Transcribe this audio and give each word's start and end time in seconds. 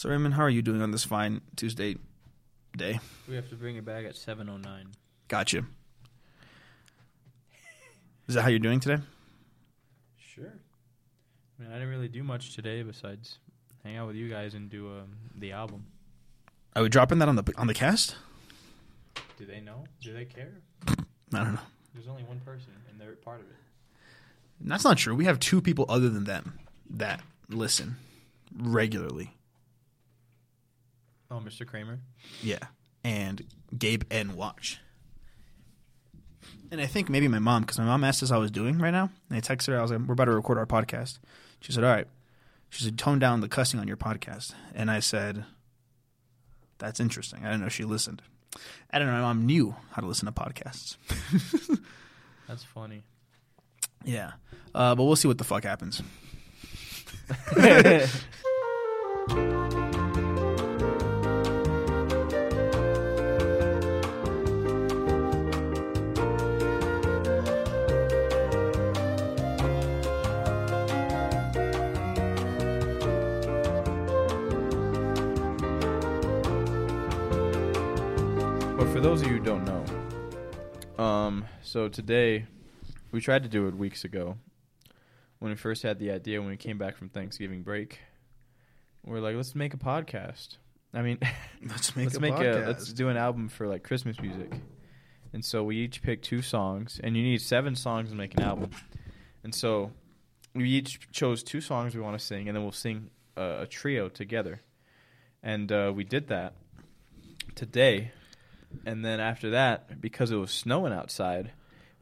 So 0.00 0.08
Raymond, 0.08 0.32
how 0.32 0.44
are 0.44 0.48
you 0.48 0.62
doing 0.62 0.80
on 0.80 0.92
this 0.92 1.04
fine 1.04 1.42
Tuesday 1.56 1.94
day? 2.74 3.00
We 3.28 3.34
have 3.34 3.50
to 3.50 3.54
bring 3.54 3.76
it 3.76 3.84
back 3.84 4.06
at 4.06 4.14
7:09. 4.14 4.86
Gotcha. 5.28 5.66
Is 8.26 8.34
that 8.34 8.40
how 8.40 8.48
you're 8.48 8.60
doing 8.60 8.80
today? 8.80 9.02
Sure. 10.16 10.54
I 11.58 11.62
mean, 11.62 11.70
I 11.70 11.74
didn't 11.74 11.90
really 11.90 12.08
do 12.08 12.22
much 12.22 12.54
today 12.54 12.82
besides 12.82 13.40
hang 13.84 13.98
out 13.98 14.06
with 14.06 14.16
you 14.16 14.30
guys 14.30 14.54
and 14.54 14.70
do 14.70 14.88
um, 14.88 15.18
the 15.36 15.52
album. 15.52 15.84
Are 16.74 16.82
we 16.82 16.88
dropping 16.88 17.18
that 17.18 17.28
on 17.28 17.36
the 17.36 17.52
on 17.58 17.66
the 17.66 17.74
cast? 17.74 18.16
Do 19.36 19.44
they 19.44 19.60
know? 19.60 19.84
Do 20.00 20.14
they 20.14 20.24
care? 20.24 20.62
I 20.88 20.94
don't 21.44 21.52
know. 21.52 21.60
There's 21.92 22.08
only 22.08 22.22
one 22.22 22.40
person, 22.40 22.72
and 22.90 22.98
they're 22.98 23.16
part 23.16 23.40
of 23.40 23.46
it. 23.50 23.56
That's 24.62 24.84
not 24.84 24.96
true. 24.96 25.14
We 25.14 25.26
have 25.26 25.38
two 25.38 25.60
people 25.60 25.84
other 25.90 26.08
than 26.08 26.24
them 26.24 26.58
that 26.88 27.20
listen 27.50 27.96
regularly. 28.56 29.34
Oh, 31.30 31.36
Mr. 31.36 31.66
Kramer. 31.66 32.00
Yeah. 32.42 32.58
And 33.04 33.44
Gabe 33.76 34.02
and 34.10 34.34
Watch. 34.34 34.80
And 36.70 36.80
I 36.80 36.86
think 36.86 37.08
maybe 37.08 37.28
my 37.28 37.38
mom, 37.38 37.62
because 37.62 37.78
my 37.78 37.84
mom 37.84 38.04
asked 38.04 38.22
us 38.22 38.30
how 38.30 38.36
I 38.36 38.40
was 38.40 38.50
doing 38.50 38.78
right 38.78 38.90
now. 38.90 39.10
And 39.28 39.38
I 39.38 39.40
texted 39.40 39.68
her, 39.68 39.78
I 39.78 39.82
was 39.82 39.90
like, 39.90 40.00
we're 40.00 40.12
about 40.12 40.26
to 40.26 40.32
record 40.32 40.58
our 40.58 40.66
podcast. 40.66 41.18
She 41.60 41.72
said, 41.72 41.84
all 41.84 41.90
right. 41.90 42.06
She 42.68 42.84
said, 42.84 42.98
tone 42.98 43.18
down 43.18 43.40
the 43.40 43.48
cussing 43.48 43.80
on 43.80 43.88
your 43.88 43.96
podcast. 43.96 44.52
And 44.74 44.90
I 44.90 45.00
said, 45.00 45.44
that's 46.78 47.00
interesting. 47.00 47.40
I 47.40 47.46
didn't 47.46 47.60
know 47.60 47.66
if 47.66 47.72
she 47.72 47.84
listened. 47.84 48.22
I 48.90 48.98
don't 48.98 49.08
know. 49.08 49.14
My 49.14 49.20
mom 49.20 49.46
knew 49.46 49.74
how 49.92 50.02
to 50.02 50.08
listen 50.08 50.26
to 50.26 50.32
podcasts. 50.32 50.96
That's 52.48 52.64
funny. 52.64 53.04
Yeah. 54.04 54.32
Uh, 54.74 54.96
but 54.96 55.04
we'll 55.04 55.14
see 55.14 55.28
what 55.28 55.38
the 55.38 55.44
fuck 55.44 55.62
happens. 55.62 56.02
for 79.00 79.06
those 79.06 79.22
of 79.22 79.28
you 79.28 79.38
who 79.38 79.42
don't 79.42 79.64
know, 79.64 81.02
um, 81.02 81.46
so 81.62 81.88
today 81.88 82.44
we 83.12 83.20
tried 83.22 83.42
to 83.42 83.48
do 83.48 83.66
it 83.66 83.74
weeks 83.74 84.04
ago 84.04 84.36
when 85.38 85.50
we 85.50 85.56
first 85.56 85.82
had 85.82 85.98
the 85.98 86.10
idea 86.10 86.38
when 86.38 86.50
we 86.50 86.56
came 86.58 86.76
back 86.76 86.98
from 86.98 87.08
Thanksgiving 87.08 87.62
break. 87.62 87.98
We're 89.02 89.20
like, 89.20 89.36
let's 89.36 89.54
make 89.54 89.72
a 89.72 89.78
podcast. 89.78 90.58
I 90.92 91.00
mean, 91.00 91.16
Let's 91.66 91.96
make 91.96 92.08
let's 92.08 92.16
a 92.16 92.20
make 92.20 92.34
podcast. 92.34 92.64
a 92.64 92.66
let's 92.66 92.92
do 92.92 93.08
an 93.08 93.16
album 93.16 93.48
for 93.48 93.66
like 93.66 93.84
Christmas 93.84 94.20
music. 94.20 94.52
And 95.32 95.42
so 95.42 95.64
we 95.64 95.76
each 95.76 96.02
picked 96.02 96.26
two 96.26 96.42
songs, 96.42 97.00
and 97.02 97.16
you 97.16 97.22
need 97.22 97.40
seven 97.40 97.76
songs 97.76 98.10
to 98.10 98.14
make 98.14 98.34
an 98.34 98.42
album. 98.42 98.68
And 99.42 99.54
so 99.54 99.92
we 100.54 100.68
each 100.68 101.10
chose 101.10 101.42
two 101.42 101.62
songs 101.62 101.94
we 101.94 102.02
want 102.02 102.18
to 102.18 102.22
sing, 102.22 102.48
and 102.48 102.54
then 102.54 102.64
we'll 102.64 102.72
sing 102.72 103.08
a, 103.34 103.62
a 103.62 103.66
trio 103.66 104.10
together. 104.10 104.60
And 105.42 105.72
uh, 105.72 105.90
we 105.96 106.04
did 106.04 106.28
that 106.28 106.52
today. 107.54 108.10
And 108.84 109.04
then 109.04 109.20
after 109.20 109.50
that, 109.50 110.00
because 110.00 110.30
it 110.30 110.36
was 110.36 110.50
snowing 110.50 110.92
outside, 110.92 111.52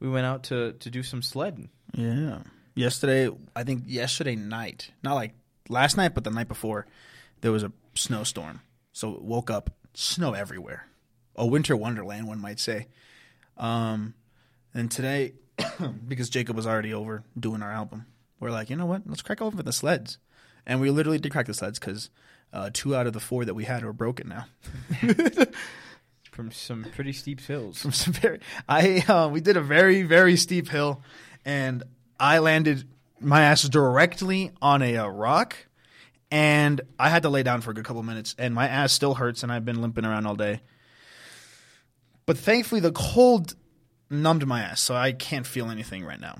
we 0.00 0.08
went 0.08 0.26
out 0.26 0.44
to, 0.44 0.72
to 0.74 0.90
do 0.90 1.02
some 1.02 1.22
sledding. 1.22 1.70
Yeah. 1.94 2.40
Yesterday, 2.74 3.34
I 3.56 3.64
think 3.64 3.84
yesterday 3.86 4.36
night, 4.36 4.92
not 5.02 5.14
like 5.14 5.32
last 5.68 5.96
night, 5.96 6.14
but 6.14 6.24
the 6.24 6.30
night 6.30 6.48
before, 6.48 6.86
there 7.40 7.52
was 7.52 7.62
a 7.62 7.72
snowstorm. 7.94 8.60
So 8.92 9.18
woke 9.20 9.50
up, 9.50 9.70
snow 9.94 10.32
everywhere. 10.34 10.86
A 11.36 11.46
winter 11.46 11.76
wonderland, 11.76 12.26
one 12.26 12.40
might 12.40 12.60
say. 12.60 12.86
Um, 13.56 14.14
and 14.74 14.90
today, 14.90 15.34
because 16.08 16.30
Jacob 16.30 16.56
was 16.56 16.66
already 16.66 16.94
over 16.94 17.24
doing 17.38 17.62
our 17.62 17.72
album, 17.72 18.06
we're 18.40 18.50
like, 18.50 18.70
you 18.70 18.76
know 18.76 18.86
what? 18.86 19.02
Let's 19.06 19.22
crack 19.22 19.42
open 19.42 19.64
the 19.64 19.72
sleds. 19.72 20.18
And 20.66 20.80
we 20.80 20.90
literally 20.90 21.18
did 21.18 21.32
crack 21.32 21.46
the 21.46 21.54
sleds 21.54 21.78
because 21.78 22.10
uh, 22.52 22.70
two 22.72 22.94
out 22.94 23.06
of 23.06 23.12
the 23.12 23.20
four 23.20 23.44
that 23.44 23.54
we 23.54 23.64
had 23.64 23.82
are 23.82 23.92
broken 23.92 24.28
now. 24.28 24.46
From 26.38 26.52
some 26.52 26.86
pretty 26.94 27.12
steep 27.12 27.40
hills. 27.40 27.82
from 27.82 27.90
some 27.90 28.12
very 28.12 28.38
I 28.68 29.00
uh, 29.08 29.28
we 29.28 29.40
did 29.40 29.56
a 29.56 29.60
very 29.60 30.02
very 30.04 30.36
steep 30.36 30.68
hill, 30.68 31.02
and 31.44 31.82
I 32.20 32.38
landed 32.38 32.84
my 33.18 33.42
ass 33.42 33.64
directly 33.64 34.52
on 34.62 34.80
a 34.80 34.98
uh, 34.98 35.08
rock, 35.08 35.56
and 36.30 36.80
I 36.96 37.08
had 37.08 37.22
to 37.24 37.28
lay 37.28 37.42
down 37.42 37.60
for 37.60 37.72
a 37.72 37.74
good 37.74 37.84
couple 37.84 38.04
minutes, 38.04 38.36
and 38.38 38.54
my 38.54 38.68
ass 38.68 38.92
still 38.92 39.14
hurts, 39.14 39.42
and 39.42 39.50
I've 39.50 39.64
been 39.64 39.82
limping 39.82 40.04
around 40.04 40.26
all 40.26 40.36
day. 40.36 40.60
But 42.24 42.38
thankfully, 42.38 42.82
the 42.82 42.92
cold 42.92 43.56
numbed 44.08 44.46
my 44.46 44.60
ass, 44.62 44.80
so 44.80 44.94
I 44.94 45.10
can't 45.10 45.44
feel 45.44 45.70
anything 45.70 46.04
right 46.04 46.20
now. 46.20 46.36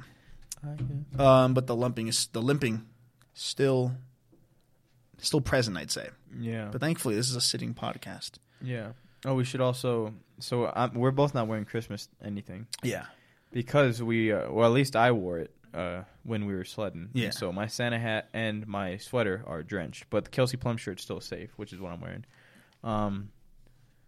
Um, 1.18 1.54
but 1.54 1.66
the 1.66 1.74
lumping 1.74 2.06
is 2.06 2.28
the 2.28 2.40
limping 2.40 2.86
still 3.34 3.96
still 5.16 5.40
present, 5.40 5.76
I'd 5.76 5.90
say. 5.90 6.10
Yeah. 6.38 6.68
But 6.70 6.80
thankfully, 6.80 7.16
this 7.16 7.28
is 7.28 7.34
a 7.34 7.40
sitting 7.40 7.74
podcast. 7.74 8.38
Yeah. 8.62 8.92
Oh, 9.24 9.34
we 9.34 9.44
should 9.44 9.60
also. 9.60 10.14
So 10.40 10.70
um, 10.74 10.94
we're 10.94 11.10
both 11.10 11.34
not 11.34 11.48
wearing 11.48 11.64
Christmas 11.64 12.08
anything 12.24 12.66
Yeah. 12.82 13.06
because 13.52 14.02
we. 14.02 14.32
Uh, 14.32 14.50
well, 14.50 14.66
at 14.66 14.72
least 14.72 14.94
I 14.96 15.10
wore 15.12 15.38
it 15.38 15.50
uh, 15.74 16.02
when 16.22 16.46
we 16.46 16.54
were 16.54 16.64
sledding. 16.64 17.10
Yeah. 17.12 17.30
So 17.30 17.52
my 17.52 17.66
Santa 17.66 17.98
hat 17.98 18.28
and 18.32 18.66
my 18.66 18.96
sweater 18.98 19.42
are 19.46 19.62
drenched, 19.62 20.06
but 20.10 20.24
the 20.24 20.30
Kelsey 20.30 20.56
Plum 20.56 20.76
shirt's 20.76 21.02
still 21.02 21.20
safe, 21.20 21.50
which 21.56 21.72
is 21.72 21.80
what 21.80 21.92
I'm 21.92 22.00
wearing. 22.00 22.24
Um, 22.84 23.30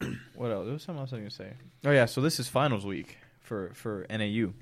what 0.34 0.50
else? 0.50 0.64
There 0.64 0.72
was 0.72 0.82
something 0.82 1.00
else 1.00 1.12
I 1.12 1.16
was 1.16 1.34
gonna 1.36 1.50
say. 1.50 1.56
Oh 1.84 1.90
yeah. 1.90 2.06
So 2.06 2.20
this 2.20 2.38
is 2.40 2.48
finals 2.48 2.86
week 2.86 3.18
for 3.40 3.72
for 3.74 4.06
NAU. 4.08 4.52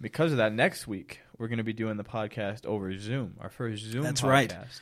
Because 0.00 0.32
of 0.32 0.38
that, 0.38 0.52
next 0.52 0.86
week 0.86 1.20
we're 1.38 1.48
gonna 1.48 1.64
be 1.64 1.72
doing 1.72 1.96
the 1.96 2.04
podcast 2.04 2.66
over 2.66 2.96
Zoom, 2.98 3.36
our 3.40 3.48
first 3.50 3.82
Zoom. 3.84 4.02
That's 4.02 4.20
podcast. 4.20 4.28
right. 4.28 4.80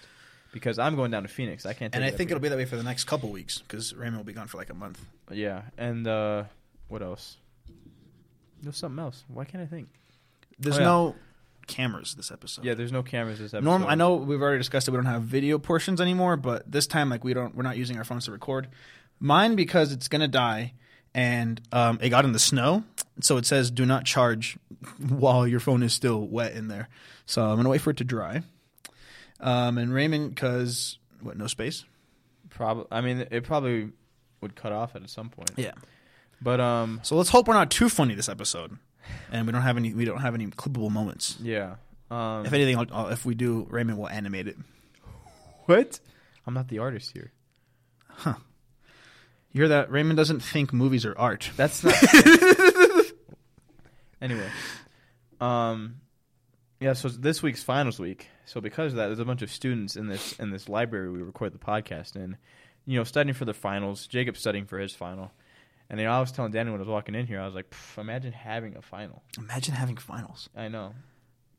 Because 0.53 0.79
I'm 0.79 0.97
going 0.97 1.11
down 1.13 1.23
to 1.23 1.29
Phoenix. 1.29 1.65
I 1.65 1.73
can't. 1.75 1.95
And 1.95 2.05
I 2.05 2.11
think 2.11 2.31
it'll 2.31 2.41
be 2.41 2.49
that 2.49 2.59
way 2.59 2.65
for 2.65 2.77
the 2.77 2.83
next 2.83 3.05
couple 3.05 3.29
weeks 3.31 3.59
because 3.59 3.95
Raymond 3.95 4.17
will 4.17 4.25
be 4.25 4.33
gone 4.33 4.49
for 4.49 4.57
like 4.59 4.71
a 4.71 4.75
month. 4.75 5.01
Yeah, 5.31 5.63
and 5.79 6.07
uh, 6.09 6.45
what 6.89 7.03
else? 7.03 7.37
There's 8.63 8.77
something 8.77 8.99
else. 9.03 9.25
Why 9.29 9.45
can't 9.45 9.63
I 9.63 9.67
think? 9.67 9.89
There's 10.59 10.77
Oh, 10.77 10.81
yeah. 10.81 10.85
no 10.85 11.15
cameras 11.67 12.15
this 12.15 12.31
episode. 12.31 12.65
Yeah, 12.65 12.75
there's 12.75 12.93
no 12.93 13.03
cameras 13.03 13.39
this 13.39 13.55
episode. 13.55 13.65
Norm, 13.65 13.87
I 13.87 13.95
know 13.95 14.17
we've 14.17 14.43
already 14.43 14.59
discussed 14.59 14.87
that 14.87 14.93
we 14.93 14.97
don't 14.99 15.07
have 15.07 15.23
video 15.23 15.59
portions 15.59 16.01
anymore, 16.01 16.37
but 16.37 16.71
this 16.71 16.87
time, 16.87 17.09
like 17.09 17.23
we 17.25 17.33
don't, 17.33 17.55
we're 17.55 17.63
not 17.63 17.77
using 17.77 17.97
our 17.97 18.05
phones 18.05 18.25
to 18.27 18.33
record. 18.33 18.69
Mine 19.21 19.55
because 19.55 19.93
it's 19.93 20.09
gonna 20.09 20.29
die, 20.29 20.73
and 21.15 21.61
um, 21.73 21.99
it 22.03 22.09
got 22.11 22.25
in 22.25 22.33
the 22.33 22.39
snow, 22.39 22.83
so 23.21 23.37
it 23.37 23.47
says 23.47 23.71
do 23.71 23.87
not 23.87 24.05
charge 24.05 24.59
while 25.09 25.47
your 25.47 25.61
phone 25.61 25.83
is 25.83 25.93
still 25.93 26.21
wet 26.27 26.53
in 26.53 26.69
there. 26.69 26.89
So 27.27 27.45
I'm 27.47 27.57
gonna 27.57 27.69
wait 27.69 27.81
for 27.83 27.91
it 27.91 27.99
to 27.99 28.05
dry. 28.05 28.43
Um, 29.41 29.79
and 29.79 29.93
Raymond, 29.93 30.35
because 30.35 30.99
what? 31.21 31.37
No 31.37 31.47
space. 31.47 31.85
Probably. 32.51 32.87
I 32.91 33.01
mean, 33.01 33.27
it 33.31 33.45
probably 33.45 33.91
would 34.41 34.55
cut 34.55 34.73
off 34.73 34.95
at 34.97 35.09
some 35.09 35.31
point. 35.31 35.51
Yeah. 35.57 35.73
But 36.43 36.61
um, 36.61 37.01
So 37.03 37.17
let's 37.17 37.31
hope 37.31 37.49
we're 37.49 37.55
not 37.55 37.71
too 37.71 37.89
funny 37.89 38.15
this 38.15 38.29
episode, 38.29 38.77
and 39.33 39.47
we 39.47 39.53
don't 39.53 39.63
have 39.63 39.77
any. 39.77 39.93
We 39.95 40.05
don't 40.05 40.21
have 40.21 40.35
any 40.35 40.47
clippable 40.49 40.91
moments. 40.91 41.37
yeah. 41.43 41.77
Um, 42.11 42.45
If 42.45 42.53
anything, 42.53 42.77
I'll, 42.77 42.87
I'll, 42.93 43.09
if 43.09 43.25
we 43.25 43.35
do, 43.37 43.67
Raymond 43.71 43.97
will 43.99 44.09
animate 44.09 44.49
it. 44.49 44.57
what? 45.67 46.01
I'm 46.47 46.55
not 46.55 46.67
the 46.69 46.79
artist 46.81 47.13
here. 47.13 47.31
Huh. 48.09 48.35
You 49.53 49.61
hear 49.63 49.69
that? 49.69 49.91
Raymond 49.93 50.17
doesn't 50.17 50.41
think 50.41 50.73
movies 50.73 51.05
are 51.07 51.17
art. 51.17 51.51
That's 51.57 51.85
not. 51.85 51.95
anyway, 54.21 54.49
um, 55.41 55.97
yeah. 56.81 56.93
So 56.95 57.09
this 57.09 57.43
week's 57.43 57.63
finals 57.63 57.99
week. 57.99 58.29
So 58.51 58.61
because 58.61 58.95
of 58.95 58.97
that, 58.97 59.07
there's 59.07 59.21
a 59.21 59.25
bunch 59.25 59.43
of 59.43 59.53
students 59.53 59.95
in 59.95 60.09
this 60.09 60.33
in 60.41 60.51
this 60.51 60.69
library 60.69 61.09
we 61.09 61.23
record 61.23 61.53
the 61.53 61.59
podcast 61.59 62.17
in. 62.17 62.37
You 62.85 62.99
know, 62.99 63.05
studying 63.05 63.33
for 63.33 63.45
the 63.45 63.55
finals. 63.55 64.09
Jacob's 64.09 64.41
studying 64.41 64.67
for 64.67 64.77
his 64.77 64.93
final. 64.93 65.31
And 65.89 66.01
then 66.01 66.09
I 66.09 66.19
was 66.19 66.33
telling 66.33 66.51
Danny 66.51 66.69
when 66.73 66.81
I 66.81 66.83
was 66.83 66.89
walking 66.89 67.15
in 67.15 67.29
here, 67.29 67.41
I 67.41 67.47
was 67.47 67.55
like, 67.55 67.73
imagine 67.97 68.33
having 68.33 68.77
a 68.77 68.83
final. 68.83 69.23
Imagine 69.39 69.75
having 69.75 69.97
finals. 69.97 70.49
I 70.57 70.67
know. 70.67 70.95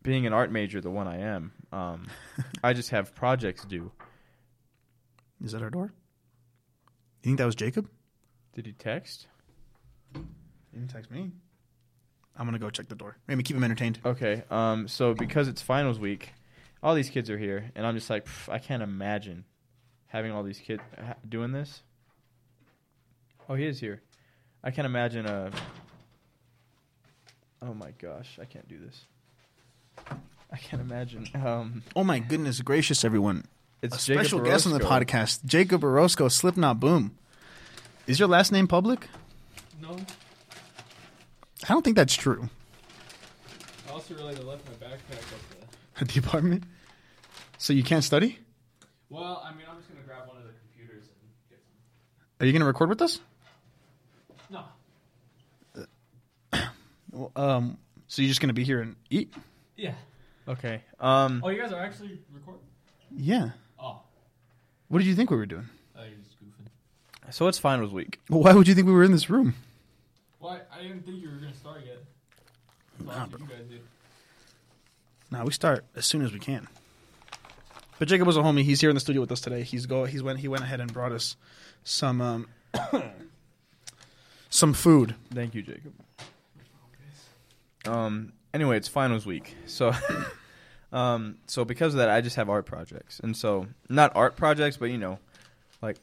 Being 0.03 0.25
an 0.25 0.33
art 0.33 0.51
major, 0.51 0.81
the 0.81 0.89
one 0.89 1.07
I 1.07 1.19
am, 1.19 1.53
um, 1.71 2.07
I 2.63 2.73
just 2.73 2.89
have 2.89 3.15
projects 3.15 3.63
due. 3.63 3.93
Is 5.41 5.53
that 5.53 5.61
our 5.61 5.69
door? 5.69 5.93
You 7.21 7.29
think 7.29 7.37
that 7.37 7.45
was 7.45 7.55
Jacob? 7.55 7.89
Did 8.53 8.65
he 8.65 8.73
text? 8.73 9.27
You 10.13 10.25
didn't 10.73 10.89
text 10.89 11.09
me. 11.09 11.31
I'm 12.35 12.45
gonna 12.45 12.59
go 12.59 12.69
check 12.69 12.89
the 12.89 12.95
door. 12.95 13.15
Maybe 13.29 13.43
keep 13.43 13.55
him 13.55 13.63
entertained. 13.63 13.99
Okay. 14.05 14.43
Um. 14.49 14.89
So 14.89 15.13
because 15.13 15.47
it's 15.47 15.61
finals 15.61 15.97
week, 15.97 16.33
all 16.83 16.95
these 16.95 17.09
kids 17.09 17.29
are 17.29 17.37
here, 17.37 17.71
and 17.75 17.85
I'm 17.85 17.95
just 17.95 18.09
like, 18.09 18.27
I 18.49 18.59
can't 18.59 18.83
imagine 18.83 19.45
having 20.07 20.31
all 20.31 20.43
these 20.43 20.59
kids 20.59 20.81
ha- 20.97 21.15
doing 21.27 21.51
this. 21.51 21.83
Oh, 23.47 23.55
he 23.55 23.65
is 23.65 23.79
here. 23.79 24.01
I 24.63 24.71
can't 24.71 24.85
imagine 24.85 25.25
a. 25.25 25.51
Oh 27.61 27.73
my 27.73 27.91
gosh, 28.01 28.39
I 28.41 28.45
can't 28.45 28.67
do 28.67 28.77
this. 28.79 29.05
I 30.51 30.57
can't 30.57 30.81
imagine. 30.81 31.27
Um. 31.35 31.83
Oh 31.95 32.03
my 32.03 32.19
goodness 32.19 32.61
gracious, 32.61 33.03
everyone! 33.03 33.45
It's 33.81 33.95
a 33.95 33.99
Jacob 33.99 34.25
special 34.25 34.39
guest 34.41 34.67
on 34.67 34.73
the 34.73 34.79
podcast, 34.79 35.45
Jacob 35.45 35.83
Orozco, 35.83 36.27
Slipknot 36.27 36.79
Boom. 36.79 37.17
Is 38.07 38.19
your 38.19 38.27
last 38.27 38.51
name 38.51 38.67
public? 38.67 39.07
No. 39.81 39.97
I 41.63 41.73
don't 41.73 41.83
think 41.83 41.95
that's 41.95 42.15
true. 42.15 42.49
I 43.87 43.91
also 43.91 44.15
realized 44.15 44.39
I 44.39 44.43
left 44.43 44.65
my 44.67 44.87
backpack 44.87 45.17
up 45.17 45.39
the. 45.49 45.61
At 45.99 46.07
the 46.09 46.19
apartment? 46.19 46.63
So 47.57 47.73
you 47.73 47.83
can't 47.83 48.03
study? 48.03 48.39
Well, 49.09 49.43
I 49.45 49.51
mean, 49.53 49.65
I'm 49.69 49.77
just 49.77 49.89
gonna 49.89 50.01
grab 50.05 50.27
one 50.27 50.37
of 50.37 50.43
the 50.43 50.49
computers 50.67 51.03
and 51.03 51.29
get 51.49 51.59
some. 51.63 51.73
Are 52.39 52.45
you 52.45 52.51
going 52.53 52.61
to 52.61 52.65
record 52.65 52.89
with 52.89 53.01
us? 53.01 53.19
No. 54.49 54.63
Well, 57.11 57.31
Um, 57.35 57.77
so 58.07 58.21
you're 58.21 58.29
just 58.29 58.39
going 58.39 58.47
to 58.49 58.53
be 58.53 58.63
here 58.63 58.81
and 58.81 58.95
eat? 59.09 59.33
Yeah. 59.75 59.95
Okay. 60.47 60.81
Um. 60.99 61.41
Oh, 61.43 61.49
you 61.49 61.61
guys 61.61 61.71
are 61.73 61.83
actually 61.83 62.19
recording? 62.33 62.61
Yeah. 63.11 63.49
Oh. 63.79 64.01
What 64.87 64.99
did 64.99 65.07
you 65.07 65.15
think 65.15 65.29
we 65.29 65.35
were 65.37 65.45
doing? 65.45 65.67
Oh, 65.97 66.03
you're 66.03 66.17
just 66.23 66.37
goofing. 66.39 67.33
So 67.33 67.47
it's 67.47 67.59
finals 67.59 67.91
week. 67.91 68.19
Well, 68.29 68.41
why 68.41 68.53
would 68.53 68.67
you 68.67 68.73
think 68.75 68.87
we 68.87 68.93
were 68.93 69.03
in 69.03 69.11
this 69.11 69.29
room? 69.29 69.55
Well, 70.39 70.51
I, 70.71 70.79
I 70.79 70.81
didn't 70.83 71.05
think 71.05 71.21
you 71.21 71.29
were 71.29 71.35
gonna 71.35 71.53
start 71.53 71.81
yet. 71.85 71.97
Nah, 73.05 73.19
Nah, 73.19 73.25
bro. 73.27 73.39
you 73.41 73.45
guys 73.47 73.65
did. 73.69 73.81
No, 75.31 75.43
we 75.45 75.51
start 75.51 75.85
as 75.95 76.05
soon 76.05 76.23
as 76.23 76.33
we 76.33 76.39
can. 76.39 76.67
But 77.97 78.07
Jacob 78.07 78.27
was 78.27 78.35
a 78.37 78.41
homie. 78.41 78.63
He's 78.63 78.81
here 78.81 78.89
in 78.89 78.95
the 78.95 78.99
studio 78.99 79.21
with 79.21 79.31
us 79.31 79.41
today. 79.41 79.63
He's 79.63 79.85
go. 79.85 80.05
He's 80.05 80.21
went. 80.21 80.39
He 80.39 80.47
went 80.47 80.63
ahead 80.63 80.79
and 80.81 80.91
brought 80.91 81.11
us 81.11 81.37
some 81.83 82.19
um, 82.21 82.47
some 84.49 84.73
food. 84.73 85.15
Thank 85.33 85.55
you, 85.55 85.61
Jacob. 85.61 85.93
Um. 87.85 88.33
Anyway, 88.53 88.77
it's 88.77 88.87
finals 88.87 89.25
week, 89.25 89.55
so. 89.65 89.93
Um, 90.93 91.37
so 91.47 91.63
because 91.63 91.93
of 91.93 91.99
that, 91.99 92.09
I 92.09 92.21
just 92.21 92.35
have 92.35 92.49
art 92.49 92.65
projects, 92.65 93.21
and 93.21 93.35
so 93.35 93.67
not 93.87 94.11
art 94.15 94.35
projects, 94.35 94.75
but 94.75 94.89
you 94.89 94.97
know, 94.97 95.19
like, 95.81 95.97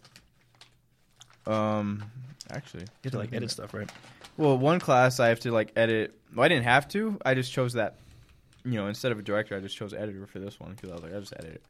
um, 1.46 2.04
actually, 2.50 2.84
You 2.84 2.88
have 3.04 3.12
to 3.12 3.18
like 3.18 3.34
edit 3.34 3.50
stuff, 3.50 3.74
right? 3.74 3.90
Well, 4.38 4.56
one 4.56 4.80
class 4.80 5.20
I 5.20 5.28
have 5.28 5.40
to 5.40 5.50
like 5.52 5.72
edit. 5.76 6.18
Well, 6.34 6.44
I 6.44 6.48
didn't 6.48 6.64
have 6.64 6.88
to. 6.88 7.18
I 7.24 7.34
just 7.34 7.52
chose 7.52 7.74
that. 7.74 7.96
You 8.70 8.78
know, 8.78 8.86
instead 8.86 9.12
of 9.12 9.18
a 9.18 9.22
director, 9.22 9.56
I 9.56 9.60
just 9.60 9.76
chose 9.76 9.94
editor 9.94 10.26
for 10.26 10.38
this 10.38 10.58
one 10.60 10.72
because 10.72 10.90
I 10.90 10.94
was 10.94 11.02
like, 11.02 11.14
I 11.14 11.20
just 11.20 11.32
edit 11.38 11.54
it. 11.54 11.62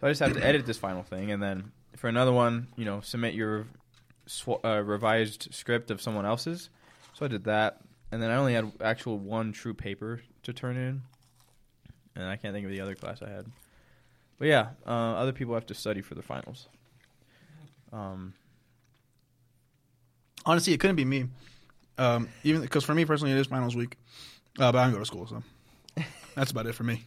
So 0.00 0.06
I 0.06 0.10
just 0.10 0.20
have 0.20 0.34
to 0.34 0.44
edit 0.44 0.66
this 0.66 0.78
final 0.78 1.02
thing, 1.02 1.30
and 1.30 1.42
then 1.42 1.72
for 1.96 2.08
another 2.08 2.32
one, 2.32 2.68
you 2.76 2.84
know, 2.84 3.00
submit 3.00 3.34
your 3.34 3.66
sw- 4.26 4.62
uh, 4.64 4.82
revised 4.84 5.48
script 5.52 5.90
of 5.90 6.02
someone 6.02 6.26
else's. 6.26 6.70
So 7.14 7.24
I 7.24 7.28
did 7.28 7.44
that, 7.44 7.80
and 8.12 8.22
then 8.22 8.30
I 8.30 8.36
only 8.36 8.54
had 8.54 8.72
actual 8.80 9.18
one 9.18 9.52
true 9.52 9.74
paper 9.74 10.20
to 10.42 10.52
turn 10.52 10.76
in, 10.76 11.02
and 12.16 12.24
I 12.24 12.36
can't 12.36 12.52
think 12.54 12.64
of 12.66 12.72
the 12.72 12.80
other 12.80 12.94
class 12.94 13.22
I 13.22 13.30
had. 13.30 13.46
But 14.38 14.48
yeah, 14.48 14.68
uh, 14.86 14.90
other 15.14 15.32
people 15.32 15.54
have 15.54 15.66
to 15.66 15.74
study 15.74 16.02
for 16.02 16.14
the 16.14 16.22
finals. 16.22 16.68
Um, 17.92 18.34
Honestly, 20.46 20.72
it 20.74 20.80
couldn't 20.80 20.96
be 20.96 21.04
me. 21.04 21.26
Um, 21.96 22.28
even 22.42 22.60
because 22.60 22.84
for 22.84 22.94
me 22.94 23.04
personally, 23.04 23.32
it 23.32 23.38
is 23.38 23.46
finals 23.46 23.76
week. 23.76 23.96
Uh, 24.58 24.70
but 24.70 24.78
I 24.78 24.84
don't 24.84 24.92
go 24.92 24.98
to 24.98 25.06
school, 25.06 25.26
so 25.26 25.42
that's 26.34 26.50
about 26.50 26.66
it 26.66 26.74
for 26.74 26.84
me. 26.84 27.04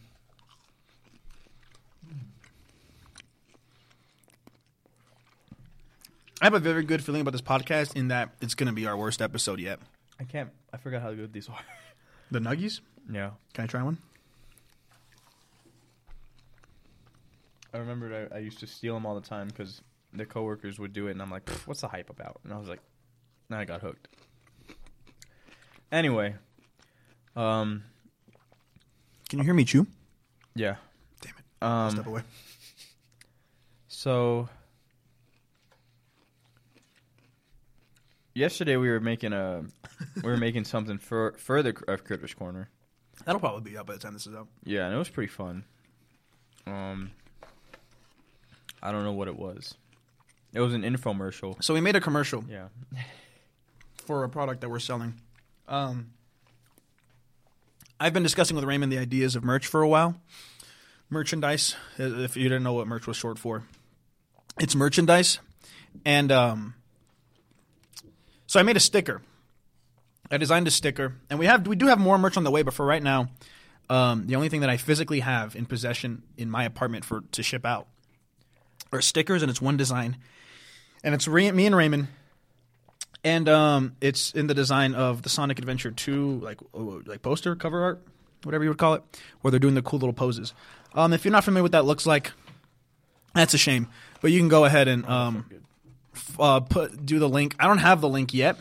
I 6.40 6.44
have 6.46 6.54
a 6.54 6.60
very 6.60 6.84
good 6.84 7.02
feeling 7.02 7.20
about 7.20 7.32
this 7.32 7.42
podcast 7.42 7.96
in 7.96 8.08
that 8.08 8.30
it's 8.40 8.54
going 8.54 8.68
to 8.68 8.72
be 8.72 8.86
our 8.86 8.96
worst 8.96 9.20
episode 9.20 9.58
yet. 9.58 9.80
I 10.20 10.24
can't. 10.24 10.50
I 10.72 10.76
forgot 10.76 11.02
how 11.02 11.12
good 11.12 11.32
these 11.32 11.48
are. 11.48 11.58
The 12.30 12.40
Nuggies? 12.40 12.80
yeah. 13.10 13.30
Can 13.54 13.64
I 13.64 13.66
try 13.66 13.82
one? 13.82 13.96
I 17.72 17.78
remembered 17.78 18.30
I, 18.30 18.36
I 18.36 18.38
used 18.40 18.60
to 18.60 18.66
steal 18.66 18.92
them 18.92 19.06
all 19.06 19.14
the 19.14 19.26
time 19.26 19.48
because 19.48 19.80
the 20.12 20.26
coworkers 20.26 20.78
would 20.78 20.92
do 20.92 21.06
it, 21.06 21.12
and 21.12 21.22
I'm 21.22 21.30
like, 21.30 21.48
"What's 21.64 21.80
the 21.80 21.88
hype 21.88 22.10
about?" 22.10 22.40
And 22.44 22.52
I 22.52 22.58
was 22.58 22.68
like, 22.68 22.80
"Now 23.48 23.58
I 23.60 23.64
got 23.64 23.80
hooked." 23.80 24.08
Anyway, 25.90 26.34
um, 27.34 27.84
Can 29.28 29.38
you 29.38 29.44
hear 29.44 29.54
me 29.54 29.64
chew? 29.64 29.86
yeah, 30.54 30.76
Damn 31.20 31.32
it. 31.38 31.44
I'll 31.62 31.90
step 31.90 32.06
um, 32.06 32.12
away. 32.12 32.22
so 33.88 34.48
yesterday 38.34 38.76
we 38.76 38.88
were 38.88 39.00
making 39.00 39.32
a 39.32 39.64
we 40.16 40.22
were 40.22 40.36
making 40.36 40.64
something 40.64 40.98
for 40.98 41.34
further 41.38 41.74
of 41.88 42.04
Critters 42.04 42.34
Corner. 42.34 42.68
That'll 43.24 43.40
probably 43.40 43.70
be 43.70 43.76
out 43.76 43.86
by 43.86 43.94
the 43.94 43.98
time 43.98 44.12
this 44.14 44.26
is 44.26 44.34
out. 44.34 44.48
Yeah, 44.64 44.86
and 44.86 44.94
it 44.94 44.98
was 44.98 45.08
pretty 45.08 45.30
fun. 45.32 45.64
Um, 46.66 47.10
I 48.82 48.92
don't 48.92 49.02
know 49.04 49.12
what 49.12 49.28
it 49.28 49.36
was. 49.36 49.74
It 50.54 50.60
was 50.60 50.72
an 50.72 50.82
infomercial. 50.82 51.62
So 51.62 51.74
we 51.74 51.80
made 51.80 51.96
a 51.96 52.00
commercial 52.00 52.44
Yeah. 52.48 52.68
for 54.06 54.24
a 54.24 54.28
product 54.28 54.60
that 54.62 54.70
we're 54.70 54.78
selling. 54.78 55.14
Um, 55.66 56.10
I've 58.00 58.12
been 58.12 58.22
discussing 58.22 58.54
with 58.54 58.64
Raymond 58.64 58.92
the 58.92 58.98
ideas 58.98 59.34
of 59.34 59.42
merch 59.42 59.66
for 59.66 59.82
a 59.82 59.88
while. 59.88 60.14
Merchandise, 61.10 61.74
uh, 61.98 62.20
if 62.20 62.36
you 62.36 62.44
didn't 62.44 62.62
know 62.62 62.74
what 62.74 62.86
merch 62.86 63.08
was 63.08 63.16
short 63.16 63.38
for, 63.38 63.64
it's 64.60 64.76
merchandise. 64.76 65.40
And 66.04 66.30
um, 66.30 66.74
so 68.46 68.60
I 68.60 68.62
made 68.62 68.76
a 68.76 68.80
sticker. 68.80 69.22
I 70.30 70.36
designed 70.36 70.68
a 70.68 70.70
sticker, 70.70 71.14
and 71.28 71.38
we 71.38 71.46
have 71.46 71.66
we 71.66 71.74
do 71.74 71.86
have 71.86 71.98
more 71.98 72.18
merch 72.18 72.36
on 72.36 72.44
the 72.44 72.50
way. 72.50 72.62
But 72.62 72.74
for 72.74 72.86
right 72.86 73.02
now, 73.02 73.30
um, 73.88 74.26
the 74.26 74.36
only 74.36 74.48
thing 74.48 74.60
that 74.60 74.70
I 74.70 74.76
physically 74.76 75.20
have 75.20 75.56
in 75.56 75.66
possession 75.66 76.22
in 76.36 76.50
my 76.50 76.64
apartment 76.64 77.04
for 77.04 77.22
to 77.32 77.42
ship 77.42 77.64
out 77.64 77.88
are 78.92 79.00
stickers, 79.00 79.42
and 79.42 79.50
it's 79.50 79.62
one 79.62 79.76
design, 79.76 80.18
and 81.02 81.14
it's 81.14 81.26
Ray, 81.26 81.50
me 81.50 81.66
and 81.66 81.74
Raymond 81.74 82.08
and 83.28 83.46
um, 83.46 83.96
it's 84.00 84.32
in 84.32 84.46
the 84.46 84.54
design 84.54 84.94
of 84.94 85.20
the 85.20 85.28
Sonic 85.28 85.58
Adventure 85.58 85.90
2, 85.90 86.40
like 86.40 86.58
oh, 86.72 87.02
like 87.04 87.20
poster 87.20 87.54
cover 87.54 87.82
art, 87.82 88.02
whatever 88.42 88.64
you 88.64 88.70
would 88.70 88.78
call 88.78 88.94
it, 88.94 89.02
where 89.42 89.50
they're 89.50 89.60
doing 89.60 89.74
the 89.74 89.82
cool 89.82 89.98
little 89.98 90.14
poses. 90.14 90.54
Um, 90.94 91.12
if 91.12 91.26
you're 91.26 91.32
not 91.32 91.44
familiar 91.44 91.62
with 91.62 91.74
what 91.74 91.78
that 91.78 91.84
looks 91.84 92.06
like, 92.06 92.32
that's 93.34 93.52
a 93.52 93.58
shame. 93.58 93.88
But 94.22 94.32
you 94.32 94.40
can 94.40 94.48
go 94.48 94.64
ahead 94.64 94.88
and 94.88 95.04
um, 95.04 95.44
f- 96.14 96.40
uh, 96.40 96.60
put 96.60 97.04
do 97.04 97.18
the 97.18 97.28
link. 97.28 97.54
I 97.60 97.66
don't 97.66 97.78
have 97.78 98.00
the 98.00 98.08
link 98.08 98.32
yet. 98.32 98.56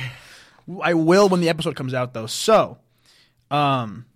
I 0.82 0.94
will 0.94 1.28
when 1.28 1.40
the 1.40 1.50
episode 1.50 1.76
comes 1.76 1.92
out, 1.92 2.14
though. 2.14 2.26
So, 2.26 2.78
um, 3.50 4.06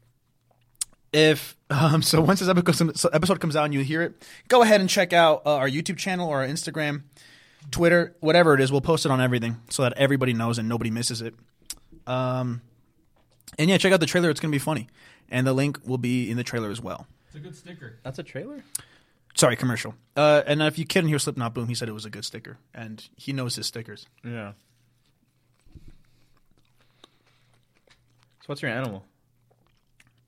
if 1.13 1.57
um, 1.69 2.01
so, 2.03 2.23
once 2.23 2.41
this 2.41 2.49
episode 2.49 2.97
episode 3.13 3.39
comes 3.39 3.55
out 3.55 3.65
and 3.65 3.75
you 3.75 3.81
hear 3.81 4.01
it, 4.01 4.27
go 4.49 4.63
ahead 4.63 4.81
and 4.81 4.89
check 4.89 5.13
out 5.13 5.43
uh, 5.45 5.57
our 5.57 5.69
YouTube 5.69 5.99
channel 5.99 6.27
or 6.27 6.39
our 6.39 6.47
Instagram. 6.47 7.03
Twitter, 7.71 8.15
whatever 8.21 8.55
it 8.55 8.61
is, 8.61 8.71
we'll 8.71 8.81
post 8.81 9.05
it 9.05 9.11
on 9.11 9.21
everything 9.21 9.61
so 9.71 9.83
that 9.83 9.95
everybody 9.97 10.33
knows 10.33 10.59
and 10.59 10.69
nobody 10.69 10.91
misses 10.91 11.23
it. 11.23 11.35
Um, 12.07 12.61
and 13.59 13.69
yeah, 13.71 13.79
check 13.79 13.93
out 13.93 14.01
the 14.01 14.07
trailer; 14.07 14.31
it's 14.31 14.41
gonna 14.41 14.53
be 14.53 14.59
funny, 14.59 14.89
and 15.29 15.47
the 15.47 15.53
link 15.53 15.79
will 15.87 15.99
be 15.99 16.31
in 16.31 16.37
the 16.37 16.45
trailer 16.45 16.71
as 16.71 16.81
well. 16.81 17.07
It's 17.27 17.37
a 17.37 17.39
good 17.41 17.57
sticker. 17.57 17.99
That's 18.03 18.19
a 18.19 18.23
trailer? 18.23 18.63
Sorry, 19.35 19.57
commercial. 19.57 19.95
Uh, 20.17 20.43
and 20.47 20.63
if 20.63 20.79
you 20.79 20.87
couldn't 20.87 21.09
hear 21.09 21.19
Slipknot 21.19 21.55
Boom, 21.55 21.67
he 21.67 21.75
said 21.75 21.89
it 21.89 21.93
was 21.93 22.05
a 22.05 22.11
good 22.11 22.25
sticker, 22.25 22.59
and 22.73 23.07
he 23.17 23.33
knows 23.33 23.57
his 23.57 23.67
stickers. 23.67 24.07
Yeah. 24.25 24.53
So 28.41 28.47
what's 28.47 28.63
your 28.63 28.71
animal? 28.71 29.05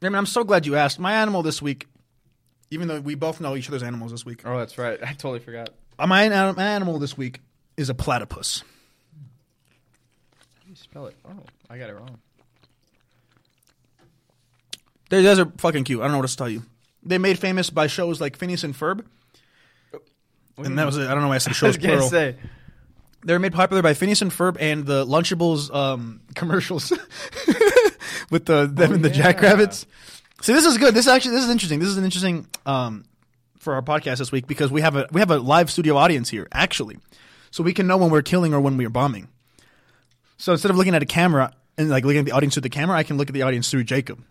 I 0.02 0.06
mean, 0.08 0.14
I'm 0.14 0.26
so 0.26 0.42
glad 0.44 0.66
you 0.66 0.76
asked. 0.76 0.98
My 0.98 1.12
animal 1.14 1.42
this 1.42 1.60
week, 1.60 1.86
even 2.70 2.88
though 2.88 3.00
we 3.00 3.14
both 3.14 3.40
know 3.40 3.56
each 3.56 3.68
other's 3.68 3.82
animals 3.82 4.10
this 4.10 4.24
week, 4.24 4.42
Oh, 4.44 4.58
that's 4.58 4.78
right. 4.78 4.98
I 5.02 5.12
totally 5.12 5.40
forgot. 5.40 5.70
Uh, 5.98 6.06
my, 6.06 6.28
my 6.28 6.64
animal 6.64 6.98
this 6.98 7.16
week 7.16 7.40
is 7.76 7.88
a 7.90 7.94
platypus. 7.94 8.62
How 10.54 10.64
do 10.64 10.70
you 10.70 10.76
spell 10.76 11.06
it? 11.06 11.16
Oh, 11.28 11.32
I 11.70 11.78
got 11.78 11.90
it 11.90 11.94
wrong. 11.94 12.18
They 15.08 15.22
guys 15.22 15.38
are 15.38 15.46
fucking 15.58 15.84
cute. 15.84 16.00
I 16.00 16.04
don't 16.04 16.12
know 16.12 16.18
what 16.18 16.28
to 16.28 16.36
tell 16.36 16.48
you. 16.48 16.62
They 17.02 17.18
made 17.18 17.38
famous 17.38 17.70
by 17.70 17.86
shows 17.86 18.20
like 18.20 18.36
Phineas 18.36 18.64
and 18.64 18.74
Ferb, 18.74 19.04
and 20.58 20.78
that 20.78 20.86
was 20.86 20.96
it. 20.96 21.06
I 21.06 21.12
don't 21.14 21.22
know 21.22 21.28
why 21.28 21.36
I 21.36 21.38
said 21.38 21.50
I 21.52 21.54
shows 21.54 21.68
was 21.68 21.76
gonna 21.78 21.92
plural. 21.94 22.08
say. 22.08 22.36
They 23.24 23.32
were 23.32 23.38
made 23.38 23.52
popular 23.52 23.82
by 23.82 23.94
Phineas 23.94 24.22
and 24.22 24.30
Ferb 24.30 24.56
and 24.60 24.86
the 24.86 25.04
Lunchables 25.04 25.74
um, 25.74 26.20
commercials 26.34 26.90
with 28.30 28.46
the 28.46 28.66
them 28.66 28.90
Oh, 28.92 28.94
and 28.94 29.04
the 29.04 29.08
yeah. 29.08 29.14
Jackrabbits. 29.14 29.86
See, 30.42 30.52
this 30.52 30.64
is 30.64 30.78
good. 30.78 30.94
This 30.94 31.06
is 31.06 31.12
actually 31.12 31.32
this 31.32 31.44
is 31.44 31.50
interesting. 31.50 31.78
This 31.78 31.88
is 31.88 31.96
an 31.96 32.04
interesting 32.04 32.46
um, 32.66 33.04
for 33.66 33.74
our 33.74 33.82
podcast 33.82 34.18
this 34.18 34.30
week 34.30 34.46
because 34.46 34.70
we 34.70 34.80
have 34.80 34.94
a 34.94 35.08
we 35.10 35.20
have 35.20 35.32
a 35.32 35.38
live 35.38 35.70
studio 35.72 35.96
audience 35.96 36.30
here 36.30 36.46
actually, 36.52 36.98
so 37.50 37.64
we 37.64 37.74
can 37.74 37.88
know 37.88 37.96
when 37.96 38.10
we're 38.10 38.22
killing 38.22 38.54
or 38.54 38.60
when 38.60 38.76
we're 38.76 38.88
bombing. 38.88 39.28
So 40.36 40.52
instead 40.52 40.70
of 40.70 40.76
looking 40.76 40.94
at 40.94 41.02
a 41.02 41.06
camera 41.06 41.52
and 41.76 41.90
like 41.90 42.04
looking 42.04 42.20
at 42.20 42.26
the 42.26 42.32
audience 42.32 42.54
through 42.54 42.62
the 42.62 42.70
camera, 42.70 42.96
I 42.96 43.02
can 43.02 43.18
look 43.18 43.28
at 43.28 43.34
the 43.34 43.42
audience 43.42 43.68
through 43.68 43.82
Jacob, 43.82 44.22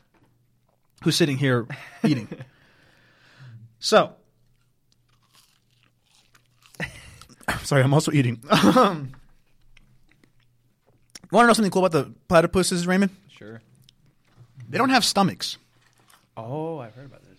who's 1.03 1.17
sitting 1.17 1.37
here 1.37 1.67
eating. 2.01 2.29
so 3.79 4.13
Sorry, 7.63 7.83
I'm 7.83 7.93
also 7.93 8.11
eating. 8.13 8.41
Um, 8.49 9.11
Want 11.31 11.43
to 11.43 11.47
know 11.47 11.53
something 11.53 11.71
cool 11.71 11.85
about 11.85 12.05
the 12.05 12.13
platypuses, 12.29 12.87
Raymond? 12.87 13.11
Sure. 13.29 13.61
They 14.69 14.77
don't 14.77 14.91
have 14.91 15.03
stomachs. 15.03 15.57
Oh, 16.37 16.79
I've 16.79 16.95
heard 16.95 17.07
about 17.07 17.23
this. 17.23 17.35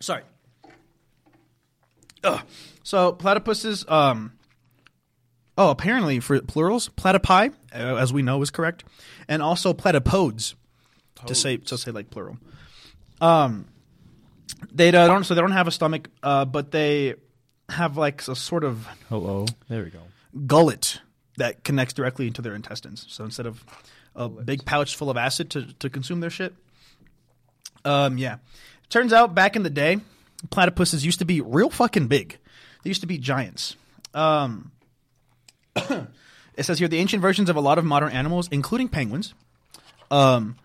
Sorry. 0.00 0.22
Ugh. 2.24 2.40
So 2.82 3.12
platypuses. 3.12 3.90
Um. 3.90 4.32
Oh, 5.56 5.70
apparently 5.70 6.20
for 6.20 6.40
plurals, 6.40 6.88
platypi, 6.90 7.52
uh, 7.74 7.96
as 7.96 8.12
we 8.12 8.22
know, 8.22 8.40
is 8.42 8.50
correct, 8.50 8.84
and 9.26 9.42
also 9.42 9.72
platypodes, 9.72 10.54
to 11.26 11.34
say 11.34 11.56
to 11.56 11.76
say 11.76 11.90
like 11.90 12.10
plural. 12.10 12.38
Um, 13.20 13.66
they 14.72 14.90
don't. 14.90 15.24
So 15.24 15.34
they 15.34 15.40
don't 15.40 15.52
have 15.52 15.66
a 15.66 15.72
stomach, 15.72 16.08
uh, 16.22 16.44
but 16.44 16.70
they 16.70 17.14
have 17.68 17.96
like 17.96 18.26
a 18.28 18.36
sort 18.36 18.64
of 18.64 18.86
Hello. 19.08 19.46
There 19.68 19.82
we 19.82 19.90
go. 19.90 20.02
gullet 20.46 21.00
that 21.36 21.64
connects 21.64 21.94
directly 21.94 22.26
into 22.26 22.42
their 22.42 22.54
intestines. 22.54 23.06
So 23.08 23.24
instead 23.24 23.46
of 23.46 23.64
a 24.14 24.28
big 24.28 24.64
pouch 24.64 24.96
full 24.96 25.10
of 25.10 25.16
acid 25.16 25.50
to, 25.50 25.72
to 25.74 25.88
consume 25.88 26.20
their 26.20 26.30
shit. 26.30 26.54
Um, 27.84 28.18
yeah. 28.18 28.38
Turns 28.90 29.12
out 29.12 29.34
back 29.34 29.56
in 29.56 29.62
the 29.62 29.70
day, 29.70 29.98
platypuses 30.48 31.04
used 31.04 31.18
to 31.18 31.24
be 31.24 31.40
real 31.40 31.70
fucking 31.70 32.08
big. 32.08 32.38
They 32.82 32.90
used 32.90 33.02
to 33.02 33.06
be 33.06 33.18
giants. 33.18 33.76
Um, 34.14 34.72
it 35.76 36.62
says 36.62 36.78
here 36.78 36.88
the 36.88 36.98
ancient 36.98 37.20
versions 37.20 37.50
of 37.50 37.56
a 37.56 37.60
lot 37.60 37.78
of 37.78 37.84
modern 37.84 38.10
animals, 38.12 38.48
including 38.50 38.88
penguins, 38.88 39.34
um, 40.10 40.56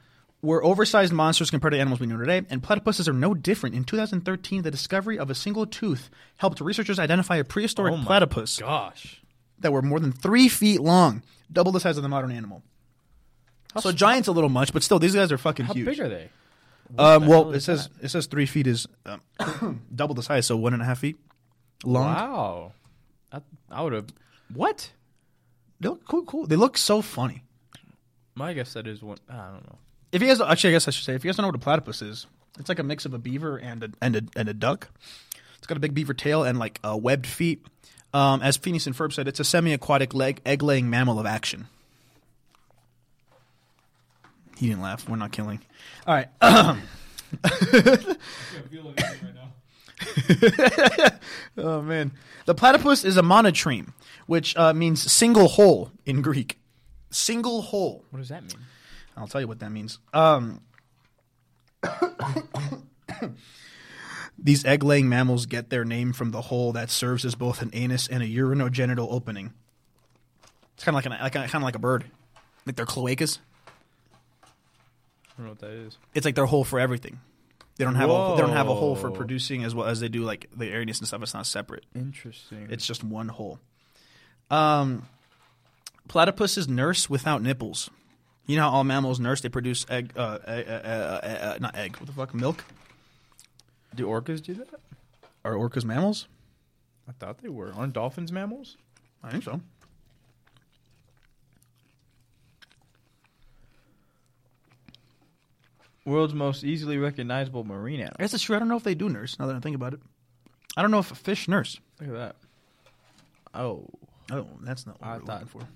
were 0.42 0.64
oversized 0.64 1.12
monsters 1.14 1.50
compared 1.50 1.74
to 1.74 1.80
animals 1.80 2.00
we 2.00 2.08
know 2.08 2.18
today, 2.18 2.42
and 2.50 2.62
platypuses 2.62 3.08
are 3.08 3.14
no 3.14 3.34
different. 3.34 3.76
In 3.76 3.84
2013, 3.84 4.62
the 4.62 4.72
discovery 4.72 5.18
of 5.18 5.30
a 5.30 5.36
single 5.36 5.66
tooth 5.66 6.10
helped 6.38 6.60
researchers 6.62 7.00
identify 7.00 7.38
a 7.38 7.44
prehistoric 7.44 7.94
Oh 7.94 8.04
platypus 8.06 8.60
Gosh. 8.60 9.22
that 9.60 9.72
were 9.72 9.82
more 9.82 10.00
than 10.00 10.12
three 10.12 10.48
feet 10.50 10.82
long, 10.82 11.24
double 11.52 11.72
the 11.72 11.80
size 11.80 11.98
of 11.98 12.04
the 12.04 12.10
modern 12.10 12.32
animal. 12.32 12.62
so 13.80 13.92
giant's 13.92 14.28
a 14.28 14.32
little 14.32 14.50
much, 14.50 14.72
but 14.74 14.84
still, 14.84 15.00
these 15.00 15.16
guys 15.16 15.32
are 15.32 15.38
fucking 15.38 15.66
How 15.66 15.74
huge. 15.74 15.86
big 15.86 16.00
are 16.00 16.10
they? 16.10 16.30
Um, 16.98 17.28
well, 17.28 17.52
it 17.54 17.62
says 17.62 17.90
it 18.02 18.10
says 18.10 18.28
three 18.28 18.46
feet 18.46 18.68
is 18.68 18.88
um, 19.06 19.82
double 19.96 20.16
the 20.16 20.24
size, 20.24 20.46
so 20.46 20.56
one 20.58 20.74
and 20.74 20.82
a 20.82 20.86
half 20.86 21.00
feet 21.00 21.18
long. 21.84 22.06
Wow. 22.06 22.72
I, 23.32 23.42
I 23.72 23.82
would 23.82 23.94
have. 23.94 24.08
What? 24.54 24.92
They 25.80 25.90
look 25.90 26.06
cool, 26.08 26.24
cool. 26.24 26.48
They 26.48 26.56
look 26.56 26.78
so 26.78 27.02
funny. 27.02 27.44
My 28.36 28.54
guess 28.54 28.74
that 28.74 28.88
is 28.88 29.02
one. 29.02 29.18
I 29.30 29.52
don't 29.52 29.68
know. 29.68 29.78
If 30.12 30.22
you 30.22 30.28
guys, 30.28 30.40
actually, 30.40 30.72
I 30.72 30.74
guess 30.74 30.88
I 30.88 30.92
should 30.92 31.06
say, 31.06 31.16
if 31.16 31.24
you 31.24 31.30
guys 31.30 31.38
don't 31.38 31.44
know 31.44 31.48
what 31.50 31.56
a 31.56 31.60
platypus 31.60 32.02
is, 32.02 32.28
it's 32.60 32.70
like 32.70 32.80
a 32.80 32.84
mix 32.84 33.06
of 33.06 33.14
a 33.14 33.20
beaver 33.20 33.58
and 33.58 33.84
a 33.84 33.90
and 34.02 34.16
a, 34.16 34.22
and 34.36 34.50
a 34.50 34.54
duck. 34.54 34.90
It's 35.58 35.68
got 35.68 35.78
a 35.78 35.80
big 35.80 35.94
beaver 35.94 36.14
tail 36.14 36.44
and 36.44 36.60
like 36.60 36.80
uh, 36.84 36.98
webbed 36.98 37.26
feet. 37.26 37.66
Um, 38.14 38.42
as 38.44 38.58
Phineas 38.58 38.86
and 38.86 38.96
Ferb 38.96 39.12
said, 39.12 39.28
it's 39.28 39.40
a 39.40 39.44
semi-aquatic 39.44 40.14
leg 40.14 40.40
egg-laying 40.46 40.88
mammal 40.88 41.20
of 41.20 41.26
action. 41.26 41.68
He 44.64 44.70
didn't 44.70 44.82
laugh. 44.82 45.10
We're 45.10 45.18
not 45.18 45.34
killing. 45.34 45.60
All 46.08 46.16
right. 46.16 46.30
I 46.42 46.78
feel 48.72 48.94
right 48.96 49.36
now. 49.36 51.10
Oh 51.58 51.82
man, 51.82 52.14
the 52.46 52.56
platypus 52.56 53.04
is 53.04 53.18
a 53.18 53.22
monotreme, 53.22 53.92
which 54.26 54.56
uh, 54.56 54.74
means 54.74 55.12
single 55.12 55.50
hole 55.50 55.92
in 56.06 56.22
Greek. 56.22 56.62
Single 57.10 57.62
hole. 57.62 58.06
What 58.10 58.20
does 58.20 58.30
that 58.30 58.44
mean? 58.44 58.64
I'll 59.18 59.28
tell 59.28 59.42
you 59.42 59.50
what 59.50 59.60
that 59.60 59.70
means. 59.70 60.00
Um, 60.14 60.62
these 64.40 64.64
egg-laying 64.64 65.10
mammals 65.10 65.46
get 65.46 65.72
their 65.72 65.84
name 65.84 66.14
from 66.14 66.32
the 66.32 66.44
hole 66.44 66.72
that 66.72 66.90
serves 66.90 67.26
as 67.26 67.36
both 67.36 67.62
an 67.62 67.70
anus 67.74 68.08
and 68.08 68.24
a 68.24 68.28
urinogenital 68.28 69.08
opening. 69.12 69.52
It's 70.76 70.86
kind 70.86 70.96
of 70.96 71.04
like 71.04 71.14
an 71.14 71.22
like 71.22 71.34
kind 71.34 71.62
of 71.62 71.64
like 71.64 71.76
a 71.76 71.80
bird, 71.80 72.06
like 72.66 72.78
their 72.78 72.86
cloacas. 72.86 73.40
I 75.34 75.42
don't 75.42 75.46
know 75.46 75.52
what 75.52 75.60
that 75.60 75.72
is. 75.72 75.98
It's 76.14 76.26
like 76.26 76.36
their 76.36 76.46
hole 76.46 76.64
for 76.64 76.80
everything. 76.80 77.20
They 77.76 77.86
don't 77.86 77.96
have 77.96 78.10
a, 78.10 78.34
they 78.36 78.42
don't 78.42 78.52
have 78.52 78.70
a 78.70 78.76
hole 78.76 78.96
for 78.96 79.10
producing 79.10 79.64
as 79.64 79.74
well 79.74 79.88
as 79.88 80.00
they 80.00 80.08
do 80.08 80.24
like 80.24 80.48
the 80.56 80.68
airness 80.68 81.00
and 81.00 81.08
stuff. 81.08 81.24
It's 81.24 81.34
not 81.34 81.48
separate. 81.48 81.86
Interesting. 81.96 82.68
It's 82.70 82.86
just 82.86 83.04
one 83.04 83.30
hole. 83.30 83.60
Um, 84.52 85.08
platypuses 86.08 86.68
nurse 86.68 87.10
without 87.10 87.42
nipples. 87.42 87.90
You 88.46 88.58
know 88.58 88.64
how 88.64 88.70
all 88.70 88.84
mammals 88.84 89.20
nurse? 89.20 89.42
They 89.42 89.50
produce 89.50 89.86
egg, 89.90 90.14
uh, 90.16 90.20
uh, 90.20 90.38
uh, 90.46 90.52
uh, 90.52 91.28
uh, 91.28 91.58
not 91.62 91.76
egg. 91.76 91.98
What 91.98 92.08
the 92.08 92.14
fuck? 92.14 92.34
Milk? 92.36 92.64
do 93.96 94.08
orcas 94.08 94.42
do 94.42 94.54
that? 94.56 94.70
Are 95.46 95.54
orcas 95.54 95.86
mammals? 95.86 96.28
I 97.08 97.12
thought 97.12 97.40
they 97.40 97.50
were. 97.50 97.74
Aren't 97.74 97.94
dolphins 97.94 98.32
mammals? 98.32 98.78
I 99.24 99.32
think 99.32 99.44
so. 99.44 99.62
World's 106.06 106.34
most 106.34 106.64
easily 106.64 106.98
recognizable 106.98 107.64
marine 107.64 108.00
animal. 108.02 108.16
I 108.20 108.24
it's 108.24 108.42
true. 108.42 108.56
I 108.56 108.60
don't 108.60 108.68
know 108.68 108.76
if 108.78 108.84
they 108.84 108.96
do 108.96 109.10
nurse. 109.10 109.38
Now 109.40 109.46
that 109.48 109.56
I 109.56 109.60
think 109.60 109.76
about 109.76 109.94
it, 109.94 110.00
I 110.76 110.82
don't 110.82 110.92
know 110.92 111.00
if 111.00 111.12
a 111.12 111.16
fish 111.16 111.48
nurse. 111.48 111.80
Look 112.00 112.10
at 112.10 112.16
that. 112.16 112.36
Oh, 113.54 113.88
Oh, 114.32 114.48
that's 114.62 114.86
not 114.88 115.00
what 115.02 115.08
I 115.10 115.18
we're 115.18 115.26
thought- 115.26 115.42
looking 115.44 115.48
for. 115.62 115.68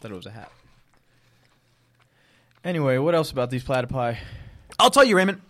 thought 0.00 0.10
it 0.10 0.14
was 0.14 0.26
a 0.26 0.30
hat. 0.30 0.52
Anyway, 2.62 2.98
what 2.98 3.14
else 3.14 3.30
about 3.30 3.50
these 3.50 3.64
platypi? 3.64 4.18
I'll 4.78 4.90
tell 4.90 5.04
you, 5.04 5.16
Raymond. 5.16 5.40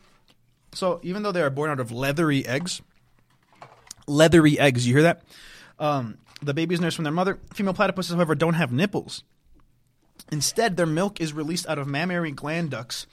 So 0.72 1.00
even 1.02 1.22
though 1.24 1.32
they 1.32 1.42
are 1.42 1.50
born 1.50 1.70
out 1.70 1.80
of 1.80 1.90
leathery 1.90 2.46
eggs, 2.46 2.80
leathery 4.06 4.58
eggs, 4.58 4.86
you 4.86 4.94
hear 4.94 5.02
that? 5.02 5.22
Um, 5.80 6.18
the 6.40 6.54
babies 6.54 6.80
nurse 6.80 6.94
from 6.94 7.02
their 7.04 7.12
mother. 7.12 7.38
Female 7.52 7.74
platypuses, 7.74 8.14
however, 8.14 8.34
don't 8.36 8.54
have 8.54 8.70
nipples. 8.70 9.24
Instead, 10.30 10.76
their 10.76 10.86
milk 10.86 11.20
is 11.20 11.32
released 11.32 11.66
out 11.68 11.78
of 11.78 11.88
mammary 11.88 12.30
gland 12.30 12.70
ducts 12.70 13.06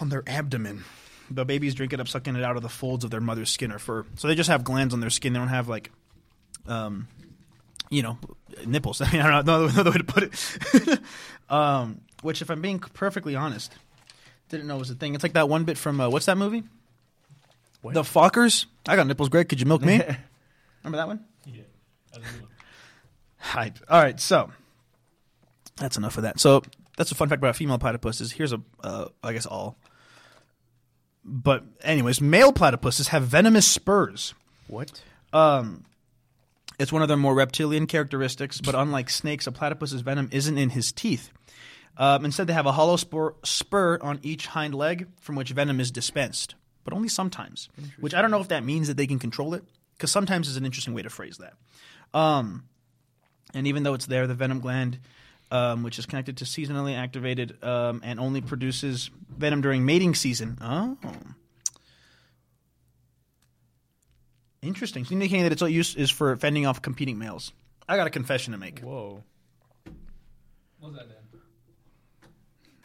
on 0.00 0.08
their 0.08 0.22
abdomen. 0.26 0.84
The 1.30 1.44
babies 1.44 1.74
drink 1.74 1.92
it 1.92 2.00
up, 2.00 2.08
sucking 2.08 2.36
it 2.36 2.44
out 2.44 2.56
of 2.56 2.62
the 2.62 2.68
folds 2.68 3.04
of 3.04 3.10
their 3.10 3.20
mother's 3.20 3.50
skin 3.50 3.72
or 3.72 3.78
fur. 3.78 4.04
So 4.16 4.28
they 4.28 4.34
just 4.34 4.50
have 4.50 4.64
glands 4.64 4.92
on 4.92 5.00
their 5.00 5.10
skin. 5.10 5.32
They 5.32 5.38
don't 5.38 5.48
have 5.48 5.68
like, 5.68 5.90
um, 6.66 7.08
you 7.90 8.02
know, 8.02 8.18
nipples. 8.66 9.00
I 9.00 9.10
mean, 9.10 9.22
I 9.22 9.30
don't 9.30 9.46
know 9.46 9.66
no 9.66 9.80
other 9.80 9.90
way 9.90 9.98
to 9.98 10.04
put 10.04 10.22
it. 10.24 11.00
um, 11.50 12.00
which, 12.22 12.42
if 12.42 12.50
I'm 12.50 12.60
being 12.60 12.78
perfectly 12.78 13.34
honest, 13.34 13.72
didn't 14.48 14.66
know 14.66 14.76
was 14.76 14.90
a 14.90 14.94
thing. 14.94 15.14
It's 15.14 15.22
like 15.22 15.32
that 15.32 15.48
one 15.48 15.64
bit 15.64 15.78
from 15.78 16.00
uh, 16.00 16.08
what's 16.08 16.26
that 16.26 16.36
movie? 16.36 16.64
What? 17.80 17.94
The 17.94 18.02
Fockers. 18.02 18.66
I 18.86 18.96
got 18.96 19.06
nipples. 19.06 19.28
Great. 19.28 19.48
Could 19.48 19.60
you 19.60 19.66
milk 19.66 19.82
me? 19.82 20.00
Remember 20.84 20.98
that 20.98 21.06
one? 21.06 21.24
Yeah. 21.46 21.62
That's 22.12 22.18
a 22.18 22.38
good. 22.38 22.48
Hype. 23.38 23.78
All 23.88 24.00
right, 24.00 24.20
so 24.20 24.50
that's 25.76 25.96
enough 25.96 26.16
of 26.16 26.22
that. 26.22 26.38
So 26.38 26.62
that's 26.96 27.10
a 27.10 27.14
fun 27.14 27.28
fact 27.28 27.40
about 27.40 27.56
female 27.56 27.78
platypuses. 27.78 28.32
Here's 28.32 28.52
a, 28.52 28.60
uh, 28.82 29.06
I 29.22 29.32
guess 29.32 29.46
all. 29.46 29.76
But 31.24 31.64
anyways, 31.82 32.20
male 32.20 32.52
platypuses 32.52 33.08
have 33.08 33.24
venomous 33.24 33.66
spurs. 33.66 34.34
What? 34.66 35.02
Um, 35.32 35.84
it's 36.78 36.92
one 36.92 37.02
of 37.02 37.08
their 37.08 37.16
more 37.16 37.34
reptilian 37.34 37.86
characteristics, 37.86 38.60
but 38.60 38.74
unlike 38.74 39.08
snakes, 39.08 39.46
a 39.46 39.52
platypus's 39.52 40.00
venom 40.00 40.28
isn't 40.32 40.58
in 40.58 40.70
his 40.70 40.92
teeth. 40.92 41.30
Um, 41.96 42.24
instead, 42.24 42.46
they 42.46 42.54
have 42.54 42.66
a 42.66 42.72
hollow 42.72 42.96
spur, 42.96 43.34
spur 43.44 43.98
on 44.00 44.18
each 44.22 44.46
hind 44.48 44.74
leg 44.74 45.08
from 45.20 45.36
which 45.36 45.50
venom 45.50 45.78
is 45.78 45.90
dispensed, 45.90 46.54
but 46.84 46.94
only 46.94 47.08
sometimes. 47.08 47.68
Which 48.00 48.14
I 48.14 48.22
don't 48.22 48.30
know 48.30 48.40
if 48.40 48.48
that 48.48 48.64
means 48.64 48.88
that 48.88 48.96
they 48.96 49.06
can 49.06 49.18
control 49.18 49.54
it, 49.54 49.62
because 49.96 50.10
sometimes 50.10 50.48
is 50.48 50.56
an 50.56 50.64
interesting 50.64 50.94
way 50.94 51.02
to 51.02 51.10
phrase 51.10 51.38
that. 51.38 51.54
Um, 52.18 52.64
and 53.54 53.66
even 53.66 53.82
though 53.82 53.94
it's 53.94 54.06
there, 54.06 54.26
the 54.26 54.34
venom 54.34 54.60
gland, 54.60 54.98
um, 55.52 55.82
which 55.82 55.98
is 55.98 56.06
connected 56.06 56.38
to 56.38 56.44
seasonally 56.44 56.96
activated 56.96 57.62
um, 57.62 58.00
and 58.02 58.18
only 58.18 58.40
produces 58.40 59.10
venom 59.36 59.60
during 59.60 59.84
mating 59.84 60.14
season. 60.14 60.56
Oh. 60.62 60.96
Interesting. 64.62 65.04
So 65.04 65.12
indicating 65.12 65.42
that 65.42 65.52
its 65.52 65.60
use 65.60 65.94
is 65.94 66.10
for 66.10 66.34
fending 66.36 66.66
off 66.66 66.80
competing 66.80 67.18
males. 67.18 67.52
I 67.86 67.96
got 67.96 68.06
a 68.06 68.10
confession 68.10 68.52
to 68.52 68.58
make. 68.58 68.80
Whoa. 68.80 69.22
What's 70.80 70.96
that, 70.96 71.08
Dan? 71.08 71.40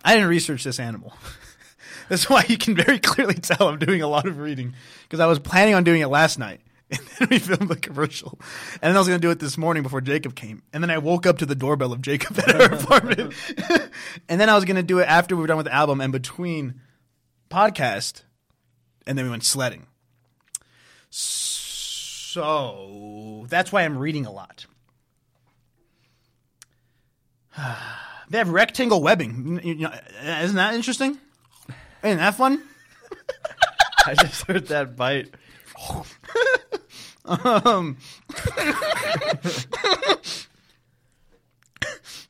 I 0.03 0.15
didn't 0.15 0.29
research 0.29 0.65
this 0.65 0.79
animal. 0.79 1.13
That's 2.09 2.29
why 2.29 2.45
you 2.49 2.57
can 2.57 2.75
very 2.75 2.99
clearly 2.99 3.35
tell 3.35 3.69
I'm 3.69 3.79
doing 3.79 4.01
a 4.01 4.07
lot 4.07 4.27
of 4.27 4.39
reading 4.39 4.73
because 5.03 5.21
I 5.21 5.25
was 5.27 5.39
planning 5.39 5.73
on 5.73 5.85
doing 5.85 6.01
it 6.01 6.07
last 6.07 6.37
night. 6.37 6.59
And 6.97 7.01
then 7.19 7.27
we 7.29 7.39
filmed 7.39 7.69
the 7.69 7.75
commercial. 7.75 8.39
And 8.73 8.83
then 8.83 8.95
I 8.95 8.99
was 8.99 9.07
going 9.07 9.19
to 9.19 9.27
do 9.27 9.31
it 9.31 9.39
this 9.39 9.57
morning 9.57 9.83
before 9.83 9.99
Jacob 9.99 10.35
came. 10.35 10.63
And 10.71 10.81
then 10.81 10.89
I 10.89 10.99
woke 10.99 11.25
up 11.25 11.39
to 11.39 11.45
the 11.45 11.55
doorbell 11.55 11.91
of 11.91 12.01
Jacob 12.01 12.39
at 12.39 12.55
our 12.55 12.73
apartment. 12.79 13.33
and 14.29 14.39
then 14.39 14.49
I 14.49 14.55
was 14.55 14.63
going 14.63 14.77
to 14.77 14.83
do 14.83 14.99
it 14.99 15.07
after 15.07 15.35
we 15.35 15.41
were 15.41 15.47
done 15.47 15.57
with 15.57 15.65
the 15.65 15.73
album 15.73 15.99
and 15.99 16.13
between 16.13 16.79
podcast. 17.49 18.21
And 19.05 19.17
then 19.17 19.25
we 19.25 19.31
went 19.31 19.43
sledding. 19.43 19.87
So 22.37 23.45
that's 23.49 23.71
why 23.71 23.81
I'm 23.83 23.97
reading 23.97 24.25
a 24.25 24.31
lot. 24.31 24.65
They 28.29 28.39
have 28.39 28.49
rectangle 28.49 29.01
webbing. 29.01 29.61
You 29.63 29.75
know, 29.75 29.93
isn't 30.21 30.57
that 30.57 30.73
interesting? 30.73 31.17
Isn't 32.03 32.17
that 32.17 32.35
fun? 32.35 32.61
I 34.05 34.15
just 34.15 34.45
heard 34.45 34.67
that 34.67 34.97
bite. 34.97 35.33
Um, 37.25 37.97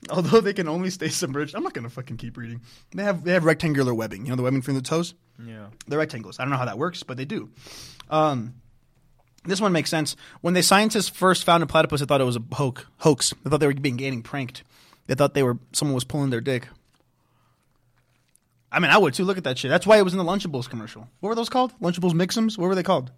Although 0.10 0.42
they 0.42 0.54
can 0.54 0.68
only 0.68 0.90
stay 0.90 1.10
submerged, 1.10 1.54
I'm 1.56 1.64
not 1.64 1.74
gonna 1.74 1.90
fucking 1.90 2.18
keep 2.18 2.38
reading. 2.38 2.62
They 2.94 3.04
have 3.04 3.24
they 3.24 3.34
have 3.34 3.46
rectangular 3.46 3.94
webbing. 3.94 4.26
You 4.26 4.30
know 4.32 4.36
the 4.36 4.44
webbing 4.44 4.62
from 4.62 4.76
the 4.76 4.82
toes. 4.82 5.14
Yeah. 5.44 5.68
They're 5.88 6.00
rectangles. 6.00 6.40
I 6.40 6.44
don't 6.44 6.52
know 6.52 6.58
how 6.58 6.66
that 6.66 6.78
works, 6.78 7.04
but 7.04 7.18
they 7.18 7.26
do. 7.26 7.50
Um, 8.10 8.56
this 9.46 9.62
one 9.62 9.72
makes 9.72 9.90
sense. 9.90 10.16
When 10.42 10.54
the 10.54 10.64
scientists 10.64 11.10
first 11.10 11.44
found 11.44 11.64
a 11.64 11.68
platypus, 11.68 12.00
they 12.00 12.06
thought 12.06 12.22
it 12.22 12.26
was 12.26 12.38
a 12.38 12.44
hoax. 12.54 12.86
Hoax. 13.00 13.34
They 13.44 13.50
thought 13.50 13.60
they 13.60 13.68
were 13.68 13.74
being 13.74 13.98
getting 13.98 14.24
pranked. 14.24 14.64
They 15.08 15.16
thought 15.16 15.34
they 15.34 15.44
were 15.44 15.58
someone 15.74 15.96
was 15.96 16.04
pulling 16.04 16.30
their 16.30 16.42
dick. 16.42 16.68
I 18.72 18.80
mean, 18.80 18.92
I 18.92 18.98
would 18.98 19.14
too. 19.14 19.26
Look 19.26 19.38
at 19.38 19.44
that 19.46 19.58
shit. 19.58 19.70
That's 19.70 19.88
why 19.88 19.98
it 19.98 20.04
was 20.04 20.14
in 20.14 20.18
the 20.18 20.26
Lunchables 20.26 20.70
commercial. 20.70 21.08
What 21.20 21.30
were 21.30 21.36
those 21.36 21.50
called? 21.50 21.74
Lunchables 21.82 22.14
Mixums? 22.14 22.58
What 22.58 22.68
were 22.68 22.76
they 22.76 22.84
called? 22.84 23.12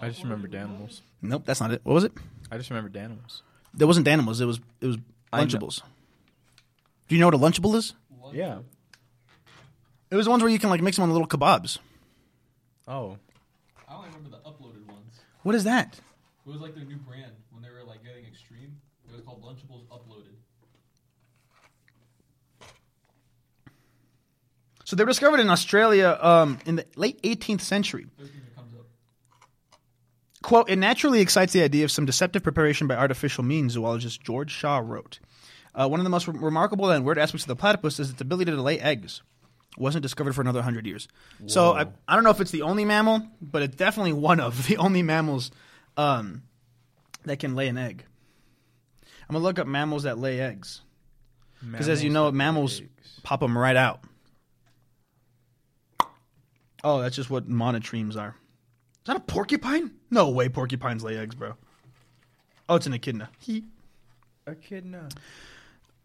I 0.00 0.08
just 0.08 0.22
remember 0.22 0.48
Danimals. 0.48 1.00
Nope, 1.22 1.42
that's 1.44 1.60
not 1.60 1.72
it. 1.72 1.80
What 1.84 1.94
was 1.94 2.04
it? 2.04 2.12
I 2.50 2.56
just 2.56 2.70
remember 2.70 2.90
Danimals. 2.90 3.42
That 3.74 3.86
wasn't 3.86 4.06
Danimals. 4.06 4.40
It 4.40 4.46
was 4.46 4.60
it 4.80 4.86
was 4.86 4.96
I 5.32 5.44
know. 5.44 5.46
Lunchables. 5.46 5.82
Do 7.08 7.14
you 7.14 7.20
know 7.20 7.26
what 7.26 7.34
a 7.34 7.38
Lunchable 7.38 7.74
is? 7.76 7.94
Yeah. 8.32 8.60
It 10.10 10.16
was 10.16 10.26
the 10.26 10.30
ones 10.30 10.42
where 10.42 10.50
you 10.50 10.58
can 10.58 10.70
like 10.70 10.82
mix 10.82 10.96
them 10.96 11.04
on 11.04 11.10
little 11.12 11.28
kebabs. 11.28 11.78
Oh. 12.88 13.16
I 13.88 13.94
only 13.94 14.08
remember 14.08 14.30
the 14.30 14.38
uploaded 14.38 14.86
ones. 14.86 15.20
What 15.42 15.54
is 15.54 15.64
that? 15.64 16.00
It 16.46 16.50
was 16.50 16.60
like 16.60 16.74
their 16.74 16.84
new 16.84 16.96
brand 16.96 17.32
when 17.52 17.62
they 17.62 17.68
were 17.68 17.84
like 17.86 18.02
getting 18.02 18.24
extreme. 18.26 18.80
It 19.08 19.12
was 19.12 19.20
called 19.22 19.42
Lunchables 19.42 19.86
Uploaded. 19.88 20.34
So 24.84 24.96
they 24.96 25.04
were 25.04 25.10
discovered 25.10 25.38
in 25.38 25.50
Australia 25.50 26.18
um, 26.20 26.58
in 26.66 26.76
the 26.76 26.86
late 26.96 27.22
18th 27.22 27.60
century. 27.60 28.06
First 28.18 28.32
thing 28.32 28.40
that 28.40 28.46
comes 28.46 28.48
up. 28.48 28.49
Quote, 30.42 30.70
it 30.70 30.76
naturally 30.76 31.20
excites 31.20 31.52
the 31.52 31.62
idea 31.62 31.84
of 31.84 31.90
some 31.90 32.06
deceptive 32.06 32.42
preparation 32.42 32.86
by 32.86 32.96
artificial 32.96 33.44
means, 33.44 33.72
zoologist 33.72 34.22
George 34.22 34.50
Shaw 34.50 34.78
wrote. 34.78 35.18
Uh, 35.74 35.86
one 35.88 36.00
of 36.00 36.04
the 36.04 36.10
most 36.10 36.26
re- 36.26 36.38
remarkable 36.38 36.90
and 36.90 37.04
weird 37.04 37.18
aspects 37.18 37.44
of 37.44 37.48
the 37.48 37.56
platypus 37.56 38.00
is 38.00 38.10
its 38.10 38.20
ability 38.20 38.50
to 38.50 38.60
lay 38.60 38.80
eggs. 38.80 39.22
Wasn't 39.76 40.02
discovered 40.02 40.34
for 40.34 40.40
another 40.40 40.58
100 40.58 40.86
years. 40.86 41.06
So 41.46 41.72
I, 41.74 41.86
I 42.08 42.14
don't 42.14 42.24
know 42.24 42.30
if 42.30 42.40
it's 42.40 42.50
the 42.50 42.62
only 42.62 42.84
mammal, 42.84 43.22
but 43.40 43.62
it's 43.62 43.76
definitely 43.76 44.14
one 44.14 44.40
of 44.40 44.66
the 44.66 44.78
only 44.78 45.02
mammals 45.02 45.50
um, 45.96 46.42
that 47.24 47.38
can 47.38 47.54
lay 47.54 47.68
an 47.68 47.78
egg. 47.78 48.04
I'm 49.28 49.34
going 49.34 49.42
to 49.42 49.46
look 49.46 49.58
up 49.60 49.66
mammals 49.68 50.02
that 50.04 50.18
lay 50.18 50.40
eggs. 50.40 50.80
Because 51.70 51.88
as 51.88 52.02
you 52.02 52.10
know, 52.10 52.32
mammals 52.32 52.80
pop 53.22 53.40
them 53.40 53.56
right 53.56 53.76
out. 53.76 54.00
Oh, 56.82 57.00
that's 57.02 57.14
just 57.14 57.28
what 57.30 57.48
monotremes 57.48 58.16
are. 58.16 58.34
Is 59.02 59.06
that 59.06 59.16
a 59.16 59.20
porcupine? 59.20 59.92
No 60.10 60.28
way 60.28 60.48
porcupines 60.48 61.02
lay 61.02 61.16
eggs, 61.16 61.34
bro. 61.34 61.54
Oh, 62.68 62.76
it's 62.76 62.86
an 62.86 62.92
echidna. 62.92 63.30
He, 63.38 63.64
Echidna. 64.46 65.08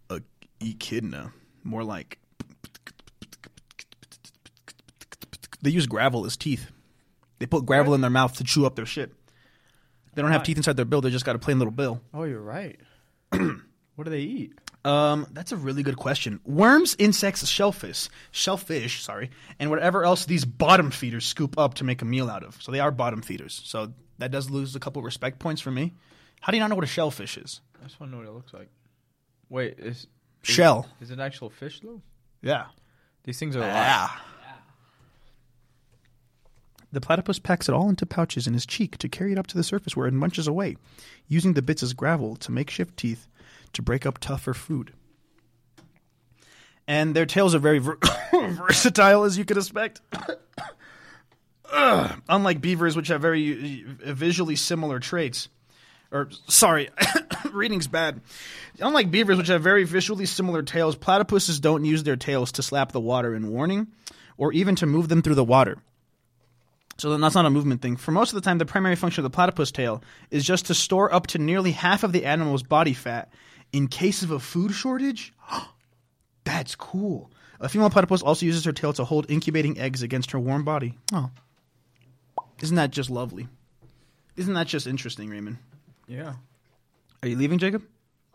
a 0.10 0.22
echidna. 0.62 1.32
More 1.64 1.84
like. 1.84 2.20
They 5.62 5.70
use 5.72 5.88
gravel 5.88 6.26
as 6.26 6.38
teeth. 6.38 6.72
They 7.40 7.46
put 7.46 7.66
gravel 7.66 7.94
in 7.94 8.02
their 8.02 8.10
mouth 8.10 8.34
to 8.38 8.44
chew 8.44 8.66
up 8.66 8.76
their 8.76 8.86
shit. 8.86 9.14
They 10.14 10.22
don't 10.22 10.32
have 10.32 10.42
Why? 10.42 10.46
teeth 10.46 10.58
inside 10.58 10.78
their 10.78 10.86
bill. 10.86 11.02
They 11.02 11.10
just 11.10 11.26
got 11.26 11.36
a 11.36 11.40
plain 11.40 11.60
little 11.60 11.72
bill. 11.74 12.02
Oh, 12.14 12.24
you're 12.24 12.40
right. 12.42 12.80
what 13.32 14.06
do 14.06 14.10
they 14.10 14.22
eat? 14.22 14.54
Um, 14.86 15.26
that's 15.32 15.52
a 15.52 15.58
really 15.58 15.82
good 15.82 15.98
question. 15.98 16.40
Worms, 16.46 16.96
insects, 17.00 17.48
shellfish, 17.48 18.08
shellfish, 18.30 19.02
sorry, 19.02 19.32
and 19.60 19.72
whatever 19.72 20.04
else 20.04 20.26
these 20.26 20.46
bottom 20.46 20.92
feeders 20.92 21.26
scoop 21.26 21.58
up 21.58 21.74
to 21.76 21.84
make 21.84 22.04
a 22.04 22.06
meal 22.06 22.30
out 22.30 22.44
of. 22.44 22.62
So 22.62 22.72
they 22.72 22.80
are 22.80 22.92
bottom 22.92 23.24
feeders. 23.24 23.60
So 23.66 23.94
that 24.20 24.30
does 24.30 24.52
lose 24.52 24.76
a 24.76 24.80
couple 24.80 25.02
respect 25.02 25.40
points 25.40 25.60
for 25.60 25.72
me. 25.72 25.96
How 26.40 26.52
do 26.52 26.58
you 26.58 26.62
not 26.62 26.70
know 26.70 26.76
what 26.76 26.84
a 26.84 26.88
shellfish 26.88 27.36
is? 27.36 27.62
I 27.82 27.88
just 27.88 28.00
want 28.00 28.12
to 28.12 28.16
know 28.16 28.24
what 28.24 28.30
it 28.30 28.36
looks 28.36 28.54
like. 28.54 28.70
Wait, 29.50 29.80
is, 29.80 29.98
is 29.98 30.08
Shell. 30.44 30.88
Is 31.02 31.10
it 31.10 31.16
an 31.16 31.20
actual 31.20 31.50
fish 31.50 31.80
though? 31.84 32.04
Yeah. 32.44 32.66
These 33.24 33.40
things 33.40 33.56
are 33.56 33.62
alive. 33.62 33.74
Ah. 33.76 34.26
The 36.92 37.02
platypus 37.02 37.40
packs 37.40 37.68
it 37.68 37.74
all 37.74 37.90
into 37.90 38.06
pouches 38.06 38.46
in 38.46 38.54
his 38.54 38.68
cheek 38.68 39.00
to 39.00 39.10
carry 39.10 39.32
it 39.32 39.40
up 39.40 39.48
to 39.48 39.58
the 39.58 39.64
surface 39.64 39.98
where 39.98 40.08
it 40.08 40.14
munches 40.14 40.48
away, 40.48 40.78
using 41.28 41.54
the 41.54 41.64
bits 41.64 41.82
as 41.82 41.94
gravel 41.94 42.36
to 42.38 42.52
makeshift 42.52 42.96
teeth 42.96 43.28
to 43.76 43.82
break 43.82 44.06
up 44.06 44.20
tougher 44.20 44.54
food. 44.54 44.94
And 46.88 47.16
their 47.16 47.26
tails 47.26 47.56
are 47.56 47.60
very 47.60 47.80
ver- 47.80 47.98
versatile, 48.32 49.24
as 49.24 49.38
you 49.38 49.46
could 49.46 49.58
expect. 49.58 50.02
Unlike 52.30 52.62
beavers, 52.62 52.96
which 52.96 53.08
have 53.08 53.22
very 53.22 53.86
uh, 54.06 54.14
visually 54.14 54.56
similar 54.56 55.00
traits. 55.00 55.50
Or, 56.12 56.30
sorry, 56.48 56.90
reading's 57.52 57.88
bad. 57.88 58.22
Unlike 58.80 59.12
beavers, 59.12 59.38
which 59.38 59.48
have 59.48 59.64
very 59.64 59.84
visually 59.84 60.26
similar 60.26 60.62
tails, 60.62 60.96
platypuses 60.96 61.60
don't 61.60 61.86
use 61.86 62.04
their 62.04 62.16
tails 62.16 62.54
to 62.54 62.64
slap 62.64 62.92
the 62.92 63.00
water 63.00 63.34
in 63.34 63.50
warning 63.50 63.88
or 64.38 64.54
even 64.54 64.76
to 64.76 64.86
move 64.86 65.10
them 65.10 65.22
through 65.22 65.36
the 65.36 65.44
water. 65.44 65.78
So 66.98 67.10
then 67.10 67.20
that's 67.20 67.36
not 67.36 67.46
a 67.46 67.50
movement 67.50 67.82
thing. 67.82 67.98
For 67.98 68.12
most 68.12 68.32
of 68.32 68.36
the 68.36 68.42
time, 68.42 68.58
the 68.58 68.66
primary 68.66 68.96
function 68.96 69.24
of 69.26 69.32
the 69.32 69.36
platypus 69.36 69.72
tail 69.72 70.02
is 70.32 70.46
just 70.46 70.68
to 70.68 70.74
store 70.74 71.14
up 71.14 71.28
to 71.28 71.38
nearly 71.38 71.72
half 71.72 72.04
of 72.04 72.14
the 72.14 72.26
animal's 72.26 72.64
body 72.64 72.94
fat 72.94 73.32
in 73.74 73.88
case 73.88 74.22
of 74.22 74.32
a 74.32 74.40
food 74.40 74.72
shortage. 74.72 75.34
That's 76.46 76.76
cool. 76.76 77.32
A 77.60 77.68
female 77.68 77.90
platypus 77.90 78.22
also 78.22 78.46
uses 78.46 78.64
her 78.66 78.72
tail 78.72 78.94
to 78.94 79.04
hold 79.04 79.30
incubating 79.30 79.78
eggs 79.78 80.02
against 80.02 80.32
her 80.32 80.40
warm 80.40 80.64
body. 80.64 80.98
Oh. 81.12 81.30
Isn't 82.62 82.76
that 82.76 82.92
just 82.92 83.10
lovely? 83.10 83.48
Isn't 84.36 84.54
that 84.54 84.68
just 84.68 84.88
interesting, 84.88 85.30
Raymond? 85.30 85.58
Yeah. 86.08 86.34
Are 87.24 87.28
you 87.28 87.36
leaving, 87.38 87.58
Jacob? 87.58 87.84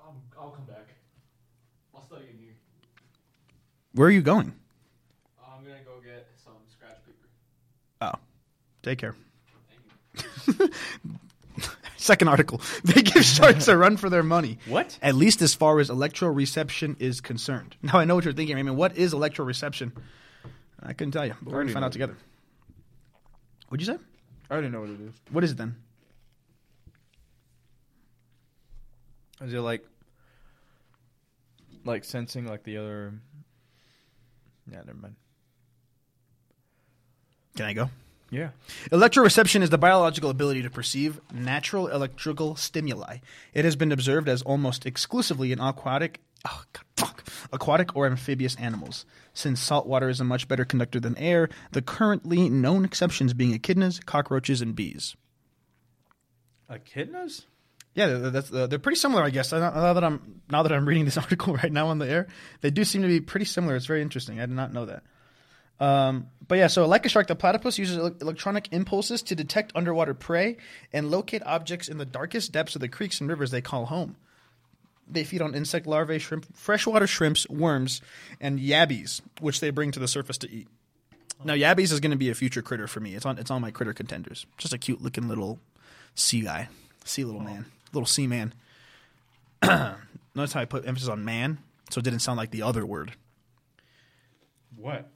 Um, 0.00 0.16
I'll 0.38 0.50
come 0.50 0.64
back. 0.64 0.88
I'll 1.94 2.02
study 2.02 2.24
in 2.30 2.38
here. 2.38 2.54
Where 3.92 4.08
are 4.08 4.10
you 4.10 4.22
going? 4.22 4.52
I'm 5.46 5.64
gonna 5.64 5.84
go 5.84 6.00
get 6.02 6.26
some 6.42 6.54
scratch 6.68 6.96
paper. 7.06 7.28
Oh. 8.00 8.12
Take 8.82 8.98
care. 8.98 9.14
Second 11.96 12.28
article. 12.28 12.60
They 12.84 13.02
give 13.02 13.24
sharks 13.36 13.68
a 13.68 13.76
run 13.76 13.98
for 13.98 14.08
their 14.08 14.22
money. 14.22 14.58
What? 14.66 14.98
At 15.02 15.14
least 15.14 15.42
as 15.42 15.54
far 15.54 15.80
as 15.80 15.90
electroreception 15.90 17.00
is 17.00 17.20
concerned. 17.20 17.76
Now 17.82 17.98
I 17.98 18.04
know 18.06 18.14
what 18.14 18.24
you're 18.24 18.32
thinking, 18.32 18.56
Raymond. 18.56 18.76
What 18.76 18.96
is 18.96 19.12
electroreception? 19.12 19.92
I 20.82 20.94
couldn't 20.94 21.12
tell 21.12 21.26
you, 21.26 21.34
but 21.42 21.52
we're 21.52 21.60
gonna 21.60 21.72
find 21.72 21.84
out 21.84 21.92
together. 21.92 22.16
What'd 23.68 23.86
you 23.86 23.92
say? 23.92 24.00
I 24.48 24.54
already 24.54 24.70
know 24.70 24.80
what 24.80 24.90
it 24.90 25.00
is. 25.00 25.14
What 25.30 25.44
is 25.44 25.52
it 25.52 25.58
then? 25.58 25.76
Is 29.42 29.52
it 29.52 29.60
like 29.60 29.84
like 31.84 32.04
sensing 32.04 32.46
like 32.46 32.62
the 32.64 32.78
other? 32.78 33.12
Yeah, 34.70 34.78
never 34.86 34.98
mind. 34.98 35.16
Can 37.56 37.66
I 37.66 37.72
go? 37.74 37.90
Yeah. 38.30 38.50
Electroreception 38.92 39.60
is 39.62 39.70
the 39.70 39.78
biological 39.78 40.30
ability 40.30 40.62
to 40.62 40.70
perceive 40.70 41.20
natural 41.32 41.88
electrical 41.88 42.54
stimuli. 42.54 43.18
It 43.52 43.64
has 43.64 43.74
been 43.74 43.90
observed 43.90 44.28
as 44.28 44.42
almost 44.42 44.86
exclusively 44.86 45.50
in 45.50 45.58
aquatic, 45.58 46.20
oh, 46.46 46.62
God, 46.72 46.84
fuck, 46.96 47.24
aquatic 47.52 47.96
or 47.96 48.06
amphibious 48.06 48.54
animals. 48.56 49.04
Since 49.34 49.60
salt 49.60 49.86
water 49.86 50.08
is 50.08 50.20
a 50.20 50.24
much 50.24 50.46
better 50.46 50.64
conductor 50.64 51.00
than 51.00 51.18
air, 51.18 51.48
the 51.72 51.82
currently 51.82 52.48
known 52.48 52.84
exceptions 52.84 53.34
being 53.34 53.58
echidnas, 53.58 54.04
cockroaches, 54.04 54.62
and 54.62 54.76
bees. 54.76 55.16
Echidnas? 56.70 57.46
Yeah, 57.94 58.06
they're, 58.06 58.30
that's, 58.30 58.52
uh, 58.52 58.68
they're 58.68 58.78
pretty 58.78 58.98
similar, 58.98 59.24
I 59.24 59.30
guess. 59.30 59.50
Now 59.50 59.70
now 59.70 59.92
that 59.92 60.04
I'm 60.04 60.42
now 60.48 60.62
that 60.62 60.72
I'm 60.72 60.86
reading 60.86 61.04
this 61.04 61.16
article 61.18 61.54
right 61.54 61.72
now 61.72 61.88
on 61.88 61.98
the 61.98 62.08
air, 62.08 62.28
they 62.60 62.70
do 62.70 62.84
seem 62.84 63.02
to 63.02 63.08
be 63.08 63.20
pretty 63.20 63.46
similar. 63.46 63.74
It's 63.74 63.86
very 63.86 64.02
interesting. 64.02 64.38
I 64.38 64.46
did 64.46 64.54
not 64.54 64.72
know 64.72 64.86
that. 64.86 65.02
Um, 65.80 66.28
but 66.50 66.58
yeah, 66.58 66.66
so 66.66 66.84
like 66.84 67.06
a 67.06 67.08
shark, 67.08 67.28
the 67.28 67.36
platypus 67.36 67.78
uses 67.78 67.96
ele- 67.96 68.16
electronic 68.20 68.72
impulses 68.72 69.22
to 69.22 69.36
detect 69.36 69.70
underwater 69.76 70.14
prey 70.14 70.56
and 70.92 71.08
locate 71.08 71.44
objects 71.46 71.86
in 71.86 71.98
the 71.98 72.04
darkest 72.04 72.50
depths 72.50 72.74
of 72.74 72.80
the 72.80 72.88
creeks 72.88 73.20
and 73.20 73.30
rivers 73.30 73.52
they 73.52 73.60
call 73.60 73.86
home. 73.86 74.16
They 75.08 75.22
feed 75.22 75.42
on 75.42 75.54
insect 75.54 75.86
larvae, 75.86 76.18
shrimp, 76.18 76.56
freshwater 76.56 77.06
shrimps, 77.06 77.48
worms, 77.48 78.00
and 78.40 78.58
yabbies, 78.58 79.20
which 79.40 79.60
they 79.60 79.70
bring 79.70 79.92
to 79.92 80.00
the 80.00 80.08
surface 80.08 80.38
to 80.38 80.50
eat. 80.50 80.66
Now, 81.44 81.54
yabbies 81.54 81.92
is 81.92 82.00
going 82.00 82.10
to 82.10 82.16
be 82.16 82.30
a 82.30 82.34
future 82.34 82.62
critter 82.62 82.88
for 82.88 82.98
me. 82.98 83.14
It's 83.14 83.24
on 83.24 83.38
it's 83.38 83.52
on 83.52 83.62
my 83.62 83.70
critter 83.70 83.92
contenders. 83.92 84.44
Just 84.58 84.74
a 84.74 84.78
cute 84.78 85.00
looking 85.00 85.28
little 85.28 85.60
sea 86.16 86.40
guy, 86.40 86.68
sea 87.04 87.24
little 87.24 87.42
man, 87.42 87.66
little 87.92 88.06
sea 88.06 88.26
man. 88.26 88.54
Notice 89.62 90.52
how 90.52 90.62
I 90.62 90.64
put 90.64 90.84
emphasis 90.84 91.08
on 91.08 91.24
man, 91.24 91.58
so 91.90 92.00
it 92.00 92.02
didn't 92.02 92.18
sound 92.18 92.38
like 92.38 92.50
the 92.50 92.62
other 92.62 92.84
word. 92.84 93.12
What? 94.76 95.08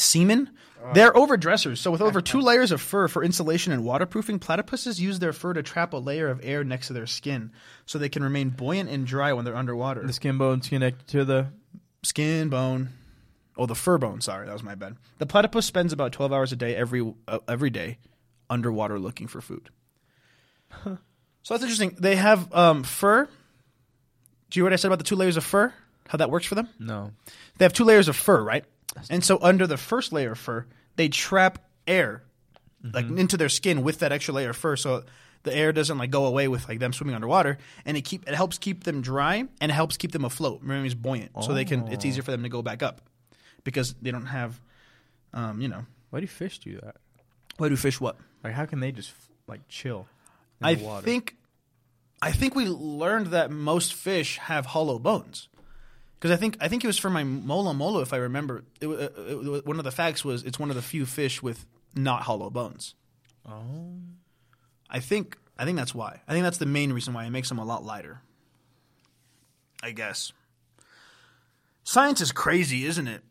Semen? 0.00 0.50
They're 0.94 1.12
overdressers. 1.12 1.78
So, 1.78 1.90
with 1.90 2.00
over 2.00 2.20
two 2.22 2.40
layers 2.40 2.72
of 2.72 2.80
fur 2.80 3.06
for 3.08 3.22
insulation 3.22 3.72
and 3.72 3.84
waterproofing, 3.84 4.38
platypuses 4.38 4.98
use 4.98 5.18
their 5.18 5.32
fur 5.32 5.52
to 5.52 5.62
trap 5.62 5.92
a 5.92 5.98
layer 5.98 6.28
of 6.28 6.40
air 6.42 6.64
next 6.64 6.86
to 6.88 6.92
their 6.92 7.06
skin 7.06 7.52
so 7.86 7.98
they 7.98 8.08
can 8.08 8.24
remain 8.24 8.50
buoyant 8.50 8.88
and 8.88 9.06
dry 9.06 9.32
when 9.32 9.44
they're 9.44 9.56
underwater. 9.56 10.06
The 10.06 10.12
skin 10.12 10.38
bone's 10.38 10.68
connected 10.68 11.06
to 11.08 11.24
the. 11.24 11.48
Skin, 12.02 12.48
bone. 12.48 12.88
Oh, 13.58 13.66
the 13.66 13.74
fur 13.74 13.98
bone. 13.98 14.22
Sorry, 14.22 14.46
that 14.46 14.52
was 14.52 14.62
my 14.62 14.74
bad. 14.74 14.96
The 15.18 15.26
platypus 15.26 15.66
spends 15.66 15.92
about 15.92 16.12
12 16.12 16.32
hours 16.32 16.50
a 16.50 16.56
day 16.56 16.74
every, 16.74 17.14
uh, 17.28 17.40
every 17.46 17.68
day 17.68 17.98
underwater 18.48 18.98
looking 18.98 19.26
for 19.26 19.42
food. 19.42 19.68
So, 21.42 21.54
that's 21.54 21.62
interesting. 21.62 21.96
They 21.98 22.16
have 22.16 22.52
um, 22.54 22.84
fur 22.84 23.24
Do 23.24 23.30
you 24.58 24.62
hear 24.62 24.64
what 24.64 24.72
I 24.72 24.76
said 24.76 24.88
about 24.88 24.98
the 24.98 25.04
two 25.04 25.16
layers 25.16 25.36
of 25.36 25.44
fur? 25.44 25.74
How 26.08 26.16
that 26.18 26.30
works 26.30 26.46
for 26.46 26.54
them? 26.54 26.68
No. 26.78 27.12
They 27.58 27.64
have 27.64 27.72
two 27.72 27.84
layers 27.84 28.08
of 28.08 28.16
fur, 28.16 28.42
right? 28.42 28.64
And 29.08 29.24
so 29.24 29.38
under 29.40 29.66
the 29.66 29.76
first 29.76 30.12
layer 30.12 30.32
of 30.32 30.38
fur, 30.38 30.66
they 30.96 31.08
trap 31.08 31.64
air 31.86 32.24
like 32.82 33.06
into 33.06 33.36
their 33.36 33.48
skin 33.48 33.82
with 33.82 33.98
that 33.98 34.12
extra 34.12 34.34
layer 34.34 34.50
of 34.50 34.56
fur, 34.56 34.76
so 34.76 35.04
the 35.42 35.54
air 35.54 35.72
doesn't 35.72 35.98
like 35.98 36.10
go 36.10 36.26
away 36.26 36.48
with 36.48 36.68
like 36.68 36.78
them 36.78 36.92
swimming 36.92 37.14
underwater, 37.14 37.58
and 37.84 37.96
it 37.96 38.02
keep 38.02 38.28
it 38.28 38.34
helps 38.34 38.58
keep 38.58 38.84
them 38.84 39.00
dry 39.00 39.44
and 39.60 39.70
it 39.70 39.74
helps 39.74 39.96
keep 39.96 40.12
them 40.12 40.24
afloat. 40.24 40.60
Remember, 40.62 40.86
it's 40.86 40.94
buoyant, 40.94 41.30
so 41.42 41.52
they 41.52 41.64
can. 41.64 41.88
It's 41.88 42.04
easier 42.04 42.22
for 42.22 42.30
them 42.30 42.42
to 42.42 42.48
go 42.48 42.62
back 42.62 42.82
up 42.82 43.02
because 43.64 43.94
they 44.00 44.10
don't 44.10 44.26
have, 44.26 44.60
um, 45.32 45.60
you 45.60 45.68
know. 45.68 45.84
Why 46.10 46.20
do 46.20 46.26
fish 46.26 46.58
do 46.58 46.78
that? 46.80 46.96
Why 47.58 47.68
do 47.68 47.76
fish 47.76 48.00
what? 48.00 48.16
Like, 48.42 48.54
how 48.54 48.66
can 48.66 48.80
they 48.80 48.92
just 48.92 49.12
like 49.46 49.60
chill? 49.68 50.08
In 50.60 50.66
I 50.66 50.74
the 50.74 50.84
water? 50.84 51.04
think, 51.04 51.36
I 52.20 52.32
think 52.32 52.54
we 52.54 52.66
learned 52.66 53.28
that 53.28 53.50
most 53.50 53.94
fish 53.94 54.38
have 54.38 54.66
hollow 54.66 54.98
bones. 54.98 55.48
Because 56.20 56.32
I 56.32 56.36
think 56.36 56.58
I 56.60 56.68
think 56.68 56.84
it 56.84 56.86
was 56.86 56.98
for 56.98 57.08
my 57.08 57.24
mola 57.24 57.72
mola, 57.72 58.02
if 58.02 58.12
I 58.12 58.18
remember. 58.18 58.62
It, 58.80 58.86
uh, 58.86 59.08
it, 59.16 59.66
one 59.66 59.78
of 59.78 59.84
the 59.84 59.90
facts 59.90 60.22
was 60.22 60.44
it's 60.44 60.58
one 60.58 60.68
of 60.68 60.76
the 60.76 60.82
few 60.82 61.06
fish 61.06 61.42
with 61.42 61.64
not 61.94 62.22
hollow 62.22 62.50
bones. 62.50 62.94
Oh. 63.48 63.94
I 64.90 65.00
think 65.00 65.38
I 65.58 65.64
think 65.64 65.78
that's 65.78 65.94
why. 65.94 66.20
I 66.28 66.32
think 66.32 66.44
that's 66.44 66.58
the 66.58 66.66
main 66.66 66.92
reason 66.92 67.14
why 67.14 67.24
it 67.24 67.30
makes 67.30 67.48
them 67.48 67.58
a 67.58 67.64
lot 67.64 67.84
lighter. 67.84 68.20
I 69.82 69.92
guess. 69.92 70.32
Science 71.84 72.20
is 72.20 72.32
crazy, 72.32 72.84
isn't 72.84 73.08
it? 73.08 73.22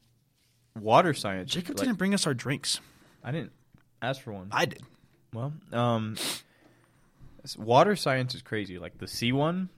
Water 0.76 1.14
science. 1.14 1.52
Jacob 1.52 1.78
like, 1.78 1.86
didn't 1.86 2.00
bring 2.00 2.16
us 2.16 2.26
our 2.26 2.34
drinks. 2.34 2.80
I 3.24 3.32
didn't 3.32 3.52
ask 4.02 4.20
for 4.22 4.34
one. 4.34 4.48
I 4.52 4.66
did. 4.66 4.82
Well, 5.32 5.54
um, 5.72 6.16
water 7.56 7.96
science 7.96 8.34
is 8.34 8.42
crazy. 8.42 8.80
Like 8.80 8.98
the 8.98 9.08
sea 9.08 9.32
one, 9.32 9.70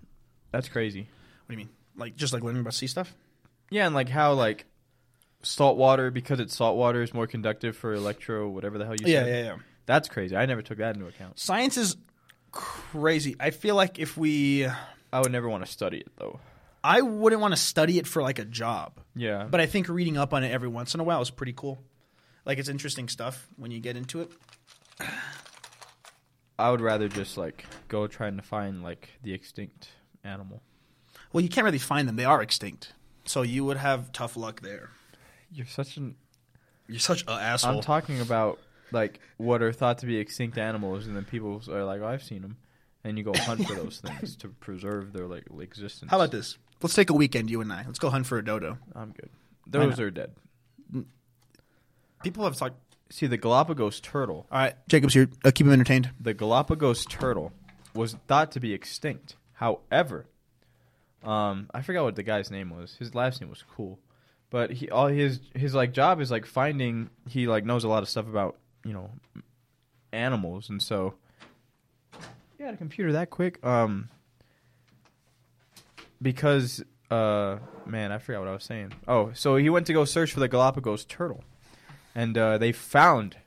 that's 0.52 0.70
crazy. 0.70 1.02
What 1.02 1.48
do 1.50 1.54
you 1.54 1.58
mean? 1.58 1.70
Like 1.96 2.16
just 2.16 2.34
like 2.34 2.44
learning 2.44 2.62
about 2.62 2.74
sea 2.74 2.88
stuff? 2.88 3.14
Yeah, 3.70 3.86
and 3.86 3.96
like 3.96 4.10
how 4.10 4.34
like 4.34 4.66
salt 5.44 5.78
water 5.78 6.12
because 6.12 6.40
it's 6.40 6.56
salt 6.56 6.78
water 6.78 7.02
is 7.02 7.14
more 7.14 7.28
conductive 7.28 7.76
for 7.76 7.94
electro 7.94 8.48
whatever 8.48 8.78
the 8.78 8.86
hell 8.86 8.96
you 8.96 9.06
say. 9.08 9.14
Yeah, 9.14 9.24
said. 9.24 9.46
yeah, 9.46 9.52
yeah. 9.52 9.58
That's 9.86 10.08
crazy. 10.08 10.36
I 10.36 10.46
never 10.46 10.62
took 10.62 10.78
that 10.78 10.96
into 10.96 11.08
account. 11.08 11.40
Science 11.40 11.78
is 11.78 11.98
crazy. 12.52 13.36
I 13.40 13.50
feel 13.50 13.76
like 13.76 14.00
if 14.00 14.18
we 14.18 14.68
I 15.14 15.20
would 15.20 15.32
never 15.32 15.50
want 15.50 15.66
to 15.66 15.72
study 15.72 15.98
it 15.98 16.12
though. 16.18 16.40
I 16.84 17.02
wouldn't 17.02 17.42
want 17.42 17.54
to 17.54 17.60
study 17.60 18.00
it 18.00 18.08
for 18.08 18.24
like 18.24 18.40
a 18.40 18.46
job. 18.46 18.94
Yeah, 19.16 19.48
But 19.50 19.62
I 19.62 19.68
think 19.68 19.88
reading 19.88 20.18
up 20.18 20.34
on 20.34 20.44
it 20.44 20.52
every 20.52 20.70
once 20.70 20.96
in 20.96 21.00
a 21.00 21.04
while 21.04 21.22
is 21.22 21.30
pretty 21.30 21.54
cool. 21.54 21.80
Like 22.44 22.58
it's 22.58 22.70
interesting 22.70 23.08
stuff 23.08 23.48
when 23.56 23.70
you 23.70 23.80
get 23.80 23.96
into 23.96 24.22
it. 24.22 24.32
I 26.58 26.70
would 26.72 26.82
rather 26.82 27.08
just 27.08 27.38
like 27.38 27.66
go 27.88 28.08
trying 28.08 28.38
to 28.38 28.42
find 28.44 28.84
like 28.84 29.10
the 29.24 29.34
extinct 29.34 29.90
animal. 30.24 30.62
Well, 31.34 31.42
you 31.42 31.50
can't 31.50 31.66
really 31.66 31.78
find 31.78 32.08
them; 32.08 32.16
they 32.16 32.26
are 32.26 32.42
extinct. 32.42 32.94
So 33.26 33.42
you 33.42 33.64
would 33.66 33.78
have 33.78 34.12
tough 34.12 34.36
luck 34.36 34.62
there. 34.62 34.90
You're 35.52 35.68
such 35.68 35.98
an. 35.98 36.16
You're 36.88 37.00
such 37.00 37.22
an 37.24 37.30
asshole. 37.30 37.78
I'm 37.78 37.82
talking 37.82 38.20
about 38.20 38.60
like 38.92 39.20
what 39.38 39.62
are 39.62 39.72
thought 39.72 40.00
to 40.00 40.06
be 40.06 40.18
extinct 40.18 40.58
animals, 40.58 41.08
and 41.08 41.16
then 41.16 41.24
people 41.26 41.62
are 41.70 41.84
like, 41.86 42.02
oh, 42.02 42.08
"I've 42.08 42.24
seen 42.24 42.42
them," 42.42 42.58
and 43.04 43.18
you 43.18 43.24
go 43.24 43.34
hunt 43.34 43.66
for 43.66 43.76
those 43.76 44.00
things 44.06 44.36
to 44.38 44.50
preserve 44.50 45.14
their 45.14 45.28
like 45.28 45.46
existence. 45.62 46.12
How 46.12 46.18
about 46.18 46.32
this? 46.32 46.58
Let's 46.82 46.96
take 46.96 47.10
a 47.10 47.14
weekend, 47.14 47.50
you 47.50 47.62
and 47.62 47.72
I. 47.72 47.84
Let's 47.86 48.00
go 48.00 48.10
hunt 48.10 48.26
for 48.26 48.38
a 48.38 48.44
dodo. 48.44 48.78
I'm 48.96 49.12
good. 49.12 49.30
Those 49.68 50.00
are 50.00 50.10
dead. 50.12 50.32
People 52.24 52.44
have 52.44 52.56
talked. 52.56 52.76
See, 53.10 53.28
the 53.28 53.38
Galapagos 53.38 54.00
turtle, 54.00 54.48
All 54.50 54.58
right, 54.60 54.76
Jacob's 54.88 55.14
here. 55.14 55.30
Uh, 55.44 55.52
keep 55.52 55.68
him 55.68 55.74
entertained. 55.74 56.12
the 56.20 56.34
Galapagos 56.34 57.06
turtle, 57.06 57.52
was 57.94 58.16
thought 58.28 58.52
to 58.54 58.60
be 58.62 58.74
extinct. 58.74 59.36
However, 59.54 60.28
um, 61.24 61.70
I 61.74 61.82
forgot 61.82 62.04
what 62.04 62.16
the 62.16 62.24
guy's 62.24 62.50
name 62.52 62.70
was. 62.70 62.96
His 62.98 63.14
last 63.14 63.42
name 63.42 63.50
was 63.50 63.64
cool, 63.76 64.00
but 64.50 64.72
he 64.72 64.90
all 64.90 65.08
his 65.08 65.40
his 65.56 65.74
like 65.74 65.94
job 65.94 66.20
is 66.22 66.32
like 66.32 66.46
finding. 66.46 67.10
He 67.28 67.48
like 67.48 67.66
knows 67.66 67.84
a 67.84 67.88
lot 67.88 68.04
of 68.04 68.10
stuff 68.10 68.28
about 68.28 68.58
you 68.86 68.94
know 68.94 69.12
animals, 70.12 70.70
and 70.70 70.82
so 70.82 71.14
you 72.60 72.66
got 72.66 72.74
a 72.74 72.78
computer 72.78 73.12
that 73.14 73.30
quick. 73.30 73.64
Um, 73.66 74.10
because 76.22 76.84
uh, 77.10 77.58
man, 77.86 78.12
I 78.12 78.18
forgot 78.18 78.40
what 78.40 78.50
I 78.50 78.54
was 78.54 78.64
saying. 78.64 78.94
Oh, 79.08 79.32
so 79.34 79.58
he 79.58 79.70
went 79.70 79.88
to 79.88 79.94
go 79.94 80.06
search 80.06 80.32
for 80.32 80.40
the 80.40 80.48
Galapagos 80.48 81.06
turtle, 81.06 81.44
and 82.16 82.38
uh, 82.38 82.58
they 82.58 82.72
found 82.72 83.38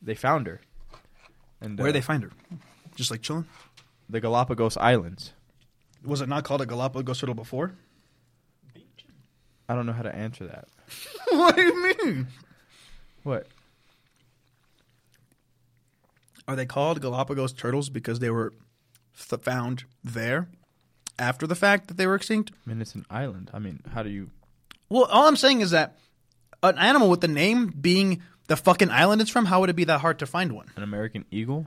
they 0.00 0.14
found 0.14 0.46
her. 0.46 0.60
And 1.60 1.78
Where 1.78 1.88
uh, 1.88 1.92
they 1.92 2.00
find 2.00 2.22
her? 2.22 2.30
Just 2.96 3.10
like 3.10 3.20
chilling. 3.20 3.46
the 4.08 4.20
Galapagos 4.20 4.78
Islands. 4.78 5.34
Was 6.04 6.20
it 6.20 6.28
not 6.28 6.44
called 6.44 6.62
a 6.62 6.66
Galapagos 6.66 7.18
turtle 7.18 7.34
before? 7.34 7.74
I 9.68 9.74
don't 9.74 9.86
know 9.86 9.92
how 9.92 10.02
to 10.02 10.14
answer 10.14 10.46
that. 10.46 10.68
what 11.30 11.56
do 11.56 11.62
you 11.62 11.82
mean? 11.82 12.26
What? 13.22 13.46
Are 16.48 16.56
they 16.56 16.66
called 16.66 17.00
Galapagos 17.00 17.52
turtles 17.52 17.88
because 17.88 18.18
they 18.18 18.30
were 18.30 18.52
th- 19.16 19.42
found 19.42 19.84
there 20.02 20.48
after 21.18 21.46
the 21.46 21.54
fact 21.54 21.86
that 21.88 21.96
they 21.96 22.06
were 22.06 22.16
extinct? 22.16 22.50
I 22.66 22.68
mean, 22.68 22.80
it's 22.80 22.96
an 22.96 23.06
island. 23.08 23.50
I 23.54 23.60
mean, 23.60 23.80
how 23.94 24.02
do 24.02 24.10
you? 24.10 24.30
Well, 24.88 25.04
all 25.04 25.28
I'm 25.28 25.36
saying 25.36 25.60
is 25.60 25.70
that 25.70 25.96
an 26.62 26.78
animal 26.78 27.08
with 27.08 27.20
the 27.20 27.28
name 27.28 27.68
being 27.80 28.22
the 28.48 28.56
fucking 28.56 28.90
island 28.90 29.20
it's 29.20 29.30
from, 29.30 29.44
how 29.44 29.60
would 29.60 29.70
it 29.70 29.76
be 29.76 29.84
that 29.84 30.00
hard 30.00 30.18
to 30.18 30.26
find 30.26 30.52
one? 30.52 30.66
An 30.74 30.82
American 30.82 31.24
eagle? 31.30 31.66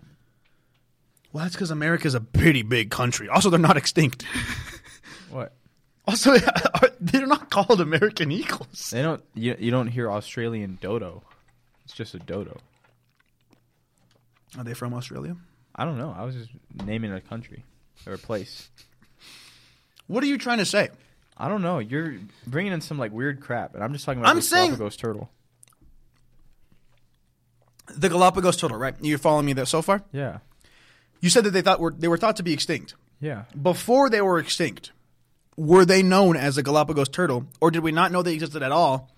Well, 1.34 1.44
that's 1.44 1.56
because 1.56 1.72
America's 1.72 2.14
a 2.14 2.22
pretty 2.22 2.62
big 2.62 2.90
country. 2.92 3.28
Also, 3.28 3.50
they're 3.50 3.60
not 3.60 3.78
extinct. 3.78 4.24
What? 5.30 5.52
Also, 6.08 6.36
they're 7.02 7.26
not 7.26 7.50
called 7.50 7.82
American 7.82 8.32
eagles. 8.32 8.92
They 8.92 9.02
don't. 9.02 9.24
You, 9.34 9.56
you 9.58 9.72
don't 9.72 9.88
hear 9.88 10.12
Australian 10.12 10.78
dodo. 10.80 11.24
It's 11.86 11.94
just 11.96 12.14
a 12.14 12.20
dodo. 12.20 12.60
Are 14.56 14.64
they 14.64 14.76
from 14.76 14.94
Australia? 14.94 15.36
I 15.76 15.86
don't 15.86 15.98
know. 15.98 16.14
I 16.16 16.24
was 16.24 16.36
just 16.36 16.52
naming 16.86 17.12
a 17.12 17.20
country 17.20 17.64
or 18.06 18.14
a 18.14 18.18
place. 18.20 18.70
What 20.06 20.24
are 20.24 20.28
you 20.28 20.38
trying 20.38 20.60
to 20.60 20.66
say? 20.66 20.90
I 21.36 21.48
don't 21.48 21.64
know. 21.64 21.80
You're 21.80 22.18
bringing 22.46 22.74
in 22.74 22.82
some 22.82 23.00
like 23.00 23.12
weird 23.12 23.42
crap, 23.42 23.74
and 23.74 23.84
I'm 23.84 23.92
just 23.94 24.06
talking 24.06 24.20
about 24.22 24.30
I'm 24.30 24.36
this 24.36 24.48
saying- 24.50 24.70
Galapagos 24.76 24.98
turtle. 24.98 25.32
The 27.96 28.10
Galapagos 28.10 28.58
turtle, 28.58 28.78
right? 28.78 28.94
You're 29.02 29.18
following 29.18 29.48
me 29.48 29.54
there 29.54 29.66
so 29.66 29.82
far? 29.82 30.04
Yeah. 30.12 30.40
You 31.24 31.30
said 31.30 31.46
that 31.46 31.52
they 31.52 31.62
thought 31.62 31.80
were 31.80 31.92
they 31.98 32.10
were 32.10 32.18
thought 32.18 32.36
to 32.36 32.44
be 32.44 32.52
extinct. 32.54 32.96
Yeah. 33.22 33.44
Before 33.60 34.10
they 34.10 34.22
were 34.22 34.40
extinct, 34.40 34.92
were 35.56 35.86
they 35.86 36.04
known 36.04 36.36
as 36.36 36.56
the 36.56 36.64
Galapagos 36.64 37.08
turtle, 37.10 37.46
or 37.62 37.72
did 37.72 37.82
we 37.82 37.94
not 37.94 38.12
know 38.12 38.22
they 38.22 38.34
existed 38.34 38.62
at 38.62 38.72
all? 38.74 39.10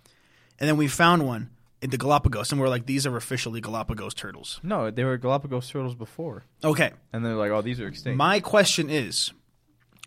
And 0.59 0.69
then 0.69 0.77
we 0.77 0.87
found 0.87 1.25
one 1.25 1.49
in 1.81 1.89
the 1.89 1.97
Galapagos, 1.97 2.51
and 2.51 2.61
we're 2.61 2.69
like, 2.69 2.85
these 2.85 3.07
are 3.07 3.17
officially 3.17 3.59
Galapagos 3.59 4.13
turtles. 4.13 4.59
No, 4.61 4.91
they 4.91 5.03
were 5.03 5.17
Galapagos 5.17 5.67
turtles 5.69 5.95
before, 5.95 6.43
Okay. 6.63 6.91
and 7.11 7.25
they're 7.25 7.33
like, 7.35 7.49
oh, 7.51 7.61
these 7.63 7.79
are 7.79 7.87
extinct. 7.87 8.17
My 8.17 8.39
question 8.39 8.89
is, 8.89 9.31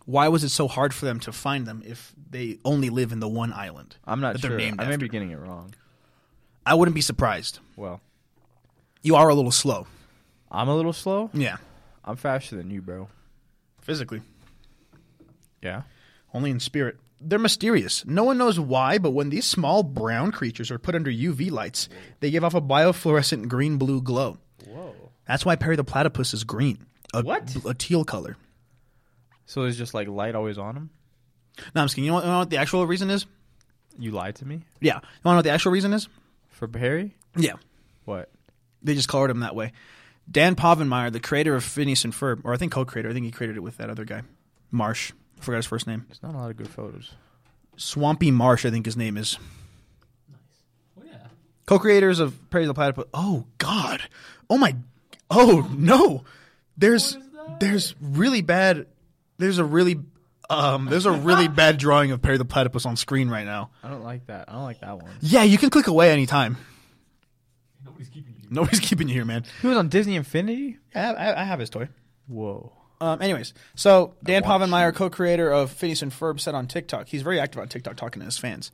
why 0.06 0.28
was 0.28 0.44
it 0.44 0.48
so 0.50 0.68
hard 0.68 0.94
for 0.94 1.04
them 1.04 1.18
to 1.20 1.32
find 1.32 1.66
them 1.66 1.82
if 1.84 2.14
they 2.30 2.58
only 2.64 2.90
live 2.90 3.10
in 3.12 3.18
the 3.20 3.28
one 3.28 3.52
island? 3.52 3.96
I'm 4.06 4.20
not 4.20 4.34
that 4.34 4.42
they're 4.42 4.52
sure. 4.52 4.58
named 4.58 4.80
I 4.80 4.84
may 4.84 4.94
after? 4.94 5.04
be 5.06 5.08
getting 5.08 5.30
it 5.32 5.38
wrong. 5.38 5.74
I 6.64 6.74
wouldn't 6.74 6.94
be 6.94 7.00
surprised. 7.02 7.58
Well, 7.76 8.00
You 9.02 9.16
are 9.16 9.28
a 9.28 9.34
little 9.34 9.50
slow. 9.52 9.86
I'm 10.50 10.68
a 10.68 10.76
little 10.76 10.92
slow. 10.94 11.30
Yeah. 11.34 11.56
I'm 12.08 12.16
faster 12.16 12.56
than 12.56 12.70
you, 12.70 12.80
bro. 12.80 13.08
Physically. 13.82 14.22
Yeah. 15.62 15.82
Only 16.32 16.50
in 16.50 16.58
spirit. 16.58 16.96
They're 17.20 17.38
mysterious. 17.38 18.04
No 18.06 18.24
one 18.24 18.38
knows 18.38 18.58
why, 18.58 18.98
but 18.98 19.10
when 19.10 19.28
these 19.28 19.44
small 19.44 19.82
brown 19.82 20.32
creatures 20.32 20.70
are 20.70 20.78
put 20.78 20.94
under 20.94 21.10
UV 21.10 21.50
lights, 21.50 21.88
they 22.20 22.30
give 22.30 22.44
off 22.44 22.54
a 22.54 22.60
biofluorescent 22.62 23.48
green 23.48 23.76
blue 23.76 24.00
glow. 24.00 24.38
Whoa. 24.66 24.94
That's 25.26 25.44
why 25.44 25.56
Perry 25.56 25.76
the 25.76 25.84
platypus 25.84 26.32
is 26.32 26.44
green. 26.44 26.86
A, 27.12 27.22
What? 27.22 27.54
A 27.66 27.74
teal 27.74 28.04
color. 28.04 28.36
So 29.46 29.62
there's 29.62 29.76
just 29.76 29.94
like 29.94 30.08
light 30.08 30.34
always 30.34 30.56
on 30.58 30.74
them. 30.74 30.90
No, 31.74 31.82
I'm 31.82 31.86
just 31.86 31.96
kidding. 31.96 32.06
You 32.06 32.10
know 32.12 32.14
what, 32.16 32.24
you 32.24 32.30
know 32.30 32.38
what 32.38 32.50
the 32.50 32.56
actual 32.58 32.86
reason 32.86 33.10
is? 33.10 33.26
You 33.98 34.12
lied 34.12 34.36
to 34.36 34.46
me 34.46 34.60
Yeah. 34.80 34.94
You 34.94 35.00
want 35.00 35.04
to 35.24 35.28
know 35.30 35.36
what 35.36 35.44
the 35.44 35.50
actual 35.50 35.72
reason 35.72 35.92
is? 35.92 36.08
for 36.50 36.66
Perry. 36.66 37.14
Yeah. 37.36 37.54
What? 38.04 38.30
They 38.82 38.94
just 38.94 39.08
colored 39.08 39.30
him 39.30 39.40
that 39.40 39.54
way. 39.54 39.72
Dan 40.30 40.54
Povenmire, 40.56 41.10
the 41.12 41.20
creator 41.20 41.54
of 41.54 41.64
Phineas 41.64 42.04
and 42.04 42.12
Ferb, 42.12 42.40
or 42.44 42.52
I 42.52 42.56
think 42.56 42.72
co-creator, 42.72 43.08
I 43.08 43.12
think 43.12 43.24
he 43.24 43.32
created 43.32 43.56
it 43.56 43.60
with 43.60 43.78
that 43.78 43.88
other 43.90 44.04
guy, 44.04 44.22
Marsh. 44.70 45.12
I 45.38 45.42
forgot 45.44 45.56
his 45.58 45.66
first 45.66 45.86
name. 45.86 46.04
There's 46.08 46.22
not 46.22 46.34
a 46.34 46.38
lot 46.38 46.50
of 46.50 46.56
good 46.56 46.68
photos. 46.68 47.12
Swampy 47.76 48.30
Marsh, 48.30 48.66
I 48.66 48.70
think 48.70 48.86
his 48.86 48.96
name 48.96 49.16
is. 49.16 49.38
Nice. 50.28 50.38
Oh 50.98 51.02
yeah. 51.06 51.28
Co-creators 51.66 52.18
of 52.20 52.50
Perry 52.50 52.66
the 52.66 52.74
Platypus. 52.74 53.04
Oh 53.14 53.46
God. 53.58 54.02
Oh 54.50 54.58
my. 54.58 54.74
Oh 55.30 55.68
no. 55.76 56.24
There's 56.76 57.14
What 57.14 57.22
is 57.24 57.32
that? 57.32 57.60
there's 57.60 57.94
really 58.00 58.42
bad. 58.42 58.86
There's 59.38 59.58
a 59.58 59.64
really 59.64 60.00
um 60.50 60.86
there's 60.86 61.06
a 61.06 61.12
really 61.12 61.46
bad 61.62 61.78
drawing 61.78 62.10
of 62.10 62.20
Perry 62.20 62.36
the 62.38 62.44
Platypus 62.44 62.84
on 62.84 62.96
screen 62.96 63.28
right 63.28 63.46
now. 63.46 63.70
I 63.84 63.88
don't 63.88 64.02
like 64.02 64.26
that. 64.26 64.46
I 64.48 64.52
don't 64.54 64.64
like 64.64 64.80
that 64.80 64.98
one. 65.00 65.10
Yeah, 65.20 65.44
you 65.44 65.56
can 65.58 65.70
click 65.70 65.86
away 65.86 66.10
anytime. 66.10 66.56
Nobody's 67.88 68.08
keeping 68.08 68.34
you. 68.36 68.48
Nobody's 68.50 68.80
keeping 68.88 69.08
you 69.08 69.14
here, 69.14 69.24
man. 69.24 69.44
He 69.60 69.66
was 69.66 69.76
on 69.76 69.88
Disney 69.88 70.16
Infinity. 70.16 70.78
I 70.94 70.98
have, 70.98 71.16
I 71.16 71.34
I 71.34 71.44
have 71.44 71.60
his 71.60 71.70
toy. 71.70 71.88
Whoa. 72.26 72.72
Um, 73.00 73.22
anyways, 73.22 73.54
so 73.76 74.14
Dan 74.24 74.42
Povenmire, 74.42 74.92
co-creator 74.94 75.50
of 75.50 75.70
Phineas 75.70 76.02
and 76.02 76.10
Ferb, 76.10 76.40
said 76.40 76.54
on 76.54 76.66
TikTok, 76.66 77.06
he's 77.06 77.22
very 77.22 77.38
active 77.38 77.60
on 77.60 77.68
TikTok 77.68 77.96
talking 77.96 78.20
to 78.20 78.26
his 78.26 78.38
fans, 78.38 78.72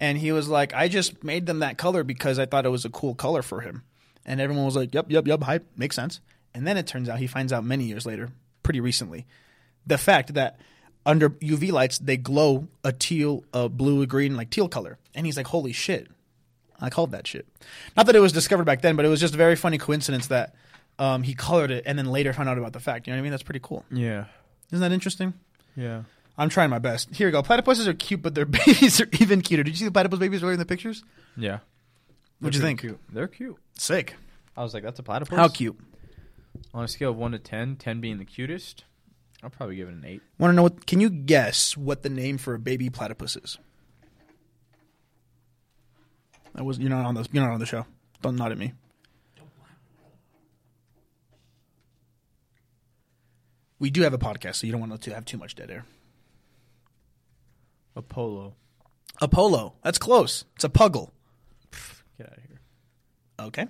and 0.00 0.18
he 0.18 0.32
was 0.32 0.48
like, 0.48 0.74
"I 0.74 0.88
just 0.88 1.22
made 1.22 1.46
them 1.46 1.60
that 1.60 1.78
color 1.78 2.02
because 2.02 2.38
I 2.38 2.46
thought 2.46 2.66
it 2.66 2.70
was 2.70 2.84
a 2.84 2.90
cool 2.90 3.14
color 3.14 3.42
for 3.42 3.60
him," 3.60 3.84
and 4.26 4.40
everyone 4.40 4.64
was 4.64 4.76
like, 4.76 4.92
"Yep, 4.92 5.06
yep, 5.10 5.26
yep, 5.26 5.42
hype, 5.42 5.66
makes 5.76 5.94
sense." 5.96 6.20
And 6.52 6.66
then 6.66 6.76
it 6.76 6.86
turns 6.88 7.08
out 7.08 7.20
he 7.20 7.28
finds 7.28 7.52
out 7.52 7.64
many 7.64 7.84
years 7.84 8.04
later, 8.04 8.30
pretty 8.64 8.80
recently, 8.80 9.24
the 9.86 9.98
fact 9.98 10.34
that 10.34 10.58
under 11.06 11.30
UV 11.30 11.70
lights 11.70 11.98
they 11.98 12.16
glow 12.16 12.66
a 12.82 12.92
teal, 12.92 13.44
a 13.54 13.68
blue, 13.68 14.02
a 14.02 14.06
green, 14.06 14.36
like 14.36 14.50
teal 14.50 14.68
color, 14.68 14.98
and 15.14 15.26
he's 15.26 15.36
like, 15.36 15.46
"Holy 15.46 15.72
shit!" 15.72 16.08
I 16.80 16.90
called 16.90 17.12
that 17.12 17.26
shit. 17.26 17.46
Not 17.96 18.06
that 18.06 18.16
it 18.16 18.20
was 18.20 18.32
discovered 18.32 18.64
back 18.64 18.82
then, 18.82 18.96
but 18.96 19.04
it 19.04 19.08
was 19.08 19.20
just 19.20 19.34
a 19.34 19.36
very 19.36 19.56
funny 19.56 19.78
coincidence 19.78 20.28
that 20.28 20.54
um, 20.98 21.22
he 21.22 21.34
colored 21.34 21.70
it 21.70 21.84
and 21.86 21.98
then 21.98 22.06
later 22.06 22.32
found 22.32 22.48
out 22.48 22.58
about 22.58 22.72
the 22.72 22.80
fact. 22.80 23.06
You 23.06 23.12
know 23.12 23.16
what 23.16 23.20
I 23.20 23.22
mean? 23.22 23.30
That's 23.32 23.42
pretty 23.42 23.60
cool. 23.62 23.84
Yeah. 23.90 24.26
Isn't 24.70 24.80
that 24.80 24.92
interesting? 24.92 25.34
Yeah. 25.76 26.02
I'm 26.38 26.48
trying 26.48 26.70
my 26.70 26.78
best. 26.78 27.14
Here 27.14 27.26
we 27.26 27.32
go. 27.32 27.42
Platypuses 27.42 27.86
are 27.86 27.92
cute, 27.92 28.22
but 28.22 28.34
their 28.34 28.44
babies 28.46 29.00
are 29.00 29.08
even 29.20 29.42
cuter. 29.42 29.62
Did 29.62 29.72
you 29.72 29.76
see 29.76 29.84
the 29.84 29.90
platypus 29.90 30.18
babies 30.18 30.42
in 30.42 30.58
the 30.58 30.64
pictures? 30.64 31.04
Yeah. 31.36 31.58
What'd 32.40 32.54
you 32.54 32.62
think? 32.62 32.80
Cute. 32.80 32.98
They're 33.12 33.28
cute. 33.28 33.56
Sick. 33.78 34.14
I 34.56 34.62
was 34.62 34.72
like, 34.72 34.82
that's 34.82 34.98
a 34.98 35.02
platypus. 35.02 35.36
How 35.36 35.48
cute. 35.48 35.78
On 36.72 36.84
a 36.84 36.88
scale 36.88 37.10
of 37.10 37.16
one 37.16 37.32
to 37.32 37.38
10, 37.38 37.76
10 37.76 38.00
being 38.00 38.18
the 38.18 38.24
cutest, 38.24 38.84
I'll 39.42 39.50
probably 39.50 39.76
give 39.76 39.88
it 39.88 39.94
an 39.94 40.04
eight. 40.06 40.22
Want 40.38 40.52
to 40.52 40.56
know 40.56 40.62
what? 40.62 40.86
Can 40.86 41.00
you 41.00 41.10
guess 41.10 41.76
what 41.76 42.02
the 42.02 42.08
name 42.08 42.38
for 42.38 42.54
a 42.54 42.58
baby 42.58 42.90
platypus 42.90 43.36
is? 43.36 43.58
That 46.54 46.64
was 46.64 46.78
you're 46.78 46.90
not 46.90 47.04
on 47.06 47.14
the 47.14 47.26
you're 47.32 47.44
not 47.44 47.52
on 47.52 47.60
the 47.60 47.66
show. 47.66 47.86
Don't 48.22 48.36
nod 48.36 48.52
at 48.52 48.58
me. 48.58 48.72
We 53.78 53.90
do 53.90 54.02
have 54.02 54.12
a 54.12 54.18
podcast, 54.18 54.56
so 54.56 54.66
you 54.66 54.72
don't 54.72 54.80
want 54.80 55.00
to 55.00 55.14
have 55.14 55.24
too 55.24 55.38
much 55.38 55.54
dead 55.54 55.70
air. 55.70 55.86
Apollo. 57.96 58.54
A 59.22 59.28
polo. 59.28 59.74
That's 59.82 59.98
close. 59.98 60.44
It's 60.54 60.64
a 60.64 60.68
puggle. 60.68 61.10
Get 62.18 62.26
out 62.30 62.36
of 62.38 62.42
here. 62.44 62.60
Okay. 63.40 63.66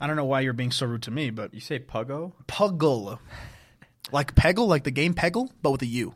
I 0.00 0.06
don't 0.06 0.16
know 0.16 0.24
why 0.24 0.40
you're 0.40 0.52
being 0.52 0.72
so 0.72 0.86
rude 0.86 1.02
to 1.04 1.10
me, 1.12 1.30
but 1.30 1.54
You 1.54 1.60
say 1.60 1.78
puggo? 1.78 2.32
puggle, 2.48 3.18
like 4.10 4.34
peggle, 4.34 4.66
like 4.66 4.82
the 4.82 4.90
game 4.90 5.14
Peggle, 5.14 5.50
but 5.62 5.70
with 5.70 5.82
a 5.82 5.86
U. 5.86 6.14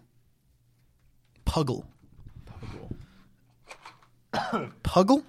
Puggle. 1.47 1.85
Puggle. 4.33 4.73
Puggle? 4.83 5.25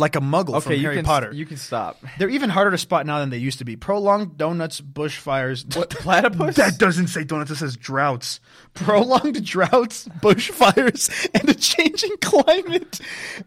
Like 0.00 0.16
a 0.16 0.20
muggle 0.20 0.54
Okay, 0.54 0.60
from 0.60 0.76
Harry 0.80 0.96
can 0.96 1.04
Potter. 1.04 1.30
You 1.30 1.44
can 1.44 1.58
stop. 1.58 1.98
They're 2.18 2.30
even 2.30 2.48
harder 2.48 2.70
to 2.70 2.78
spot 2.78 3.04
now 3.04 3.18
than 3.18 3.28
they 3.28 3.36
used 3.36 3.58
to 3.58 3.66
be. 3.66 3.76
Prolonged 3.76 4.38
donuts, 4.38 4.80
bushfires. 4.80 5.76
What 5.76 5.90
platypus? 5.90 6.56
That 6.60 6.78
doesn't 6.78 7.08
say 7.08 7.24
donuts. 7.24 7.50
It 7.50 7.56
says 7.56 7.76
droughts. 7.76 8.40
Prolonged 8.72 9.44
droughts, 9.44 10.08
bushfires, 10.22 11.28
and 11.34 11.50
a 11.50 11.54
changing 11.54 12.16
climate 12.22 12.98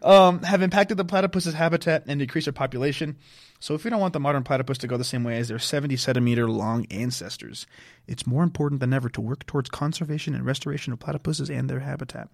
um, 0.02 0.42
have 0.42 0.62
impacted 0.62 0.96
the 0.96 1.04
platypus's 1.04 1.54
habitat 1.54 2.04
and 2.06 2.20
decreased 2.20 2.44
their 2.44 2.52
population. 2.52 3.16
So, 3.58 3.74
if 3.74 3.82
we 3.82 3.90
don't 3.90 4.00
want 4.00 4.12
the 4.12 4.20
modern 4.20 4.44
platypus 4.44 4.78
to 4.78 4.86
go 4.86 4.96
the 4.96 5.02
same 5.02 5.24
way 5.24 5.38
as 5.38 5.48
their 5.48 5.58
70 5.58 5.96
centimeter 5.96 6.48
long 6.48 6.86
ancestors, 6.86 7.66
it's 8.06 8.28
more 8.28 8.44
important 8.44 8.80
than 8.80 8.92
ever 8.92 9.08
to 9.08 9.20
work 9.20 9.44
towards 9.46 9.70
conservation 9.70 10.36
and 10.36 10.46
restoration 10.46 10.92
of 10.92 11.00
platypuses 11.00 11.50
and 11.50 11.68
their 11.68 11.80
habitat. 11.80 12.28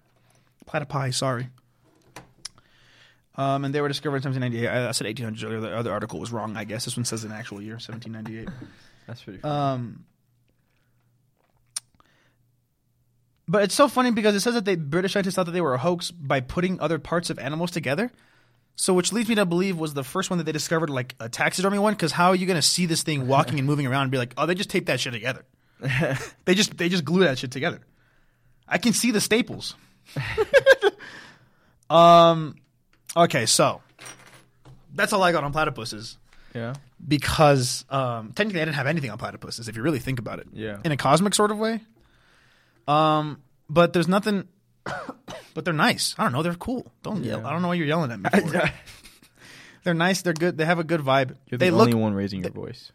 Platypi, 0.67 1.11
sorry. 1.11 1.49
Um, 3.41 3.65
and 3.65 3.73
they 3.73 3.81
were 3.81 3.87
discovered 3.87 4.17
in 4.17 4.31
1798. 4.31 4.67
I, 4.67 4.89
I 4.89 4.91
said 4.91 5.07
1800s 5.07 5.43
earlier. 5.43 5.59
The 5.61 5.75
other 5.75 5.91
article 5.91 6.19
was 6.19 6.31
wrong, 6.31 6.55
I 6.55 6.63
guess. 6.63 6.85
This 6.85 6.95
one 6.95 7.05
says 7.05 7.23
an 7.23 7.31
actual 7.31 7.59
year, 7.59 7.73
1798. 7.73 8.47
That's 9.07 9.23
pretty 9.23 9.39
funny. 9.39 9.53
Um, 9.53 10.05
but 13.47 13.63
it's 13.63 13.73
so 13.73 13.87
funny 13.87 14.11
because 14.11 14.35
it 14.35 14.41
says 14.41 14.53
that 14.53 14.65
the 14.65 14.75
British 14.75 15.13
scientists 15.13 15.35
thought 15.35 15.47
that 15.47 15.53
they 15.53 15.61
were 15.61 15.73
a 15.73 15.79
hoax 15.79 16.11
by 16.11 16.39
putting 16.39 16.79
other 16.79 16.99
parts 16.99 17.31
of 17.31 17.39
animals 17.39 17.71
together. 17.71 18.11
So, 18.75 18.93
which 18.93 19.11
leads 19.11 19.27
me 19.27 19.35
to 19.35 19.45
believe 19.45 19.77
was 19.77 19.95
the 19.95 20.03
first 20.03 20.29
one 20.29 20.37
that 20.37 20.43
they 20.43 20.51
discovered, 20.51 20.91
like 20.91 21.15
a 21.19 21.27
taxidermy 21.27 21.79
one. 21.79 21.93
Because 21.93 22.11
how 22.11 22.29
are 22.29 22.35
you 22.35 22.45
going 22.45 22.55
to 22.55 22.61
see 22.61 22.85
this 22.85 23.01
thing 23.01 23.27
walking 23.27 23.57
and 23.57 23.67
moving 23.67 23.87
around 23.87 24.03
and 24.03 24.11
be 24.11 24.17
like, 24.17 24.35
oh, 24.37 24.45
they 24.45 24.55
just 24.55 24.69
taped 24.69 24.85
that 24.85 24.99
shit 24.99 25.13
together? 25.13 25.45
they 26.45 26.53
just 26.53 26.77
they 26.77 26.89
just 26.89 27.03
glue 27.03 27.23
that 27.23 27.39
shit 27.39 27.51
together. 27.51 27.81
I 28.67 28.77
can 28.77 28.93
see 28.93 29.11
the 29.11 29.19
staples. 29.19 29.75
um, 31.89 32.55
okay, 33.15 33.45
so 33.45 33.81
that's 34.93 35.13
all 35.13 35.23
I 35.23 35.31
got 35.31 35.43
on 35.43 35.53
platypuses 35.53 36.17
yeah. 36.53 36.73
because 37.05 37.85
um, 37.89 38.33
technically 38.33 38.61
I 38.61 38.65
didn't 38.65 38.77
have 38.77 38.87
anything 38.87 39.09
on 39.09 39.17
platypuses 39.17 39.69
if 39.69 39.75
you 39.75 39.83
really 39.83 39.99
think 39.99 40.19
about 40.19 40.39
it. 40.39 40.47
Yeah. 40.53 40.79
In 40.83 40.91
a 40.91 40.97
cosmic 40.97 41.33
sort 41.33 41.51
of 41.51 41.57
way. 41.57 41.81
Um, 42.87 43.41
but 43.69 43.93
there's 43.93 44.07
nothing. 44.07 44.47
but 45.53 45.65
they're 45.65 45.73
nice. 45.73 46.15
I 46.17 46.23
don't 46.23 46.33
know. 46.33 46.43
They're 46.43 46.55
cool. 46.55 46.91
Don't 47.03 47.23
yell. 47.23 47.41
Yeah. 47.41 47.47
I 47.47 47.51
don't 47.51 47.61
know 47.61 47.69
why 47.69 47.75
you're 47.75 47.87
yelling 47.87 48.11
at 48.11 48.19
me. 48.19 48.29
For. 48.29 48.71
They're 49.83 49.93
nice. 49.93 50.21
They're 50.21 50.33
good. 50.33 50.57
They 50.57 50.65
have 50.65 50.79
a 50.79 50.83
good 50.83 51.01
vibe. 51.01 51.35
You're 51.47 51.57
the 51.57 51.65
they 51.65 51.71
only 51.71 51.93
look. 51.93 52.01
one 52.01 52.13
raising 52.13 52.41
your 52.41 52.51
voice. 52.51 52.91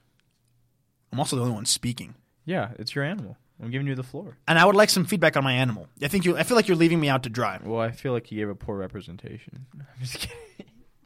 I'm 1.13 1.19
also 1.19 1.37
the 1.37 1.43
only 1.43 1.55
one 1.55 1.65
speaking. 1.65 2.15
Yeah, 2.45 2.71
it's 2.79 2.95
your 2.95 3.05
animal. 3.05 3.37
I'm 3.63 3.71
giving 3.71 3.87
you 3.87 3.95
the 3.95 4.03
floor. 4.03 4.37
And 4.47 4.59
I 4.59 4.65
would 4.67 4.77
like 4.77 4.91
some 4.91 5.05
feedback 5.07 5.37
on 5.37 5.43
my 5.45 5.53
animal. 5.55 5.89
I 6.03 6.09
think 6.09 6.25
you. 6.25 6.37
I 6.37 6.43
feel 6.43 6.57
like 6.57 6.69
you're 6.69 6.77
leaving 6.77 7.01
me 7.01 7.09
out 7.09 7.23
to 7.23 7.31
dry. 7.31 7.59
Well, 7.65 7.81
I 7.81 7.91
feel 7.91 8.13
like 8.13 8.31
you 8.31 8.39
gave 8.39 8.49
a 8.51 8.55
poor 8.55 8.77
representation. 8.77 9.67
I'm 9.75 9.87
just 10.01 10.19
kidding. 10.19 10.37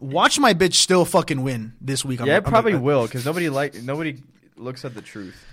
Watch 0.00 0.38
my 0.38 0.54
bitch 0.54 0.74
still 0.74 1.04
fucking 1.04 1.42
win 1.42 1.74
this 1.80 2.04
week. 2.04 2.20
on 2.20 2.26
yeah, 2.26 2.40
the- 2.40 2.46
it 2.46 2.50
probably 2.50 2.74
uh, 2.74 2.80
will 2.80 3.04
because 3.06 3.24
nobody 3.24 3.48
like 3.50 3.82
nobody 3.82 4.22
looks 4.56 4.84
at 4.84 4.94
the 4.94 5.02
truth. 5.02 5.44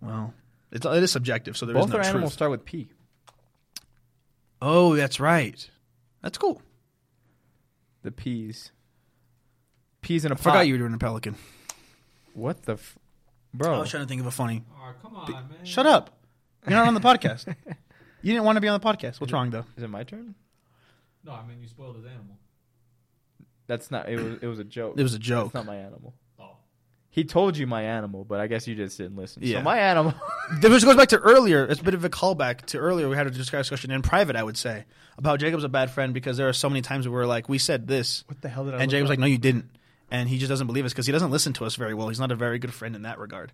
Well, 0.00 0.32
it's, 0.72 0.86
it 0.86 1.02
is 1.02 1.10
subjective, 1.12 1.56
so 1.56 1.66
there 1.66 1.76
is 1.76 1.82
Both 1.82 1.90
no 1.90 1.96
our 1.96 2.02
truth. 2.02 2.10
animals 2.14 2.32
start 2.32 2.50
with 2.50 2.64
P. 2.64 2.88
Oh, 4.62 4.96
that's 4.96 5.20
right. 5.20 5.68
That's 6.22 6.38
cool. 6.38 6.62
The 8.02 8.10
peas. 8.10 8.70
Peas 10.00 10.24
in 10.24 10.32
a 10.32 10.34
I 10.34 10.36
pot. 10.36 10.42
forgot 10.44 10.66
you 10.66 10.74
were 10.74 10.78
doing 10.78 10.94
a 10.94 10.98
pelican. 10.98 11.34
What 12.34 12.62
the, 12.64 12.74
f- 12.74 12.98
I 13.64 13.78
was 13.78 13.90
trying 13.90 14.02
to 14.04 14.08
think 14.08 14.20
of 14.20 14.26
a 14.26 14.30
funny. 14.30 14.62
Oh, 14.72 14.92
come 15.02 15.16
on, 15.16 15.30
man. 15.30 15.44
Shut 15.64 15.86
up. 15.86 16.18
You're 16.68 16.78
not 16.78 16.88
on 16.88 16.94
the 16.94 17.00
podcast. 17.00 17.54
You 18.22 18.32
didn't 18.32 18.44
want 18.44 18.56
to 18.56 18.60
be 18.60 18.66
on 18.66 18.80
the 18.80 18.84
podcast. 18.84 19.20
What's 19.20 19.32
wrong 19.32 19.50
though? 19.50 19.64
Is 19.76 19.84
it 19.84 19.90
my 19.90 20.02
turn? 20.02 20.34
No, 21.22 21.30
I 21.30 21.46
mean 21.46 21.60
you 21.60 21.68
spoiled 21.68 21.94
his 21.94 22.06
animal. 22.06 22.36
That's 23.68 23.90
not. 23.90 24.08
It 24.08 24.16
was. 24.20 24.38
It 24.42 24.46
was 24.48 24.58
a 24.58 24.64
joke. 24.64 24.94
It 24.98 25.02
was 25.02 25.14
a 25.14 25.18
joke. 25.18 25.52
That's 25.52 25.64
not 25.64 25.66
my 25.72 25.76
animal. 25.76 26.12
Oh, 26.40 26.56
He 27.10 27.22
told 27.22 27.56
you 27.56 27.68
my 27.68 27.82
animal, 27.82 28.24
but 28.24 28.40
I 28.40 28.48
guess 28.48 28.66
you 28.66 28.74
just 28.74 28.98
didn't 28.98 29.16
listen. 29.16 29.42
Yeah. 29.44 29.58
So 29.58 29.62
my 29.62 29.78
animal. 29.78 30.14
This 30.60 30.84
goes 30.84 30.96
back 30.96 31.08
to 31.08 31.18
earlier. 31.18 31.64
It's 31.66 31.80
a 31.80 31.84
bit 31.84 31.94
of 31.94 32.04
a 32.04 32.08
callback 32.08 32.66
to 32.66 32.78
earlier. 32.78 33.08
We 33.08 33.16
had 33.16 33.26
a 33.26 33.30
discussion 33.30 33.90
in 33.90 34.02
private, 34.02 34.34
I 34.36 34.42
would 34.44 34.56
say, 34.56 34.84
about 35.18 35.40
Jacob's 35.40 35.64
a 35.64 35.68
bad 35.68 35.90
friend 35.90 36.14
because 36.14 36.36
there 36.36 36.48
are 36.48 36.52
so 36.52 36.68
many 36.68 36.82
times 36.82 37.08
where 37.08 37.20
we're 37.20 37.26
like, 37.26 37.48
we 37.48 37.58
said 37.58 37.88
this, 37.88 38.22
what 38.28 38.40
the 38.42 38.48
hell 38.48 38.64
did 38.64 38.74
I? 38.74 38.78
and 38.78 38.82
look 38.86 38.90
Jacob's 38.90 39.08
up? 39.08 39.10
like, 39.10 39.18
no, 39.18 39.26
you 39.26 39.38
didn't, 39.38 39.68
and 40.10 40.28
he 40.28 40.38
just 40.38 40.48
doesn't 40.48 40.66
believe 40.66 40.84
us 40.84 40.92
because 40.92 41.06
he 41.06 41.12
doesn't 41.12 41.30
listen 41.30 41.52
to 41.54 41.64
us 41.64 41.76
very 41.76 41.94
well. 41.94 42.08
He's 42.08 42.20
not 42.20 42.30
a 42.32 42.36
very 42.36 42.58
good 42.58 42.72
friend 42.74 42.94
in 42.96 43.02
that 43.02 43.18
regard. 43.18 43.52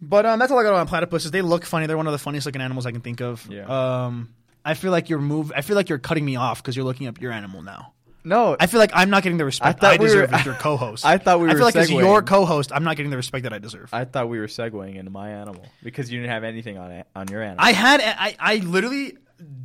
But 0.00 0.26
um, 0.26 0.38
that's 0.38 0.50
all 0.50 0.58
I 0.58 0.64
got 0.64 0.74
on 0.74 0.88
platypuses. 0.88 1.30
They 1.30 1.42
look 1.42 1.64
funny. 1.64 1.86
They're 1.86 1.96
one 1.96 2.06
of 2.08 2.12
the 2.12 2.18
funniest 2.18 2.44
looking 2.46 2.60
animals 2.60 2.86
I 2.86 2.90
can 2.92 3.00
think 3.02 3.20
of. 3.20 3.46
Yeah. 3.48 3.66
Um, 4.06 4.34
I 4.64 4.74
feel 4.74 4.90
like 4.90 5.08
you're 5.08 5.20
move. 5.20 5.52
I 5.54 5.60
feel 5.60 5.76
like 5.76 5.88
you're 5.88 5.98
cutting 5.98 6.24
me 6.24 6.36
off 6.36 6.62
because 6.62 6.74
you're 6.76 6.84
looking 6.84 7.06
up 7.06 7.20
your 7.20 7.30
animal 7.32 7.62
now. 7.62 7.92
no. 8.24 8.56
I 8.58 8.66
feel 8.66 8.80
like 8.80 8.90
I'm 8.94 9.10
not 9.10 9.22
getting 9.22 9.38
the 9.38 9.44
respect 9.44 9.82
I 9.84 9.90
I, 9.94 9.96
we 9.98 10.06
deserve 10.06 10.30
were- 10.30 10.36
as 10.36 10.44
your 10.46 10.54
co-host. 10.54 11.04
I 11.06 11.18
thought 11.18 11.38
we 11.38 11.46
were. 11.46 11.50
I 11.52 11.54
feel 11.54 11.64
like 11.64 11.76
as 11.76 11.90
your 11.90 12.22
co-host, 12.22 12.72
I'm 12.72 12.82
not 12.84 12.96
getting 12.96 13.10
the 13.10 13.16
respect 13.16 13.44
that 13.44 13.52
I 13.52 13.58
deserve. 13.58 13.90
I 13.92 14.04
thought 14.04 14.28
we 14.28 14.38
were 14.40 14.46
segueing 14.48 14.96
into 14.96 15.10
my 15.12 15.30
animal 15.30 15.64
because 15.84 16.10
you 16.10 16.18
didn't 16.20 16.32
have 16.32 16.42
anything 16.44 16.78
on 16.78 16.90
it, 16.90 17.06
on 17.14 17.28
your 17.28 17.42
animal. 17.42 17.64
I 17.64 17.72
had 17.72 18.00
I 18.00 18.36
I 18.40 18.56
literally 18.56 19.18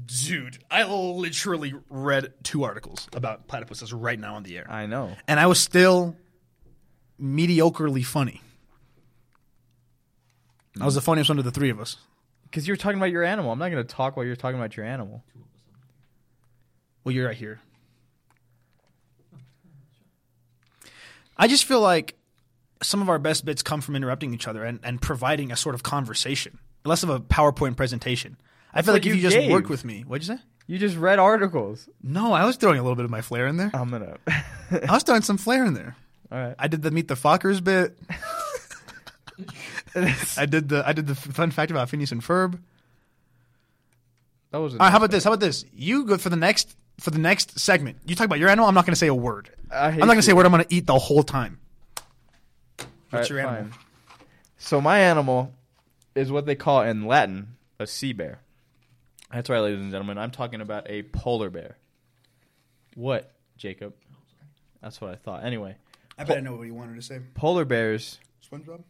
dude, 0.05 0.59
I 0.69 0.83
literally 0.83 1.73
read 1.89 2.33
two 2.43 2.63
articles 2.63 3.07
about 3.13 3.47
platypuses 3.47 3.91
right 3.93 4.19
now 4.19 4.35
on 4.35 4.43
the 4.43 4.57
air. 4.57 4.65
I 4.69 4.85
know. 4.85 5.15
And 5.27 5.39
I 5.39 5.47
was 5.47 5.59
still 5.59 6.15
mediocrely 7.21 8.05
funny. 8.05 8.41
I 10.79 10.85
was 10.85 10.95
the 10.95 11.01
funniest 11.01 11.29
one 11.29 11.39
of 11.39 11.45
the 11.45 11.51
three 11.51 11.69
of 11.69 11.79
us. 11.79 11.97
Because 12.43 12.67
you're 12.67 12.77
talking 12.77 12.97
about 12.97 13.11
your 13.11 13.23
animal. 13.23 13.51
I'm 13.51 13.59
not 13.59 13.71
going 13.71 13.85
to 13.85 13.95
talk 13.95 14.15
while 14.15 14.25
you're 14.25 14.35
talking 14.35 14.57
about 14.57 14.77
your 14.77 14.85
animal. 14.85 15.23
Well, 17.03 17.13
you're 17.13 17.27
right 17.27 17.37
here. 17.37 17.59
I 21.37 21.47
just 21.47 21.65
feel 21.65 21.81
like 21.81 22.15
some 22.81 23.01
of 23.01 23.09
our 23.09 23.19
best 23.19 23.45
bits 23.45 23.61
come 23.61 23.81
from 23.81 23.95
interrupting 23.95 24.33
each 24.33 24.47
other 24.47 24.63
and, 24.63 24.79
and 24.83 25.01
providing 25.01 25.51
a 25.51 25.55
sort 25.55 25.75
of 25.75 25.83
conversation, 25.83 26.59
less 26.85 27.03
of 27.03 27.09
a 27.09 27.19
PowerPoint 27.19 27.75
presentation. 27.75 28.37
I 28.77 28.81
feel 28.83 28.93
like 28.93 29.05
if 29.05 29.07
you 29.07 29.15
you 29.15 29.21
just 29.21 29.35
gave. 29.35 29.51
worked 29.51 29.69
with 29.69 29.83
me, 29.83 30.03
what'd 30.07 30.27
you 30.27 30.35
say? 30.35 30.41
You 30.67 30.77
just 30.77 30.97
read 30.97 31.17
articles. 31.17 31.89
No, 32.03 32.33
I 32.33 32.45
was 32.45 32.57
throwing 32.57 32.77
a 32.77 32.83
little 32.83 32.95
bit 32.95 33.05
of 33.05 33.11
my 33.11 33.21
flair 33.21 33.47
in 33.47 33.57
there. 33.57 33.71
I'm 33.73 33.89
gonna. 33.89 34.17
I 34.27 34.93
was 34.93 35.03
throwing 35.03 35.21
some 35.23 35.37
flair 35.37 35.65
in 35.65 35.73
there. 35.73 35.95
All 36.31 36.37
right. 36.37 36.55
I 36.59 36.67
did 36.67 36.81
the 36.81 36.91
meet 36.91 37.07
the 37.07 37.15
Fockers 37.15 37.63
bit. 37.63 37.97
I 40.37 40.45
did 40.45 40.69
the 40.69 40.83
I 40.85 40.93
did 40.93 41.07
the 41.07 41.15
fun 41.15 41.51
fact 41.51 41.71
about 41.71 41.89
Phineas 41.89 42.11
and 42.11 42.21
Ferb. 42.21 42.59
That 44.51 44.59
was. 44.59 44.73
All 44.73 44.79
right, 44.79 44.91
how 44.91 44.97
about 44.97 45.11
this? 45.11 45.23
How 45.23 45.31
about 45.31 45.39
this? 45.39 45.65
You 45.73 46.05
go 46.05 46.17
for 46.17 46.29
the 46.29 46.35
next 46.35 46.75
for 46.99 47.11
the 47.11 47.19
next 47.19 47.59
segment. 47.59 47.97
You 48.05 48.15
talk 48.15 48.25
about 48.25 48.39
your 48.39 48.49
animal. 48.49 48.67
I'm 48.67 48.75
not 48.75 48.85
going 48.85 48.93
to 48.93 48.99
say 48.99 49.07
a 49.07 49.15
word. 49.15 49.49
I 49.71 49.87
I'm 49.87 49.99
not 49.99 50.05
going 50.07 50.17
to 50.17 50.23
say 50.23 50.33
a 50.33 50.35
word. 50.35 50.45
I'm 50.45 50.51
going 50.51 50.65
to 50.65 50.73
eat 50.73 50.85
the 50.85 50.99
whole 50.99 51.23
time. 51.23 51.59
What's 53.09 53.11
right, 53.11 53.29
your 53.29 53.39
animal? 53.39 53.71
fine. 53.71 53.73
So 54.57 54.81
my 54.81 54.99
animal 54.99 55.53
is 56.15 56.31
what 56.31 56.45
they 56.45 56.55
call 56.55 56.81
in 56.81 57.05
Latin 57.05 57.55
a 57.79 57.87
sea 57.87 58.13
bear. 58.13 58.41
That's 59.31 59.49
right, 59.49 59.59
ladies 59.59 59.79
and 59.79 59.91
gentlemen. 59.91 60.17
I'm 60.17 60.31
talking 60.31 60.61
about 60.61 60.89
a 60.89 61.03
polar 61.03 61.49
bear. 61.49 61.77
What, 62.95 63.33
Jacob? 63.57 63.93
That's 64.81 65.01
what 65.01 65.11
I 65.11 65.15
thought. 65.15 65.43
Anyway, 65.43 65.75
I 66.17 66.23
bet 66.23 66.37
I 66.37 66.39
know 66.41 66.55
what 66.55 66.65
you 66.67 66.73
wanted 66.73 66.95
to 66.95 67.01
say. 67.01 67.19
polar 67.33 67.65
bears. 67.65 68.19
SpongeBob. 68.49 68.83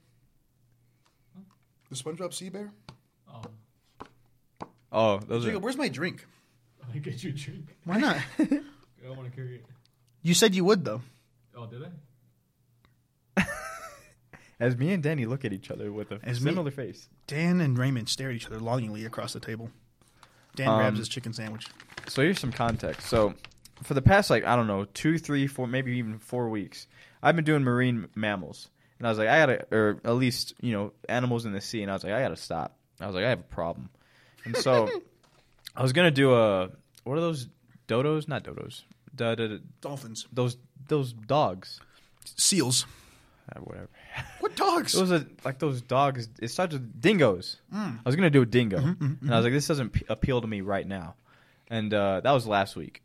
The 1.89 1.95
SpongeBob 1.95 2.33
sea 2.33 2.49
bear. 2.49 2.71
Um, 3.33 3.41
Oh, 4.91 5.17
those 5.19 5.43
Jacob, 5.43 5.61
are. 5.61 5.65
where's 5.65 5.75
my 5.77 5.89
drink? 5.89 6.25
I 6.93 6.97
get 6.99 7.21
you 7.23 7.31
a 7.31 7.33
drink. 7.33 7.75
Why 7.83 7.97
not? 7.97 8.15
I 8.39 8.45
don't 9.03 9.17
want 9.17 9.29
to 9.29 9.35
carry 9.35 9.55
it. 9.55 9.65
you 10.21 10.33
said 10.33 10.55
you 10.55 10.63
would 10.65 10.85
though. 10.85 11.01
Oh, 11.55 11.65
did 11.65 11.81
I? 13.37 13.43
As 14.59 14.77
me 14.77 14.91
and 14.93 15.03
Danny 15.03 15.25
look 15.25 15.43
at 15.45 15.51
each 15.53 15.69
other 15.71 15.91
with 15.91 16.11
a 16.11 16.19
As 16.23 16.39
me- 16.41 16.51
similar 16.51 16.71
face. 16.71 17.09
Dan 17.27 17.59
and 17.61 17.77
Raymond 17.77 18.07
stare 18.09 18.29
at 18.29 18.35
each 18.35 18.45
other 18.47 18.59
longingly 18.59 19.03
across 19.05 19.33
the 19.33 19.39
table. 19.39 19.69
Dan 20.57 20.67
Um, 20.67 20.77
grabs 20.79 20.97
his 20.97 21.07
chicken 21.07 21.31
sandwich. 21.31 21.67
So 22.09 22.21
here's 22.21 22.39
some 22.39 22.51
context. 22.51 23.07
So 23.07 23.33
for 23.83 23.93
the 23.93 24.01
past 24.01 24.29
like 24.29 24.43
I 24.43 24.55
don't 24.57 24.67
know 24.67 24.83
two, 24.93 25.17
three, 25.17 25.47
four, 25.47 25.67
maybe 25.67 25.93
even 25.97 26.19
four 26.19 26.49
weeks, 26.49 26.87
I've 27.23 27.35
been 27.35 27.45
doing 27.45 27.63
marine 27.63 28.07
mammals, 28.15 28.69
and 28.99 29.07
I 29.07 29.11
was 29.11 29.17
like 29.17 29.29
I 29.29 29.39
gotta, 29.39 29.67
or 29.71 29.99
at 30.03 30.15
least 30.15 30.53
you 30.59 30.73
know 30.73 30.91
animals 31.07 31.45
in 31.45 31.53
the 31.53 31.61
sea, 31.61 31.81
and 31.83 31.89
I 31.89 31.93
was 31.93 32.03
like 32.03 32.13
I 32.13 32.21
gotta 32.21 32.35
stop. 32.35 32.75
I 32.99 33.05
was 33.05 33.15
like 33.15 33.23
I 33.23 33.29
have 33.29 33.39
a 33.39 33.43
problem, 33.43 33.89
and 34.43 34.57
so 34.57 34.89
I 35.75 35.81
was 35.83 35.93
gonna 35.93 36.11
do 36.11 36.33
a 36.33 36.69
what 37.03 37.17
are 37.17 37.21
those 37.21 37.47
dodos? 37.87 38.27
Not 38.27 38.43
dodos. 38.43 38.83
Da, 39.15 39.35
da, 39.35 39.47
da, 39.47 39.57
Dolphins. 39.81 40.27
those 40.33 40.57
those 40.87 41.13
dogs. 41.13 41.79
Seals. 42.35 42.85
Uh, 43.55 43.59
whatever. 43.61 43.89
What 44.39 44.55
dogs? 44.55 44.93
Those 44.93 45.11
are 45.11 45.25
like 45.45 45.59
those 45.59 45.81
dogs. 45.81 46.29
It 46.41 46.49
starts 46.49 46.73
with 46.73 47.01
dingoes. 47.01 47.57
Mm. 47.73 47.99
I 47.99 48.01
was 48.05 48.15
gonna 48.15 48.29
do 48.29 48.41
a 48.41 48.45
dingo, 48.45 48.77
Mhm, 48.79 49.21
and 49.21 49.33
I 49.33 49.37
was 49.37 49.43
like, 49.45 49.53
this 49.53 49.67
doesn't 49.67 49.89
p- 49.91 50.05
appeal 50.09 50.41
to 50.41 50.47
me 50.47 50.61
right 50.61 50.87
now. 50.87 51.15
And 51.69 51.93
uh, 51.93 52.21
that 52.21 52.31
was 52.31 52.47
last 52.47 52.75
week, 52.75 53.01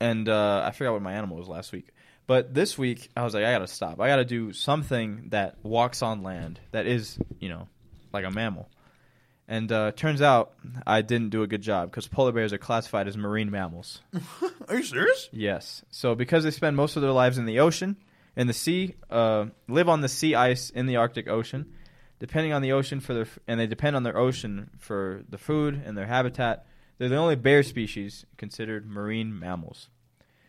and 0.00 0.28
uh, 0.28 0.62
I 0.64 0.70
forgot 0.72 0.92
what 0.92 1.02
my 1.02 1.14
animal 1.14 1.36
was 1.36 1.48
last 1.48 1.72
week. 1.72 1.88
But 2.26 2.54
this 2.54 2.78
week, 2.78 3.10
I 3.16 3.22
was 3.24 3.34
like, 3.34 3.44
I 3.44 3.52
gotta 3.52 3.66
stop. 3.66 4.00
I 4.00 4.06
gotta 4.08 4.24
do 4.24 4.52
something 4.52 5.28
that 5.30 5.56
walks 5.62 6.00
on 6.02 6.22
land 6.22 6.60
that 6.70 6.86
is, 6.86 7.18
you 7.40 7.48
know, 7.48 7.68
like 8.12 8.24
a 8.24 8.30
mammal. 8.30 8.68
And 9.46 9.70
uh, 9.70 9.92
turns 9.92 10.22
out 10.22 10.54
I 10.86 11.02
didn't 11.02 11.28
do 11.30 11.42
a 11.42 11.46
good 11.46 11.60
job 11.60 11.90
because 11.90 12.06
polar 12.08 12.32
bears 12.32 12.52
are 12.54 12.58
classified 12.58 13.08
as 13.08 13.16
marine 13.16 13.50
mammals. 13.50 14.00
Are 14.68 14.76
you 14.76 14.82
serious? 14.84 15.28
Yes. 15.32 15.84
So 15.90 16.14
because 16.14 16.44
they 16.44 16.50
spend 16.50 16.76
most 16.76 16.96
of 16.96 17.02
their 17.02 17.10
lives 17.12 17.36
in 17.36 17.44
the 17.44 17.60
ocean, 17.60 17.96
in 18.36 18.46
the 18.46 18.52
sea, 18.52 18.94
uh, 19.10 19.46
live 19.68 19.88
on 19.88 20.00
the 20.00 20.08
sea 20.08 20.34
ice 20.34 20.70
in 20.70 20.86
the 20.86 20.96
Arctic 20.96 21.28
Ocean, 21.28 21.72
depending 22.18 22.52
on 22.52 22.62
the 22.62 22.72
ocean 22.72 23.00
for 23.00 23.14
their, 23.14 23.26
and 23.46 23.58
they 23.60 23.66
depend 23.66 23.96
on 23.96 24.02
their 24.02 24.16
ocean 24.16 24.70
for 24.78 25.22
the 25.28 25.38
food 25.38 25.80
and 25.84 25.96
their 25.96 26.06
habitat. 26.06 26.66
They're 26.98 27.08
the 27.08 27.16
only 27.16 27.36
bear 27.36 27.62
species 27.62 28.24
considered 28.36 28.88
marine 28.88 29.36
mammals. 29.38 29.88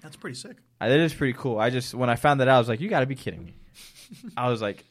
That's 0.03 0.15
pretty 0.15 0.35
sick. 0.35 0.57
Uh, 0.79 0.89
That 0.89 0.99
is 0.99 1.13
pretty 1.13 1.33
cool. 1.33 1.57
I 1.59 1.69
just 1.71 1.93
when 1.93 2.09
I 2.09 2.15
found 2.15 2.39
that 2.41 2.47
out, 2.47 2.55
I 2.55 2.59
was 2.59 2.67
like, 2.69 2.81
"You 2.81 2.89
got 2.89 2.99
to 2.99 3.05
be 3.07 3.15
kidding 3.15 3.43
me!" 3.45 3.55
I 4.37 4.49
was 4.49 4.61
like, 4.61 4.85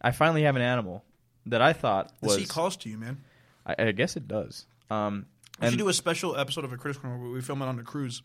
"I 0.00 0.12
finally 0.12 0.42
have 0.44 0.54
an 0.56 0.62
animal 0.62 1.04
that 1.46 1.60
I 1.62 1.72
thought 1.72 2.12
The 2.20 2.26
was." 2.28 2.36
sea 2.36 2.46
calls 2.46 2.76
to 2.78 2.88
you, 2.88 2.98
man. 2.98 3.18
I, 3.66 3.74
I 3.78 3.92
guess 3.92 4.16
it 4.16 4.28
does. 4.28 4.66
Um, 4.90 5.26
We 5.60 5.68
should 5.70 5.78
do 5.78 5.88
a 5.88 5.92
special 5.94 6.36
episode 6.36 6.64
of 6.64 6.72
a 6.72 6.76
Critters 6.76 6.98
Corner 7.00 7.18
where 7.18 7.30
we 7.30 7.40
film 7.40 7.62
it 7.62 7.66
on 7.66 7.78
a 7.78 7.82
cruise 7.82 8.22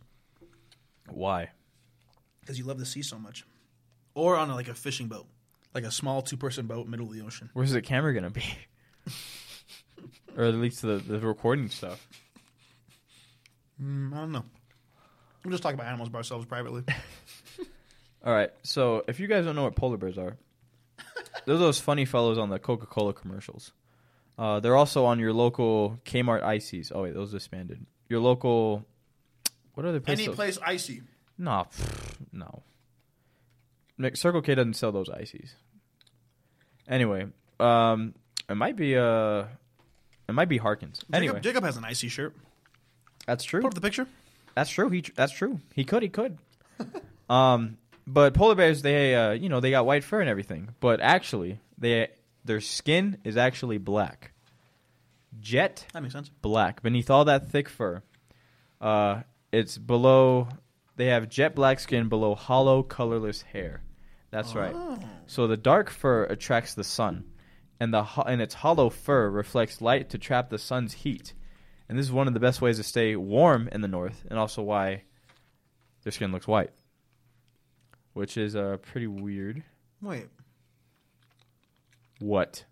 why? 1.10 1.50
because 2.42 2.58
you 2.60 2.66
love 2.66 2.80
the 2.80 2.86
sea 2.86 3.02
so 3.02 3.18
much, 3.20 3.46
or 4.18 4.36
on 4.36 4.50
like 4.50 4.68
a 4.68 4.74
fishing 4.74 5.08
boat, 5.08 5.28
like 5.74 5.84
a 5.84 5.92
small 5.92 6.22
two-person 6.24 6.66
boat, 6.66 6.88
middle 6.88 7.06
of 7.06 7.14
the 7.14 7.22
ocean. 7.22 7.50
Where's 7.54 7.72
the 7.72 7.82
camera 7.82 8.14
gonna 8.14 8.32
be? 8.32 8.44
or 10.36 10.46
at 10.46 10.56
least 10.56 10.82
the 10.82 10.98
the 10.98 11.20
recording 11.20 11.70
stuff. 11.70 12.08
Mm, 13.82 14.12
I 14.12 14.18
don't 14.18 14.32
know. 14.32 14.44
We'll 15.44 15.52
just 15.52 15.62
talk 15.62 15.76
about 15.76 15.86
animals 15.86 16.10
by 16.10 16.18
ourselves 16.18 16.46
privately. 16.46 16.84
All 18.26 18.34
right. 18.34 18.50
So 18.64 19.04
if 19.08 19.20
you 19.20 19.28
guys 19.28 19.46
don't 19.46 19.56
know 19.56 19.64
what 19.64 19.76
polar 19.76 19.98
bears 19.98 20.18
are, 20.18 20.36
they're 21.46 21.58
those 21.58 21.80
funny 21.80 22.06
fellows 22.06 22.40
on 22.40 22.50
the 22.50 22.58
Coca 22.58 22.88
Cola 22.88 23.14
commercials. 23.14 23.72
Uh, 24.38 24.60
they're 24.60 24.76
also 24.76 25.06
on 25.06 25.20
your 25.20 25.32
local 25.32 26.00
Kmart 26.06 26.42
ICEEs. 26.44 26.92
Oh 26.94 27.04
wait, 27.04 27.14
those 27.14 27.32
disbanded. 27.32 27.86
Your 28.10 28.20
local. 28.20 28.84
What 29.76 29.86
are 29.86 29.90
other 29.90 30.00
place? 30.00 30.20
Any 30.20 30.30
place 30.30 30.58
icy. 30.66 31.04
No, 31.38 31.68
pff, 31.72 32.16
no. 32.34 32.64
Mc- 33.98 34.16
Circle 34.18 34.42
K 34.42 34.56
doesn't 34.56 34.76
sell 34.76 34.92
those 34.92 35.10
ICEEs. 35.10 35.56
Anyway, 36.88 37.28
um, 37.60 38.14
it 38.50 38.56
might 38.56 38.76
be 38.76 38.96
uh, 38.98 39.44
it 40.28 40.34
might 40.34 40.50
be 40.50 40.58
Harkins. 40.58 41.02
Anyway, 41.12 41.34
Jacob, 41.34 41.44
Jacob 41.44 41.64
has 41.64 41.78
an 41.78 41.86
ICEE 41.86 42.10
shirt. 42.10 42.36
that's 43.26 43.44
true. 43.44 43.62
Put 43.62 43.68
up 43.70 43.74
the 43.74 43.82
picture. 43.82 44.08
That's 44.56 44.70
true. 44.70 44.90
He 44.90 45.04
that's 45.16 45.32
true. 45.34 45.60
He 45.74 45.84
could. 45.84 46.04
He 46.04 46.10
could. 46.10 46.38
um, 47.30 47.78
but 48.06 48.34
polar 48.34 48.56
bears, 48.56 48.82
they 48.82 49.16
uh, 49.16 49.32
you 49.32 49.50
know, 49.50 49.60
they 49.60 49.72
got 49.72 49.86
white 49.86 50.04
fur 50.04 50.22
and 50.22 50.30
everything, 50.30 50.70
but 50.80 51.02
actually, 51.02 51.60
they 51.78 52.08
their 52.46 52.62
skin 52.62 53.18
is 53.24 53.36
actually 53.38 53.78
black. 53.78 54.32
Jet 55.40 55.86
That 55.94 56.02
makes 56.02 56.14
sense. 56.14 56.30
black 56.42 56.82
beneath 56.82 57.10
all 57.10 57.26
that 57.26 57.50
thick 57.50 57.68
fur. 57.70 58.02
Uh, 58.80 59.22
it's 59.52 59.78
below. 59.78 60.48
They 60.96 61.08
have 61.08 61.30
jet 61.30 61.54
black 61.54 61.80
skin 61.80 62.08
below 62.10 62.34
hollow, 62.34 62.82
colorless 62.82 63.42
hair. 63.44 63.82
That's 64.32 64.56
right. 64.56 64.74
Oh. 64.76 65.00
So 65.26 65.48
the 65.48 65.58
dark 65.58 65.90
fur 65.90 66.24
attracts 66.26 66.74
the 66.74 66.84
sun, 66.84 67.26
and 67.80 67.94
the 67.94 68.04
ho- 68.04 68.24
and 68.24 68.42
its 68.42 68.54
hollow 68.54 68.90
fur 68.90 69.30
reflects 69.30 69.82
light 69.82 70.10
to 70.10 70.18
trap 70.18 70.50
the 70.50 70.58
sun's 70.58 70.94
heat. 70.94 71.34
And 71.90 71.98
this 71.98 72.06
is 72.06 72.12
one 72.12 72.28
of 72.28 72.34
the 72.34 72.40
best 72.42 72.62
ways 72.62 72.78
to 72.78 72.84
stay 72.84 73.16
warm 73.16 73.70
in 73.72 73.80
the 73.82 73.88
north, 73.88 74.26
and 74.30 74.38
also 74.38 74.62
why 74.62 75.04
their 76.04 76.12
skin 76.12 76.32
looks 76.34 76.48
white, 76.48 76.72
which 78.14 78.38
is 78.38 78.56
uh, 78.56 78.78
pretty 78.82 79.08
weird. 79.08 79.64
Wait, 80.02 80.28
What? 82.20 82.66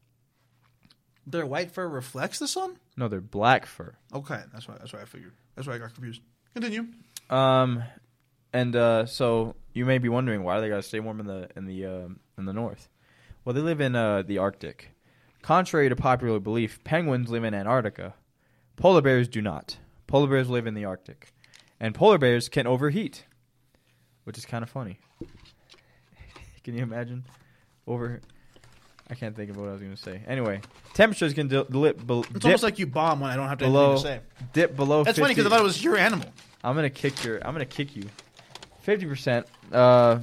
their 1.27 1.45
white 1.45 1.71
fur 1.71 1.87
reflects 1.87 2.37
the 2.39 2.47
sun. 2.47 2.77
No, 2.97 3.07
they're 3.07 3.19
black 3.21 3.65
fur. 3.65 3.95
Okay, 4.13 4.41
that's 4.53 4.67
why. 4.67 4.75
That's 4.77 4.93
why 4.93 5.01
I 5.01 5.05
figured. 5.05 5.33
That's 5.55 5.67
why 5.67 5.75
I 5.75 5.77
got 5.79 5.93
confused. 5.93 6.21
Continue. 6.53 6.87
Um, 7.29 7.83
and 8.53 8.75
uh, 8.75 9.05
so 9.07 9.55
you 9.75 9.85
may 9.85 9.99
be 9.99 10.09
wondering 10.09 10.41
why 10.43 10.59
they 10.59 10.69
gotta 10.69 10.81
stay 10.81 10.99
warm 10.99 11.19
in 11.19 11.27
the 11.27 11.49
in 11.55 11.65
the 11.65 11.85
um 11.85 12.19
in 12.39 12.45
the 12.45 12.53
north. 12.53 12.89
Well, 13.43 13.53
they 13.53 13.61
live 13.61 13.79
in 13.79 13.95
uh, 13.95 14.23
the 14.23 14.39
Arctic. 14.39 14.89
Contrary 15.43 15.87
to 15.89 15.95
popular 15.95 16.39
belief, 16.39 16.83
penguins 16.83 17.29
live 17.29 17.43
in 17.43 17.53
Antarctica. 17.53 18.15
Polar 18.77 19.01
bears 19.01 19.27
do 19.27 19.43
not. 19.43 19.77
Polar 20.07 20.27
bears 20.27 20.49
live 20.49 20.65
in 20.65 20.73
the 20.73 20.85
Arctic, 20.85 21.31
and 21.79 21.93
polar 21.93 22.17
bears 22.17 22.49
can 22.49 22.65
overheat, 22.65 23.25
which 24.23 24.37
is 24.39 24.45
kind 24.45 24.63
of 24.63 24.69
funny. 24.69 24.97
can 26.63 26.73
you 26.73 26.81
imagine? 26.81 27.25
Over. 27.85 28.21
I 29.07 29.13
can't 29.13 29.35
think 29.35 29.51
of 29.51 29.57
what 29.57 29.69
I 29.69 29.73
was 29.73 29.81
going 29.81 29.95
to 29.95 30.01
say. 30.01 30.23
Anyway, 30.25 30.61
temperatures 30.95 31.35
can 31.35 31.47
dip, 31.47 31.71
dip, 31.71 31.97
It's 31.99 32.29
dip 32.29 32.45
almost 32.45 32.63
like 32.63 32.79
you 32.79 32.87
bomb 32.87 33.19
when 33.19 33.29
I 33.29 33.35
don't 33.35 33.47
have 33.47 33.59
to 33.59 33.65
below 33.65 33.91
anything 33.91 34.03
to 34.03 34.17
say. 34.17 34.47
dip 34.53 34.75
below. 34.75 35.03
That's 35.03 35.19
funny 35.19 35.35
50 35.35 35.41
because 35.41 35.53
I 35.53 35.55
thought 35.55 35.63
it 35.63 35.67
was 35.67 35.83
your 35.83 35.97
animal. 35.97 36.27
I'm 36.63 36.73
gonna 36.75 36.89
kick 36.89 37.23
your. 37.23 37.37
I'm 37.45 37.53
gonna 37.53 37.65
kick 37.65 37.95
you. 37.95 38.05
Fifty 38.85 39.07
percent. 39.07 39.47
Uh, 39.71 40.19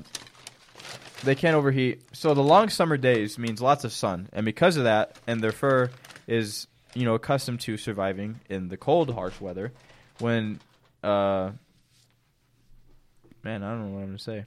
they 1.25 1.35
can't 1.35 1.57
overheat. 1.57 2.01
So 2.13 2.33
the 2.33 2.45
long 2.45 2.69
summer 2.69 2.97
days 2.97 3.37
means 3.37 3.61
lots 3.61 3.83
of 3.83 3.93
sun, 3.93 4.29
and 4.33 4.45
because 4.45 4.77
of 4.77 4.85
that, 4.85 5.19
and 5.27 5.41
their 5.41 5.51
fur 5.51 5.91
is 6.29 6.69
you 6.95 7.05
know 7.05 7.15
accustomed 7.15 7.59
to 7.63 7.77
surviving 7.77 8.39
in 8.49 8.69
the 8.69 8.77
cold, 8.77 9.13
harsh 9.13 9.41
weather. 9.41 9.73
When, 10.21 10.61
uh, 11.03 11.51
man, 13.43 13.65
I 13.65 13.71
don't 13.71 13.89
know 13.89 13.95
what 13.95 14.03
I'm 14.03 14.07
gonna 14.07 14.19
say. 14.21 14.45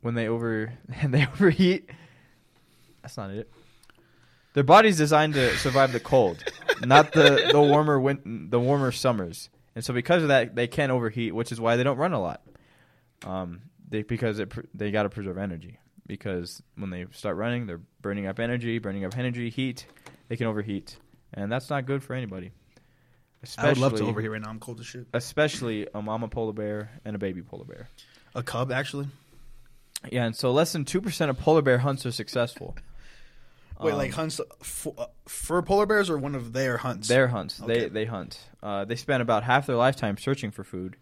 When 0.00 0.14
they 0.14 0.28
over 0.28 0.72
and 1.02 1.12
they 1.12 1.26
overheat, 1.34 1.90
that's 3.02 3.18
not 3.18 3.28
it. 3.28 3.50
Their 4.54 4.64
body's 4.64 4.96
designed 4.96 5.34
to 5.34 5.54
survive 5.58 5.92
the 5.92 6.00
cold, 6.00 6.42
not 6.80 7.12
the 7.12 7.50
the 7.52 7.60
warmer 7.60 8.00
win- 8.00 8.48
the 8.48 8.58
warmer 8.58 8.90
summers. 8.90 9.50
And 9.80 9.84
so 9.86 9.94
because 9.94 10.20
of 10.20 10.28
that, 10.28 10.54
they 10.54 10.66
can 10.66 10.90
overheat, 10.90 11.34
which 11.34 11.52
is 11.52 11.58
why 11.58 11.76
they 11.76 11.82
don't 11.82 11.96
run 11.96 12.12
a 12.12 12.20
lot. 12.20 12.42
Um, 13.24 13.62
they 13.88 14.02
because 14.02 14.38
it 14.38 14.52
they 14.76 14.90
got 14.90 15.04
to 15.04 15.08
preserve 15.08 15.38
energy 15.38 15.78
because 16.06 16.62
when 16.76 16.90
they 16.90 17.06
start 17.12 17.38
running, 17.38 17.66
they're 17.66 17.80
burning 18.02 18.26
up 18.26 18.38
energy, 18.38 18.78
burning 18.78 19.06
up 19.06 19.16
energy, 19.16 19.48
heat. 19.48 19.86
They 20.28 20.36
can 20.36 20.48
overheat, 20.48 20.98
and 21.32 21.50
that's 21.50 21.70
not 21.70 21.86
good 21.86 22.02
for 22.02 22.12
anybody. 22.12 22.50
I 23.56 23.68
would 23.68 23.78
love 23.78 23.94
to 23.94 24.04
overheat 24.04 24.30
right 24.30 24.42
now. 24.42 24.50
I'm 24.50 24.60
cold 24.60 24.80
as 24.80 24.86
shit. 24.86 25.06
especially 25.14 25.86
a 25.94 26.02
mama 26.02 26.28
polar 26.28 26.52
bear 26.52 26.90
and 27.06 27.16
a 27.16 27.18
baby 27.18 27.40
polar 27.40 27.64
bear. 27.64 27.88
A 28.34 28.42
cub, 28.42 28.70
actually. 28.70 29.08
Yeah, 30.12 30.26
and 30.26 30.36
so 30.36 30.52
less 30.52 30.74
than 30.74 30.84
two 30.84 31.00
percent 31.00 31.30
of 31.30 31.38
polar 31.38 31.62
bear 31.62 31.78
hunts 31.78 32.04
are 32.04 32.12
successful. 32.12 32.76
Wait, 33.80 33.92
Um, 33.92 33.98
like 33.98 34.12
hunts 34.12 34.40
for, 34.62 34.94
uh, 34.98 35.06
for 35.26 35.62
polar 35.62 35.86
bears 35.86 36.10
or 36.10 36.18
one 36.18 36.34
of 36.34 36.52
their 36.52 36.76
hunts? 36.76 37.08
Their 37.08 37.28
hunts. 37.28 37.60
Okay. 37.62 37.80
They 37.80 37.88
they 37.88 38.04
hunt. 38.04 38.38
Uh, 38.62 38.84
they 38.84 38.96
spend 38.96 39.22
about 39.22 39.42
half 39.42 39.66
their 39.66 39.76
lifetime 39.76 40.16
searching 40.18 40.50
for 40.50 40.64
food, 40.64 40.96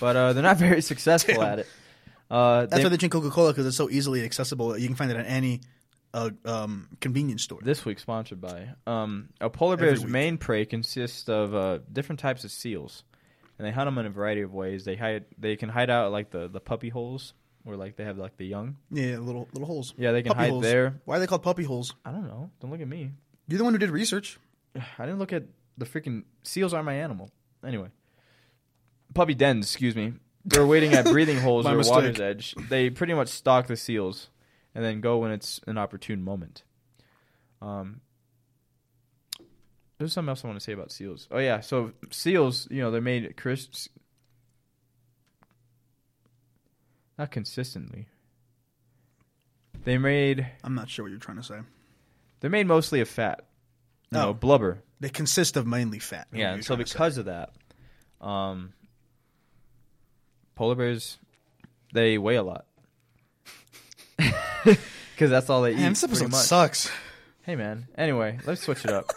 but 0.00 0.16
uh, 0.16 0.32
they're 0.32 0.42
not 0.42 0.56
very 0.68 0.82
successful 0.82 1.42
at 1.42 1.60
it. 1.60 1.66
Uh, 2.30 2.66
That's 2.66 2.76
they- 2.76 2.82
why 2.84 2.88
they 2.90 2.96
drink 2.96 3.12
Coca 3.12 3.30
Cola 3.30 3.52
because 3.52 3.66
it's 3.66 3.76
so 3.76 3.88
easily 3.88 4.24
accessible. 4.24 4.76
You 4.76 4.86
can 4.86 4.96
find 4.96 5.10
it 5.10 5.16
at 5.16 5.26
any 5.26 5.60
a 6.14 6.32
um, 6.44 6.88
convenience 7.00 7.42
store. 7.42 7.60
This 7.62 7.84
week 7.84 7.98
sponsored 7.98 8.40
by 8.40 8.70
um, 8.86 9.28
a 9.40 9.50
polar 9.50 9.76
bear's 9.76 10.04
main 10.04 10.38
prey 10.38 10.64
consists 10.64 11.28
of 11.28 11.54
uh, 11.54 11.78
different 11.92 12.18
types 12.20 12.44
of 12.44 12.50
seals, 12.50 13.04
and 13.58 13.66
they 13.66 13.70
hunt 13.72 13.86
them 13.86 13.98
in 13.98 14.06
a 14.06 14.10
variety 14.10 14.40
of 14.40 14.52
ways. 14.52 14.84
They 14.84 14.96
hide 14.96 15.26
they 15.38 15.56
can 15.56 15.68
hide 15.68 15.90
out 15.90 16.10
like 16.12 16.30
the 16.30 16.48
the 16.48 16.60
puppy 16.60 16.88
holes 16.88 17.34
where 17.68 17.76
like 17.76 17.96
they 17.96 18.04
have 18.04 18.16
like 18.16 18.36
the 18.38 18.46
young. 18.46 18.76
Yeah, 18.90 19.18
little 19.18 19.46
little 19.52 19.66
holes. 19.66 19.92
Yeah, 19.98 20.12
they 20.12 20.22
can 20.22 20.30
Puppy 20.30 20.40
hide 20.44 20.50
holes. 20.50 20.62
there. 20.62 21.00
Why 21.04 21.16
are 21.16 21.20
they 21.20 21.26
called 21.26 21.42
puppy 21.42 21.64
holes? 21.64 21.94
I 22.04 22.10
don't 22.10 22.26
know. 22.26 22.50
Don't 22.60 22.70
look 22.70 22.80
at 22.80 22.88
me. 22.88 23.12
You're 23.46 23.58
the 23.58 23.64
one 23.64 23.74
who 23.74 23.78
did 23.78 23.90
research. 23.90 24.38
I 24.98 25.04
didn't 25.04 25.18
look 25.18 25.32
at 25.34 25.44
the 25.76 25.84
freaking 25.84 26.24
seals 26.42 26.72
are 26.72 26.82
my 26.82 26.94
animal. 26.94 27.30
Anyway, 27.64 27.88
puppy 29.14 29.34
dens. 29.34 29.66
Excuse 29.66 29.94
me. 29.94 30.14
They're 30.46 30.66
waiting 30.66 30.94
at 30.94 31.04
breathing 31.12 31.38
holes 31.38 31.66
or 31.66 31.76
mistake. 31.76 31.94
water's 31.94 32.20
edge. 32.20 32.54
They 32.70 32.88
pretty 32.88 33.12
much 33.12 33.28
stalk 33.28 33.66
the 33.66 33.76
seals 33.76 34.30
and 34.74 34.82
then 34.82 35.00
go 35.02 35.18
when 35.18 35.30
it's 35.30 35.60
an 35.66 35.76
opportune 35.76 36.22
moment. 36.24 36.62
Um, 37.60 38.00
there's 39.98 40.12
something 40.14 40.30
else 40.30 40.42
I 40.44 40.46
want 40.48 40.58
to 40.58 40.64
say 40.64 40.72
about 40.72 40.90
seals. 40.90 41.28
Oh 41.30 41.38
yeah, 41.38 41.60
so 41.60 41.92
seals, 42.10 42.66
you 42.70 42.80
know, 42.80 42.90
they're 42.90 43.00
made 43.02 43.36
crisps, 43.36 43.88
not 47.18 47.30
consistently. 47.30 48.06
They 49.84 49.98
made 49.98 50.46
I'm 50.64 50.74
not 50.74 50.88
sure 50.88 51.04
what 51.04 51.10
you're 51.10 51.18
trying 51.20 51.38
to 51.38 51.42
say. 51.42 51.58
they're 52.40 52.50
made 52.50 52.66
mostly 52.66 53.00
of 53.00 53.08
fat, 53.08 53.40
you 54.10 54.18
know, 54.18 54.28
Oh. 54.30 54.34
blubber. 54.34 54.78
They 55.00 55.08
consist 55.08 55.56
of 55.56 55.66
mainly 55.66 55.98
fat. 55.98 56.26
Yeah, 56.32 56.52
and 56.54 56.64
so 56.64 56.76
because 56.76 57.18
of 57.18 57.26
that, 57.26 57.50
um, 58.20 58.72
polar 60.54 60.74
bears 60.74 61.18
they 61.92 62.18
weigh 62.18 62.34
a 62.36 62.42
lot 62.42 62.66
because 64.18 65.30
that's 65.30 65.48
all 65.48 65.62
they 65.62 65.72
eat. 65.72 65.76
Man, 65.76 65.92
this 65.92 66.00
pretty 66.00 66.12
episode 66.14 66.30
much. 66.32 66.44
sucks. 66.46 66.90
Hey 67.42 67.56
man. 67.56 67.86
Anyway, 67.96 68.38
let's 68.46 68.62
switch 68.62 68.84
it 68.84 68.90
up. 68.90 69.10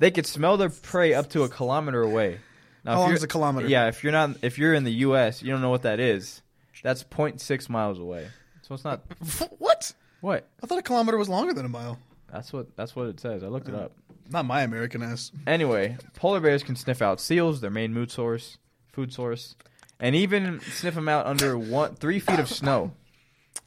they 0.00 0.10
could 0.10 0.26
smell 0.26 0.56
their 0.56 0.68
prey 0.70 1.14
up 1.14 1.30
to 1.30 1.44
a 1.44 1.48
kilometer 1.48 2.02
away. 2.02 2.38
Now, 2.84 2.92
How 2.92 2.96
if 2.96 3.00
long 3.00 3.08
you're- 3.10 3.16
is 3.16 3.22
a 3.22 3.28
kilometer? 3.28 3.66
Yeah, 3.68 3.88
if 3.88 4.02
you're 4.02 4.12
not, 4.12 4.36
if 4.42 4.58
you're 4.58 4.74
in 4.74 4.84
the 4.84 4.92
U.S., 4.92 5.42
you 5.42 5.50
don't 5.50 5.60
know 5.62 5.70
what 5.70 5.82
that 5.82 6.00
is. 6.00 6.42
That's 6.82 7.04
0.6 7.04 7.68
miles 7.68 7.98
away. 7.98 8.28
So 8.62 8.74
it's 8.74 8.84
not 8.84 9.02
What? 9.58 9.92
what. 10.20 10.48
I 10.62 10.66
thought 10.66 10.78
a 10.78 10.82
kilometer 10.82 11.16
was 11.18 11.28
longer 11.28 11.52
than 11.54 11.64
a 11.64 11.68
mile. 11.68 11.98
That's 12.32 12.52
what 12.52 12.76
that's 12.76 12.94
what 12.94 13.06
it 13.08 13.20
says. 13.20 13.42
I 13.42 13.46
looked 13.48 13.68
it 13.68 13.74
up. 13.74 13.92
Not 14.30 14.44
my 14.44 14.60
American 14.62 15.02
ass. 15.02 15.32
Anyway, 15.46 15.96
polar 16.16 16.40
bears 16.40 16.62
can 16.62 16.76
sniff 16.76 17.00
out 17.00 17.20
seals, 17.20 17.60
their 17.62 17.70
main 17.70 17.94
mood 17.94 18.10
source, 18.10 18.58
food 18.92 19.12
source, 19.12 19.56
and 19.98 20.14
even 20.14 20.60
sniff 20.60 20.94
them 20.94 21.08
out 21.08 21.26
under 21.26 21.56
one 21.56 21.94
three 21.94 22.18
feet 22.18 22.38
of 22.38 22.48
snow. 22.48 22.92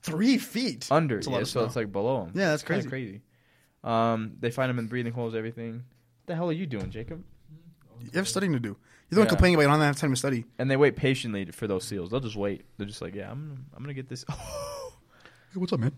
Three 0.03 0.38
feet. 0.38 0.88
Under, 0.91 1.16
That's 1.16 1.28
a 1.28 1.30
lot 1.32 1.38
yeah, 1.38 1.41
of 1.41 1.47
so 1.47 1.59
snow. 1.62 1.66
it's 1.66 1.76
like 1.76 1.91
below 1.91 2.26
them. 2.26 2.32
Yeah, 2.36 2.49
that's 2.51 2.64
crazy. 2.64 2.88
crazy. 2.89 3.22
Um, 3.84 4.34
they 4.39 4.51
find 4.51 4.70
them 4.70 4.78
in 4.80 4.88
breathing 4.88 5.14
holes, 5.14 5.34
everything. 5.36 5.74
What 5.74 6.28
the 6.28 6.36
hell 6.36 6.49
are 6.49 6.53
you 6.53 6.66
doing, 6.68 6.91
Jacob? 6.91 7.24
You 7.99 8.09
have 8.16 8.28
studying 8.28 8.53
to 8.53 8.59
do. 8.59 8.78
You're 9.12 9.16
the 9.16 9.20
one 9.22 9.26
Yeah. 9.26 9.30
complaining 9.30 9.55
about 9.55 9.62
you 9.64 9.68
don't 9.68 9.82
have 9.82 9.97
time 9.97 10.09
to 10.12 10.16
study. 10.16 10.45
And 10.57 10.72
they 10.72 10.78
wait 10.78 10.95
patiently 10.95 11.45
for 11.45 11.68
those 11.68 11.84
seals. 11.84 12.09
They'll 12.09 12.22
just 12.22 12.36
wait. 12.38 12.64
They're 12.78 12.88
just 12.88 13.01
like, 13.01 13.14
yeah, 13.14 13.30
I'm, 13.30 13.66
I'm 13.76 13.84
gonna 13.84 13.93
get 13.93 14.09
this. 14.09 14.26
Hey, 15.53 15.59
what's 15.59 15.74
up, 15.74 15.82
man? 15.82 15.91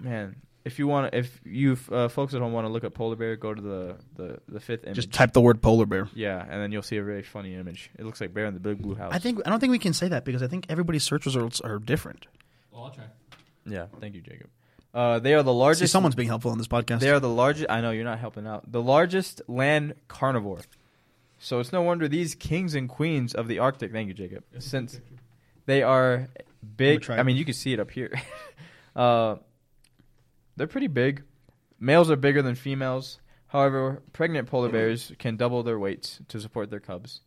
Man, 0.00 0.36
if 0.64 0.78
you 0.78 0.86
want, 0.86 1.12
if 1.14 1.38
you 1.44 1.76
uh, 1.92 2.08
folks 2.08 2.32
at 2.32 2.40
home 2.40 2.54
want 2.54 2.66
to 2.66 2.72
look 2.72 2.82
up 2.82 2.94
polar 2.94 3.14
bear, 3.14 3.36
go 3.36 3.52
to 3.52 3.60
the 3.60 3.96
the, 4.16 4.38
the 4.48 4.58
fifth 4.58 4.84
image. 4.84 4.96
Just 4.96 5.12
type 5.12 5.34
the 5.34 5.40
word 5.42 5.60
polar 5.60 5.84
bear. 5.84 6.08
yeah, 6.14 6.42
and 6.48 6.62
then 6.62 6.72
you'll 6.72 6.80
see 6.80 6.96
a 6.96 7.02
very 7.02 7.22
funny 7.22 7.54
image. 7.56 7.90
It 7.98 8.06
looks 8.06 8.22
like 8.22 8.32
bear 8.32 8.46
in 8.46 8.54
the 8.54 8.60
big 8.60 8.80
blue 8.80 8.94
house. 8.94 9.12
I 9.14 9.18
think 9.18 9.42
I 9.44 9.50
don't 9.50 9.60
think 9.60 9.70
we 9.70 9.78
can 9.78 9.92
say 9.92 10.08
that 10.08 10.24
because 10.24 10.42
I 10.42 10.46
think 10.46 10.64
everybody's 10.70 11.02
search 11.04 11.26
results 11.26 11.60
are 11.60 11.78
different. 11.78 12.26
Well, 12.72 12.84
I'll 12.84 12.90
try. 12.90 13.04
Yeah, 13.66 13.84
thank 14.00 14.14
you, 14.14 14.22
Jacob. 14.22 14.48
Uh, 14.94 15.18
they 15.18 15.34
are 15.34 15.42
the 15.42 15.52
See, 15.52 15.56
largest. 15.58 15.92
someone's 15.92 16.14
being 16.14 16.28
helpful 16.30 16.50
on 16.50 16.56
this 16.56 16.66
podcast. 16.68 17.00
They 17.00 17.10
are 17.10 17.20
the 17.20 17.28
largest. 17.28 17.66
I 17.68 17.82
know 17.82 17.90
you're 17.90 18.04
not 18.04 18.18
helping 18.18 18.46
out. 18.46 18.72
The 18.72 18.80
largest 18.82 19.42
land 19.46 19.92
carnivore. 20.08 20.60
So 21.42 21.58
it's 21.58 21.72
no 21.72 21.80
wonder 21.80 22.06
these 22.06 22.34
kings 22.34 22.74
and 22.74 22.86
queens 22.86 23.34
of 23.34 23.48
the 23.48 23.58
Arctic. 23.58 23.92
Thank 23.92 24.08
you, 24.08 24.14
Jacob. 24.14 24.44
Since 24.58 25.00
they 25.64 25.82
are 25.82 26.28
big. 26.76 27.10
I 27.10 27.22
mean, 27.22 27.36
you 27.36 27.46
can 27.46 27.54
see 27.54 27.72
it 27.72 27.80
up 27.80 27.90
here. 27.90 28.12
uh, 28.96 29.36
they're 30.56 30.66
pretty 30.66 30.86
big. 30.86 31.22
Males 31.80 32.10
are 32.10 32.16
bigger 32.16 32.42
than 32.42 32.54
females. 32.54 33.20
However, 33.46 34.02
pregnant 34.12 34.48
polar 34.48 34.68
bears 34.68 35.12
can 35.18 35.36
double 35.36 35.62
their 35.62 35.78
weights 35.78 36.20
to 36.28 36.38
support 36.40 36.70
their 36.70 36.78
cubs, 36.78 37.22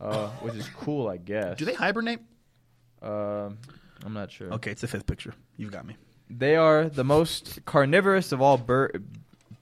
uh, 0.00 0.28
which 0.40 0.54
is 0.54 0.68
cool, 0.68 1.08
I 1.08 1.16
guess. 1.16 1.58
Do 1.58 1.64
they 1.64 1.74
hibernate? 1.74 2.20
Um, 3.02 3.58
I'm 4.04 4.14
not 4.14 4.30
sure. 4.30 4.52
Okay, 4.54 4.70
it's 4.70 4.80
the 4.82 4.88
fifth 4.88 5.06
picture. 5.06 5.34
You've 5.56 5.72
got 5.72 5.84
me. 5.84 5.96
They 6.30 6.54
are 6.54 6.88
the 6.88 7.04
most 7.04 7.64
carnivorous 7.66 8.30
of 8.30 8.40
all 8.40 8.56
bur- 8.56 8.92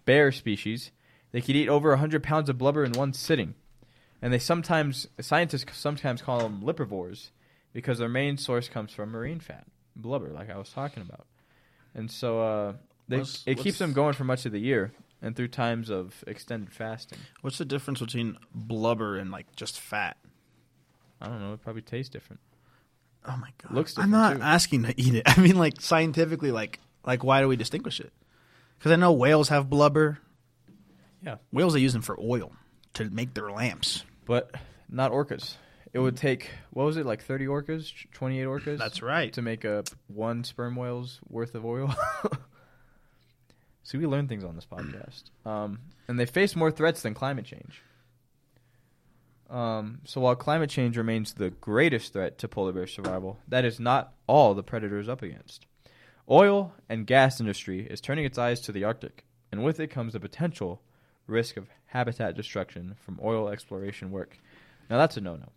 bear 0.04 0.30
species. 0.30 0.92
They 1.32 1.40
could 1.40 1.56
eat 1.56 1.68
over 1.68 1.88
100 1.88 2.22
pounds 2.22 2.48
of 2.50 2.58
blubber 2.58 2.84
in 2.84 2.92
one 2.92 3.12
sitting. 3.14 3.54
And 4.22 4.32
they 4.32 4.38
sometimes, 4.38 5.06
scientists 5.20 5.78
sometimes 5.78 6.20
call 6.22 6.40
them 6.40 6.60
lipivores 6.62 7.30
because 7.72 7.98
their 7.98 8.08
main 8.08 8.36
source 8.36 8.68
comes 8.68 8.92
from 8.92 9.10
marine 9.10 9.40
fat, 9.40 9.66
blubber, 9.96 10.28
like 10.28 10.50
I 10.50 10.58
was 10.58 10.70
talking 10.70 11.02
about. 11.02 11.26
And 11.94 12.10
so 12.10 12.40
uh, 12.40 12.72
they, 13.08 13.18
What's- 13.18 13.42
it 13.46 13.58
keeps 13.58 13.78
them 13.78 13.92
going 13.92 14.12
for 14.14 14.24
much 14.24 14.44
of 14.46 14.52
the 14.52 14.60
year 14.60 14.92
and 15.22 15.34
through 15.34 15.48
times 15.48 15.90
of 15.90 16.22
extended 16.26 16.72
fasting. 16.72 17.18
What's 17.40 17.58
the 17.58 17.64
difference 17.64 18.00
between 18.00 18.36
blubber 18.54 19.16
and 19.16 19.30
like 19.30 19.54
just 19.56 19.80
fat? 19.80 20.16
I 21.20 21.26
don't 21.28 21.40
know, 21.40 21.52
it 21.54 21.62
probably 21.62 21.82
tastes 21.82 22.10
different. 22.10 22.40
Oh 23.26 23.36
my 23.36 23.50
god! 23.62 23.74
Looks 23.74 23.92
different 23.92 24.14
I'm 24.14 24.20
not 24.20 24.36
too. 24.36 24.42
asking 24.42 24.82
to 24.84 24.94
eat 24.98 25.14
it. 25.14 25.22
I 25.26 25.38
mean, 25.40 25.56
like 25.58 25.80
scientifically, 25.80 26.50
like 26.50 26.80
like 27.04 27.22
why 27.22 27.40
do 27.42 27.48
we 27.48 27.56
distinguish 27.56 28.00
it? 28.00 28.12
Because 28.78 28.92
I 28.92 28.96
know 28.96 29.12
whales 29.12 29.50
have 29.50 29.68
blubber. 29.68 30.18
Yeah. 31.22 31.36
Whales 31.52 31.74
they 31.74 31.80
use 31.80 31.92
them 31.92 32.00
for 32.00 32.18
oil 32.18 32.52
to 32.94 33.10
make 33.10 33.34
their 33.34 33.50
lamps. 33.50 34.04
But 34.30 34.54
not 34.88 35.10
orcas. 35.10 35.56
It 35.92 35.98
would 35.98 36.16
take, 36.16 36.50
what 36.70 36.84
was 36.84 36.96
it, 36.96 37.04
like 37.04 37.20
30 37.20 37.46
orcas, 37.46 37.92
28 38.12 38.44
orcas? 38.46 38.78
That's 38.78 39.02
right. 39.02 39.32
to 39.32 39.42
make 39.42 39.64
a 39.64 39.82
one 40.06 40.44
sperm 40.44 40.76
whale's 40.76 41.18
worth 41.28 41.56
of 41.56 41.64
oil. 41.64 41.92
See, 43.82 43.98
we 43.98 44.06
learn 44.06 44.28
things 44.28 44.44
on 44.44 44.54
this 44.54 44.66
podcast. 44.66 45.24
Um, 45.44 45.80
and 46.06 46.16
they 46.16 46.26
face 46.26 46.54
more 46.54 46.70
threats 46.70 47.02
than 47.02 47.12
climate 47.12 47.44
change. 47.44 47.82
Um, 49.50 49.98
so 50.04 50.20
while 50.20 50.36
climate 50.36 50.70
change 50.70 50.96
remains 50.96 51.32
the 51.32 51.50
greatest 51.50 52.12
threat 52.12 52.38
to 52.38 52.46
polar 52.46 52.70
bear 52.70 52.86
survival, 52.86 53.40
that 53.48 53.64
is 53.64 53.80
not 53.80 54.12
all 54.28 54.54
the 54.54 54.62
predator 54.62 55.00
is 55.00 55.08
up 55.08 55.22
against. 55.22 55.66
Oil 56.30 56.72
and 56.88 57.04
gas 57.04 57.40
industry 57.40 57.84
is 57.84 58.00
turning 58.00 58.24
its 58.26 58.38
eyes 58.38 58.60
to 58.60 58.70
the 58.70 58.84
Arctic, 58.84 59.24
and 59.50 59.64
with 59.64 59.80
it 59.80 59.90
comes 59.90 60.12
the 60.12 60.20
potential 60.20 60.82
risk 61.26 61.56
of 61.56 61.66
habitat 61.90 62.36
destruction 62.36 62.94
from 63.04 63.18
oil 63.22 63.48
exploration 63.48 64.10
work. 64.10 64.36
Now 64.88 64.98
that's 64.98 65.16
a 65.16 65.20
no-no. 65.20 65.48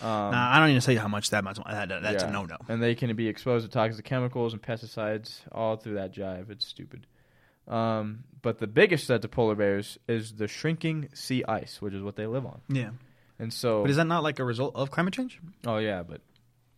Um, 0.00 0.32
nah, 0.32 0.52
I 0.54 0.58
don't 0.58 0.70
even 0.70 0.80
say 0.80 0.94
how 0.94 1.08
much 1.08 1.30
that 1.30 1.44
much. 1.44 1.58
That, 1.66 1.88
that- 1.88 2.02
that's 2.02 2.22
yeah. 2.22 2.28
a 2.28 2.32
no 2.32 2.44
no. 2.44 2.56
And 2.68 2.82
they 2.82 2.94
can 2.94 3.14
be 3.14 3.28
exposed 3.28 3.64
to 3.66 3.70
toxic 3.70 4.04
chemicals 4.04 4.52
and 4.54 4.62
pesticides 4.62 5.40
all 5.52 5.76
through 5.76 5.94
that 5.94 6.14
jive. 6.14 6.50
It's 6.50 6.66
stupid. 6.66 7.06
Um, 7.68 8.24
but 8.40 8.58
the 8.58 8.66
biggest 8.66 9.06
threat 9.06 9.22
to 9.22 9.28
polar 9.28 9.54
bears 9.54 9.98
is 10.08 10.32
the 10.32 10.48
shrinking 10.48 11.10
sea 11.14 11.44
ice, 11.46 11.80
which 11.80 11.94
is 11.94 12.02
what 12.02 12.16
they 12.16 12.26
live 12.26 12.44
on. 12.44 12.60
Yeah, 12.68 12.90
And 13.38 13.52
so, 13.52 13.82
but 13.82 13.90
is 13.90 13.96
that 13.98 14.06
not 14.06 14.24
like 14.24 14.40
a 14.40 14.44
result 14.44 14.74
of 14.74 14.90
climate 14.90 15.14
change? 15.14 15.38
oh 15.66 15.76
yeah, 15.78 16.02
but 16.02 16.22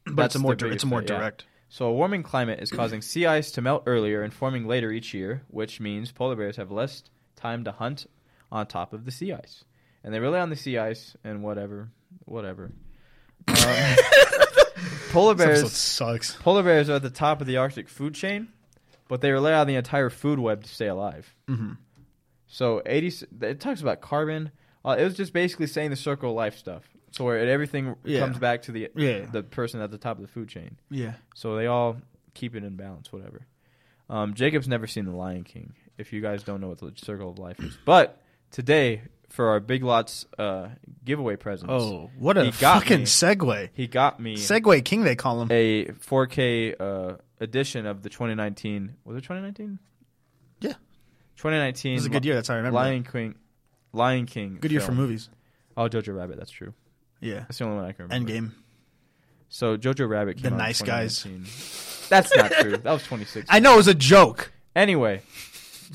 But 0.06 0.26
it's 0.26 0.34
a 0.34 0.38
more 0.40 0.52
it's 0.60 0.82
a 0.84 0.86
more 0.86 1.00
threat, 1.00 1.10
yeah. 1.10 1.18
direct. 1.18 1.44
so 1.70 1.86
a 1.86 1.92
warming 1.92 2.22
climate 2.22 2.58
is 2.60 2.70
causing 2.70 3.00
sea 3.00 3.24
ice 3.24 3.50
to 3.52 3.62
melt 3.62 3.84
earlier 3.86 4.22
and 4.22 4.34
forming 4.34 4.66
later 4.66 4.90
each 4.92 5.14
year, 5.14 5.42
which 5.48 5.80
means 5.80 6.12
polar 6.12 6.36
bears 6.36 6.56
have 6.56 6.70
less 6.70 7.02
time 7.36 7.64
to 7.64 7.72
hunt 7.72 8.06
on 8.54 8.66
top 8.66 8.92
of 8.94 9.04
the 9.04 9.10
sea 9.10 9.32
ice, 9.34 9.64
and 10.02 10.14
they 10.14 10.18
rely 10.20 10.38
on 10.40 10.48
the 10.48 10.56
sea 10.56 10.78
ice 10.78 11.14
and 11.24 11.42
whatever, 11.42 11.90
whatever. 12.24 12.70
Um, 13.46 13.96
polar 15.10 15.34
bears 15.34 15.70
sucks. 15.72 16.34
Polar 16.36 16.62
bears 16.62 16.88
are 16.90 16.94
at 16.94 17.02
the 17.02 17.10
top 17.10 17.40
of 17.40 17.46
the 17.46 17.56
Arctic 17.58 17.88
food 17.88 18.14
chain, 18.14 18.48
but 19.08 19.20
they 19.20 19.30
rely 19.32 19.52
on 19.52 19.66
the 19.66 19.74
entire 19.76 20.10
food 20.10 20.38
web 20.38 20.62
to 20.64 20.68
stay 20.68 20.86
alive. 20.88 21.32
hmm 21.46 21.72
So 22.46 22.82
80 22.84 23.26
it 23.42 23.60
talks 23.60 23.80
about 23.80 24.00
carbon. 24.00 24.50
Uh, 24.84 24.96
it 24.98 25.04
was 25.04 25.14
just 25.14 25.32
basically 25.32 25.66
saying 25.66 25.90
the 25.90 25.96
circle 25.96 26.30
of 26.30 26.36
life 26.36 26.56
stuff. 26.58 26.82
So 27.12 27.24
where 27.24 27.38
it, 27.38 27.48
everything 27.48 27.94
Yeah. 28.04 28.20
comes 28.20 28.38
back 28.38 28.62
to 28.62 28.72
the 28.72 28.90
Yeah. 28.96 29.26
the 29.30 29.42
person 29.42 29.80
at 29.80 29.90
the 29.90 29.98
top 29.98 30.16
of 30.16 30.22
the 30.22 30.28
food 30.28 30.48
chain. 30.48 30.76
Yeah. 30.90 31.14
So 31.34 31.56
they 31.56 31.66
all 31.66 31.96
keep 32.34 32.54
it 32.56 32.64
in 32.64 32.76
balance, 32.76 33.12
whatever. 33.12 33.46
Um, 34.10 34.34
Jacob's 34.34 34.68
never 34.68 34.86
seen 34.86 35.04
The 35.06 35.12
Lion 35.12 35.44
King. 35.44 35.74
If 35.96 36.12
you 36.12 36.20
guys 36.20 36.42
don't 36.42 36.60
know 36.60 36.68
what 36.68 36.78
the 36.78 36.92
circle 36.96 37.30
of 37.30 37.38
life 37.38 37.60
is, 37.60 37.78
but 37.84 38.20
today 38.54 39.02
for 39.28 39.48
our 39.48 39.58
Big 39.60 39.82
Lots 39.82 40.26
uh, 40.38 40.68
giveaway 41.04 41.34
presents, 41.36 41.70
Oh, 41.72 42.10
what 42.18 42.38
a 42.38 42.52
fucking 42.52 43.00
me. 43.00 43.04
segue. 43.04 43.70
he 43.74 43.86
got 43.88 44.20
me 44.20 44.36
Segue 44.36 44.84
King, 44.84 45.02
they 45.02 45.16
call 45.16 45.42
him. 45.42 45.48
a 45.50 45.86
4K 45.86 46.74
uh, 46.80 47.16
edition 47.40 47.84
of 47.84 48.02
the 48.02 48.08
2019. 48.08 48.94
Was 49.04 49.16
it 49.16 49.22
2019? 49.22 49.78
Yeah. 50.60 50.74
2019. 51.36 51.92
It 51.92 51.94
was 51.96 52.06
a 52.06 52.10
good 52.10 52.24
year. 52.24 52.34
That's 52.36 52.46
how 52.48 52.54
I 52.54 52.58
remember. 52.58 52.76
Lion 52.76 53.02
that. 53.02 53.12
King. 53.12 53.34
Lion 53.92 54.26
King. 54.26 54.58
Good 54.60 54.70
year 54.72 54.80
for 54.80 54.92
movies. 54.92 55.28
Oh, 55.76 55.88
Jojo 55.88 56.16
Rabbit. 56.16 56.38
That's 56.38 56.50
true. 56.52 56.72
Yeah. 57.20 57.40
That's 57.40 57.58
the 57.58 57.64
only 57.64 57.76
one 57.78 57.86
I 57.86 57.92
can 57.92 58.04
remember. 58.04 58.30
Endgame. 58.32 58.52
So 59.48 59.76
Jojo 59.76 60.08
Rabbit. 60.08 60.36
Came 60.36 60.42
The 60.42 60.48
out 60.48 60.52
in 60.52 60.58
nice 60.58 60.80
guys. 60.82 61.26
That's 62.08 62.34
not 62.36 62.52
true. 62.52 62.76
That 62.76 62.92
was 62.92 63.02
2016. 63.02 63.44
I 63.48 63.58
know 63.58 63.74
it 63.74 63.78
was 63.78 63.88
a 63.88 63.94
joke. 63.94 64.52
Anyway, 64.76 65.22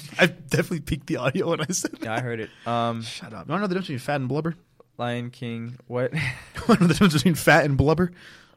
I 0.20 0.26
definitely 0.28 0.82
peaked 0.82 1.08
the 1.08 1.18
audio 1.18 1.50
when 1.50 1.62
I 1.62 1.66
said 1.70 1.92
that. 1.94 2.02
yeah, 2.04 2.16
I 2.16 2.20
heard 2.22 2.40
it. 2.40 2.50
Um, 2.66 3.02
Shut 3.04 3.34
up. 3.34 3.48
You 3.48 3.52
want 3.52 3.60
to 3.60 3.62
know 3.62 3.68
the 3.68 3.76
difference 3.76 3.88
between 3.88 4.00
fat 4.00 4.16
and 4.22 4.30
blubber? 4.30 4.56
Lion 4.98 5.30
King. 5.32 5.78
What? 5.88 6.14
You 6.14 6.20
want 6.68 6.80
to 6.80 6.84
know 6.84 6.88
the 6.88 6.94
difference 6.94 7.14
between 7.14 7.36
fat 7.36 7.66
and 7.66 7.78
blubber? 7.78 8.12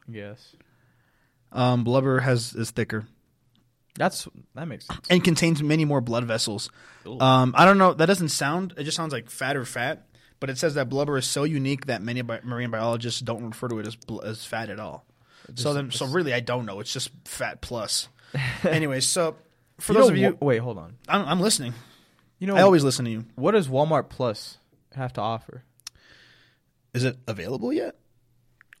yes, 0.07 0.55
Um, 1.51 1.83
blubber 1.83 2.19
has 2.19 2.53
is 2.53 2.71
thicker 2.71 3.05
that's 3.95 4.27
that 4.55 4.67
makes 4.67 4.87
sense. 4.87 5.05
and 5.11 5.23
contains 5.23 5.61
many 5.61 5.85
more 5.85 6.01
blood 6.01 6.23
vessels. 6.25 6.71
Ooh. 7.05 7.19
Um, 7.19 7.53
I 7.55 7.63
don't 7.63 7.77
know. 7.77 7.93
That 7.93 8.07
doesn't 8.07 8.29
sound. 8.29 8.73
It 8.75 8.85
just 8.85 8.97
sounds 8.97 9.13
like 9.13 9.29
fat 9.29 9.55
or 9.55 9.65
fat. 9.65 10.07
But 10.39 10.49
it 10.49 10.57
says 10.57 10.73
that 10.73 10.89
blubber 10.89 11.15
is 11.17 11.27
so 11.27 11.43
unique 11.43 11.85
that 11.85 12.01
many 12.01 12.23
bi- 12.23 12.39
marine 12.43 12.71
biologists 12.71 13.19
don't 13.21 13.45
refer 13.45 13.67
to 13.67 13.77
it 13.79 13.85
as 13.87 13.95
bl- 13.95 14.21
as 14.23 14.43
fat 14.45 14.69
at 14.71 14.79
all. 14.79 15.05
so 15.53 15.75
then, 15.75 15.91
so 15.91 16.07
really, 16.07 16.33
I 16.33 16.39
don't 16.39 16.65
know. 16.65 16.79
It's 16.79 16.91
just 16.91 17.11
fat 17.25 17.61
plus. 17.61 18.09
Anyways, 18.63 19.05
so 19.05 19.35
for 19.79 19.93
You 19.93 19.99
those 19.99 20.07
know 20.09 20.13
of 20.13 20.17
you, 20.19 20.37
wait, 20.41 20.57
hold 20.59 20.77
on. 20.77 20.95
I'm, 21.07 21.25
I'm 21.25 21.39
listening. 21.39 21.73
You 22.39 22.47
know, 22.47 22.55
I 22.55 22.61
always 22.61 22.83
listen 22.83 23.05
to 23.05 23.11
you. 23.11 23.25
what 23.35 23.51
does 23.51 23.67
Walmart 23.67 24.09
Plus 24.09 24.57
have 24.95 25.13
to 25.13 25.21
offer? 25.21 25.63
Is 26.93 27.03
it 27.03 27.17
available 27.27 27.71
yet? 27.73 27.95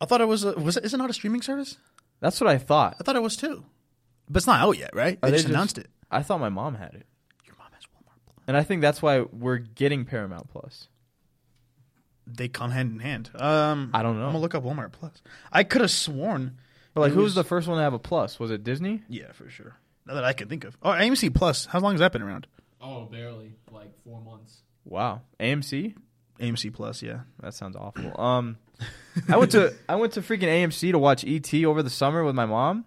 I 0.01 0.05
thought 0.05 0.21
it 0.21 0.27
was. 0.27 0.43
A, 0.43 0.53
was 0.53 0.77
it? 0.77 0.85
Is 0.85 0.93
it 0.93 0.97
not 0.97 1.09
a 1.09 1.13
streaming 1.13 1.41
service? 1.41 1.77
That's 2.19 2.39
what 2.41 2.49
I 2.49 2.57
thought. 2.57 2.97
I 2.99 3.03
thought 3.03 3.15
it 3.15 3.21
was 3.23 3.35
too, 3.37 3.63
but 4.29 4.37
it's 4.37 4.47
not 4.47 4.59
out 4.61 4.77
yet, 4.77 4.91
right? 4.93 5.19
They 5.21 5.29
they 5.29 5.37
just 5.37 5.45
just- 5.45 5.53
announced 5.53 5.77
it. 5.77 5.87
I 6.11 6.21
thought 6.21 6.39
my 6.39 6.49
mom 6.49 6.75
had 6.75 6.93
it, 6.93 7.07
Your 7.45 7.55
mom 7.57 7.67
has 7.73 7.83
Walmart. 7.85 8.19
Plus. 8.25 8.43
And 8.47 8.55
I 8.55 8.61
think 8.63 8.81
that's 8.81 9.01
why 9.01 9.21
we're 9.21 9.57
getting 9.57 10.05
Paramount 10.05 10.49
Plus. 10.49 10.87
They 12.27 12.47
come 12.47 12.69
hand 12.71 12.91
in 12.93 12.99
hand. 12.99 13.31
Um, 13.35 13.89
I 13.93 14.03
don't 14.03 14.17
know. 14.17 14.25
I'm 14.25 14.29
gonna 14.33 14.39
look 14.39 14.55
up 14.55 14.63
Walmart 14.63 14.91
Plus. 14.91 15.21
I 15.51 15.63
could 15.63 15.81
have 15.81 15.91
sworn. 15.91 16.57
But 16.93 17.01
like, 17.01 17.11
who 17.13 17.21
was 17.21 17.33
the 17.35 17.43
first 17.43 17.67
one 17.67 17.77
to 17.77 17.83
have 17.83 17.93
a 17.93 17.99
plus? 17.99 18.39
Was 18.39 18.51
it 18.51 18.63
Disney? 18.63 19.01
Yeah, 19.09 19.31
for 19.31 19.49
sure. 19.49 19.75
Not 20.05 20.15
that 20.15 20.23
I 20.23 20.33
can 20.33 20.49
think 20.49 20.63
of. 20.65 20.77
Oh, 20.83 20.89
AMC 20.89 21.33
Plus. 21.33 21.65
How 21.65 21.79
long 21.79 21.93
has 21.93 21.99
that 21.99 22.11
been 22.11 22.21
around? 22.21 22.47
Oh, 22.81 23.05
barely. 23.05 23.55
Like 23.71 23.91
four 24.03 24.21
months. 24.21 24.61
Wow, 24.85 25.21
AMC. 25.39 25.95
AMC 26.39 26.73
Plus. 26.73 27.01
Yeah. 27.01 27.21
That 27.41 27.53
sounds 27.53 27.75
awful. 27.75 28.19
Um, 28.19 28.57
I 29.29 29.37
went 29.37 29.51
to 29.51 29.73
I 29.89 29.95
went 29.95 30.13
to 30.13 30.21
freaking 30.21 30.43
AMC 30.43 30.91
to 30.91 30.99
watch 30.99 31.23
ET 31.25 31.53
over 31.63 31.81
the 31.81 31.89
summer 31.89 32.23
with 32.23 32.35
my 32.35 32.45
mom. 32.45 32.85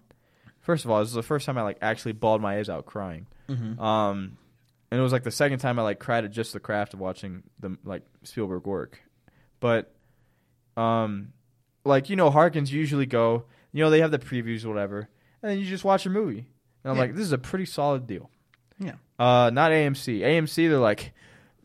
First 0.61 0.85
of 0.85 0.91
all, 0.91 0.99
this 0.99 1.07
was 1.07 1.13
the 1.13 1.23
first 1.23 1.45
time 1.45 1.57
I 1.57 1.61
like 1.61 1.77
actually 1.81 2.11
bawled 2.11 2.41
my 2.41 2.57
eyes 2.57 2.69
out 2.69 2.85
crying. 2.85 3.25
Mm-hmm. 3.49 3.79
Um, 3.81 4.37
and 4.91 4.99
it 4.99 5.03
was 5.03 5.11
like 5.11 5.23
the 5.23 5.31
second 5.31 5.59
time 5.59 5.79
I 5.79 5.81
like 5.81 5.99
cried 5.99 6.25
at 6.25 6.31
just 6.31 6.53
the 6.53 6.59
craft 6.59 6.93
of 6.93 6.99
watching 6.99 7.43
the 7.59 7.77
like 7.83 8.03
Spielberg 8.23 8.65
work. 8.65 9.01
But, 9.59 9.93
um, 10.75 11.33
like 11.83 12.09
you 12.09 12.15
know, 12.15 12.29
Harkins 12.29 12.71
usually 12.71 13.05
go. 13.05 13.45
You 13.71 13.83
know, 13.83 13.89
they 13.89 14.01
have 14.01 14.11
the 14.11 14.19
previews 14.19 14.65
or 14.65 14.69
whatever, 14.69 15.09
and 15.41 15.51
then 15.51 15.59
you 15.59 15.65
just 15.65 15.83
watch 15.83 16.05
a 16.05 16.09
movie. 16.09 16.47
And 16.87 16.91
I'm 16.91 16.95
Yeah. 16.95 17.01
like, 17.01 17.15
this 17.15 17.25
is 17.25 17.33
a 17.33 17.37
pretty 17.37 17.65
solid 17.65 18.07
deal. 18.07 18.29
Yeah. 18.79 18.93
Uh, 19.19 19.49
not 19.51 19.71
AMC. 19.71 20.19
AMC, 20.21 20.69
they're 20.69 20.77
like, 20.79 21.13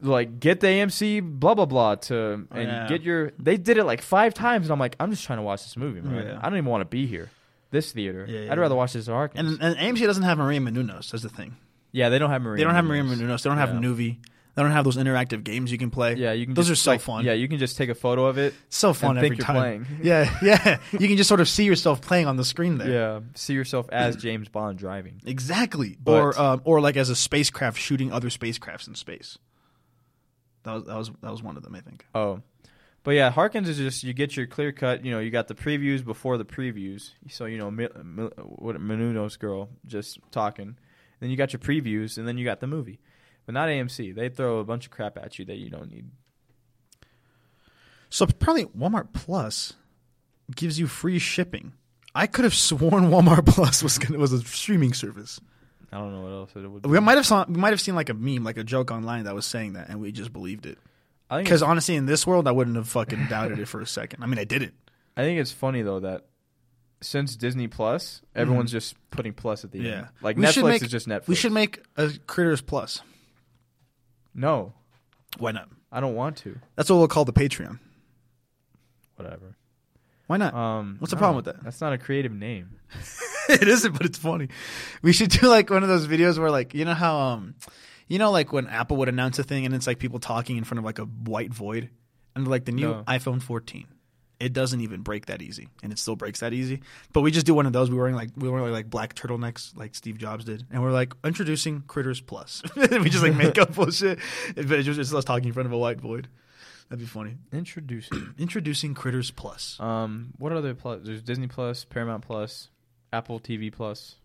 like 0.00 0.40
get 0.40 0.58
the 0.58 0.66
AMC 0.66 1.20
blah 1.38 1.54
blah 1.54 1.66
blah 1.66 1.94
to 1.94 2.46
and 2.50 2.68
Yeah. 2.68 2.88
get 2.88 3.02
your. 3.02 3.30
They 3.38 3.56
did 3.56 3.78
it 3.78 3.84
like 3.84 4.02
five 4.02 4.34
times, 4.34 4.66
and 4.66 4.72
I'm 4.72 4.80
like, 4.80 4.96
I'm 4.98 5.10
just 5.10 5.22
trying 5.24 5.38
to 5.38 5.42
watch 5.44 5.62
this 5.62 5.76
movie, 5.76 6.00
man. 6.00 6.26
Yeah. 6.26 6.38
I 6.42 6.48
don't 6.48 6.58
even 6.58 6.70
want 6.70 6.80
to 6.80 6.86
be 6.88 7.06
here. 7.06 7.30
This 7.70 7.92
theater. 7.92 8.26
Yeah, 8.28 8.40
yeah, 8.40 8.52
I'd 8.52 8.58
rather 8.58 8.74
watch 8.74 8.94
this 8.94 9.08
at 9.08 9.12
Harkins. 9.14 9.58
And, 9.60 9.62
and 9.62 9.76
AMC 9.96 10.04
doesn't 10.04 10.24
have 10.24 10.38
Maria 10.38 10.58
Menounos. 10.60 11.10
That's 11.12 11.22
the 11.22 11.28
thing. 11.28 11.54
yeah, 11.92 12.08
they 12.08 12.18
don't 12.18 12.30
have 12.30 12.42
Marine. 12.42 12.58
they 12.58 12.64
don't 12.64 12.74
have 12.74 12.84
Maria 12.84 13.02
Menounos. 13.04 13.42
They 13.44 13.48
don't 13.50 13.58
have 13.58 13.74
Yeah. 13.74 13.80
Noovie. 13.80 14.16
They 14.54 14.62
don't 14.62 14.72
have 14.72 14.84
those 14.84 14.98
interactive 14.98 15.44
games 15.44 15.72
you 15.72 15.78
can 15.78 15.90
play. 15.90 16.14
Yeah, 16.14 16.32
you 16.32 16.44
can. 16.44 16.54
Those 16.54 16.68
just, 16.68 16.82
are 16.82 16.84
so 16.84 16.90
like, 16.92 17.00
fun. 17.00 17.24
Yeah, 17.24 17.32
you 17.32 17.48
can 17.48 17.58
just 17.58 17.78
take 17.78 17.88
a 17.88 17.94
photo 17.94 18.26
of 18.26 18.36
it. 18.36 18.52
So 18.68 18.92
fun 18.92 19.16
every 19.16 19.38
time. 19.38 19.56
playing. 19.56 19.86
Yeah, 20.02 20.30
yeah. 20.42 20.78
You 20.92 21.08
can 21.08 21.16
just 21.16 21.28
sort 21.28 21.40
of 21.40 21.48
see 21.48 21.64
yourself 21.64 22.02
playing 22.02 22.26
on 22.26 22.36
the 22.36 22.44
screen 22.44 22.76
there. 22.76 22.90
Yeah, 22.90 23.20
see 23.34 23.54
yourself 23.54 23.88
as 23.90 24.16
James 24.16 24.48
Bond 24.48 24.78
driving. 24.78 25.22
Exactly. 25.24 25.96
But- 26.02 26.20
or 26.20 26.40
um, 26.40 26.60
or 26.64 26.80
like 26.80 26.98
as 26.98 27.08
a 27.08 27.16
spacecraft 27.16 27.78
shooting 27.78 28.12
other 28.12 28.28
spacecrafts 28.28 28.86
in 28.88 28.94
space. 28.94 29.38
That 30.64 30.74
was 30.74 30.84
that 30.84 30.96
was 30.96 31.10
that 31.22 31.30
was 31.30 31.42
one 31.42 31.56
of 31.56 31.62
them, 31.62 31.74
I 31.74 31.80
think. 31.80 32.06
Oh, 32.14 32.40
but 33.04 33.12
yeah, 33.12 33.30
Harkins 33.30 33.68
is 33.68 33.78
just 33.78 34.04
you 34.04 34.12
get 34.12 34.36
your 34.36 34.46
clear 34.46 34.70
cut. 34.70 35.04
You 35.04 35.12
know, 35.12 35.18
you 35.18 35.30
got 35.30 35.48
the 35.48 35.54
previews 35.54 36.04
before 36.04 36.36
the 36.36 36.44
previews, 36.44 37.12
so 37.28 37.46
you 37.46 37.58
know 37.58 37.70
what 37.70 38.76
Menounos 38.76 39.38
girl 39.38 39.70
just 39.86 40.18
talking. 40.30 40.76
Then 41.20 41.30
you 41.30 41.36
got 41.36 41.52
your 41.52 41.60
previews, 41.60 42.18
and 42.18 42.28
then 42.28 42.36
you 42.36 42.44
got 42.44 42.60
the 42.60 42.66
movie. 42.66 43.00
But 43.46 43.54
not 43.54 43.68
AMC. 43.68 44.14
They 44.14 44.28
throw 44.28 44.58
a 44.58 44.64
bunch 44.64 44.84
of 44.86 44.90
crap 44.92 45.18
at 45.18 45.38
you 45.38 45.44
that 45.46 45.56
you 45.56 45.68
don't 45.70 45.90
need. 45.90 46.06
So 48.10 48.26
probably 48.26 48.66
Walmart 48.66 49.12
Plus 49.12 49.72
gives 50.54 50.78
you 50.78 50.86
free 50.86 51.18
shipping. 51.18 51.72
I 52.14 52.26
could 52.26 52.44
have 52.44 52.54
sworn 52.68 53.04
Walmart 53.10 53.46
Plus 53.46 53.82
was 53.82 53.98
gonna, 53.98 54.18
was 54.18 54.32
a 54.32 54.40
streaming 54.42 54.92
service. 54.92 55.40
I 55.90 55.98
don't 55.98 56.12
know 56.12 56.20
what 56.22 56.30
else 56.32 56.50
it 56.56 56.66
would. 56.70 56.86
We 56.86 57.00
might 57.00 57.16
have 57.16 57.26
saw, 57.26 57.44
we 57.46 57.54
might 57.60 57.70
have 57.70 57.80
seen 57.80 57.94
like 57.94 58.08
a 58.08 58.14
meme, 58.14 58.44
like 58.44 58.56
a 58.56 58.64
joke 58.64 58.90
online 58.90 59.24
that 59.24 59.34
was 59.34 59.44
saying 59.46 59.74
that, 59.74 59.88
and 59.88 60.00
we 60.00 60.10
just 60.12 60.32
believed 60.32 60.64
it. 60.66 60.78
I 61.28 61.42
Because 61.42 61.62
honestly, 61.62 61.96
in 61.96 62.06
this 62.06 62.26
world, 62.26 62.46
I 62.48 62.50
wouldn't 62.52 62.76
have 62.76 62.88
fucking 62.88 63.26
doubted 63.28 63.58
it 63.58 63.66
for 63.66 63.80
a 63.80 63.86
second. 63.86 64.22
I 64.22 64.26
mean, 64.26 64.38
I 64.38 64.44
didn't. 64.44 64.74
I 65.16 65.22
think 65.22 65.38
it's 65.40 65.52
funny 65.52 65.82
though 65.82 66.00
that 66.00 66.26
since 67.02 67.36
Disney 67.36 67.68
Plus, 67.68 68.22
everyone's 68.34 68.70
just 68.72 68.94
putting 69.10 69.32
plus 69.32 69.64
at 69.64 69.72
the 69.72 69.78
Mm-hmm. 69.78 69.86
Yeah. 69.86 69.96
end. 69.98 70.08
Like 70.22 70.36
We 70.36 70.44
Netflix 70.44 70.62
make- 70.64 70.82
is 70.82 70.90
just 70.90 71.08
Netflix. 71.08 71.28
We 71.28 71.34
should 71.34 71.52
make 71.52 71.82
a 71.96 72.10
Critters 72.26 72.60
Plus. 72.62 73.02
No. 74.34 74.72
Why 75.38 75.52
not? 75.52 75.68
I 75.90 76.00
don't 76.00 76.14
want 76.14 76.36
to. 76.38 76.58
That's 76.76 76.90
what 76.90 76.96
we'll 76.96 77.08
call 77.08 77.24
the 77.24 77.32
Patreon. 77.32 77.78
Whatever. 79.16 79.56
Why 80.26 80.36
not? 80.38 80.54
Um, 80.54 80.96
What's 80.98 81.10
the 81.10 81.16
problem 81.16 81.36
with 81.36 81.44
that? 81.46 81.62
That's 81.62 81.80
not 81.80 81.92
a 81.92 81.98
creative 81.98 82.32
name. 82.32 82.76
it 83.48 83.66
isn't, 83.68 83.92
but 83.92 84.06
it's 84.06 84.18
funny. 84.18 84.48
We 85.02 85.12
should 85.12 85.30
do 85.30 85.48
like 85.48 85.68
one 85.70 85.82
of 85.82 85.88
those 85.88 86.06
videos 86.06 86.38
where 86.38 86.50
like 86.50 86.74
you 86.74 86.84
know 86.84 86.94
how 86.94 87.18
um 87.18 87.54
you 88.08 88.18
know 88.18 88.30
like 88.30 88.52
when 88.52 88.66
Apple 88.68 88.96
would 88.98 89.08
announce 89.08 89.38
a 89.38 89.42
thing 89.44 89.66
and 89.66 89.74
it's 89.74 89.86
like 89.86 89.98
people 89.98 90.18
talking 90.18 90.56
in 90.56 90.64
front 90.64 90.78
of 90.78 90.84
like 90.84 90.98
a 90.98 91.04
white 91.04 91.52
void 91.52 91.90
and 92.34 92.48
like 92.48 92.64
the 92.64 92.72
new 92.72 92.88
No. 92.88 93.04
iPhone 93.06 93.42
14. 93.42 93.86
It 94.42 94.52
doesn't 94.52 94.80
even 94.80 95.02
break 95.02 95.26
that 95.26 95.40
easy, 95.40 95.68
and 95.84 95.92
it 95.92 95.98
still 95.98 96.16
breaks 96.16 96.40
that 96.40 96.52
easy. 96.52 96.82
But 97.12 97.20
we 97.20 97.30
just 97.30 97.46
do 97.46 97.54
one 97.54 97.64
of 97.64 97.72
those. 97.72 97.88
We 97.88 97.96
were 97.96 98.02
wearing 98.02 98.16
like 98.16 98.30
we 98.36 98.48
were 98.48 98.58
wearing 98.58 98.72
like 98.72 98.90
black 98.90 99.14
turtlenecks, 99.14 99.76
like 99.76 99.94
Steve 99.94 100.18
Jobs 100.18 100.44
did, 100.44 100.64
and 100.70 100.82
we're 100.82 100.90
like 100.90 101.14
introducing 101.24 101.82
Critters 101.82 102.20
Plus. 102.20 102.62
we 102.76 103.08
just 103.08 103.22
like 103.22 103.36
make 103.36 103.56
up 103.58 103.74
bullshit, 103.74 104.18
but 104.56 104.72
it's 104.72 104.86
just 104.86 104.98
it's 104.98 105.14
us 105.14 105.24
talking 105.24 105.46
in 105.46 105.52
front 105.52 105.66
of 105.66 105.72
a 105.72 105.78
white 105.78 106.00
void. 106.00 106.26
That'd 106.88 106.98
be 106.98 107.06
funny. 107.06 107.36
Introducing. 107.52 108.34
Introducing 108.38 108.94
Critters 108.94 109.30
Plus. 109.30 109.78
Um, 109.80 110.34
what 110.38 110.52
other 110.52 110.74
plus? 110.74 111.00
There's 111.04 111.22
Disney 111.22 111.46
Plus, 111.46 111.84
Paramount 111.84 112.24
Plus, 112.24 112.68
Apple 113.12 113.38
TV 113.38 113.72
Plus, 113.72 114.16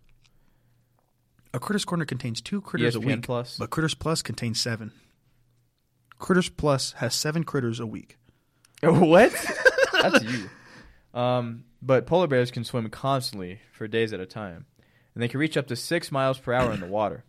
A 1.54 1.60
Critters 1.60 1.84
Corner 1.84 2.04
contains 2.04 2.40
two 2.40 2.60
critters 2.60 2.96
a 2.96 3.00
week. 3.00 3.22
Plus. 3.22 3.56
But 3.56 3.70
Critters 3.70 3.94
Plus 3.94 4.20
contains 4.20 4.60
seven. 4.60 4.92
Critters 6.18 6.48
Plus 6.48 6.92
has 6.92 7.14
seven 7.14 7.44
critters 7.44 7.78
a 7.78 7.86
week. 7.86 8.18
what? 8.82 9.32
That's 10.02 10.24
you. 11.14 11.18
Um, 11.18 11.64
but 11.82 12.06
polar 12.06 12.26
bears 12.26 12.50
can 12.50 12.64
swim 12.64 12.88
constantly 12.90 13.60
for 13.72 13.86
days 13.88 14.12
at 14.12 14.20
a 14.20 14.26
time, 14.26 14.66
and 15.14 15.22
they 15.22 15.28
can 15.28 15.40
reach 15.40 15.56
up 15.56 15.66
to 15.68 15.76
six 15.76 16.10
miles 16.12 16.38
per 16.38 16.52
hour 16.52 16.72
in 16.72 16.80
the 16.80 16.86
water. 16.98 17.24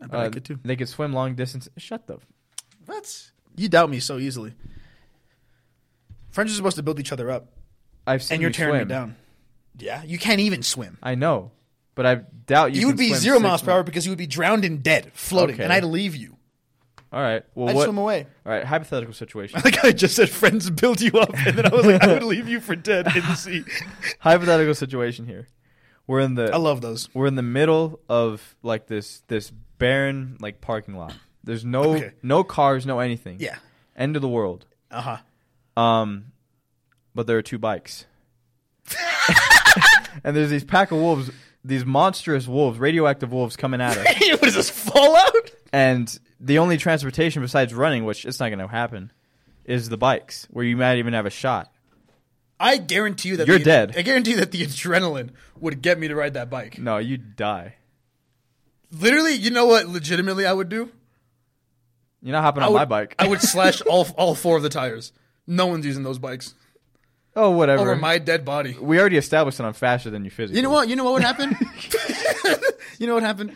I 0.00 0.06
bet 0.06 0.20
I 0.20 0.26
Uh, 0.26 0.30
could 0.30 0.44
too. 0.44 0.58
They 0.64 0.76
can 0.76 0.86
swim 0.86 1.12
long 1.12 1.34
distance. 1.34 1.68
Shut 1.76 2.06
the. 2.06 2.18
What? 2.86 3.30
You 3.56 3.68
doubt 3.68 3.90
me 3.90 4.00
so 4.00 4.18
easily. 4.18 4.54
Friends 6.30 6.52
are 6.52 6.54
supposed 6.56 6.76
to 6.76 6.82
build 6.82 6.98
each 7.00 7.12
other 7.12 7.30
up, 7.30 7.48
I've 8.06 8.22
seen 8.22 8.36
and 8.36 8.42
you're 8.42 8.50
you 8.50 8.54
tearing 8.54 8.74
swim. 8.76 8.88
me 8.88 8.94
down. 8.94 9.16
Yeah, 9.78 10.02
you 10.02 10.18
can't 10.18 10.40
even 10.40 10.62
swim. 10.62 10.98
I 11.02 11.14
know, 11.14 11.50
but 11.94 12.06
I 12.06 12.14
doubt 12.46 12.72
you. 12.72 12.80
You, 12.80 12.86
can 12.86 12.86
would 12.88 12.98
be 12.98 13.08
swim 13.08 13.20
zero 13.20 13.36
six 13.36 13.42
miles 13.42 13.62
per 13.62 13.70
hour 13.72 13.82
because 13.82 14.06
you 14.06 14.10
would 14.12 14.18
be 14.18 14.26
drowned 14.26 14.64
and 14.64 14.82
dead, 14.82 15.10
floating, 15.14 15.54
Okay. 15.56 15.64
and 15.64 15.72
I'd 15.72 15.84
leave 15.84 16.14
you. 16.16 16.36
All 17.12 17.20
right. 17.20 17.44
Well, 17.54 17.68
I'd 17.68 17.74
what? 17.76 17.84
swim 17.84 17.98
away. 17.98 18.26
All 18.46 18.52
right. 18.52 18.64
Hypothetical 18.64 19.12
situation. 19.14 19.60
Like 19.64 19.84
I 19.84 19.92
just 19.92 20.16
said, 20.16 20.30
friends 20.30 20.70
build 20.70 21.00
you 21.00 21.12
up, 21.20 21.30
and 21.46 21.58
then 21.58 21.66
I 21.66 21.74
was 21.74 21.84
like, 21.84 22.02
I 22.02 22.14
would 22.14 22.22
leave 22.22 22.48
you 22.48 22.58
for 22.60 22.74
dead 22.74 23.06
in 23.14 23.22
the 23.22 23.34
sea. 23.34 23.64
hypothetical 24.20 24.74
situation 24.74 25.26
here. 25.26 25.46
We're 26.06 26.20
in 26.20 26.34
the 26.34 26.50
I 26.52 26.56
love 26.56 26.80
those. 26.80 27.08
we're 27.14 27.26
in 27.26 27.36
the 27.36 27.42
middle 27.42 28.00
of 28.08 28.56
like 28.62 28.86
this 28.86 29.22
this 29.28 29.50
barren 29.78 30.36
like 30.40 30.60
parking 30.60 30.94
lot. 30.96 31.14
There's 31.44 31.64
no 31.64 31.94
Okay. 31.96 32.12
no 32.22 32.42
cars, 32.44 32.86
no 32.86 32.98
anything. 32.98 33.36
Yeah. 33.40 33.56
End 33.96 34.16
of 34.16 34.22
the 34.22 34.28
world. 34.28 34.66
Uh 34.90 35.18
huh. 35.76 35.80
Um, 35.82 36.32
but 37.14 37.26
there 37.26 37.36
are 37.38 37.42
two 37.42 37.58
bikes, 37.58 38.06
and 40.24 40.36
there's 40.36 40.50
these 40.50 40.64
pack 40.64 40.90
of 40.92 40.98
wolves, 40.98 41.30
these 41.64 41.84
monstrous 41.84 42.46
wolves, 42.46 42.78
radioactive 42.78 43.32
wolves 43.32 43.56
coming 43.56 43.80
at 43.80 43.96
us, 43.96 44.06
what 44.40 44.48
is 44.48 44.54
this 44.54 44.70
Fallout? 44.70 45.50
and 45.72 46.18
the 46.42 46.58
only 46.58 46.76
transportation 46.76 47.40
besides 47.40 47.72
running, 47.72 48.04
which 48.04 48.24
it's 48.26 48.40
not 48.40 48.48
going 48.48 48.58
to 48.58 48.66
happen, 48.66 49.12
is 49.64 49.88
the 49.88 49.96
bikes, 49.96 50.46
where 50.50 50.64
you 50.64 50.76
might 50.76 50.98
even 50.98 51.14
have 51.14 51.24
a 51.24 51.30
shot. 51.30 51.72
I 52.60 52.76
guarantee 52.76 53.30
you 53.30 53.36
that 53.38 53.46
You're 53.46 53.58
the- 53.58 53.64
dead. 53.64 53.94
I 53.96 54.02
guarantee 54.02 54.34
that 54.34 54.50
the 54.50 54.62
adrenaline 54.62 55.30
would 55.58 55.80
get 55.80 55.98
me 55.98 56.08
to 56.08 56.14
ride 56.14 56.34
that 56.34 56.50
bike. 56.50 56.78
No, 56.78 56.98
you'd 56.98 57.36
die. 57.36 57.76
Literally, 58.90 59.32
you 59.32 59.50
know 59.50 59.66
what? 59.66 59.88
Legitimately, 59.88 60.44
I 60.44 60.52
would 60.52 60.68
do. 60.68 60.90
You're 62.20 62.32
not 62.32 62.42
hopping 62.42 62.62
I 62.62 62.66
on 62.66 62.72
would, 62.72 62.78
my 62.80 62.84
bike. 62.84 63.14
I 63.18 63.26
would 63.26 63.40
slash 63.40 63.80
all 63.86 64.06
all 64.16 64.34
four 64.34 64.56
of 64.56 64.62
the 64.62 64.68
tires. 64.68 65.12
No 65.46 65.66
one's 65.66 65.86
using 65.86 66.02
those 66.02 66.18
bikes 66.18 66.54
oh, 67.34 67.50
whatever. 67.50 67.82
over 67.82 67.96
my 67.96 68.18
dead 68.18 68.44
body. 68.44 68.76
we 68.80 68.98
already 68.98 69.16
established 69.16 69.58
that 69.58 69.64
I'm 69.64 69.72
faster 69.72 70.10
than 70.10 70.24
you 70.24 70.30
physically. 70.30 70.56
You 70.56 70.62
know 70.62 70.70
what? 70.70 70.88
You 70.88 70.96
know 70.96 71.04
what 71.04 71.14
would 71.14 71.22
happen? 71.22 71.56
you 72.98 73.06
know 73.06 73.14
what 73.14 73.22
happened? 73.22 73.54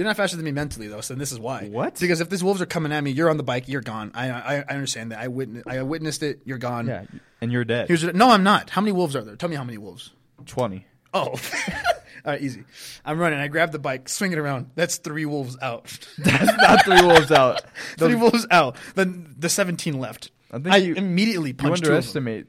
You're 0.00 0.06
not 0.06 0.16
faster 0.16 0.34
than 0.38 0.46
me 0.46 0.52
mentally 0.52 0.88
though, 0.88 1.02
so 1.02 1.14
this 1.14 1.30
is 1.30 1.38
why. 1.38 1.68
What? 1.68 2.00
Because 2.00 2.22
if 2.22 2.30
these 2.30 2.42
wolves 2.42 2.62
are 2.62 2.66
coming 2.66 2.90
at 2.90 3.04
me, 3.04 3.10
you're 3.10 3.28
on 3.28 3.36
the 3.36 3.42
bike, 3.42 3.68
you're 3.68 3.82
gone. 3.82 4.12
I 4.14 4.30
I, 4.30 4.54
I 4.66 4.72
understand 4.72 5.12
that. 5.12 5.18
I 5.18 5.28
witnessed 5.28 5.68
I 5.68 5.82
witnessed 5.82 6.22
it. 6.22 6.40
You're 6.46 6.56
gone. 6.56 6.86
Yeah, 6.86 7.04
and 7.42 7.52
you're 7.52 7.66
dead. 7.66 7.86
Here's 7.88 8.02
no, 8.02 8.30
I'm 8.30 8.42
not. 8.42 8.70
How 8.70 8.80
many 8.80 8.92
wolves 8.92 9.14
are 9.14 9.20
there? 9.22 9.36
Tell 9.36 9.50
me 9.50 9.56
how 9.56 9.62
many 9.64 9.76
wolves. 9.76 10.14
twenty. 10.46 10.86
Oh. 11.12 11.38
All 12.24 12.32
right, 12.32 12.40
easy. 12.40 12.64
I'm 13.04 13.18
running. 13.18 13.40
I 13.40 13.48
grab 13.48 13.72
the 13.72 13.78
bike, 13.78 14.08
swing 14.08 14.32
it 14.32 14.38
around. 14.38 14.70
That's 14.74 14.96
three 14.96 15.26
wolves 15.26 15.58
out. 15.60 15.84
That's 16.18 16.46
not 16.56 16.82
three 16.86 17.02
wolves 17.02 17.30
out. 17.30 17.60
three 17.98 18.14
wolves 18.14 18.46
out. 18.50 18.76
Then 18.94 19.34
the 19.38 19.50
17 19.50 20.00
left. 20.00 20.30
I 20.50 20.56
I, 20.56 20.60
think 20.60 20.86
you- 20.86 20.94
immediately 20.94 21.50
you 21.50 21.54
punched 21.54 21.82
of 21.86 22.12
them. 22.14 22.26
underestimate. 22.26 22.46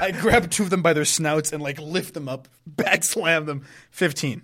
I 0.00 0.12
grab 0.12 0.48
two 0.48 0.62
of 0.62 0.70
them 0.70 0.82
by 0.82 0.92
their 0.92 1.04
snouts 1.04 1.52
and 1.52 1.60
like 1.60 1.80
lift 1.80 2.14
them 2.14 2.28
up, 2.28 2.46
back 2.68 3.02
slam 3.02 3.46
them. 3.46 3.64
15. 3.90 4.42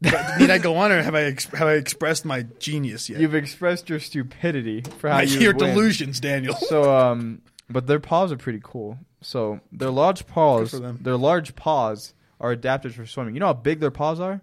But 0.00 0.38
need 0.38 0.50
I 0.50 0.58
go 0.58 0.76
on, 0.76 0.92
or 0.92 1.02
have 1.02 1.14
I 1.14 1.22
ex- 1.22 1.46
have 1.46 1.66
I 1.66 1.74
expressed 1.74 2.24
my 2.24 2.42
genius 2.60 3.08
yet? 3.10 3.20
You've 3.20 3.34
expressed 3.34 3.88
your 3.90 3.98
stupidity 3.98 4.82
for 4.98 5.08
how 5.08 5.16
my, 5.16 5.22
you 5.22 5.40
your 5.40 5.54
win. 5.54 5.74
delusions, 5.74 6.20
Daniel. 6.20 6.54
So, 6.54 6.96
um, 6.96 7.42
but 7.68 7.86
their 7.86 7.98
paws 7.98 8.30
are 8.30 8.36
pretty 8.36 8.60
cool. 8.62 8.98
So 9.22 9.60
their 9.72 9.90
large 9.90 10.26
paws, 10.26 10.70
for 10.70 10.78
them. 10.78 10.98
their 11.02 11.16
large 11.16 11.56
paws 11.56 12.14
are 12.40 12.52
adapted 12.52 12.94
for 12.94 13.06
swimming. 13.06 13.34
You 13.34 13.40
know 13.40 13.46
how 13.46 13.54
big 13.54 13.80
their 13.80 13.90
paws 13.90 14.20
are? 14.20 14.40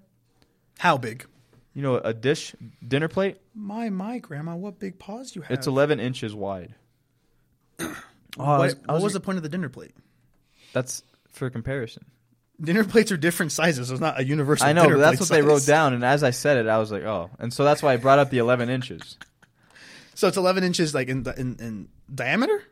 How 0.80 0.98
big? 0.98 1.26
You 1.74 1.82
know, 1.82 1.96
a 1.98 2.14
dish 2.14 2.54
dinner 2.86 3.08
plate. 3.08 3.38
My 3.54 3.90
my 3.90 4.18
grandma, 4.20 4.56
what 4.56 4.80
big 4.80 5.00
paws 5.00 5.36
you 5.36 5.42
have? 5.42 5.52
It's 5.52 5.68
11 5.68 6.02
inches 6.02 6.36
wide. 6.36 6.76
oh, 7.80 7.96
What, 8.38 8.76
what 8.86 9.02
was 9.02 9.14
the 9.14 9.20
point 9.22 9.38
of 9.38 9.44
the 9.44 9.50
dinner 9.50 9.70
plate? 9.70 9.92
That's 10.74 11.04
for 11.32 11.50
comparison. 11.50 12.06
Dinner 12.62 12.84
plates 12.86 13.12
are 13.12 13.18
different 13.18 13.52
sizes. 13.52 13.92
It's 13.92 14.00
not 14.00 14.20
a 14.20 14.24
universal. 14.24 14.68
I 14.68 14.72
know, 14.74 14.88
but 14.90 14.98
that's 14.98 15.20
what 15.20 15.30
they 15.30 15.42
wrote 15.42 15.66
down. 15.66 15.94
And 15.94 16.04
as 16.06 16.24
I 16.24 16.30
said 16.32 16.58
it, 16.58 16.68
I 16.68 16.78
was 16.78 16.92
like, 16.92 17.04
oh. 17.04 17.30
And 17.38 17.54
so 17.54 17.64
that's 17.66 17.84
why 17.84 17.94
I 17.94 17.98
brought 17.98 18.18
up 18.20 18.30
the 18.30 18.38
11 18.38 18.70
inches. 18.70 19.18
So 20.14 20.28
it's 20.30 20.38
11 20.38 20.64
inches, 20.64 20.94
like 20.96 21.10
in 21.10 21.26
in, 21.38 21.58
in 21.60 21.88
diameter, 22.14 22.64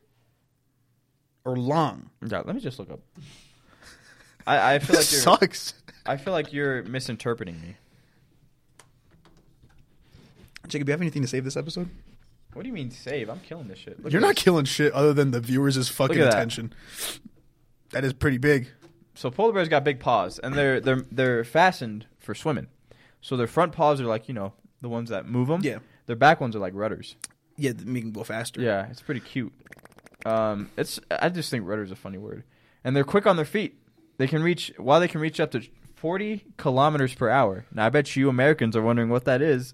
or 1.43 1.57
long. 1.57 2.09
Yeah, 2.25 2.43
let 2.45 2.55
me 2.55 2.61
just 2.61 2.79
look 2.79 2.89
up. 2.91 3.01
I, 4.47 4.75
I 4.75 4.79
feel 4.79 4.95
like 4.99 5.11
you're. 5.11 5.21
sucks. 5.21 5.73
I 6.05 6.15
feel 6.17 6.31
like 6.33 6.53
you're 6.53 6.83
misinterpreting 6.83 7.59
me. 7.61 7.75
Jacob, 10.67 10.85
do 10.85 10.91
you 10.91 10.93
have 10.93 11.01
anything 11.01 11.21
to 11.21 11.27
save 11.27 11.43
this 11.43 11.57
episode? 11.57 11.89
What 12.53 12.61
do 12.61 12.67
you 12.69 12.73
mean 12.73 12.91
save? 12.91 13.29
I'm 13.29 13.39
killing 13.41 13.67
this 13.67 13.79
shit. 13.79 14.01
Look 14.01 14.13
You're 14.13 14.21
not 14.21 14.35
this. 14.35 14.43
killing 14.43 14.65
shit 14.65 14.93
other 14.93 15.13
than 15.13 15.31
the 15.31 15.41
viewers' 15.41 15.89
fucking 15.89 16.17
Look 16.17 16.25
at 16.27 16.31
that. 16.31 16.37
attention. 16.37 16.73
That 17.91 18.03
is 18.05 18.13
pretty 18.13 18.37
big. 18.37 18.69
So 19.23 19.31
polar 19.31 19.53
bears 19.53 19.69
got 19.69 19.85
big 19.85 20.01
paws, 20.01 20.37
and 20.37 20.53
they're 20.53 20.81
they're 20.81 21.05
they're 21.09 21.43
fastened 21.45 22.07
for 22.19 22.35
swimming. 22.35 22.67
So 23.21 23.37
their 23.37 23.47
front 23.47 23.71
paws 23.71 24.01
are 24.01 24.05
like 24.05 24.27
you 24.27 24.33
know 24.33 24.51
the 24.81 24.89
ones 24.89 25.11
that 25.11 25.25
move 25.25 25.47
them. 25.47 25.61
Yeah. 25.63 25.77
Their 26.07 26.17
back 26.17 26.41
ones 26.41 26.57
are 26.57 26.59
like 26.59 26.73
rudders. 26.75 27.15
Yeah, 27.55 27.71
they 27.71 27.85
make 27.85 28.03
them 28.03 28.11
go 28.11 28.25
faster. 28.25 28.59
Yeah, 28.59 28.89
it's 28.91 29.01
pretty 29.01 29.21
cute. 29.21 29.53
Um, 30.25 30.71
it's 30.75 30.99
I 31.09 31.29
just 31.29 31.49
think 31.49 31.65
rudder 31.65 31.83
is 31.83 31.91
a 31.91 31.95
funny 31.95 32.17
word, 32.17 32.43
and 32.83 32.93
they're 32.93 33.05
quick 33.05 33.25
on 33.25 33.37
their 33.37 33.45
feet. 33.45 33.79
They 34.17 34.27
can 34.27 34.43
reach 34.43 34.73
while 34.75 34.99
they 34.99 35.07
can 35.07 35.21
reach 35.21 35.39
up 35.39 35.51
to 35.51 35.61
40 35.95 36.43
kilometers 36.57 37.13
per 37.13 37.29
hour. 37.29 37.63
Now 37.71 37.85
I 37.85 37.89
bet 37.91 38.17
you 38.17 38.27
Americans 38.27 38.75
are 38.75 38.81
wondering 38.81 39.07
what 39.07 39.23
that 39.23 39.41
is. 39.41 39.73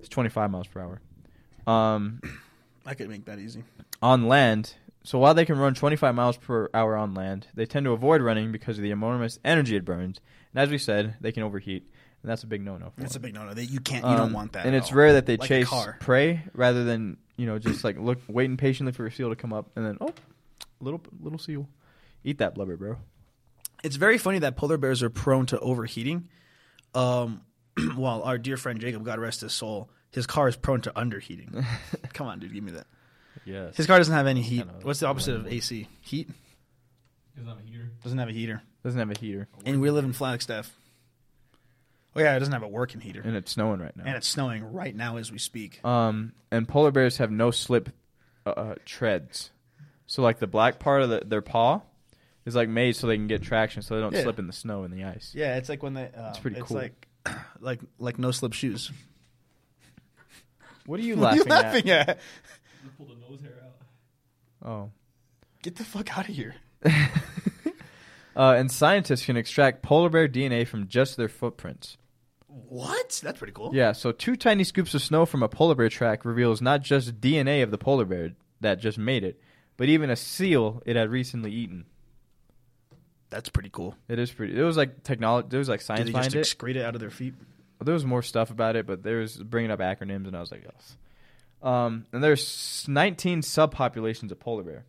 It's 0.00 0.08
25 0.08 0.50
miles 0.50 0.66
per 0.66 0.80
hour. 0.80 1.72
Um, 1.72 2.20
I 2.84 2.94
could 2.94 3.08
make 3.08 3.26
that 3.26 3.38
easy. 3.38 3.62
on 4.02 4.26
land. 4.26 4.74
So 5.04 5.18
while 5.18 5.34
they 5.34 5.44
can 5.44 5.58
run 5.58 5.74
25 5.74 6.14
miles 6.14 6.36
per 6.36 6.68
hour 6.72 6.96
on 6.96 7.14
land, 7.14 7.48
they 7.54 7.66
tend 7.66 7.84
to 7.84 7.92
avoid 7.92 8.20
running 8.22 8.52
because 8.52 8.78
of 8.78 8.82
the 8.84 8.90
enormous 8.92 9.38
energy 9.44 9.74
it 9.76 9.84
burns. 9.84 10.20
And 10.54 10.62
as 10.62 10.70
we 10.70 10.78
said, 10.78 11.16
they 11.20 11.32
can 11.32 11.42
overheat, 11.42 11.90
and 12.22 12.30
that's 12.30 12.44
a 12.44 12.46
big 12.46 12.62
no-no. 12.62 12.90
For 12.90 13.00
That's 13.00 13.16
a 13.16 13.20
big 13.20 13.34
no-no. 13.34 13.52
They, 13.54 13.64
you 13.64 13.80
can't. 13.80 14.04
You 14.04 14.12
don't 14.12 14.28
Um, 14.28 14.32
want 14.32 14.52
that. 14.52 14.64
And 14.66 14.74
at 14.76 14.82
it's 14.82 14.92
all. 14.92 14.98
rare 14.98 15.14
that 15.14 15.26
they 15.26 15.36
Like 15.38 15.50
a 15.50 15.54
chase 15.60 15.68
car. 15.68 15.96
prey 16.00 16.44
rather 16.54 16.84
than 16.84 17.16
you 17.36 17.46
know 17.46 17.58
just 17.58 17.82
like 17.82 17.98
look 17.98 18.18
waiting 18.28 18.56
patiently 18.56 18.92
for 18.92 19.04
a 19.06 19.10
seal 19.10 19.28
to 19.30 19.36
come 19.36 19.52
up 19.52 19.70
and 19.76 19.84
then 19.84 19.98
oh, 20.00 20.12
little 20.80 21.00
little 21.20 21.38
seal, 21.38 21.68
eat 22.22 22.38
that 22.38 22.54
blubber, 22.54 22.76
bro. 22.76 22.96
It's 23.82 23.96
very 23.96 24.18
funny 24.18 24.38
that 24.40 24.54
polar 24.56 24.78
bears 24.78 25.02
are 25.02 25.10
prone 25.10 25.46
to 25.46 25.58
overheating. 25.58 26.28
Um, 26.94 27.40
while 27.96 28.22
our 28.22 28.38
dear 28.38 28.56
friend 28.56 28.78
Jacob, 28.80 29.04
God 29.04 29.18
rest 29.18 29.40
his 29.40 29.52
soul, 29.52 29.90
his 30.12 30.26
car 30.28 30.46
is 30.46 30.54
prone 30.56 30.82
to 30.82 30.92
underheating. 30.96 31.64
Come 32.12 32.28
on, 32.28 32.38
dude, 32.38 32.52
give 32.54 32.62
me 32.62 32.70
that. 32.72 32.86
Yes. 33.44 33.76
His 33.76 33.86
car 33.86 33.98
doesn't 33.98 34.14
have 34.14 34.26
any 34.26 34.42
heat. 34.42 34.58
Kinda 34.66 34.74
What's 34.82 35.00
the 35.00 35.06
opposite 35.06 35.34
of 35.36 35.46
AC? 35.46 35.88
Heat 36.02 36.28
Doesn't 37.36 37.48
have 37.48 37.58
a 37.58 37.62
heater. 37.62 37.90
doesn't 38.02 38.18
have 38.18 38.28
a 38.28 38.32
heater, 38.32 38.62
doesn't 38.84 38.98
have 38.98 39.10
a 39.10 39.18
heater, 39.18 39.48
and 39.64 39.80
we 39.80 39.90
live 39.90 40.04
in 40.04 40.12
Flagstaff. 40.12 40.70
Oh 42.14 42.20
yeah, 42.20 42.36
it 42.36 42.40
doesn't 42.40 42.52
have 42.52 42.62
a 42.62 42.68
working 42.68 43.00
heater, 43.00 43.22
and 43.24 43.34
it's 43.36 43.52
snowing 43.52 43.80
right 43.80 43.96
now. 43.96 44.04
and 44.06 44.16
it's 44.16 44.28
snowing 44.28 44.62
right 44.72 44.94
now 44.94 45.16
as 45.16 45.32
we 45.32 45.38
speak. 45.38 45.82
Um, 45.84 46.32
and 46.50 46.68
polar 46.68 46.90
bears 46.90 47.16
have 47.16 47.30
no 47.30 47.50
slip 47.50 47.88
uh, 48.44 48.50
uh, 48.50 48.74
treads. 48.84 49.50
So 50.06 50.20
like 50.22 50.38
the 50.38 50.46
black 50.46 50.78
part 50.78 51.00
of 51.02 51.08
the, 51.08 51.22
their 51.24 51.40
paw 51.40 51.80
is 52.44 52.54
like 52.54 52.68
made 52.68 52.96
so 52.96 53.06
they 53.06 53.16
can 53.16 53.28
get 53.28 53.40
traction, 53.42 53.80
so 53.80 53.94
they 53.94 54.02
don't 54.02 54.12
Yeah. 54.12 54.24
slip 54.24 54.38
in 54.38 54.46
the 54.46 54.52
snow 54.52 54.82
and 54.84 54.92
the 54.92 55.04
ice. 55.04 55.32
Yeah, 55.34 55.56
it's 55.56 55.70
like 55.70 55.82
when 55.82 55.94
they. 55.94 56.04
Uh, 56.14 56.28
It's 56.30 56.38
pretty 56.38 56.58
it's 56.58 56.68
cool. 56.68 56.76
Like, 56.76 57.08
like, 57.60 57.80
like 57.98 58.18
no 58.18 58.30
slip 58.30 58.52
shoes. 58.52 58.90
What 60.84 61.00
are 61.00 61.02
you 61.02 61.16
What 61.16 61.32
are 61.32 61.36
you 61.36 61.44
laughing 61.44 61.90
at? 61.90 62.18
Just 62.82 62.96
pull 62.96 63.06
the 63.06 63.14
nose 63.14 63.40
hair 63.40 63.54
out. 63.64 64.68
Oh. 64.68 64.90
Get 65.62 65.76
the 65.76 65.84
fuck 65.84 66.16
out 66.16 66.28
of 66.28 66.34
here. 66.34 66.54
Uh, 68.34 68.54
and 68.56 68.70
scientists 68.70 69.26
can 69.26 69.36
extract 69.36 69.82
polar 69.82 70.08
bear 70.08 70.28
DNA 70.28 70.66
from 70.66 70.88
just 70.88 71.16
their 71.16 71.28
footprints. 71.28 71.98
What? 72.46 73.20
That's 73.22 73.38
pretty 73.38 73.52
cool. 73.52 73.70
Yeah, 73.74 73.92
so 73.92 74.12
two 74.12 74.36
tiny 74.36 74.64
scoops 74.64 74.94
of 74.94 75.02
snow 75.02 75.26
from 75.26 75.42
a 75.42 75.48
polar 75.48 75.74
bear 75.74 75.88
track 75.88 76.24
reveals 76.24 76.60
not 76.62 76.82
just 76.82 77.20
DNA 77.20 77.62
of 77.62 77.70
the 77.70 77.78
polar 77.78 78.04
bear 78.04 78.32
that 78.60 78.78
just 78.80 78.98
made 78.98 79.24
it, 79.24 79.40
but 79.76 79.88
even 79.88 80.10
a 80.10 80.16
seal 80.16 80.82
it 80.86 80.96
had 80.96 81.10
recently 81.10 81.52
eaten. 81.52 81.86
That's 83.30 83.48
pretty 83.48 83.70
cool. 83.70 83.96
It 84.08 84.18
is 84.18 84.30
pretty. 84.30 84.58
It 84.58 84.62
was 84.62 84.76
like 84.76 85.02
technology. 85.02 85.48
There 85.50 85.58
was 85.58 85.68
like 85.68 85.80
science 85.80 86.06
Did 86.06 86.12
science 86.12 86.26
they 86.26 86.30
behind 86.30 86.44
just 86.44 86.58
excrete 86.58 86.76
it 86.76 86.84
out 86.84 86.94
of 86.94 87.00
their 87.00 87.10
feet? 87.10 87.34
there 87.80 87.94
was 87.94 88.04
more 88.04 88.22
stuff 88.22 88.50
about 88.50 88.76
it, 88.76 88.86
but 88.86 89.02
there 89.02 89.18
was 89.18 89.36
bringing 89.36 89.70
up 89.70 89.80
acronyms, 89.80 90.28
and 90.28 90.36
I 90.36 90.40
was 90.40 90.52
like, 90.52 90.62
yes. 90.64 90.96
Um, 91.62 92.06
and 92.12 92.22
there's 92.22 92.84
19 92.88 93.42
subpopulations 93.42 94.30
of 94.30 94.40
polar 94.40 94.62
bear. 94.62 94.84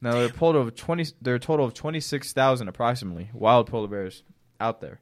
Now 0.00 0.12
there 0.12 0.22
are 0.22 0.26
a 0.26 0.32
total 0.32 0.62
of 0.62 0.74
20. 0.74 1.06
There 1.20 1.34
are 1.34 1.36
a 1.36 1.40
total 1.40 1.64
of 1.64 1.74
26,000 1.74 2.68
approximately 2.68 3.30
wild 3.32 3.70
polar 3.70 3.86
bears 3.86 4.24
out 4.60 4.80
there, 4.80 5.00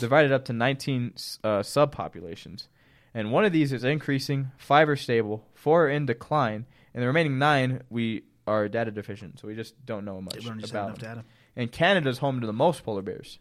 divided 0.00 0.32
up 0.32 0.44
to 0.46 0.52
19 0.52 1.14
uh, 1.42 1.48
subpopulations. 1.60 2.68
And 3.14 3.30
one 3.32 3.44
of 3.44 3.52
these 3.52 3.72
is 3.72 3.84
increasing, 3.84 4.50
five 4.58 4.88
are 4.88 4.96
stable, 4.96 5.46
four 5.54 5.86
are 5.86 5.88
in 5.88 6.04
decline, 6.04 6.66
and 6.92 7.02
the 7.02 7.06
remaining 7.06 7.38
nine 7.38 7.82
we 7.88 8.24
are 8.46 8.68
data 8.68 8.90
deficient, 8.90 9.38
so 9.40 9.48
we 9.48 9.54
just 9.54 9.74
don't 9.86 10.04
know 10.04 10.20
much 10.20 10.44
don't 10.44 10.62
about. 10.68 10.98
data. 10.98 11.24
And 11.56 11.70
Canada's 11.70 12.18
home 12.18 12.40
to 12.40 12.46
the 12.46 12.52
most 12.52 12.84
polar 12.84 13.02
bears. 13.02 13.38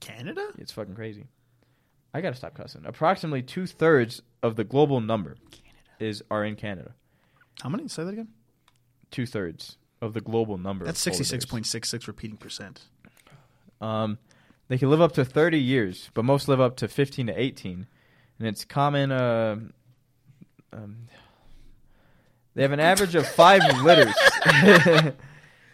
Canada? 0.00 0.46
It's 0.58 0.72
fucking 0.72 0.94
crazy. 0.94 1.26
I 2.14 2.20
gotta 2.20 2.36
stop 2.36 2.54
cussing. 2.54 2.82
Approximately 2.84 3.42
two 3.42 3.66
thirds 3.66 4.20
of 4.42 4.56
the 4.56 4.64
global 4.64 5.00
number 5.00 5.36
is 5.98 6.22
are 6.30 6.44
in 6.44 6.56
Canada. 6.56 6.94
How 7.62 7.68
many? 7.68 7.88
Say 7.88 8.04
that 8.04 8.12
again. 8.12 8.28
Two 9.10 9.26
thirds 9.26 9.76
of 10.00 10.14
the 10.14 10.20
global 10.20 10.58
number. 10.58 10.84
That's 10.84 11.00
sixty-six 11.00 11.44
bears. 11.44 11.50
point 11.50 11.66
six 11.66 11.88
six 11.88 12.08
repeating 12.08 12.36
percent. 12.36 12.82
Um, 13.80 14.18
they 14.68 14.78
can 14.78 14.90
live 14.90 15.00
up 15.00 15.12
to 15.12 15.24
thirty 15.24 15.60
years, 15.60 16.10
but 16.14 16.24
most 16.24 16.48
live 16.48 16.60
up 16.60 16.76
to 16.76 16.88
fifteen 16.88 17.26
to 17.26 17.40
eighteen, 17.40 17.86
and 18.38 18.48
it's 18.48 18.64
common. 18.64 19.12
Uh, 19.12 19.56
um, 20.72 21.08
they 22.54 22.62
have 22.62 22.72
an 22.72 22.80
average 22.80 23.14
of 23.14 23.26
five 23.26 23.62
litters. 23.82 24.14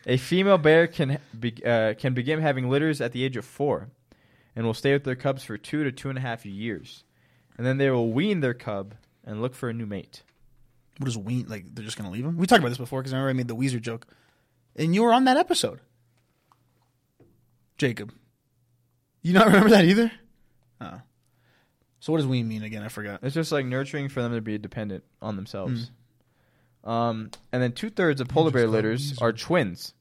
A 0.07 0.17
female 0.17 0.57
bear 0.59 0.87
can 0.87 1.19
be, 1.39 1.55
uh, 1.65 1.93
can 1.95 2.15
begin 2.15 2.41
having 2.41 2.71
litters 2.71 3.01
at 3.01 3.13
the 3.13 3.25
age 3.25 3.37
of 3.37 3.45
four, 3.45 3.89
and 4.57 4.65
will 4.65 4.73
stay 4.73 4.95
with 4.95 5.05
their 5.05 5.17
cubs 5.17 5.45
for 5.45 5.59
two 5.59 5.85
to 5.85 5.93
two 5.93 6.09
and 6.09 6.17
a 6.17 6.23
half 6.23 6.47
years, 6.47 7.05
and 7.57 7.67
then 7.67 7.77
they 7.77 7.91
will 7.91 8.11
wean 8.11 8.41
their 8.41 8.55
cub 8.55 8.95
and 9.29 9.43
look 9.43 9.55
for 9.55 9.69
a 9.69 9.75
new 9.75 9.87
mate. 9.87 10.23
What 10.97 11.07
is 11.07 11.17
wean? 11.17 11.47
Like 11.49 11.73
they're 11.73 11.85
just 11.85 11.97
gonna 11.97 12.11
leave 12.11 12.25
him? 12.25 12.37
We 12.37 12.47
talked 12.47 12.61
about 12.61 12.71
this 12.71 12.79
before 12.79 13.01
because 13.01 13.13
I 13.13 13.19
remember 13.19 13.31
I 13.31 13.33
made 13.35 13.49
the 13.49 13.55
Weezer 13.55 13.81
joke, 13.81 14.07
and 14.75 14.95
you 14.95 15.05
were 15.05 15.13
on 15.13 15.25
that 15.25 15.37
episode. 15.37 15.81
Jacob, 17.77 18.13
you 19.23 19.33
not 19.33 19.47
remember 19.47 19.69
that 19.69 19.85
either? 19.85 20.11
Oh. 20.81 21.01
So 22.01 22.13
what 22.13 22.19
does 22.19 22.27
wean 22.27 22.49
mean 22.49 22.63
again? 22.63 22.83
I 22.83 22.89
forgot. 22.89 23.21
It's 23.23 23.35
just 23.35 23.53
like 23.53 23.67
nurturing 23.67 24.09
for 24.09 24.23
them 24.23 24.33
to 24.35 24.41
be 24.41 24.59
dependent 24.59 25.05
on 25.21 25.37
themselves. 25.37 25.91
Um, 26.85 27.31
and 27.53 27.63
then 27.63 27.73
two 27.73 27.91
thirds 27.91 28.21
of 28.21 28.29
polar 28.29 28.51
bear 28.51 28.67
litters 28.67 29.19
are 29.19 29.33
twins. 29.33 29.95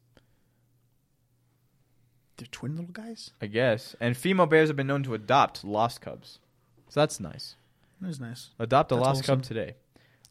They're 2.37 2.47
twin 2.51 2.77
little 2.77 2.91
guys. 2.91 3.31
I 3.41 3.47
guess. 3.47 3.95
And 3.99 4.15
female 4.15 4.45
bears 4.45 4.69
have 4.69 4.75
been 4.75 4.87
known 4.87 5.03
to 5.03 5.15
adopt 5.15 5.63
lost 5.63 6.01
cubs. 6.01 6.39
So 6.89 6.99
that's 6.99 7.19
nice. 7.19 7.55
That 8.01 8.09
is 8.09 8.19
nice. 8.19 8.49
Adopt 8.59 8.91
a 8.91 8.95
That's 8.95 9.05
lost 9.05 9.17
wholesome. 9.25 9.35
cub 9.39 9.43
today. 9.45 9.75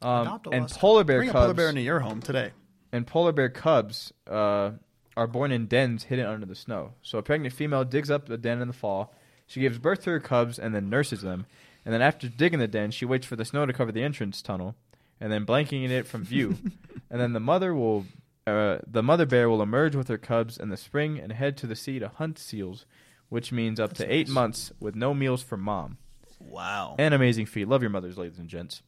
Um, 0.02 0.22
Adopt 0.26 0.46
a 0.46 0.50
and 0.50 0.60
lost- 0.62 0.78
polar 0.78 1.04
bear 1.04 1.18
Bring 1.18 1.30
cubs 1.30 1.36
a 1.36 1.42
polar 1.44 1.54
bear 1.54 1.68
into 1.68 1.80
your 1.80 2.00
home 2.00 2.20
today. 2.20 2.52
and 2.92 3.06
polar 3.06 3.32
bear 3.32 3.48
cubs 3.48 4.12
uh, 4.30 4.70
are 5.16 5.26
born 5.26 5.50
in 5.52 5.66
dens 5.66 6.04
hidden 6.04 6.26
under 6.26 6.46
the 6.46 6.54
snow. 6.54 6.92
So 7.02 7.18
a 7.18 7.22
pregnant 7.22 7.54
female 7.54 7.84
digs 7.84 8.10
up 8.10 8.28
a 8.30 8.36
den 8.36 8.60
in 8.60 8.68
the 8.68 8.74
fall, 8.74 9.14
She 9.46 9.60
gives 9.60 9.78
birth 9.78 10.02
to 10.04 10.10
her 10.10 10.20
cubs 10.20 10.58
and 10.58 10.74
then 10.74 10.90
nurses 10.90 11.22
them. 11.22 11.46
And 11.84 11.94
then 11.94 12.02
after 12.02 12.28
digging 12.28 12.58
the 12.58 12.68
den, 12.68 12.90
she 12.90 13.04
waits 13.04 13.26
for 13.26 13.36
the 13.36 13.44
snow 13.44 13.64
to 13.64 13.72
cover 13.72 13.92
the 13.92 14.02
entrance 14.02 14.42
tunnel, 14.42 14.74
and 15.20 15.32
then 15.32 15.46
blanking 15.46 15.88
it 15.88 16.06
from 16.06 16.24
view. 16.24 16.56
and 17.10 17.20
then 17.20 17.32
the 17.32 17.40
mother 17.40 17.72
will, 17.74 18.04
uh, 18.46 18.78
the 18.86 19.02
mother 19.04 19.24
bear 19.24 19.48
will 19.48 19.62
emerge 19.62 19.94
with 19.94 20.08
her 20.08 20.18
cubs 20.18 20.58
in 20.58 20.68
the 20.68 20.76
spring 20.76 21.18
and 21.20 21.32
head 21.32 21.56
to 21.58 21.66
the 21.68 21.76
sea 21.76 21.98
to 22.00 22.08
hunt 22.08 22.38
seals, 22.40 22.86
which 23.28 23.52
means 23.52 23.78
up 23.80 23.92
to 23.94 24.12
eight 24.12 24.28
months 24.28 24.72
with 24.80 24.94
no 24.96 25.14
meals 25.14 25.42
for 25.44 25.56
mom. 25.56 25.96
Wow. 26.38 26.96
An 26.98 27.12
amazing 27.12 27.46
feat. 27.46 27.68
Love 27.68 27.82
your 27.82 27.90
mothers, 27.90 28.16
ladies 28.18 28.38
and 28.38 28.48
gents. 28.48 28.82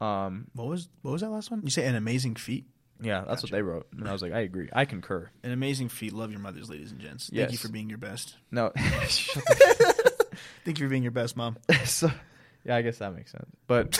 Um, 0.00 0.46
what 0.54 0.66
was 0.66 0.88
what 1.02 1.12
was 1.12 1.20
that 1.20 1.30
last 1.30 1.50
one? 1.50 1.60
You 1.64 1.70
say 1.70 1.86
an 1.86 1.94
amazing 1.94 2.34
feat. 2.36 2.66
yeah, 3.02 3.18
that's 3.26 3.42
what 3.42 3.50
Gotcha. 3.50 3.52
they 3.54 3.62
wrote, 3.62 3.86
and 3.96 4.08
I 4.08 4.12
was 4.12 4.22
like, 4.22 4.32
I 4.32 4.40
agree, 4.40 4.68
I 4.72 4.84
concur. 4.86 5.30
An 5.42 5.52
amazing 5.52 5.88
feat. 5.90 6.12
Love 6.14 6.30
your 6.30 6.40
mothers, 6.40 6.70
ladies 6.70 6.90
and 6.90 7.00
gents. 7.00 7.26
Thank 7.28 7.50
you 7.50 7.54
Yes. 7.56 7.60
for 7.60 7.68
being 7.68 7.88
your 7.90 7.98
best. 7.98 8.36
No, 8.50 8.72
Thank 10.64 10.78
you 10.78 10.86
for 10.86 10.88
being 10.90 11.02
your 11.02 11.12
best, 11.12 11.36
mom. 11.36 11.56
so, 11.84 12.10
yeah, 12.64 12.76
I 12.76 12.82
guess 12.82 12.98
that 12.98 13.14
makes 13.14 13.32
sense. 13.32 13.50
But 13.66 13.98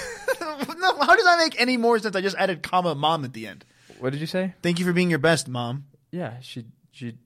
no, 0.78 0.96
how 1.00 1.16
does 1.16 1.24
that 1.24 1.38
make 1.38 1.60
any 1.60 1.76
more 1.76 1.98
sense? 1.98 2.16
I 2.16 2.20
just 2.20 2.36
added 2.36 2.62
comma 2.62 2.94
mom 2.94 3.24
at 3.24 3.32
the 3.32 3.46
end. 3.46 3.64
what 3.98 4.10
did 4.12 4.20
you 4.20 4.26
say? 4.26 4.54
Thank 4.62 4.78
you 4.78 4.84
for 4.86 4.92
being 4.92 5.10
your 5.10 5.18
best, 5.18 5.48
mom. 5.48 5.84
Yeah, 6.12 6.34
she 6.40 6.64
she 6.92 7.16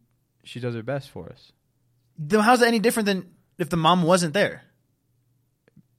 she 0.43 0.61
does 0.61 0.75
her 0.75 0.83
best 0.83 1.11
for 1.11 1.29
us. 1.31 1.53
Then 2.19 2.41
how's 2.41 2.61
that 2.61 2.69
any 2.69 2.79
different 2.81 3.07
than 3.07 3.31
if 3.59 3.71
the 3.71 3.77
mom 3.77 4.03
wasn't 4.03 4.35
there? 4.35 4.63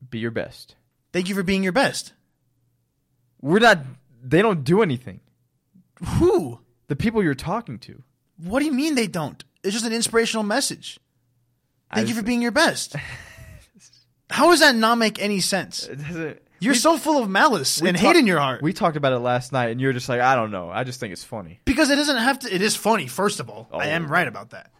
Be 0.10 0.20
your 0.20 0.32
best. 0.32 0.76
Thank 1.14 1.30
you 1.30 1.36
for 1.36 1.44
being 1.44 1.64
your 1.64 1.72
best. 1.72 2.14
We're 3.42 3.60
not. 3.60 3.80
They 4.24 4.42
don't 4.42 4.64
do 4.64 4.82
anything. 4.82 5.20
Who? 6.18 6.60
The 6.88 6.96
people 6.96 7.24
you're 7.24 7.34
talking 7.36 7.80
to. 7.80 8.04
What 8.44 8.60
do 8.60 8.66
you 8.66 8.74
mean 8.74 8.96
they 8.96 9.08
don't? 9.08 9.44
It's 9.64 9.74
just 9.74 9.86
an 9.86 9.94
inspirational 9.94 10.44
message. 10.44 11.00
I 11.90 11.96
Thank 11.96 12.10
you 12.10 12.16
for 12.16 12.24
being 12.24 12.42
your 12.42 12.52
best. 12.52 12.96
How 14.30 14.50
does 14.50 14.60
that 14.60 14.76
not 14.76 14.98
make 14.98 15.22
any 15.22 15.40
sense? 15.40 15.88
It 15.88 15.98
doesn't. 15.98 16.42
You're 16.60 16.74
we- 16.74 16.78
so 16.80 16.98
full 16.98 17.22
of 17.22 17.30
malice 17.30 17.80
and 17.82 17.96
talk- 17.96 17.98
hate 17.98 18.16
in 18.16 18.26
your 18.28 18.40
heart. 18.40 18.62
We 18.62 18.74
talked 18.74 18.98
about 18.98 19.14
it 19.14 19.20
last 19.20 19.52
night, 19.52 19.70
and 19.70 19.80
you're 19.80 19.94
just 19.94 20.10
like, 20.10 20.20
I 20.22 20.36
don't 20.36 20.52
know. 20.52 20.70
I 20.70 20.84
just 20.84 21.00
think 21.00 21.14
it's 21.14 21.24
funny. 21.24 21.60
because 21.66 21.90
it 21.90 21.96
doesn't 21.96 22.18
have 22.18 22.40
to. 22.40 22.54
It 22.54 22.62
is 22.62 22.76
funny, 22.76 23.08
first 23.08 23.40
of 23.40 23.50
all. 23.50 23.68
I 23.72 23.88
Oh. 23.88 23.92
am 23.92 24.08
right 24.08 24.28
about 24.28 24.50
that. 24.52 24.72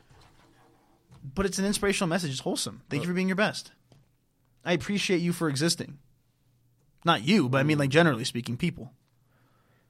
But 1.36 1.46
it's 1.46 1.60
an 1.60 1.66
inspirational 1.66 2.08
message. 2.08 2.32
It's 2.32 2.40
wholesome. 2.40 2.82
Thank 2.90 3.04
you 3.04 3.08
for 3.08 3.14
being 3.14 3.28
your 3.28 3.36
best. 3.36 3.72
I 4.66 4.74
appreciate 4.74 5.22
you 5.22 5.32
for 5.32 5.48
existing. 5.48 6.00
Not 7.06 7.24
you, 7.24 7.48
but 7.48 7.60
I 7.60 7.64
mean, 7.64 7.78
like 7.78 7.92
generally 7.92 8.26
speaking, 8.26 8.58
people. 8.58 8.92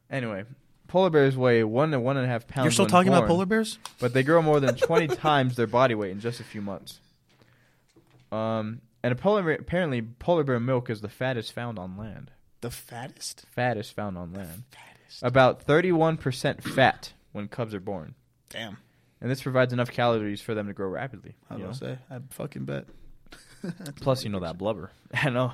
Anyway, 0.09 0.43
polar 0.87 1.09
bears 1.09 1.37
weigh 1.37 1.63
one 1.63 1.91
to 1.91 1.99
one 1.99 2.17
and 2.17 2.25
a 2.25 2.29
half 2.29 2.45
pounds. 2.47 2.65
You're 2.65 2.71
still 2.71 2.85
when 2.85 2.91
talking 2.91 3.07
about 3.07 3.21
born, 3.21 3.29
polar 3.29 3.45
bears? 3.45 3.79
but 3.99 4.13
they 4.13 4.21
grow 4.21 4.41
more 4.41 4.59
than 4.59 4.75
20 4.75 5.07
times 5.15 5.55
their 5.55 5.65
body 5.67 5.95
weight 5.95 6.11
in 6.11 6.19
just 6.19 6.39
a 6.39 6.43
few 6.43 6.61
months. 6.61 6.99
Um, 8.31 8.81
and 9.01 9.13
a 9.13 9.15
polar 9.15 9.43
bear, 9.43 9.53
apparently 9.53 10.01
polar 10.01 10.43
bear 10.43 10.59
milk 10.59 10.89
is 10.89 11.01
the 11.01 11.09
fattest 11.09 11.53
found 11.53 11.79
on 11.79 11.97
land. 11.97 12.31
The 12.61 12.71
fattest? 12.71 13.45
Fattest 13.51 13.93
found 13.95 14.17
on 14.17 14.33
land. 14.33 14.63
Fattest. 14.71 15.23
About 15.23 15.65
31% 15.65 16.61
fat 16.63 17.13
when 17.31 17.47
cubs 17.47 17.73
are 17.73 17.79
born. 17.79 18.15
Damn. 18.49 18.77
And 19.21 19.31
this 19.31 19.41
provides 19.41 19.71
enough 19.71 19.91
calories 19.91 20.41
for 20.41 20.53
them 20.53 20.67
to 20.67 20.73
grow 20.73 20.89
rapidly. 20.89 21.35
How 21.49 21.55
you 21.55 21.61
do 21.61 21.65
I 21.65 21.69
know? 21.69 21.73
say? 21.73 21.97
I 22.11 22.17
fucking 22.31 22.65
bet. 22.65 22.85
Plus, 24.01 24.23
you 24.23 24.29
know 24.29 24.39
that 24.39 24.57
blubber. 24.57 24.91
I 25.13 25.29
know. 25.29 25.53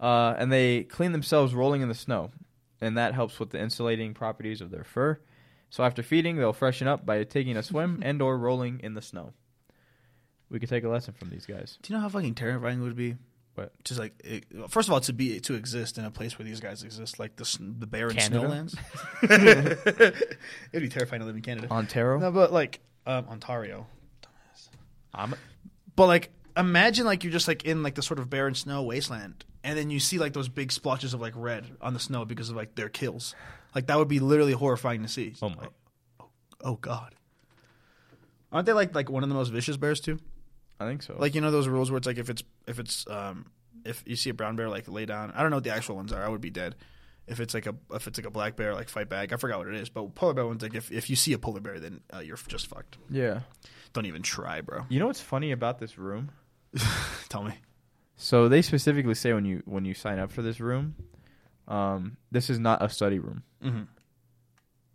Uh, 0.00 0.34
and 0.38 0.50
they 0.52 0.82
clean 0.84 1.12
themselves 1.12 1.54
rolling 1.54 1.82
in 1.82 1.88
the 1.88 1.94
snow, 1.94 2.30
and 2.80 2.96
that 2.98 3.14
helps 3.14 3.38
with 3.38 3.50
the 3.50 3.60
insulating 3.60 4.14
properties 4.14 4.60
of 4.60 4.70
their 4.70 4.84
fur. 4.84 5.20
So 5.70 5.84
after 5.84 6.02
feeding, 6.02 6.36
they'll 6.36 6.52
freshen 6.52 6.88
up 6.88 7.06
by 7.06 7.22
taking 7.24 7.56
a 7.56 7.62
swim 7.62 8.00
and/or 8.04 8.36
rolling 8.38 8.80
in 8.80 8.94
the 8.94 9.02
snow. 9.02 9.32
We 10.50 10.58
could 10.58 10.68
take 10.68 10.84
a 10.84 10.88
lesson 10.88 11.14
from 11.14 11.30
these 11.30 11.46
guys. 11.46 11.78
Do 11.82 11.92
you 11.92 11.96
know 11.96 12.02
how 12.02 12.08
fucking 12.10 12.34
terrifying 12.34 12.80
it 12.80 12.82
would 12.82 12.96
be? 12.96 13.16
What? 13.54 13.72
Just 13.84 14.00
like, 14.00 14.12
it, 14.24 14.44
first 14.68 14.88
of 14.88 14.92
all, 14.94 15.00
to 15.00 15.12
be 15.12 15.38
to 15.40 15.54
exist 15.54 15.98
in 15.98 16.04
a 16.04 16.10
place 16.10 16.38
where 16.38 16.44
these 16.44 16.60
guys 16.60 16.82
exist, 16.82 17.18
like 17.18 17.36
the 17.36 17.58
the 17.78 17.86
barren 17.86 18.16
Canada? 18.16 18.66
snowlands. 19.22 20.12
It'd 20.72 20.82
be 20.82 20.88
terrifying 20.88 21.20
to 21.20 21.26
live 21.26 21.36
in 21.36 21.42
Canada. 21.42 21.68
Ontario. 21.70 22.18
No, 22.18 22.30
but 22.30 22.52
like 22.52 22.80
um, 23.06 23.26
Ontario. 23.28 23.86
I'm, 25.14 25.34
But 25.96 26.06
like, 26.06 26.30
imagine 26.56 27.04
like 27.06 27.24
you're 27.24 27.32
just 27.32 27.48
like 27.48 27.64
in 27.64 27.82
like 27.82 27.94
the 27.94 28.02
sort 28.02 28.18
of 28.18 28.28
barren 28.30 28.54
snow 28.54 28.82
wasteland, 28.82 29.44
and 29.64 29.78
then 29.78 29.90
you 29.90 30.00
see 30.00 30.18
like 30.18 30.32
those 30.32 30.48
big 30.48 30.72
splotches 30.72 31.14
of 31.14 31.20
like 31.20 31.34
red 31.36 31.66
on 31.80 31.94
the 31.94 32.00
snow 32.00 32.24
because 32.24 32.50
of 32.50 32.56
like 32.56 32.74
their 32.74 32.88
kills. 32.88 33.34
Like 33.74 33.86
that 33.86 33.98
would 33.98 34.08
be 34.08 34.20
literally 34.20 34.52
horrifying 34.52 35.02
to 35.02 35.08
see. 35.08 35.34
oh 35.42 35.48
my! 35.50 35.68
Oh 36.62 36.76
God. 36.76 37.14
Aren't 38.52 38.66
they 38.66 38.72
like 38.72 38.94
like 38.94 39.10
one 39.10 39.22
of 39.22 39.28
the 39.28 39.34
most 39.34 39.48
vicious 39.48 39.76
bears 39.76 40.00
too? 40.00 40.18
I 40.78 40.86
think 40.86 41.02
so. 41.02 41.16
Like 41.18 41.34
you 41.34 41.40
know 41.40 41.50
those 41.50 41.68
rules 41.68 41.90
where 41.90 41.98
it's 41.98 42.06
like 42.06 42.18
if 42.18 42.28
it's 42.28 42.42
if 42.66 42.78
it's 42.78 43.06
um 43.08 43.46
if 43.84 44.02
you 44.06 44.16
see 44.16 44.30
a 44.30 44.34
brown 44.34 44.56
bear 44.56 44.68
like 44.68 44.88
lay 44.88 45.06
down, 45.06 45.32
I 45.32 45.40
don't 45.42 45.50
know 45.50 45.56
what 45.56 45.64
the 45.64 45.74
actual 45.74 45.96
ones 45.96 46.12
are. 46.12 46.22
I 46.22 46.28
would 46.28 46.40
be 46.40 46.50
dead. 46.50 46.74
If 47.26 47.40
it's 47.40 47.54
like 47.54 47.66
a 47.66 47.74
if 47.94 48.06
it's 48.06 48.18
like 48.18 48.26
a 48.26 48.30
black 48.30 48.56
bear 48.56 48.74
like 48.74 48.88
fight 48.88 49.08
back, 49.08 49.32
I 49.32 49.36
forgot 49.36 49.58
what 49.58 49.68
it 49.68 49.74
is. 49.76 49.88
But 49.88 50.14
polar 50.14 50.34
bear 50.34 50.46
ones 50.46 50.62
like 50.62 50.74
if 50.74 50.90
if 50.92 51.08
you 51.08 51.16
see 51.16 51.32
a 51.32 51.38
polar 51.38 51.60
bear, 51.60 51.80
then 51.80 52.00
uh, 52.12 52.18
you're 52.18 52.36
just 52.48 52.66
fucked. 52.66 52.98
yeah. 53.10 53.40
Don't 53.94 54.06
even 54.06 54.22
try, 54.22 54.62
bro. 54.62 54.86
You 54.88 55.00
know 55.00 55.06
what's 55.06 55.20
funny 55.20 55.52
about 55.52 55.78
this 55.78 55.98
room? 55.98 56.30
Tell 57.28 57.42
me. 57.44 57.54
So 58.16 58.48
they 58.48 58.62
specifically 58.62 59.14
say 59.14 59.32
when 59.32 59.44
you 59.44 59.62
when 59.64 59.84
you 59.84 59.94
sign 59.94 60.18
up 60.18 60.30
for 60.32 60.42
this 60.42 60.60
room, 60.60 60.94
um, 61.68 62.16
this 62.30 62.50
is 62.50 62.58
not 62.58 62.82
a 62.82 62.88
study 62.88 63.18
room. 63.18 63.42
hmm 63.60 63.82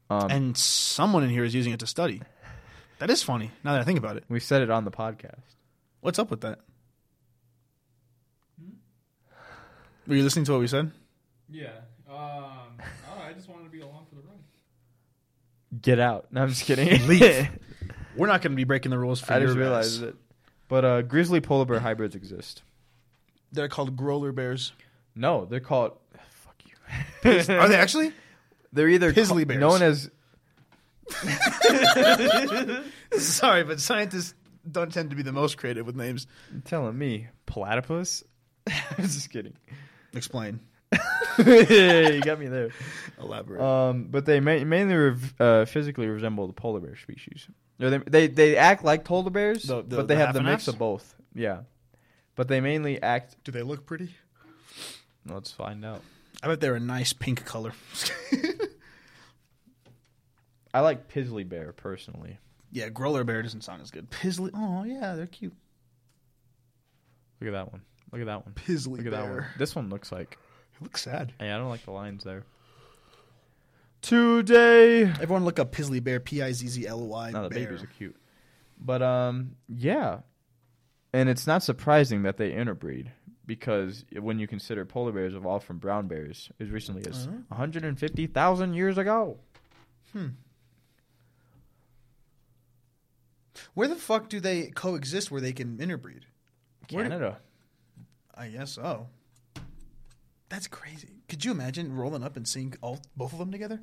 Um, 0.09 0.30
and 0.32 0.57
someone 0.57 1.23
in 1.23 1.30
here 1.30 1.43
is 1.43 1.53
using 1.53 1.73
it 1.73 1.80
to 1.82 1.88
study. 1.88 2.21
That 2.99 3.09
is 3.09 3.21
funny. 3.21 3.51
Now 3.63 3.73
that 3.73 3.82
I 3.82 3.84
think 3.84 3.99
about 3.99 4.17
it, 4.17 4.23
we 4.30 4.39
said 4.39 4.61
it 4.61 4.69
on 4.71 4.86
the 4.86 4.91
podcast. 4.91 5.41
what's 6.01 6.19
up 6.19 6.32
with 6.32 6.41
that? 6.41 6.59
Were 10.07 10.15
you 10.15 10.23
listening 10.23 10.45
to 10.45 10.53
what 10.53 10.61
we 10.61 10.67
said? 10.67 10.91
Yeah. 11.49 11.67
Um, 12.09 12.78
oh, 12.80 13.21
I 13.28 13.34
just 13.34 13.49
wanted 13.49 13.65
to 13.65 13.69
be 13.69 13.82
along 13.82 14.05
for 14.09 14.15
the 14.15 14.21
ride. 14.21 15.82
Get 15.82 15.99
out. 15.99 16.28
No, 16.32 16.43
I'm 16.43 16.49
just 16.49 16.63
kidding. 16.63 17.05
Leave. 17.07 17.49
We're 18.15 18.28
not 18.28 18.41
going 18.41 18.53
to 18.53 18.55
be 18.55 18.63
breaking 18.63 18.91
the 18.91 18.97
rules 18.97 19.19
for 19.19 19.34
I 19.34 19.38
your 19.39 19.47
just 19.47 19.57
ass. 19.57 19.59
realized 19.59 20.03
it. 20.03 20.15
But 20.70 20.86
uh, 20.86 21.01
grizzly 21.03 21.39
polar 21.41 21.65
bear 21.65 21.80
hybrids 21.80 22.15
exist. 22.15 22.61
They're 23.51 23.70
called 23.70 23.95
grolar 23.95 24.32
bears. 24.34 24.74
No, 25.15 25.45
they're 25.45 25.59
called. 25.61 25.93
Fuck 26.32 26.61
you. 26.65 26.76
Are 27.55 27.68
they 27.70 27.76
actually? 27.76 28.11
They're 28.74 28.89
either 28.89 29.13
Pizzly 29.13 29.43
ca- 29.43 29.45
bears. 29.45 29.59
known 29.61 29.82
as. 29.82 30.09
Sorry, 33.18 33.63
but 33.63 33.80
scientists 33.80 34.34
don't 34.70 34.91
tend 34.93 35.09
to 35.11 35.15
be 35.15 35.24
the 35.24 35.32
most 35.32 35.57
creative 35.57 35.86
with 35.86 35.95
names. 35.95 36.28
you 36.53 36.61
telling 36.65 36.97
me 36.97 37.28
platypus? 37.45 38.24
I 38.68 38.74
was 38.97 39.13
just 39.15 39.30
kidding. 39.32 39.53
Explain. 40.13 40.59
yeah, 40.91 40.99
you 42.09 42.22
got 42.22 42.39
me 42.39 42.47
there. 42.47 42.70
Elaborate. 43.20 43.61
Um, 43.61 44.07
but 44.11 44.26
they 44.26 44.39
ma- 44.39 44.63
mainly 44.65 44.95
rev- 44.95 45.34
uh, 45.39 45.65
physically 45.65 46.07
resemble 46.07 46.47
the 46.47 46.53
polar 46.53 46.80
bear 46.82 46.97
species. 46.97 47.47
Or 47.80 47.89
they, 47.91 47.97
they 47.99 48.28
they 48.28 48.57
act 48.57 48.84
like 48.84 49.05
polar 49.05 49.30
bears, 49.30 49.63
The- 49.63 49.84
the- 49.84 49.97
but 49.97 50.07
they 50.07 50.15
the 50.15 50.19
have 50.19 50.28
half 50.30 50.34
the 50.34 50.39
and 50.39 50.47
mix 50.47 50.65
halves? 50.65 50.75
of 50.75 50.80
both. 50.80 51.15
Yeah, 51.36 51.61
but 52.36 52.47
they 52.47 52.59
mainly 52.61 53.01
act. 53.01 53.36
Do 53.43 53.51
they 53.51 53.61
look 53.63 53.86
pretty? 53.86 54.15
Let's 55.25 55.51
find 55.51 55.84
out. 55.86 56.01
I 56.41 56.47
bet 56.47 56.59
they're 56.61 56.75
a 56.75 56.80
nice 56.80 57.13
pink 57.13 57.45
color. 57.45 57.73
I 60.73 60.82
like 60.82 61.07
Pizzly 61.11 61.47
bear 61.47 61.71
personally. 61.73 62.38
yeah, 62.71 62.89
grolar 62.89 63.23
bear 63.23 63.41
doesn't 63.41 63.63
sound 63.63 63.82
as 63.82 63.91
good. 63.91 64.09
Pizzly. 64.11 64.51
Oh 64.53 64.84
yeah, 64.84 65.15
they're 65.15 65.28
cute. 65.28 65.55
Look 67.39 67.47
at 67.49 67.53
that 67.53 67.71
one. 67.71 67.82
Look 68.11 68.21
at 68.21 68.28
that 68.28 68.45
one. 68.45 68.53
Pizzly 68.55 68.97
Look 68.97 69.05
at 69.05 69.11
that 69.11 69.30
one. 69.30 69.45
This 69.57 69.75
one 69.75 69.89
looks 69.89 70.11
like. 70.11 70.38
It 70.75 70.84
looks 70.84 71.01
sad. 71.03 71.34
Hey, 71.39 71.51
I 71.51 71.57
don't 71.57 71.69
like 71.69 71.86
the 71.86 71.91
lines 71.91 72.23
there. 72.23 72.43
Today. 74.01 75.03
Everyone 75.03 75.43
look 75.43 75.59
up 75.59 75.71
Pizzly 75.71 76.03
bear. 76.03 76.19
P 76.19 76.41
i 76.41 76.51
z 76.51 76.67
z 76.67 76.87
l 76.87 77.07
y. 77.07 77.31
No, 77.31 77.43
the 77.43 77.49
bear. 77.49 77.65
babies 77.65 77.83
are 77.83 77.87
cute. 77.87 78.15
But 78.79 79.01
um, 79.01 79.55
yeah, 79.67 80.19
and 81.13 81.29
it's 81.29 81.47
not 81.47 81.63
surprising 81.63 82.23
that 82.23 82.37
they 82.37 82.51
interbreed 82.53 83.11
because 83.45 84.05
when 84.19 84.39
you 84.39 84.47
consider 84.47 84.85
polar 84.85 85.11
bears 85.11 85.33
evolved 85.33 85.65
from 85.65 85.77
brown 85.79 86.07
bears 86.07 86.51
as 86.59 86.69
recently 86.69 87.05
as 87.09 87.27
Uh-huh. 87.27 87.37
150,000 87.49 88.73
years 88.73 88.97
ago. 88.97 89.39
Hmm. 90.13 90.27
Where 93.73 93.87
the 93.87 93.95
fuck 93.95 94.29
do 94.29 94.39
they 94.39 94.67
coexist 94.67 95.31
where 95.31 95.41
they 95.41 95.53
can 95.53 95.79
interbreed? 95.79 96.25
Where 96.91 97.03
Canada. 97.03 97.39
I 98.35 98.49
guess 98.49 98.71
so. 98.71 99.07
That's 100.49 100.67
crazy. 100.67 101.21
Could 101.27 101.43
you 101.43 101.51
imagine 101.51 101.95
rolling 101.95 102.23
up 102.23 102.37
and 102.37 102.47
seeing 102.47 102.73
all 102.81 102.99
both 103.15 103.33
of 103.33 103.39
them 103.39 103.51
together? 103.51 103.79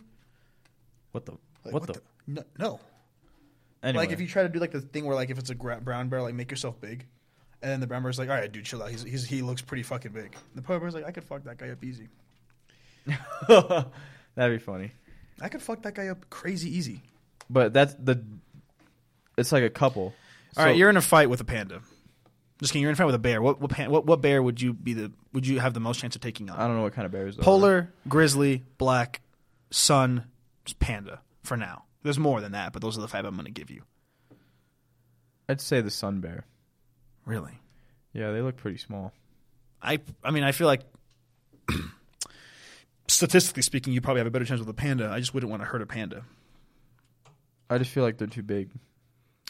What 1.13 1.27
the? 1.27 1.33
Like, 1.65 1.75
what, 1.75 1.87
the? 1.87 2.01
No, 2.27 2.43
no. 2.59 2.81
Anyway, 3.83 4.05
Like 4.05 4.13
if 4.13 4.21
you 4.21 4.27
try 4.27 4.43
to 4.43 4.49
do 4.49 4.59
like 4.59 4.71
the 4.71 4.81
thing 4.81 5.05
where 5.05 5.15
like 5.15 5.29
if 5.31 5.39
it's 5.39 5.51
a 5.51 5.55
gra- 5.55 5.81
brown 5.81 6.09
bear, 6.09 6.23
like 6.23 6.35
make 6.35 6.51
yourself 6.51 6.81
big, 6.81 7.07
and 7.63 7.71
then 7.71 7.81
the 7.81 7.87
brown 7.87 8.03
bear's 8.03 8.19
like, 8.19 8.31
all 8.31 8.35
right, 8.35 8.51
dude, 8.51 8.65
chill 8.65 8.83
out. 8.83 8.91
He's, 8.91 9.03
he's 9.03 9.25
he 9.27 9.43
looks 9.43 9.61
pretty 9.61 9.83
fucking 9.83 10.13
big. 10.13 10.35
The 10.55 10.63
polar 10.63 10.81
bear's 10.81 10.95
like, 10.95 11.05
I 11.05 11.11
could 11.13 11.25
fuck 11.25 11.45
that 11.45 11.59
guy 11.59 11.69
up 11.69 11.85
easy. 11.85 12.09
that'd 13.49 14.59
be 14.59 14.59
funny. 14.59 14.93
I 15.41 15.49
could 15.49 15.61
fuck 15.63 15.83
that 15.83 15.95
guy 15.95 16.09
up 16.09 16.29
crazy 16.31 16.75
easy. 16.75 17.03
But 17.51 17.73
that's 17.75 17.95
the. 17.95 18.25
It's 19.37 19.53
like 19.53 19.65
a 19.65 19.71
couple. 19.71 20.15
All 20.57 20.65
right, 20.65 20.73
So- 20.73 20.77
you're 20.79 20.91
in 20.91 20.97
a 20.97 21.03
fight 21.03 21.29
with 21.29 21.41
a 21.41 21.45
panda. 21.45 21.81
Just 22.65 22.73
kidding. 22.73 22.81
You're 22.81 22.91
in 22.91 22.97
fight 22.97 23.05
with 23.05 23.15
a 23.15 23.19
bear. 23.19 23.43
What 23.43 23.61
what, 23.61 23.79
what 23.91 24.07
what 24.07 24.23
bear 24.23 24.43
would 24.43 24.59
you 24.59 24.73
be 24.73 24.95
the 24.95 25.13
would 25.35 25.47
you 25.47 25.61
have 25.61 25.75
the 25.75 25.81
most 25.81 26.01
chance 26.01 26.17
of 26.17 26.23
taking 26.23 26.49
on? 26.49 26.59
I 26.59 26.67
don't 26.67 26.77
know 26.79 26.85
what 26.85 26.95
kind 26.95 27.05
of 27.05 27.13
bears. 27.13 27.39
are. 27.39 27.43
Polar, 27.43 27.93
grizzly, 28.09 28.63
black, 28.79 29.21
sun, 29.71 30.25
panda. 30.79 31.21
For 31.43 31.59
now, 31.59 31.85
there's 32.03 32.19
more 32.19 32.41
than 32.41 32.53
that, 32.53 32.73
but 32.73 32.81
those 32.81 32.97
are 32.97 33.03
the 33.03 33.07
five 33.07 33.27
I'm 33.27 33.35
going 33.35 33.45
to 33.45 33.51
give 33.51 33.71
you. 33.71 33.83
I'd 35.47 35.61
say 35.61 35.83
the 35.83 35.91
sun 35.91 36.21
bear. 36.21 36.47
Really? 37.27 37.61
Yeah, 38.15 38.31
they 38.31 38.41
look 38.41 38.57
pretty 38.57 38.79
small. 38.79 39.13
I 39.83 39.99
I 40.23 40.31
mean, 40.31 40.43
I 40.43 40.53
feel 40.53 40.67
like 40.67 40.81
statistically 43.09 43.61
speaking, 43.61 43.93
you 43.93 44.01
probably 44.01 44.21
have 44.21 44.27
a 44.27 44.31
better 44.31 44.47
chance 44.47 44.61
with 44.61 44.71
a 44.71 44.73
panda. 44.73 45.11
I 45.11 45.21
just 45.21 45.35
wouldn't 45.35 45.51
want 45.51 45.61
to 45.61 45.67
hurt 45.67 45.83
a 45.83 45.87
panda. 45.87 46.25
I 47.69 47.77
just 47.77 47.91
feel 47.91 48.05
like 48.05 48.17
they're 48.17 48.27
too 48.27 48.43
big. 48.43 48.71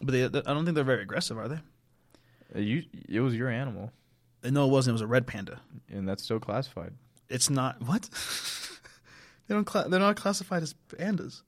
But 0.03 0.11
they, 0.11 0.25
I 0.25 0.29
don't 0.53 0.65
think 0.65 0.75
they're 0.75 0.83
very 0.83 1.03
aggressive, 1.03 1.39
are 1.39 1.47
they? 1.47 1.61
Uh, 2.55 2.59
You, 2.61 2.85
it 3.09 3.21
was 3.21 3.35
your 3.35 3.49
animal, 3.49 3.91
No, 4.43 4.67
it 4.67 4.71
wasn't. 4.71 4.93
It 4.93 4.95
was 4.95 5.01
a 5.03 5.07
red 5.07 5.27
panda. 5.27 5.61
and 5.91 6.09
that's 6.09 6.23
still 6.23 6.39
classified. 6.41 6.93
It's 7.29 7.49
not 7.51 7.81
what. 7.83 8.09
they 9.49 9.55
don't. 9.55 9.65
Cla- 9.65 9.89
they're 9.89 10.01
not 10.01 10.17
classified 10.17 10.63
as 10.63 10.75
pandas. 10.89 11.43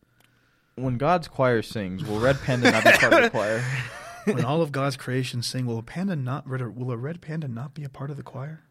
When 0.77 0.97
God's 0.99 1.29
choir 1.29 1.63
sings, 1.63 2.05
will 2.05 2.21
red 2.21 2.39
panda 2.43 2.71
not 2.71 2.85
be 2.85 2.91
part 2.93 3.13
of 3.13 3.23
the 3.23 3.31
choir? 3.31 3.63
when 4.25 4.45
all 4.45 4.61
of 4.63 4.73
God's 4.73 4.97
creation 4.97 5.43
sing, 5.43 5.65
will 5.67 5.79
a 5.79 5.83
panda 5.83 6.17
not? 6.17 6.47
Will 6.49 6.91
a 6.91 6.97
red 6.97 7.21
panda 7.21 7.49
not 7.49 7.73
be 7.75 7.85
a 7.85 7.89
part 7.89 8.11
of 8.11 8.17
the 8.17 8.23
choir? 8.23 8.63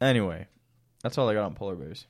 Anyway, 0.00 0.46
that's 1.02 1.16
all 1.18 1.28
I 1.28 1.34
got 1.34 1.44
on 1.44 1.54
polar 1.54 1.74
bears, 1.74 2.06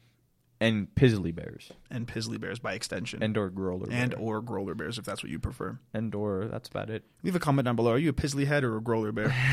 and 0.61 0.89
pizzly 0.95 1.35
bears, 1.35 1.71
And 1.91 2.07
pizzly 2.09 2.41
bears 2.41 2.59
by 2.59 2.73
extension, 2.75 3.23
and 3.23 3.37
or 3.37 3.51
grolar 3.51 3.89
and 3.91 4.13
bear. 4.13 4.21
or 4.21 4.41
grolar 4.43 4.75
bears 4.75 4.99
if 4.99 5.05
that's 5.05 5.23
what 5.23 5.31
you 5.31 5.39
prefer. 5.39 5.79
and 5.93 6.15
or 6.15 6.47
that's 6.47 6.69
about 6.69 6.89
it. 6.91 7.05
Leave 7.23 7.37
a 7.37 7.39
comment 7.41 7.67
down 7.67 7.77
below. 7.77 7.93
Are 7.93 7.99
you 7.99 8.11
a 8.11 8.15
pizzly 8.15 8.47
head 8.47 8.65
or 8.65 8.77
a 8.77 8.81
grolar 8.81 9.13
bear? 9.13 9.35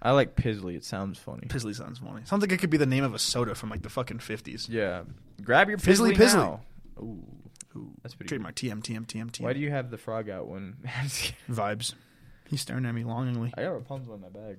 I 0.00 0.12
like 0.12 0.36
pizzly. 0.36 0.76
It 0.76 0.84
sounds 0.84 1.18
funny. 1.18 1.48
pizzly 1.48 1.74
sounds 1.74 1.98
funny. 1.98 2.20
Sounds 2.24 2.40
like 2.40 2.52
it 2.52 2.58
could 2.58 2.70
be 2.70 2.76
the 2.76 2.86
name 2.86 3.02
of 3.02 3.14
a 3.14 3.18
soda 3.18 3.54
from 3.56 3.68
like 3.70 3.82
the 3.82 3.88
fucking 3.90 4.20
fifties. 4.20 4.68
Yeah, 4.68 5.02
grab 5.42 5.68
your 5.68 5.78
Fizzly 5.78 6.12
pizzly, 6.12 6.16
pizzly. 6.16 6.34
now. 6.36 6.60
Ooh, 7.00 7.24
Ooh, 7.76 7.90
that's 8.02 8.14
pretty. 8.14 8.28
trademark 8.28 8.54
TM 8.54 8.80
TM 8.82 9.06
TM 9.06 9.30
TM. 9.30 9.40
Why 9.40 9.52
do 9.54 9.60
you 9.60 9.70
have 9.70 9.90
the 9.90 9.98
frog 9.98 10.28
out 10.30 10.46
when? 10.46 10.76
vibes? 11.50 11.94
He's 12.48 12.60
staring 12.60 12.86
at 12.86 12.94
me 12.94 13.02
longingly. 13.04 13.52
I 13.56 13.62
got 13.62 13.70
Rapunzel 13.70 14.14
in 14.14 14.20
my 14.20 14.28
bag. 14.28 14.58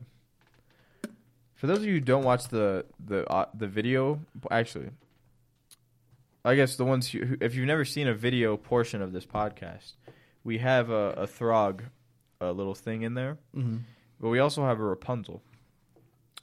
For 1.59 1.67
those 1.67 1.79
of 1.79 1.85
you 1.85 1.93
who 1.93 1.99
don't 1.99 2.23
watch 2.23 2.47
the 2.47 2.85
the 3.05 3.27
uh, 3.29 3.45
the 3.53 3.67
video, 3.67 4.21
actually, 4.49 4.89
I 6.45 6.55
guess 6.55 6.75
the 6.77 6.85
ones 6.85 7.09
who, 7.09 7.35
if 7.41 7.53
you've 7.55 7.67
never 7.67 7.83
seen 7.83 8.07
a 8.07 8.13
video 8.13 8.55
portion 8.55 9.01
of 9.01 9.11
this 9.11 9.25
podcast, 9.25 9.93
we 10.45 10.59
have 10.59 10.89
a, 10.89 11.11
a 11.11 11.27
Throg, 11.27 11.83
a 12.39 12.51
little 12.53 12.75
thing 12.75 13.01
in 13.01 13.13
there, 13.13 13.37
Mm-hmm. 13.55 13.77
but 14.21 14.29
we 14.29 14.39
also 14.39 14.63
have 14.63 14.79
a 14.79 14.83
Rapunzel, 14.83 15.41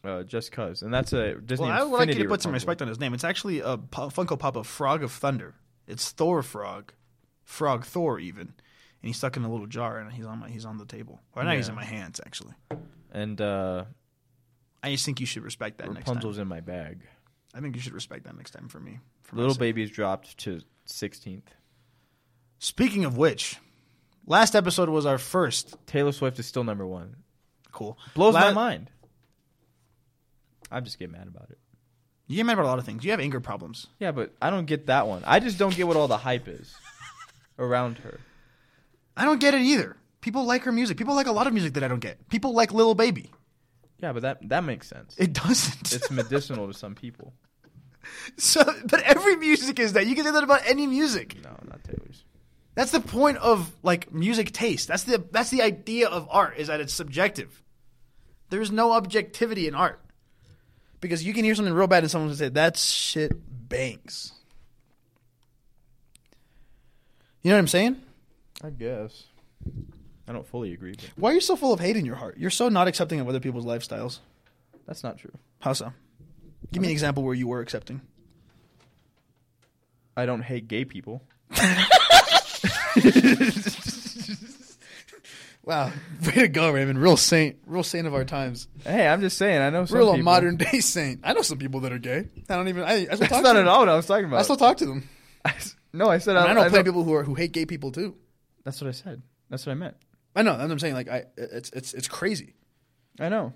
uh, 0.05 0.23
just 0.23 0.53
cause, 0.53 0.83
and 0.83 0.93
that's 0.93 1.14
a 1.14 1.37
Disney 1.37 1.67
Well, 1.69 1.81
I 1.81 1.83
would 1.83 1.99
like 1.99 2.09
you 2.14 2.23
to 2.23 2.29
put 2.29 2.43
some 2.43 2.53
respect 2.53 2.83
on 2.83 2.89
his 2.89 3.01
name. 3.01 3.14
It's 3.14 3.25
actually 3.25 3.61
a 3.61 3.79
Funko 3.79 4.39
Pop 4.39 4.57
of 4.57 4.67
Frog 4.67 5.03
of 5.03 5.12
Thunder. 5.12 5.55
It's 5.87 6.11
Thor 6.11 6.43
Frog, 6.43 6.93
Frog 7.43 7.87
Thor 7.87 8.19
even, 8.19 8.41
and 8.49 8.53
he's 9.01 9.17
stuck 9.17 9.39
in 9.39 9.45
a 9.45 9.51
little 9.51 9.67
jar 9.67 9.99
and 9.99 10.12
he's 10.12 10.27
on 10.27 10.41
my 10.41 10.51
he's 10.51 10.67
on 10.67 10.77
the 10.77 10.85
table. 10.85 11.23
Or 11.35 11.43
now 11.43 11.53
he's 11.53 11.69
in 11.71 11.75
my 11.75 11.85
hands 11.85 12.21
actually. 12.27 12.53
and 13.12 13.41
uh, 13.41 13.85
I 14.87 14.93
just 14.93 15.05
think 15.05 15.20
you 15.20 15.26
should 15.26 15.43
respect 15.43 15.78
that 15.78 15.93
next 15.93 16.07
Rapunzel's 16.09 16.37
time. 16.37 16.43
in 16.43 16.49
my 16.49 16.61
bag. 16.61 17.01
I 17.55 17.61
think 17.61 17.74
you 17.74 17.80
should 17.82 17.93
respect 17.95 18.24
that 18.24 18.37
next 18.37 18.53
time 18.53 18.68
for 18.68 18.78
me. 18.78 19.01
For 19.22 19.37
Lil 19.37 19.55
Baby's 19.55 19.91
dropped 19.91 20.39
to 20.39 20.61
16th. 20.87 21.43
Speaking 22.59 23.05
of 23.05 23.16
which, 23.16 23.57
last 24.26 24.55
episode 24.55 24.89
was 24.89 25.05
our 25.07 25.18
first. 25.18 25.76
Taylor 25.87 26.12
Swift 26.12 26.39
is 26.39 26.47
still 26.47 26.64
number 26.64 26.87
one. 26.87 27.16
Cool. 27.72 27.99
Blows 28.14 28.34
La- 28.34 28.41
my 28.41 28.53
mind. 28.53 28.91
I'm 30.70 30.84
just 30.84 30.99
get 30.99 31.11
mad 31.11 31.26
about 31.26 31.51
it. 31.51 31.59
You 32.28 32.37
get 32.37 32.47
mad 32.47 32.55
about 32.55 32.64
a 32.66 32.68
lot 32.68 32.78
of 32.78 32.84
things. 32.84 33.05
You 33.05 33.11
have 33.12 33.20
anger 33.20 33.41
problems. 33.41 33.87
Yeah, 34.01 34.12
but 34.12 34.34
I 34.41 34.51
don't 34.51 34.66
get 34.66 34.87
that 34.87 35.07
one. 35.07 35.22
I 35.26 35.41
just 35.41 35.59
don't 35.59 35.74
get 35.74 35.87
what 35.87 35.97
all 35.97 36.09
the 36.09 36.16
hype 36.16 36.49
is 36.49 36.74
around 37.59 37.99
her. 37.99 38.20
I 39.16 39.24
don't 39.24 39.41
get 39.41 39.55
it 39.55 39.61
either. 39.62 39.97
People 40.20 40.45
like 40.45 40.62
her 40.62 40.72
music. 40.72 40.97
People 40.97 41.14
like 41.14 41.26
a 41.28 41.32
lot 41.32 41.47
of 41.47 41.53
music 41.53 41.74
that 41.74 41.84
I 41.84 41.89
don't 41.89 42.01
get. 42.01 42.28
People 42.28 42.53
like 42.53 42.72
Lil 42.72 42.95
Baby. 42.95 43.30
Yeah, 44.01 44.13
but 44.13 44.23
that 44.23 44.49
that 44.49 44.65
makes 44.65 44.89
sense. 44.89 45.15
It 45.19 45.33
doesn't. 45.33 45.93
It's 45.93 46.11
medicinal 46.11 46.67
to 46.67 46.75
some 46.75 46.95
people. 46.95 47.33
so, 48.37 48.63
but 48.85 49.01
every 49.03 49.37
music 49.37 49.79
is 49.79 49.95
that. 49.95 50.07
You 50.07 50.15
can 50.15 50.25
say 50.25 50.33
that 50.33 50.45
about 50.45 50.63
any 50.67 50.87
music. 50.87 51.37
No, 51.43 51.57
not 51.69 51.83
Taylor's. 51.85 52.25
That's 52.75 52.91
the 52.91 53.01
point 53.01 53.39
of 53.39 53.75
like 53.83 54.13
music 54.13 54.53
taste. 54.53 54.89
That's 54.89 55.05
the 55.05 55.25
that's 55.31 55.51
the 55.51 55.63
idea 55.63 56.09
of 56.09 56.29
art 56.31 56.59
is 56.59 56.69
that 56.69 56.81
it's 56.81 56.93
subjective. 56.93 57.63
There's 58.51 58.71
no 58.71 58.93
objectivity 58.93 59.67
in 59.67 59.75
art. 59.75 60.01
Because 61.01 61.25
you 61.25 61.35
can 61.35 61.45
hear 61.45 61.55
something 61.55 61.75
real 61.75 61.87
bad 61.87 62.05
and 62.05 62.11
someone 62.11 62.29
will 62.29 62.37
say 62.37 62.49
that 62.51 62.77
shit 62.77 63.33
banks. 63.69 64.33
You 67.43 67.51
know 67.51 67.57
what 67.57 67.61
I'm 67.61 67.69
saying? 67.69 68.03
I 68.63 68.71
guess. 68.71 69.25
I 70.29 70.33
don't 70.33 70.47
fully 70.47 70.72
agree, 70.72 70.93
but 70.93 71.11
Why 71.16 71.31
are 71.31 71.35
you 71.35 71.41
so 71.41 71.57
full 71.57 71.72
of 71.72 71.81
hate 71.81 71.97
in 71.97 72.05
your 72.05 72.16
heart? 72.16 72.37
You're 72.39 72.51
so 72.51 72.68
not 72.68 72.89
accepting 72.89 73.20
of 73.20 73.29
other 73.29 73.41
people's 73.41 73.64
lifestyles. 73.64 74.18
that's 74.87 75.05
not 75.05 75.18
true. 75.18 75.33
How 75.61 75.72
so? 75.72 75.93
Give 76.72 76.83
me 76.83 76.89
an 76.89 76.93
example 76.93 77.22
where 77.22 77.35
you 77.35 77.47
were 77.47 77.61
accepting. 77.61 78.01
I 80.16 80.27
don't 80.27 80.43
hate 80.43 80.66
gay 80.66 80.85
people. 80.85 81.22
Wow, 85.66 85.91
way 86.24 86.33
to 86.35 86.49
go, 86.49 86.70
Raymond! 86.70 87.03
Real 87.03 87.16
saint, 87.16 87.57
real 87.66 87.83
saint 87.83 88.07
of 88.07 88.14
our 88.14 88.24
times. 88.24 88.68
Hey, 88.85 89.09
I'm 89.09 89.20
just 89.20 89.37
saying. 89.37 89.61
I 89.61 89.70
know 89.70 89.85
some 89.85 89.99
Real 89.99 90.12
people. 90.12 90.22
modern 90.22 90.57
day 90.57 90.79
saint. 90.79 91.22
I 91.24 91.33
know 91.33 91.43
some 91.43 91.59
people 91.59 91.81
that 91.81 91.93
are 91.93 91.99
gay. 91.99 92.29
I 92.49 92.55
don't 92.55 92.68
even. 92.68 92.85
I, 92.85 92.93
I 92.93 93.05
still 93.05 93.16
That's 93.18 93.33
talk 93.33 93.43
not 93.43 93.55
to 93.55 93.59
at 93.59 93.62
them. 93.64 93.68
all 93.68 93.81
what 93.81 93.89
I 93.89 93.97
was 93.97 94.07
talking 94.07 94.27
about. 94.27 94.39
I 94.39 94.43
still 94.43 94.57
talk 94.57 94.77
to 94.77 94.87
them. 94.87 95.09
no, 95.93 96.09
I 96.09 96.18
said 96.18 96.37
I, 96.37 96.39
I, 96.39 96.43
mean, 96.43 96.51
I 96.51 96.55
know 96.55 96.61
I 96.61 96.68
plenty 96.68 96.79
of 96.83 96.87
people 96.87 97.03
who 97.03 97.14
are 97.14 97.24
who 97.24 97.35
hate 97.35 97.51
gay 97.51 97.66
people 97.66 97.91
too. 97.91 98.14
That's 98.62 98.81
what 98.81 98.87
I 98.87 98.93
said. 98.93 99.22
That's 99.51 99.66
what 99.66 99.72
I 99.72 99.74
meant. 99.74 99.97
I 100.37 100.43
know. 100.43 100.53
That's 100.53 100.62
what 100.62 100.70
I'm 100.70 100.78
saying. 100.78 100.95
Like, 100.95 101.09
I 101.09 101.24
it's 101.37 101.70
it's 101.70 101.95
it's 101.95 102.07
crazy. 102.09 102.55
I 103.18 103.28
know. 103.30 103.53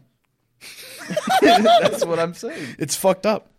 That's 1.42 2.04
what 2.04 2.18
I'm 2.18 2.34
saying. 2.34 2.76
It's 2.78 2.96
fucked 2.96 3.26
up. 3.26 3.50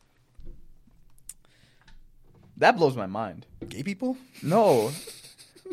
That 2.58 2.78
blows 2.78 2.96
my 2.96 3.08
mind. 3.08 3.46
Gay 3.68 3.84
people 3.84 4.18
No, 4.44 4.92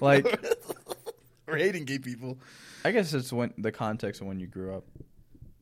like 0.00 0.24
we're 1.46 1.58
hating 1.58 1.84
gay 1.84 1.98
people. 1.98 2.38
I 2.84 2.92
guess 2.92 3.12
it's 3.12 3.32
when 3.32 3.52
the 3.58 3.72
context 3.72 4.20
of 4.20 4.26
when 4.26 4.40
you 4.40 4.46
grew 4.46 4.74
up, 4.74 4.84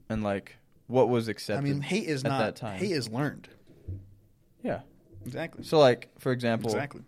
and 0.08 0.22
like 0.22 0.56
what 0.86 1.08
was 1.08 1.28
accepted. 1.28 1.58
I 1.66 1.68
mean, 1.68 1.80
hate 1.80 2.06
is 2.06 2.24
at 2.24 2.28
not 2.28 2.38
that 2.38 2.56
time. 2.56 2.78
hate 2.78 2.92
is 2.92 3.08
learned. 3.08 3.48
yeah. 4.62 4.80
Exactly. 5.24 5.64
So 5.64 5.80
like 5.80 6.10
for 6.18 6.30
example, 6.30 6.70
Exactly. 6.70 7.02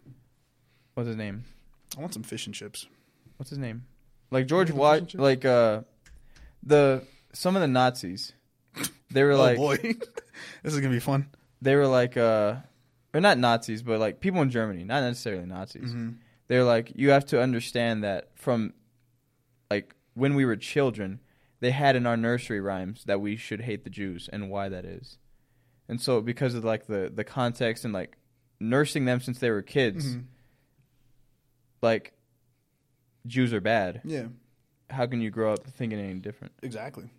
what's 0.94 1.06
his 1.06 1.16
name? 1.16 1.44
I 1.96 2.00
want 2.00 2.12
some 2.14 2.24
fish 2.24 2.46
and 2.46 2.54
chips. 2.54 2.86
What's 3.36 3.50
his 3.50 3.58
name? 3.60 3.84
Like 4.30 4.46
George 4.46 4.68
Make 4.68 4.76
a 4.76 4.80
Wash, 4.80 4.94
relationship? 4.96 5.20
like 5.20 5.44
uh, 5.44 5.80
the 6.62 7.04
some 7.32 7.56
of 7.56 7.62
the 7.62 7.68
Nazis. 7.68 8.32
They 9.10 9.22
were 9.24 9.32
oh 9.32 9.38
like 9.38 9.56
boy, 9.56 9.76
this 10.62 10.74
is 10.74 10.80
gonna 10.80 10.92
be 10.92 11.00
fun. 11.00 11.28
they 11.62 11.74
were 11.76 11.86
like 11.86 12.16
uh, 12.16 12.56
or 13.14 13.20
not 13.20 13.38
Nazis, 13.38 13.82
but 13.82 13.98
like 14.00 14.20
people 14.20 14.42
in 14.42 14.50
Germany, 14.50 14.84
not 14.84 15.00
necessarily 15.02 15.46
Nazis. 15.46 15.92
Mhm. 15.92 16.16
They're 16.46 16.64
like 16.64 16.92
you 16.94 17.10
have 17.10 17.24
to 17.26 17.40
understand 17.40 18.04
that 18.04 18.30
from 18.34 18.74
like 19.70 19.94
when 20.14 20.34
we 20.34 20.44
were 20.44 20.56
children, 20.56 21.20
they 21.60 21.70
had 21.70 21.96
in 21.96 22.06
our 22.06 22.16
nursery 22.16 22.60
rhymes 22.60 23.04
that 23.04 23.20
we 23.20 23.36
should 23.36 23.62
hate 23.62 23.84
the 23.84 23.90
Jews 23.90 24.28
and 24.32 24.50
why 24.50 24.68
that 24.68 24.84
is. 24.84 25.18
And 25.88 26.00
so 26.00 26.20
because 26.20 26.54
of 26.54 26.64
like 26.64 26.86
the 26.86 27.10
the 27.14 27.24
context 27.24 27.84
and 27.86 27.94
like 27.94 28.16
nursing 28.60 29.04
them 29.06 29.20
since 29.20 29.38
they 29.38 29.50
were 29.50 29.62
kids, 29.62 30.16
Mhm. 30.16 30.24
like 31.82 32.12
Jews 33.28 33.52
are 33.52 33.60
bad. 33.60 34.00
Yeah, 34.04 34.26
How 34.90 35.06
can 35.06 35.20
you 35.20 35.30
grow 35.30 35.52
up 35.52 35.64
thinking 35.64 35.98
any 35.98 36.14
different? 36.14 36.52
exactly. 36.62 37.10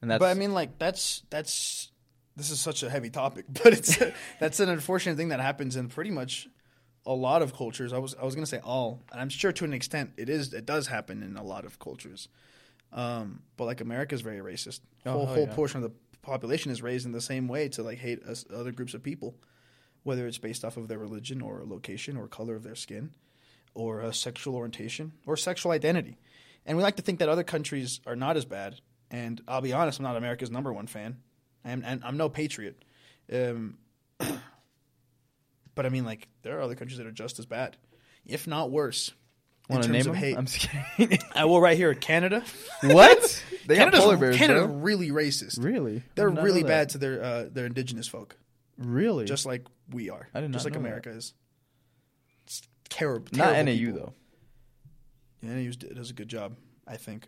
And 0.00 0.10
that's 0.10 0.18
but 0.18 0.26
I 0.26 0.34
mean, 0.34 0.52
like 0.52 0.78
that's 0.78 1.22
that's 1.30 1.90
this 2.36 2.50
is 2.50 2.60
such 2.60 2.82
a 2.82 2.90
heavy 2.90 3.10
topic, 3.10 3.46
but 3.62 3.72
it's 3.72 3.98
that's 4.40 4.60
an 4.60 4.68
unfortunate 4.68 5.16
thing 5.16 5.28
that 5.28 5.40
happens 5.40 5.76
in 5.76 5.88
pretty 5.88 6.10
much 6.10 6.48
a 7.06 7.14
lot 7.14 7.42
of 7.42 7.54
cultures. 7.54 7.92
I 7.92 7.98
was 7.98 8.14
I 8.14 8.24
was 8.24 8.34
gonna 8.34 8.46
say 8.46 8.60
all, 8.62 9.00
and 9.10 9.20
I'm 9.20 9.28
sure 9.28 9.52
to 9.52 9.64
an 9.64 9.72
extent 9.72 10.12
it 10.16 10.28
is 10.28 10.52
it 10.52 10.66
does 10.66 10.88
happen 10.88 11.22
in 11.22 11.36
a 11.36 11.42
lot 11.42 11.64
of 11.64 11.78
cultures. 11.78 12.28
Um, 12.92 13.42
but 13.56 13.64
like 13.64 13.80
America 13.80 14.14
is 14.14 14.20
very 14.20 14.38
racist. 14.38 14.80
Oh, 15.06 15.12
whole 15.12 15.26
hell 15.26 15.34
whole 15.34 15.46
yeah. 15.46 15.54
portion 15.54 15.82
of 15.82 15.90
the 15.90 15.96
population 16.20 16.70
is 16.70 16.82
raised 16.82 17.06
in 17.06 17.12
the 17.12 17.20
same 17.20 17.48
way 17.48 17.68
to 17.70 17.82
like 17.82 17.98
hate 17.98 18.22
us, 18.24 18.44
other 18.54 18.72
groups 18.72 18.94
of 18.94 19.02
people, 19.02 19.34
whether 20.02 20.26
it's 20.26 20.38
based 20.38 20.64
off 20.64 20.76
of 20.76 20.88
their 20.88 20.98
religion 20.98 21.40
or 21.40 21.62
location 21.64 22.16
or 22.16 22.28
color 22.28 22.54
of 22.54 22.62
their 22.62 22.74
skin, 22.74 23.10
or 23.74 24.02
uh, 24.02 24.12
sexual 24.12 24.54
orientation 24.56 25.12
or 25.26 25.36
sexual 25.36 25.72
identity. 25.72 26.18
And 26.66 26.76
we 26.76 26.82
like 26.82 26.96
to 26.96 27.02
think 27.02 27.18
that 27.20 27.28
other 27.28 27.42
countries 27.44 28.00
are 28.06 28.16
not 28.16 28.36
as 28.36 28.44
bad. 28.44 28.76
And 29.10 29.40
I'll 29.48 29.60
be 29.60 29.72
honest, 29.72 29.98
I'm 29.98 30.04
not 30.04 30.16
America's 30.16 30.50
number 30.50 30.72
one 30.72 30.86
fan, 30.86 31.18
and, 31.64 31.84
and 31.84 32.02
I'm 32.04 32.16
no 32.16 32.28
patriot. 32.30 32.82
Um, 33.32 33.76
but 35.74 35.86
I 35.86 35.88
mean, 35.88 36.04
like 36.04 36.28
there 36.42 36.58
are 36.58 36.62
other 36.62 36.74
countries 36.74 36.98
that 36.98 37.06
are 37.06 37.12
just 37.12 37.38
as 37.38 37.46
bad, 37.46 37.76
if 38.26 38.46
not 38.46 38.70
worse. 38.70 39.12
in 39.68 39.74
Want 39.74 39.84
to 39.84 39.88
terms 39.92 40.04
name 40.06 40.14
of 40.14 40.20
them? 40.20 40.28
hate. 40.28 40.36
I'm 40.38 40.46
just 40.46 40.68
kidding. 40.98 41.18
Uh, 41.34 41.48
well, 41.48 41.60
right 41.60 41.76
here, 41.76 41.94
Canada. 41.94 42.42
what? 42.82 43.44
They 43.64 43.76
Canada's, 43.76 44.00
polar 44.00 44.16
bears, 44.16 44.36
Canada's 44.36 44.66
bro. 44.66 44.74
really 44.74 45.10
racist. 45.10 45.62
Really? 45.64 46.02
They're 46.16 46.28
really 46.28 46.64
bad 46.64 46.88
to 46.90 46.98
their 46.98 47.22
uh, 47.22 47.44
their 47.48 47.64
indigenous 47.66 48.08
folk, 48.08 48.36
Really? 48.76 49.24
just 49.24 49.46
like 49.46 49.64
we 49.88 50.10
are. 50.10 50.28
I 50.34 50.40
did 50.40 50.50
not 50.50 50.54
just 50.54 50.64
like 50.64 50.72
that. 50.72 50.80
America 50.80 51.10
is. 51.10 51.32
It's 52.92 52.98
terrible. 52.98 53.26
not 53.32 53.52
terrible 53.52 53.72
NAU 53.72 53.78
people. 53.92 54.14
though. 55.42 55.48
Yeah, 55.48 55.54
NAU 55.54 55.72
does 55.94 56.10
a 56.10 56.14
good 56.14 56.28
job, 56.28 56.56
I 56.86 56.96
think. 56.96 57.24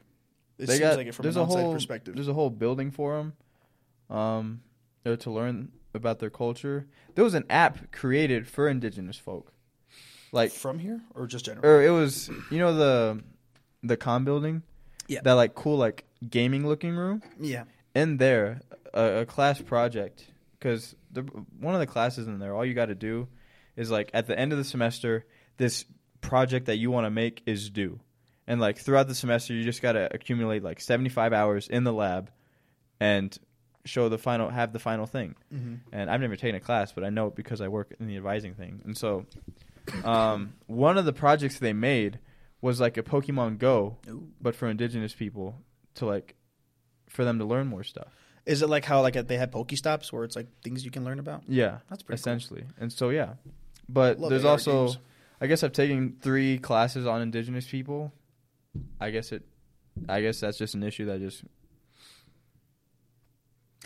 It 0.59 0.67
they 0.67 0.75
seems 0.75 0.81
got 0.81 0.97
like 0.97 1.07
it 1.09 1.15
from 1.15 1.25
there's 1.25 1.37
an 1.37 1.43
a 1.43 1.45
outside 1.47 1.61
whole 1.63 1.73
perspective. 1.75 2.15
there's 2.15 2.29
a 2.29 2.33
whole 2.35 2.51
building 2.51 2.91
for 2.93 3.17
them, 3.17 4.17
um, 4.17 4.61
to 5.05 5.31
learn 5.31 5.73
about 5.95 6.21
their 6.21 6.31
culture. 6.31 6.87
There 7.15 7.25
was 7.25 7.35
an 7.35 7.45
app 7.51 7.91
created 7.93 8.47
for 8.47 8.69
indigenous 8.69 9.17
folk, 9.17 9.53
like 10.33 10.53
from 10.53 10.79
here 10.79 11.01
or 11.15 11.27
just 11.27 11.45
general? 11.45 11.67
or 11.67 11.83
it 11.83 11.91
was 11.91 12.31
you 12.51 12.59
know 12.59 12.75
the 12.75 13.23
the 13.83 13.97
com 13.97 14.25
building, 14.25 14.63
Yeah. 15.09 15.21
that 15.25 15.33
like 15.33 15.55
cool 15.57 15.77
like 15.77 16.05
gaming 16.29 16.67
looking 16.67 16.95
room. 16.95 17.23
yeah. 17.41 17.65
in 17.97 18.17
there 18.19 18.61
a, 18.93 19.21
a 19.23 19.27
class 19.27 19.61
project 19.61 20.25
because 20.59 20.95
the 21.11 21.23
one 21.59 21.75
of 21.75 21.81
the 21.81 21.87
classes 21.87 22.29
in 22.29 22.39
there 22.39 22.55
all 22.55 22.65
you 22.65 22.75
got 22.75 22.87
to 22.87 22.95
do 22.95 23.27
is 23.77 23.91
like 23.91 24.11
at 24.15 24.27
the 24.29 24.39
end 24.39 24.53
of 24.53 24.59
the 24.59 24.65
semester 24.65 25.27
this 25.57 25.85
project 26.21 26.67
that 26.67 26.77
you 26.77 26.91
want 26.91 27.05
to 27.07 27.11
make 27.11 27.43
is 27.47 27.69
due 27.71 28.01
and 28.47 28.61
like 28.61 28.79
throughout 28.79 29.09
the 29.09 29.15
semester 29.15 29.53
you 29.55 29.63
just 29.65 29.83
got 29.83 29.93
to 29.93 30.13
accumulate 30.15 30.63
like 30.63 30.81
75 30.81 31.33
hours 31.33 31.69
in 31.69 31.85
the 31.85 31.93
lab 31.93 32.31
and 33.01 33.37
show 33.85 34.09
the 34.09 34.17
final 34.19 34.49
have 34.49 34.73
the 34.73 34.79
final 34.79 35.05
thing 35.07 35.35
Mm-hmm. 35.55 35.75
and 35.93 36.11
I've 36.11 36.21
never 36.21 36.37
taken 36.37 36.57
a 36.57 36.61
class, 36.61 36.93
but 36.93 37.05
I 37.05 37.11
know 37.11 37.27
it 37.27 37.35
because 37.37 37.61
I 37.61 37.69
work 37.69 37.95
in 38.01 38.07
the 38.07 38.17
advising 38.17 38.55
thing. 38.55 38.81
And 38.85 38.97
so, 38.97 39.27
um, 40.03 40.55
one 40.67 40.97
of 40.99 41.05
the 41.05 41.13
projects 41.13 41.59
they 41.59 41.73
made 41.73 42.19
was 42.63 42.81
like 42.81 42.97
a 42.97 43.03
Pokemon 43.03 43.59
Go, 43.59 43.99
Ooh. 44.09 44.29
but 44.41 44.55
for 44.57 44.69
indigenous 44.69 45.13
people 45.15 45.57
to 45.97 46.07
like, 46.07 46.35
for 47.11 47.25
them 47.25 47.39
to 47.39 47.45
learn 47.45 47.67
more 47.67 47.85
stuff. 47.85 48.09
Is 48.47 48.63
it 48.63 48.69
like 48.69 48.85
how 48.85 49.03
like 49.03 49.15
they 49.27 49.37
had 49.37 49.53
Pokestops 49.53 50.13
where 50.13 50.25
it's 50.25 50.37
like 50.37 50.47
things 50.63 50.85
you 50.85 50.91
can 50.91 51.05
learn 51.05 51.19
about? 51.19 51.43
Yeah, 51.47 51.79
That's 51.91 52.03
pretty 52.03 52.21
cool. 52.23 52.33
essentially. 52.33 52.65
And 52.81 52.93
so 52.93 53.11
yeah, 53.11 53.35
but 53.89 54.19
Love 54.19 54.31
there's 54.31 54.45
AR 54.45 54.53
also, 54.53 54.87
games. 54.87 54.99
I 55.41 55.47
guess 55.47 55.63
I've 55.63 55.73
taken 55.73 56.17
three 56.21 56.59
classes 56.59 57.07
on 57.07 57.21
indigenous 57.23 57.67
people. 57.67 58.13
I 59.01 59.11
guess 59.11 59.33
it, 59.33 59.43
I 60.09 60.21
guess 60.21 60.41
that's 60.41 60.59
just 60.59 60.75
an 60.75 60.83
issue 60.83 61.07
that 61.07 61.21
just, 61.21 61.45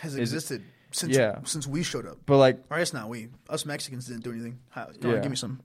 Has 0.01 0.13
Is 0.15 0.19
existed 0.33 0.63
since 0.93 1.17
Yeah. 1.17 1.41
since 1.45 1.67
we 1.67 1.83
showed 1.83 2.07
up. 2.07 2.19
but 2.27 2.37
like, 2.39 2.65
Or 2.71 2.77
I 2.77 2.81
guess 2.81 2.93
not 2.93 3.09
we. 3.09 3.29
Us 3.49 3.67
Mexicans 3.67 4.07
didn't 4.07 4.25
do 4.25 4.31
anything. 4.33 4.59
How, 4.71 4.85
on, 4.87 5.21
give 5.21 5.29
me 5.31 5.37
some. 5.37 5.61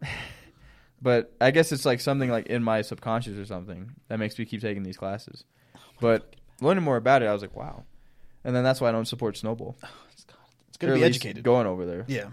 but 1.01 1.34
I 1.39 1.51
guess 1.51 1.71
it's 1.71 1.86
like 1.86 2.01
something 2.01 2.29
like 2.29 2.47
in 2.47 2.63
my 2.63 2.81
subconscious 2.81 3.38
or 3.38 3.45
something 3.45 3.91
that 4.07 4.17
makes 4.19 4.38
me 4.39 4.45
keep 4.45 4.61
taking 4.61 4.84
these 4.84 4.97
classes. 4.97 5.43
But 6.01 6.36
learning 6.61 6.84
more 6.84 6.97
about 6.97 7.21
it, 7.21 7.27
I 7.27 7.34
was 7.34 7.41
like, 7.41 7.55
wow. 7.55 7.84
And 8.43 8.55
then 8.55 8.63
that's 8.63 8.81
why 8.81 8.89
I 8.89 8.91
don't 8.91 9.07
support 9.07 9.38
Snowball. 9.38 9.75
It's 10.69 10.77
gonna 10.79 10.93
Or 10.93 10.95
be 10.95 11.03
educated. 11.03 11.43
Going 11.43 11.67
over 11.67 11.86
there. 11.86 12.03
Yeah. 12.07 12.29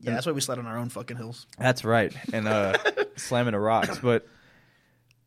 Yeah, 0.00 0.12
that's 0.14 0.26
why 0.26 0.32
we 0.32 0.40
slide 0.40 0.58
on 0.58 0.66
our 0.66 0.78
own 0.78 0.88
fucking 0.88 1.16
hills. 1.18 1.46
That's 1.58 1.84
right. 1.84 2.12
And 2.32 2.48
uh, 2.48 2.78
slamming 3.16 3.52
the 3.52 3.58
rocks. 3.60 3.98
But 3.98 4.26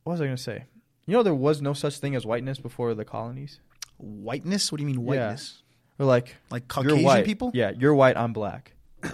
what 0.03 0.13
was 0.13 0.21
I 0.21 0.25
going 0.25 0.35
to 0.37 0.41
say? 0.41 0.65
You 1.05 1.13
know, 1.13 1.23
there 1.23 1.35
was 1.35 1.61
no 1.61 1.73
such 1.73 1.99
thing 1.99 2.15
as 2.15 2.25
whiteness 2.25 2.57
before 2.59 2.93
the 2.95 3.05
colonies. 3.05 3.59
Whiteness? 3.97 4.71
What 4.71 4.77
do 4.79 4.83
you 4.83 4.87
mean 4.87 5.03
whiteness? 5.03 5.61
Or 5.99 6.05
like 6.07 6.35
Like 6.49 6.63
you're 6.75 6.83
Caucasian 6.83 7.03
white. 7.03 7.25
people? 7.25 7.51
Yeah, 7.53 7.71
you're 7.77 7.93
white. 7.93 8.17
I'm 8.17 8.33
black. 8.33 8.73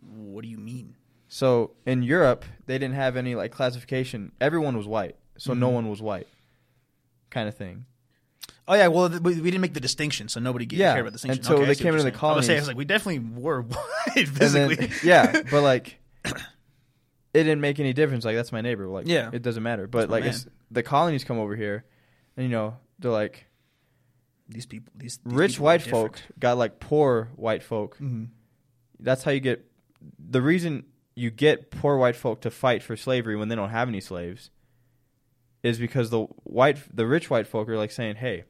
What 0.00 0.42
do 0.42 0.48
you 0.48 0.58
mean? 0.58 0.94
So 1.28 1.72
in 1.84 2.02
Europe, 2.02 2.44
they 2.66 2.78
didn't 2.78 2.94
have 2.94 3.16
any 3.16 3.34
like 3.34 3.50
classification. 3.52 4.32
Everyone 4.40 4.76
was 4.76 4.86
white, 4.86 5.16
so 5.38 5.54
no 5.54 5.68
Mhm. 5.70 5.74
one 5.74 5.90
was 5.90 6.00
white, 6.00 6.28
kind 7.30 7.48
of 7.48 7.56
thing. 7.56 7.86
Oh 8.68 8.74
yeah, 8.74 8.88
well 8.88 9.08
th- 9.08 9.20
we, 9.22 9.34
we 9.40 9.50
didn't 9.50 9.60
make 9.60 9.74
the 9.74 9.80
distinction, 9.80 10.28
so 10.28 10.40
nobody 10.40 10.66
gave, 10.66 10.78
Yeah, 10.80 10.94
cared 10.94 11.00
about 11.02 11.12
the 11.12 11.18
distinction. 11.18 11.40
until 11.42 11.54
Okay, 11.56 11.64
I 11.64 11.66
they 11.68 11.74
see 11.74 11.82
came 11.84 11.94
into 11.94 12.02
the 12.10 12.10
saying. 12.18 12.32
I 12.32 12.34
was, 12.36 12.46
saying, 12.46 12.56
I 12.58 12.60
colonies. 12.60 12.62
was 12.62 12.68
like, 12.68 12.76
we 12.76 12.84
definitely 12.84 13.40
were 13.40 13.62
white 13.62 14.16
And 14.16 14.28
physically. 14.28 14.74
then, 14.76 14.90
yeah, 15.04 15.42
but 15.50 15.62
like 15.62 15.98
it 16.24 17.42
didn't 17.44 17.60
make 17.60 17.78
any 17.78 17.92
difference. 17.92 18.24
Like 18.24 18.34
that's 18.36 18.50
my 18.52 18.60
neighbor. 18.60 18.86
Like 18.86 19.06
Yeah. 19.06 19.30
it 19.32 19.42
doesn't 19.42 19.62
matter. 19.62 19.86
But 19.86 20.08
my 20.08 20.16
like 20.16 20.24
it's, 20.24 20.46
the 20.70 20.82
colonies 20.82 21.22
come 21.24 21.38
over 21.38 21.54
here, 21.54 21.84
and 22.36 22.44
you 22.44 22.50
know 22.50 22.76
they're 22.98 23.10
like 23.10 23.46
these 24.48 24.66
people, 24.66 24.92
these, 24.96 25.18
these 25.24 25.34
rich 25.34 25.52
people 25.52 25.64
white 25.66 25.82
folk 25.82 26.20
got 26.38 26.56
like 26.58 26.80
poor 26.80 27.30
white 27.36 27.62
folk. 27.62 27.98
Mhm. 27.98 28.28
That's 28.98 29.22
how 29.22 29.30
you 29.30 29.40
get 29.40 29.64
the 30.18 30.40
reason 30.42 30.84
you 31.14 31.30
get 31.30 31.70
poor 31.70 31.96
white 31.96 32.16
folk 32.16 32.40
to 32.42 32.50
fight 32.50 32.82
for 32.82 32.96
slavery 32.96 33.36
when 33.36 33.48
they 33.48 33.54
don't 33.54 33.70
have 33.70 33.88
any 33.88 34.00
slaves 34.00 34.50
is 35.62 35.78
because 35.78 36.10
the 36.10 36.22
white 36.44 36.78
the 36.94 37.06
rich 37.06 37.28
white 37.30 37.46
folk 37.46 37.68
are 37.68 37.76
like 37.76 37.90
saying, 37.90 38.16
"Hey, 38.16 38.44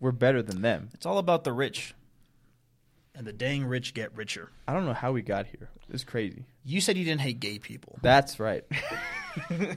we're 0.00 0.12
better 0.12 0.42
than 0.42 0.62
them." 0.62 0.90
It's 0.94 1.06
all 1.06 1.18
about 1.18 1.44
the 1.44 1.52
rich, 1.52 1.94
and 3.14 3.26
the 3.26 3.32
dang 3.32 3.64
rich 3.64 3.94
get 3.94 4.14
richer. 4.16 4.50
I 4.66 4.72
don't 4.72 4.86
know 4.86 4.92
how 4.94 5.12
we 5.12 5.22
got 5.22 5.46
here. 5.46 5.70
It's 5.90 6.04
crazy. 6.04 6.44
You 6.64 6.80
said 6.80 6.96
you 6.96 7.04
didn't 7.04 7.20
hate 7.20 7.40
gay 7.40 7.58
people, 7.58 7.98
That's 8.02 8.40
right. 8.40 8.64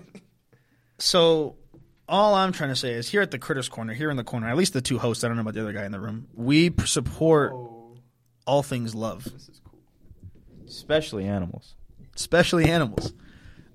so 1.00 1.56
all 2.08 2.34
I'm 2.36 2.52
trying 2.52 2.70
to 2.70 2.76
say 2.76 2.94
is 2.94 3.10
here 3.10 3.22
at 3.22 3.32
the 3.32 3.40
Critters 3.40 3.70
Corner, 3.70 3.94
here 3.94 4.10
in 4.10 4.18
the 4.18 4.24
corner, 4.24 4.48
at 4.48 4.56
least 4.58 4.74
the 4.74 4.82
two 4.82 4.98
hosts. 4.98 5.24
I 5.24 5.28
don't 5.28 5.36
know 5.36 5.42
about 5.42 5.54
the 5.54 5.62
other 5.62 5.74
guy 5.74 5.86
in 5.86 5.92
the 5.92 6.00
room. 6.00 6.28
We 6.34 6.74
support 6.86 7.54
all 8.46 8.64
things 8.64 8.96
love, 8.96 9.26
This 9.26 9.50
is 9.50 9.62
cool. 9.64 9.80
Especially 10.66 11.26
animals. 11.26 11.76
especially 12.16 12.70
animals. 12.70 13.14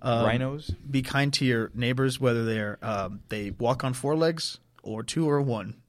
Um, 0.00 0.24
Rhinos. 0.24 0.70
Be 0.90 1.02
kind 1.02 1.32
to 1.34 1.44
your 1.44 1.70
neighbors, 1.74 2.18
whether 2.18 2.44
they're 2.44 2.78
um, 2.82 3.20
they 3.28 3.50
walk 3.50 3.84
on 3.84 3.92
four 3.92 4.16
legs 4.16 4.58
or 4.82 5.02
two 5.04 5.28
or 5.28 5.40
one. 5.40 5.81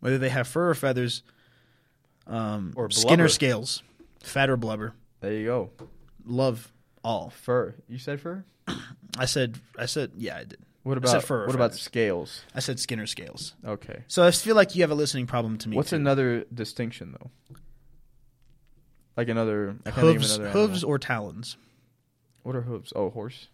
Whether 0.00 0.18
they 0.18 0.28
have 0.28 0.46
fur 0.48 0.70
or 0.70 0.74
feathers, 0.74 1.22
um, 2.26 2.72
Or 2.76 2.90
skin 2.90 3.14
or 3.14 3.16
blubber. 3.16 3.28
scales, 3.28 3.82
fat 4.22 4.48
or 4.50 4.56
blubber. 4.56 4.94
There 5.20 5.32
you 5.32 5.46
go. 5.46 5.70
Love 6.24 6.70
all. 7.02 7.30
Fur. 7.30 7.74
You 7.88 7.98
said 7.98 8.20
fur? 8.20 8.44
I 9.18 9.24
said, 9.24 9.58
I 9.78 9.86
said, 9.86 10.12
yeah, 10.16 10.36
I 10.36 10.44
did. 10.44 10.58
What 10.84 10.98
I 10.98 11.00
said 11.06 11.16
about 11.16 11.24
fur 11.24 11.42
or 11.42 11.46
what 11.46 11.54
about 11.56 11.70
feathers. 11.72 11.82
scales? 11.82 12.42
I 12.54 12.60
said 12.60 12.78
skin 12.78 13.00
or 13.00 13.06
scales. 13.06 13.54
Okay. 13.66 14.04
So 14.06 14.22
I 14.24 14.30
feel 14.30 14.54
like 14.56 14.74
you 14.76 14.82
have 14.82 14.90
a 14.90 14.94
listening 14.94 15.26
problem 15.26 15.58
to 15.58 15.68
me. 15.68 15.76
What's 15.76 15.90
too. 15.90 15.96
another 15.96 16.44
distinction 16.54 17.12
though? 17.18 17.56
Like 19.16 19.28
another 19.28 19.76
I 19.84 19.90
can't 19.90 19.96
think 19.96 20.16
of 20.16 20.22
hooves? 20.22 20.36
another 20.36 20.50
Hooves 20.52 20.78
animal. 20.84 20.90
or 20.94 20.98
talons? 20.98 21.56
What 22.42 22.54
are 22.56 22.62
hooves? 22.62 22.92
Oh, 22.94 23.10
horse. 23.10 23.48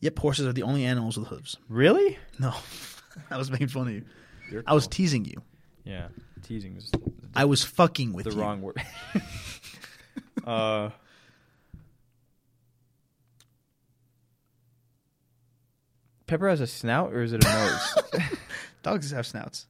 Yep, 0.00 0.18
horses 0.18 0.46
are 0.46 0.52
the 0.52 0.64
only 0.64 0.84
animals 0.84 1.16
with 1.16 1.28
hooves. 1.28 1.56
Really? 1.68 2.18
No, 2.38 2.52
I 3.30 3.38
was 3.38 3.50
making 3.50 3.68
fun 3.68 3.88
of 3.88 3.94
you. 3.94 4.04
You're 4.50 4.62
I 4.66 4.74
was 4.74 4.84
cool. 4.84 4.90
teasing 4.90 5.24
you. 5.24 5.42
yeah. 5.84 6.08
Teasing 6.42 6.76
is 6.76 6.90
I 7.34 7.46
was 7.46 7.64
fucking 7.64 8.12
with 8.12 8.26
the 8.26 8.32
you. 8.32 8.40
wrong 8.40 8.60
word. 8.60 8.76
uh. 10.46 10.90
Pepper 16.26 16.48
has 16.48 16.60
a 16.60 16.66
snout 16.66 17.12
or 17.12 17.22
is 17.22 17.32
it 17.32 17.44
a 17.44 17.48
nose? 17.48 17.98
Dogs 18.82 19.10
have 19.10 19.26
snouts. 19.26 19.66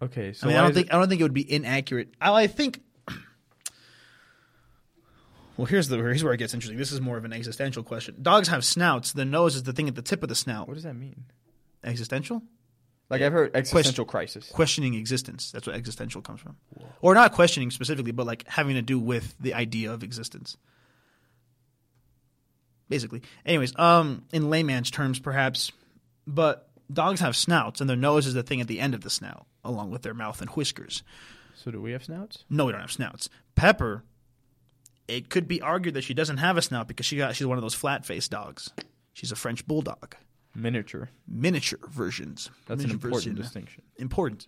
okay, 0.00 0.32
so 0.32 0.46
I 0.46 0.48
mean, 0.50 0.56
I 0.58 0.62
don't 0.62 0.74
think 0.74 0.86
it- 0.88 0.92
I 0.94 0.98
don't 0.98 1.08
think 1.08 1.20
it 1.20 1.24
would 1.24 1.32
be 1.34 1.50
inaccurate. 1.52 2.08
I, 2.20 2.32
I 2.42 2.46
think. 2.46 2.80
Well, 5.58 5.66
here's 5.66 5.88
the 5.88 5.98
here's 5.98 6.24
where 6.24 6.32
it 6.32 6.38
gets 6.38 6.54
interesting. 6.54 6.78
This 6.78 6.92
is 6.92 7.00
more 7.02 7.18
of 7.18 7.26
an 7.26 7.32
existential 7.34 7.82
question. 7.82 8.16
Dogs 8.22 8.48
have 8.48 8.64
snouts. 8.64 9.12
The 9.12 9.26
nose 9.26 9.54
is 9.54 9.64
the 9.64 9.74
thing 9.74 9.86
at 9.86 9.94
the 9.94 10.00
tip 10.02 10.22
of 10.22 10.30
the 10.30 10.34
snout. 10.34 10.66
what 10.66 10.74
does 10.74 10.82
that 10.84 10.94
mean? 10.94 11.24
Existential? 11.84 12.42
Like 13.12 13.20
I've 13.20 13.34
heard 13.34 13.54
existential 13.54 14.06
crisis. 14.06 14.48
Questioning 14.48 14.94
existence. 14.94 15.52
That's 15.52 15.66
what 15.66 15.76
existential 15.76 16.22
comes 16.22 16.40
from. 16.40 16.56
Or 17.02 17.14
not 17.14 17.32
questioning 17.32 17.70
specifically, 17.70 18.12
but 18.12 18.26
like 18.26 18.48
having 18.48 18.74
to 18.76 18.80
do 18.80 18.98
with 18.98 19.34
the 19.38 19.52
idea 19.52 19.92
of 19.92 20.02
existence. 20.02 20.56
Basically. 22.88 23.20
Anyways, 23.44 23.78
um, 23.78 24.24
in 24.32 24.48
layman's 24.48 24.90
terms, 24.90 25.18
perhaps, 25.18 25.72
but 26.26 26.70
dogs 26.90 27.20
have 27.20 27.36
snouts, 27.36 27.82
and 27.82 27.90
their 27.90 27.98
nose 27.98 28.26
is 28.26 28.32
the 28.32 28.42
thing 28.42 28.62
at 28.62 28.66
the 28.66 28.80
end 28.80 28.94
of 28.94 29.02
the 29.02 29.10
snout, 29.10 29.44
along 29.62 29.90
with 29.90 30.00
their 30.00 30.14
mouth 30.14 30.40
and 30.40 30.48
whiskers. 30.50 31.02
So 31.54 31.70
do 31.70 31.82
we 31.82 31.92
have 31.92 32.04
snouts? 32.04 32.44
No, 32.48 32.64
we 32.64 32.72
don't 32.72 32.80
have 32.80 32.92
snouts. 32.92 33.28
Pepper, 33.56 34.04
it 35.06 35.28
could 35.28 35.46
be 35.46 35.60
argued 35.60 35.92
that 35.94 36.04
she 36.04 36.14
doesn't 36.14 36.38
have 36.38 36.56
a 36.56 36.62
snout 36.62 36.88
because 36.88 37.04
she 37.04 37.18
got 37.18 37.36
she's 37.36 37.46
one 37.46 37.58
of 37.58 37.62
those 37.62 37.74
flat 37.74 38.06
faced 38.06 38.30
dogs. 38.30 38.70
She's 39.12 39.32
a 39.32 39.36
French 39.36 39.66
bulldog, 39.66 40.16
Miniature. 40.54 41.08
miniature 41.26 41.78
versions. 41.90 42.50
That's 42.66 42.84
an 42.84 42.90
important 42.90 43.22
version. 43.22 43.34
distinction. 43.36 43.82
Important, 43.96 44.46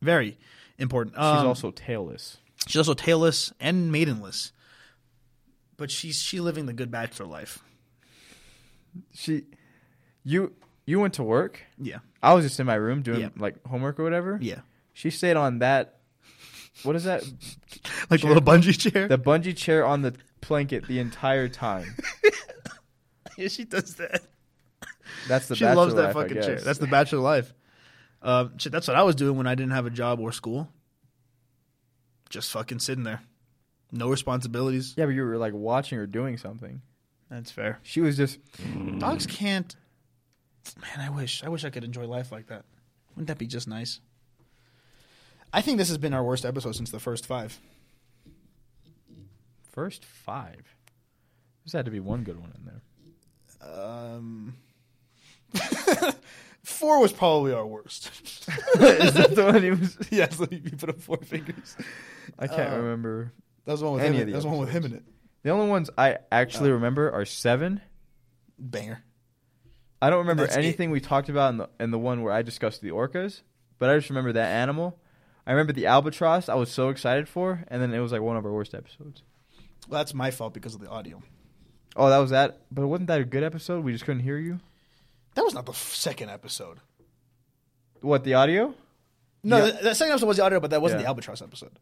very 0.00 0.38
important. 0.78 1.16
She's 1.16 1.22
Um, 1.22 1.46
also 1.46 1.70
tailless. 1.72 2.36
she's 2.66 2.76
also 2.76 2.94
tailless 2.94 3.52
and 3.60 3.90
maidenless, 3.90 4.52
but 5.76 5.90
she's 5.90 6.16
she 6.16 6.40
living 6.40 6.66
the 6.66 6.72
good 6.72 6.90
bachelor 6.90 7.26
life. 7.26 7.58
She, 9.14 9.44
you, 10.24 10.52
you 10.86 11.00
went 11.00 11.14
to 11.14 11.22
work. 11.22 11.60
Yeah, 11.78 11.98
I 12.22 12.34
was 12.34 12.44
just 12.44 12.60
in 12.60 12.66
my 12.66 12.74
room 12.74 13.02
doing 13.02 13.20
Yeah. 13.20 13.28
like 13.36 13.56
homework 13.66 13.98
or 13.98 14.04
whatever. 14.04 14.38
yeah, 14.40 14.60
She 14.92 15.10
stayed 15.10 15.36
on 15.36 15.58
that. 15.60 15.98
What 16.84 16.96
is 16.96 17.04
that? 17.04 17.22
like 18.10 18.20
Chair. 18.20 18.28
the 18.34 18.34
little 18.34 18.42
bungee 18.42 18.78
chair. 18.78 19.08
The 19.08 19.18
bungee 19.18 19.56
chair 19.56 19.84
on 19.84 20.02
the 20.02 20.14
blanket 20.40 20.86
the 20.86 20.98
entire 21.00 21.48
time. 21.48 21.94
yeah, 23.36 23.48
she 23.48 23.64
does 23.64 23.94
that. 23.96 24.22
That's 25.28 25.46
the 25.46 25.56
she 25.56 25.64
bachelor 25.64 25.82
loves 25.82 25.94
that 25.94 26.02
life, 26.04 26.14
fucking 26.14 26.42
chair. 26.42 26.60
That's 26.60 26.78
the 26.78 26.86
bachelor 26.86 27.20
life. 27.20 27.52
Um, 28.22 28.58
shit, 28.58 28.72
that's 28.72 28.86
what 28.88 28.96
I 28.96 29.02
was 29.02 29.14
doing 29.14 29.36
when 29.36 29.46
I 29.46 29.54
didn't 29.54 29.72
have 29.72 29.86
a 29.86 29.90
job 29.90 30.20
or 30.20 30.32
school. 30.32 30.68
Just 32.30 32.50
fucking 32.52 32.78
sitting 32.78 33.04
there, 33.04 33.20
no 33.90 34.08
responsibilities. 34.08 34.94
yeah, 34.96 35.04
but 35.04 35.10
you 35.10 35.24
were 35.24 35.36
like 35.36 35.52
watching 35.52 35.98
or 35.98 36.06
doing 36.06 36.38
something. 36.38 36.80
That's 37.30 37.50
fair. 37.50 37.78
She 37.82 38.00
was 38.00 38.16
just 38.16 38.38
Dogs 38.98 39.26
can't. 39.26 39.74
Man, 40.80 41.06
I 41.06 41.10
wish. 41.10 41.42
I 41.42 41.48
wish 41.48 41.64
I 41.64 41.70
could 41.70 41.84
enjoy 41.84 42.06
life 42.06 42.30
like 42.30 42.46
that. 42.46 42.64
Wouldn't 43.10 43.28
that 43.28 43.38
be 43.38 43.46
just 43.46 43.66
nice? 43.68 44.00
I 45.52 45.60
think 45.60 45.78
this 45.78 45.88
has 45.88 45.98
been 45.98 46.14
our 46.14 46.24
worst 46.24 46.44
episode 46.44 46.76
since 46.76 46.90
the 46.90 47.00
first 47.00 47.26
five. 47.26 47.58
first 49.72 50.04
five. 50.04 50.74
There's 51.64 51.72
had 51.72 51.84
to 51.84 51.90
be 51.90 52.00
one 52.00 52.22
good 52.24 52.40
one 52.40 52.52
in 52.56 52.64
there. 52.64 53.74
Um, 53.74 54.56
four 56.62 57.00
was 57.00 57.12
probably 57.12 57.52
our 57.52 57.66
worst. 57.66 58.08
Is 58.74 59.14
that 59.14 59.34
the 59.34 59.44
one 59.44 59.62
he 59.62 59.70
was? 59.70 59.96
yes, 60.10 60.38
you 60.50 60.70
put 60.76 60.90
up 60.90 61.00
four 61.00 61.18
fingers. 61.18 61.76
I 62.38 62.46
can't 62.46 62.72
Uh, 62.72 62.76
remember. 62.78 63.32
That 63.64 63.72
was 63.72 63.80
the 63.80 63.86
one 63.86 63.94
with 63.96 64.04
Any 64.04 64.16
him. 64.16 64.22
of 64.22 64.26
the 64.26 64.32
That 64.32 64.36
was 64.38 64.44
the 64.44 64.50
one 64.50 64.58
with 64.60 64.70
him 64.70 64.84
in 64.86 64.92
it. 64.94 65.02
The 65.42 65.50
only 65.50 65.68
ones 65.68 65.90
I 65.98 66.18
actually 66.30 66.70
Oh. 66.70 66.74
remember 66.74 67.10
are 67.10 67.24
seven. 67.24 67.80
Banger. 68.58 69.02
I 70.00 70.10
don't 70.10 70.20
remember 70.20 70.44
That's 70.44 70.56
it. 70.56 70.60
anything 70.60 70.90
we 70.90 71.00
talked 71.00 71.28
about 71.28 71.50
in 71.50 71.58
the 71.58 71.68
in 71.80 71.90
the 71.90 71.98
one 71.98 72.22
where 72.22 72.32
I 72.32 72.42
discussed 72.42 72.80
the 72.80 72.90
orcas, 72.90 73.42
but 73.78 73.88
I 73.90 73.96
just 73.96 74.10
remember 74.10 74.32
that 74.32 74.48
animal. 74.48 74.98
I 75.46 75.52
remember 75.52 75.72
the 75.72 75.86
albatross. 75.86 76.48
I 76.48 76.54
was 76.54 76.70
so 76.70 76.88
excited 76.88 77.28
for, 77.28 77.64
and 77.68 77.80
then 77.82 77.92
it 77.92 77.98
was 78.00 78.12
like 78.12 78.20
one 78.20 78.36
of 78.36 78.44
our 78.44 78.52
worst 78.52 78.74
episodes. 78.74 79.22
Well, 79.88 79.98
that's 79.98 80.14
my 80.14 80.30
fault 80.30 80.54
because 80.54 80.74
of 80.74 80.80
the 80.80 80.88
audio. 80.88 81.22
Oh, 81.96 82.08
that 82.08 82.18
was 82.18 82.30
that. 82.30 82.60
But 82.70 82.86
wasn't 82.86 83.08
that 83.08 83.20
a 83.20 83.24
good 83.24 83.42
episode? 83.42 83.84
We 83.84 83.92
just 83.92 84.04
couldn't 84.04 84.22
hear 84.22 84.38
you. 84.38 84.60
That 85.34 85.44
was 85.44 85.54
not 85.54 85.66
the 85.66 85.72
f- 85.72 85.94
second 85.94 86.30
episode. 86.30 86.78
What 88.00 88.24
the 88.24 88.34
audio? 88.34 88.74
No, 89.44 89.58
Yeah. 89.64 89.70
the, 89.72 89.82
the 89.82 89.94
second 89.94 90.12
episode 90.12 90.26
was 90.26 90.36
the 90.36 90.44
audio, 90.44 90.60
but 90.60 90.70
that 90.70 90.82
wasn't 90.82 91.00
Yeah. 91.00 91.04
the 91.04 91.08
albatross 91.08 91.42
episode. 91.42 91.78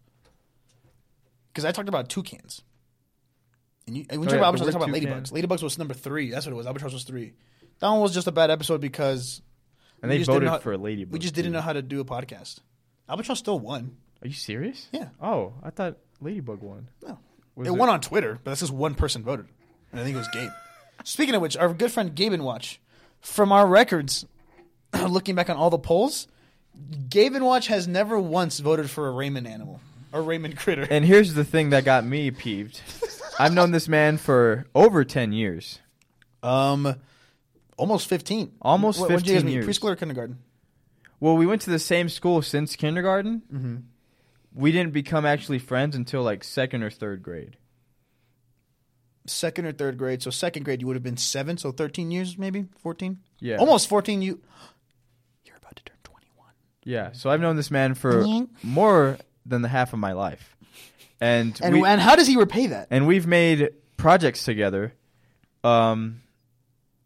Because 1.53 1.64
I 1.64 1.72
talked 1.72 1.88
about 1.88 2.09
toucans. 2.09 2.62
And 3.86 3.96
you, 3.96 4.07
and 4.09 4.20
when 4.20 4.28
Oh, 4.28 4.32
you 4.32 4.38
yeah, 4.38 4.42
talk 4.42 4.55
about 4.55 4.61
albatross, 4.61 4.68
I 4.68 4.78
talk 4.78 4.88
about 4.88 5.22
ladybugs. 5.24 5.32
Ladybugs 5.32 5.62
was 5.62 5.78
number 5.78 5.94
three. 5.94 6.30
That's 6.30 6.46
what 6.46 6.53
it 6.53 6.57
was. 6.57 6.66
Albatross 6.66 6.92
was 6.92 7.05
three. 7.05 7.32
That 7.80 7.88
one 7.88 8.01
was 8.01 8.14
just 8.14 8.26
a 8.26 8.32
bad 8.32 8.51
episode 8.51 8.80
because 8.80 9.42
And 10.03 10.11
they 10.11 10.22
voted 10.22 10.48
how- 10.48 10.59
for 10.59 10.72
a 10.72 10.78
ladybug. 10.78 11.12
we 11.12 11.18
just 11.18 11.34
didn't 11.34 11.51
too. 11.53 11.55
know 11.55 11.61
how 11.62 11.72
to 11.72 11.82
do 11.82 12.01
a 12.01 12.05
podcast. 12.05 12.61
Albatross 13.09 13.38
still 13.38 13.59
won. 13.59 13.96
Are 14.22 14.28
you 14.28 14.34
serious? 14.34 14.86
Yeah. 14.92 15.09
Oh, 15.20 15.55
I 15.62 15.70
thought 15.70 15.96
ladybug 16.20 16.61
won. 16.61 16.88
No. 17.03 17.18
Was 17.57 17.66
it, 17.68 17.72
won 17.72 17.88
on 17.88 18.01
Twitter, 18.01 18.38
but 18.44 18.51
that's 18.53 18.61
just 18.61 18.72
one 18.72 18.94
person 18.94 19.22
voted. 19.24 19.46
And 19.90 20.01
I 20.01 20.05
think 20.05 20.14
it 20.14 20.18
was 20.18 20.28
Gabe. 20.28 20.51
Speaking 21.05 21.34
of 21.34 21.42
which, 21.42 21.57
our 21.57 21.72
good 21.74 21.90
friend 21.90 22.14
Gabe 22.14 22.32
and 22.32 22.44
Watch, 22.44 22.80
from 23.20 23.52
our 23.52 23.66
records, 23.66 24.26
looking 25.08 25.34
back 25.34 25.50
on 25.50 25.56
all 25.56 25.70
the 25.70 25.78
polls, 25.78 26.26
Gabe 27.08 27.34
and 27.34 27.44
Watch 27.44 27.66
has 27.68 27.86
never 27.86 28.18
once 28.18 28.58
voted 28.60 28.88
for 28.90 29.08
a 29.08 29.10
Raymond 29.12 29.46
animal 29.46 29.80
or 30.12 30.22
Raymond 30.22 30.56
critter. 30.58 30.86
And 30.90 31.04
here's 31.04 31.34
the 31.34 31.44
thing 31.44 31.70
that 31.70 31.84
got 31.84 32.04
me 32.04 32.30
peeved. 32.30 32.80
I've 33.38 33.52
known 33.52 33.70
this 33.70 33.88
man 33.88 34.16
for 34.18 34.66
over 34.74 35.04
ten 35.04 35.32
years. 35.32 35.78
Um, 36.42 36.96
almost 37.76 38.08
fifteen. 38.08 38.52
Almost 38.62 38.98
Wh- 38.98 39.02
when 39.02 39.18
did 39.18 39.26
you 39.26 39.34
guys 39.34 39.42
15 39.42 39.46
meet? 39.46 39.52
years. 39.52 39.66
Preschool 39.66 39.90
or 39.90 39.96
kindergarten? 39.96 40.38
Well, 41.20 41.36
we 41.36 41.46
went 41.46 41.60
to 41.62 41.70
the 41.70 41.78
same 41.78 42.08
school 42.08 42.40
since 42.42 42.76
kindergarten. 42.76 43.42
Mm-hmm. 43.52 43.76
We 44.54 44.72
didn't 44.72 44.92
become 44.92 45.26
actually 45.26 45.58
friends 45.58 45.94
until 45.94 46.22
like 46.22 46.42
second 46.44 46.82
or 46.82 46.90
third 46.90 47.22
grade. 47.22 47.56
Second 49.30 49.66
or 49.66 49.72
third 49.72 49.96
grade. 49.98 50.22
So 50.22 50.30
second 50.30 50.64
grade, 50.64 50.80
you 50.80 50.86
would 50.86 50.96
have 50.96 51.02
been 51.02 51.16
seven. 51.16 51.56
So 51.56 51.72
thirteen 51.72 52.10
years, 52.10 52.36
maybe 52.36 52.66
fourteen. 52.82 53.18
Yeah, 53.38 53.56
Almost 53.56 53.88
fourteen. 53.88 54.22
You. 54.22 54.40
You're 55.44 55.56
about 55.56 55.76
to 55.76 55.84
turn 55.84 55.96
twenty-one. 56.04 56.52
Yeah, 56.84 57.12
so 57.12 57.30
I've 57.30 57.40
known 57.40 57.56
this 57.56 57.70
man 57.70 57.94
for 57.94 58.24
more 58.62 59.18
than 59.46 59.62
the 59.62 59.68
half 59.68 59.92
of 59.92 59.98
my 59.98 60.12
life, 60.12 60.56
and 61.20 61.58
And 61.62 61.80
we, 61.80 61.88
and 61.88 62.00
how 62.00 62.16
does 62.16 62.26
he 62.26 62.36
repay 62.36 62.66
that? 62.68 62.88
and 62.90 63.06
we've 63.06 63.26
made 63.26 63.70
projects 63.96 64.44
together, 64.44 64.92
um, 65.64 66.22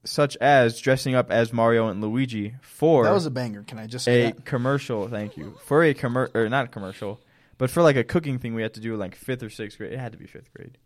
such 0.05 0.37
as 0.39 0.81
dressing 0.81 1.15
up 1.15 1.31
as 1.31 1.53
Mario 1.53 1.89
and 1.89 2.01
Luigi 2.01 2.55
for 2.63 3.05
That 3.05 3.13
was 3.13 3.27
a 3.27 3.31
banger. 3.31 3.63
Can 3.63 3.79
I 3.79 3.87
just 3.87 4.05
say 4.05 4.23
a 4.23 4.33
that? 4.33 4.45
commercial. 4.45 5.09
Thank 5.09 5.37
you 5.37 5.55
for 5.65 5.83
a 5.85 5.95
commer 5.95 6.29
or 6.35 6.49
not 6.49 6.67
a 6.67 6.69
commercial, 6.69 7.21
but 7.59 7.71
for 7.71 7.83
like 7.83 7.97
a 7.97 8.05
cooking 8.05 8.39
thing 8.39 8.55
we 8.55 8.63
had 8.63 8.75
to 8.75 8.81
do 8.81 8.97
like 8.97 9.15
fifth 9.15 9.43
or 9.43 9.51
sixth 9.51 9.79
grade. 9.79 9.93
It 9.93 9.99
had 9.99 10.13
to 10.13 10.19
be 10.19 10.27
fifth 10.27 10.53
grade. 10.55 10.77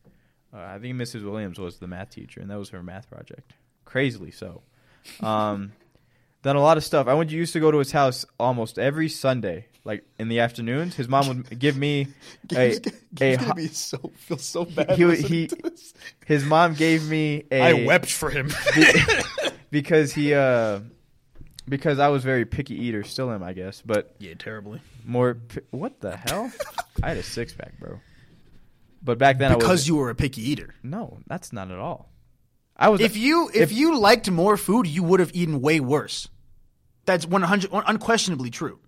Uh, 0.52 0.58
I 0.58 0.78
think 0.78 0.96
Mrs. 0.96 1.24
Williams 1.24 1.58
was 1.58 1.78
the 1.78 1.86
math 1.86 2.10
teacher, 2.10 2.40
and 2.40 2.50
that 2.50 2.58
was 2.58 2.70
her 2.70 2.82
math 2.82 3.08
project. 3.10 3.52
Crazily 3.84 4.30
so. 4.30 4.62
Um, 5.20 5.72
done 6.42 6.56
a 6.56 6.62
lot 6.62 6.76
of 6.76 6.84
stuff. 6.84 7.06
I 7.06 7.14
went 7.14 7.30
used 7.30 7.52
to 7.54 7.60
go 7.60 7.70
to 7.70 7.78
his 7.78 7.92
house 7.92 8.24
almost 8.38 8.78
every 8.78 9.08
Sunday, 9.08 9.66
like 9.84 10.04
in 10.18 10.28
the 10.28 10.40
afternoons. 10.40 10.94
His 10.94 11.08
mom 11.08 11.28
would 11.28 11.58
give 11.58 11.76
me 11.76 12.08
a, 12.52 12.70
Gabe's, 12.70 12.76
a 12.78 13.14
Gabe's 13.14 13.38
gonna 13.38 13.54
be 13.54 13.68
so 13.68 13.98
feel 14.16 14.38
so 14.38 14.64
bad. 14.64 14.96
he, 14.96 15.04
listening 15.04 15.50
he 15.50 15.50
his 16.26 16.44
mom 16.44 16.74
gave 16.74 17.08
me 17.08 17.44
a 17.50 17.60
I 17.60 17.84
wept 17.84 18.10
for 18.10 18.30
him. 18.30 18.50
because 19.70 20.12
he 20.12 20.34
uh 20.34 20.80
because 21.68 21.98
I 21.98 22.08
was 22.08 22.24
very 22.24 22.46
picky 22.46 22.82
eater, 22.86 23.02
still 23.04 23.30
am 23.30 23.42
I 23.42 23.52
guess, 23.52 23.82
but 23.84 24.14
yeah, 24.18 24.34
terribly. 24.38 24.80
more 25.04 25.36
what 25.70 26.00
the 26.00 26.16
hell? 26.16 26.50
I 27.02 27.10
had 27.10 27.18
a 27.18 27.22
six 27.22 27.52
pack, 27.52 27.78
bro. 27.78 28.00
But 29.02 29.18
back 29.18 29.38
then 29.38 29.52
I 29.52 29.54
Because 29.56 29.86
you 29.86 29.96
were 29.96 30.10
a 30.10 30.14
picky 30.14 30.42
eater. 30.50 30.74
no, 30.82 31.18
that's 31.26 31.52
not 31.52 31.70
at 31.70 31.78
all. 31.78 32.10
I 32.76 32.88
was 32.90 33.00
If 33.00 33.16
you 33.16 33.48
if, 33.48 33.56
if- 33.56 33.72
you 33.72 33.98
liked 33.98 34.30
more 34.30 34.56
food, 34.56 34.86
you 34.86 35.02
would 35.02 35.20
have 35.20 35.30
eaten 35.34 35.60
way 35.60 35.80
worse. 35.80 36.28
That's 37.06 37.26
100 37.26 37.70
unquestionably 37.72 38.50
true. 38.50 38.78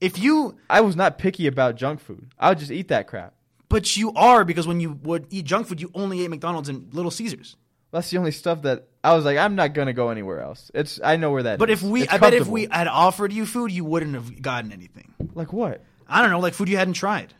If 0.00 0.18
you 0.18 0.56
I 0.68 0.80
was 0.80 0.96
not 0.96 1.18
picky 1.18 1.46
about 1.46 1.76
junk 1.76 2.00
food. 2.00 2.32
I 2.38 2.48
would 2.50 2.58
just 2.58 2.70
eat 2.70 2.88
that 2.88 3.06
crap. 3.06 3.34
but 3.68 3.96
you 3.96 4.12
are 4.14 4.44
because 4.44 4.66
when 4.66 4.80
you 4.80 4.92
would 5.02 5.26
eat 5.30 5.44
junk 5.46 5.66
food, 5.66 5.80
you 5.80 5.90
only 5.94 6.22
ate 6.24 6.30
McDonald's 6.30 6.68
and 6.68 6.92
Little 6.94 7.10
Caesars. 7.10 7.56
That's 7.92 8.10
the 8.10 8.18
only 8.18 8.32
stuff 8.32 8.62
that 8.62 8.88
I 9.04 9.14
was 9.14 9.24
like, 9.24 9.38
I'm 9.38 9.54
not 9.54 9.72
gonna 9.74 9.92
go 9.92 10.08
anywhere 10.10 10.40
else. 10.40 10.70
It's 10.74 11.00
I 11.02 11.16
know 11.16 11.30
where 11.30 11.44
that. 11.44 11.58
But 11.58 11.70
is. 11.70 11.82
if 11.82 11.88
we 11.88 12.02
It's 12.02 12.12
I 12.12 12.18
bet 12.18 12.34
if 12.34 12.46
we 12.48 12.66
had 12.70 12.88
offered 12.88 13.32
you 13.32 13.46
food, 13.46 13.70
you 13.70 13.84
wouldn't 13.84 14.14
have 14.14 14.42
gotten 14.42 14.72
anything. 14.72 15.14
like 15.34 15.52
what? 15.52 15.84
I 16.08 16.20
don't 16.22 16.30
know, 16.30 16.40
like 16.40 16.54
food 16.54 16.68
you 16.68 16.76
hadn't 16.76 16.94
tried. 16.94 17.32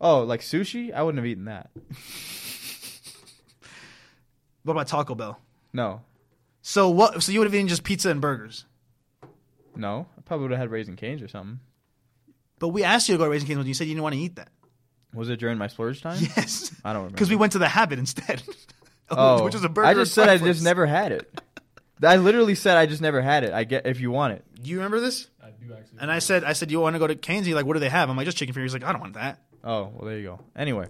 Oh, 0.00 0.20
like 0.22 0.40
sushi? 0.40 0.92
I 0.92 1.02
wouldn't 1.02 1.18
have 1.18 1.26
eaten 1.26 1.44
that. 1.44 1.70
What 4.62 4.72
about 4.72 4.88
Taco 4.88 5.14
Bell? 5.14 5.40
No, 5.72 6.02
So 6.62 6.90
what 6.90 7.22
so 7.22 7.32
you 7.32 7.38
would 7.40 7.46
have 7.46 7.54
eaten 7.54 7.68
just 7.68 7.82
pizza 7.84 8.10
and 8.10 8.20
burgers. 8.20 8.66
no. 9.74 10.06
I 10.18 10.20
probably 10.22 10.42
would 10.44 10.50
have 10.52 10.60
had 10.60 10.70
Raising 10.70 10.96
Cane's 10.96 11.22
or 11.22 11.28
something. 11.28 11.60
But 12.58 12.68
we 12.68 12.84
asked 12.84 13.08
you 13.08 13.14
to 13.14 13.18
go 13.18 13.24
to 13.24 13.30
Raising 13.30 13.46
Cane's 13.48 13.58
when 13.58 13.66
you 13.66 13.74
said 13.74 13.86
you 13.86 13.94
didn't 13.94 14.02
want 14.02 14.14
to 14.16 14.20
eat 14.20 14.36
that. 14.36 14.50
Was 15.14 15.28
it 15.30 15.36
during 15.40 15.58
my 15.58 15.66
splurge 15.68 16.02
time? 16.02 16.18
Yes. 16.36 16.70
I 16.84 16.92
don't 16.92 17.02
remember. 17.02 17.14
Because 17.14 17.30
we 17.30 17.36
went 17.36 17.52
to 17.52 17.58
the 17.58 17.68
Habit 17.68 17.98
instead. 17.98 18.42
Oh, 19.12 19.42
which 19.42 19.54
was 19.54 19.64
a 19.64 19.68
burger. 19.68 19.88
I 19.88 19.94
just 19.94 20.10
and 20.16 20.22
said 20.26 20.28
I 20.28 20.36
breakfast. 20.38 20.58
just 20.58 20.64
never 20.64 20.86
had 20.86 21.10
it. 21.10 21.40
I 22.00 22.14
literally 22.18 22.54
said 22.54 22.76
I 22.76 22.86
just 22.86 23.02
never 23.02 23.20
had 23.20 23.42
it. 23.42 23.52
I 23.52 23.64
get 23.64 23.84
if 23.84 23.98
you 24.00 24.12
want 24.12 24.34
it. 24.34 24.44
Do 24.62 24.70
you 24.70 24.76
remember 24.76 25.00
this? 25.00 25.26
I 25.42 25.50
do 25.50 25.74
actually. 25.74 25.98
And 26.00 26.12
I 26.12 26.20
said, 26.20 26.44
I 26.44 26.52
said, 26.52 26.70
you 26.70 26.78
want 26.78 26.94
to 26.94 27.00
go 27.00 27.08
to 27.08 27.16
Cane's? 27.16 27.44
He's 27.44 27.56
like, 27.56 27.66
what 27.66 27.74
do 27.74 27.80
they 27.80 27.88
have? 27.88 28.08
I'm 28.08 28.16
like, 28.16 28.26
just 28.26 28.36
chicken 28.36 28.54
fingers. 28.54 28.70
He's 28.72 28.80
like, 28.80 28.88
I 28.88 28.92
don't 28.92 29.00
want 29.00 29.14
that. 29.14 29.40
Oh, 29.64 29.90
well, 29.94 30.08
there 30.08 30.18
you 30.18 30.24
go. 30.24 30.40
Anyway, 30.56 30.86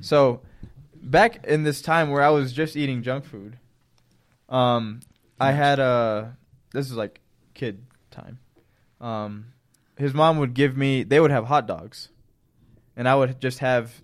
so 0.00 0.40
back 0.94 1.44
in 1.46 1.62
this 1.64 1.80
time 1.82 2.10
where 2.10 2.22
I 2.22 2.30
was 2.30 2.52
just 2.52 2.76
eating 2.76 3.02
junk 3.02 3.24
food, 3.24 3.58
um, 4.48 5.00
I 5.40 5.52
had 5.52 5.78
a. 5.78 6.36
This 6.72 6.86
is 6.90 6.96
like 6.96 7.20
kid 7.54 7.84
time. 8.10 8.38
Um, 9.00 9.46
his 9.96 10.14
mom 10.14 10.38
would 10.38 10.54
give 10.54 10.76
me. 10.76 11.02
They 11.02 11.20
would 11.20 11.30
have 11.30 11.44
hot 11.46 11.66
dogs, 11.66 12.08
and 12.96 13.08
I 13.08 13.14
would 13.14 13.40
just 13.40 13.58
have 13.58 14.00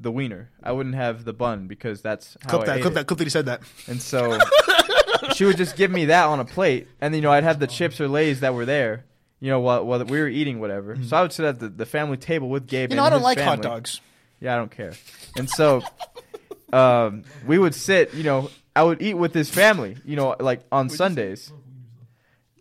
the 0.00 0.10
wiener. 0.10 0.50
I 0.62 0.72
wouldn't 0.72 0.94
have 0.94 1.24
the 1.24 1.32
bun 1.32 1.66
because 1.68 2.00
that's 2.02 2.36
how 2.42 2.50
Clip 2.50 2.62
I 2.62 2.66
that. 2.66 2.76
ate 2.78 2.82
Clip 2.82 2.92
it. 2.92 2.94
that. 2.94 3.06
Clip 3.06 3.18
that 3.18 3.24
he 3.24 3.30
said 3.30 3.46
that. 3.46 3.62
And 3.86 4.00
so 4.00 4.38
she 5.34 5.44
would 5.44 5.56
just 5.56 5.76
give 5.76 5.90
me 5.90 6.06
that 6.06 6.24
on 6.26 6.40
a 6.40 6.44
plate, 6.44 6.88
and 7.00 7.14
you 7.14 7.20
know 7.20 7.30
I'd 7.32 7.44
have 7.44 7.58
the 7.60 7.66
chips 7.66 8.00
or 8.00 8.08
lays 8.08 8.40
that 8.40 8.54
were 8.54 8.64
there, 8.64 9.04
you 9.42 9.50
know, 9.50 9.58
while, 9.58 9.84
while 9.84 10.04
we 10.04 10.20
were 10.20 10.28
eating 10.28 10.60
whatever. 10.60 10.96
So 11.02 11.16
I 11.16 11.22
would 11.22 11.32
sit 11.32 11.44
at 11.44 11.58
the, 11.58 11.68
the 11.68 11.84
family 11.84 12.16
table 12.16 12.48
with 12.48 12.68
Gabe. 12.68 12.90
Mm-hmm. 12.90 12.92
You 12.92 12.96
know, 12.98 13.06
and 13.06 13.14
I 13.14 13.18
don't 13.18 13.18
his 13.18 13.24
like 13.24 13.38
hot 13.38 13.58
family. 13.58 13.62
dogs. 13.62 14.00
Yeah, 14.38 14.54
I 14.54 14.56
don't 14.56 14.70
care. 14.70 14.92
And 15.36 15.50
so 15.50 15.82
um, 16.72 17.24
we 17.44 17.58
would 17.58 17.74
sit, 17.74 18.14
you 18.14 18.22
know, 18.22 18.50
I 18.76 18.84
would 18.84 19.02
eat 19.02 19.14
with 19.14 19.34
his 19.34 19.50
family, 19.50 19.96
you 20.04 20.14
know, 20.14 20.36
like 20.38 20.60
on 20.70 20.88
Sundays, 20.88 21.52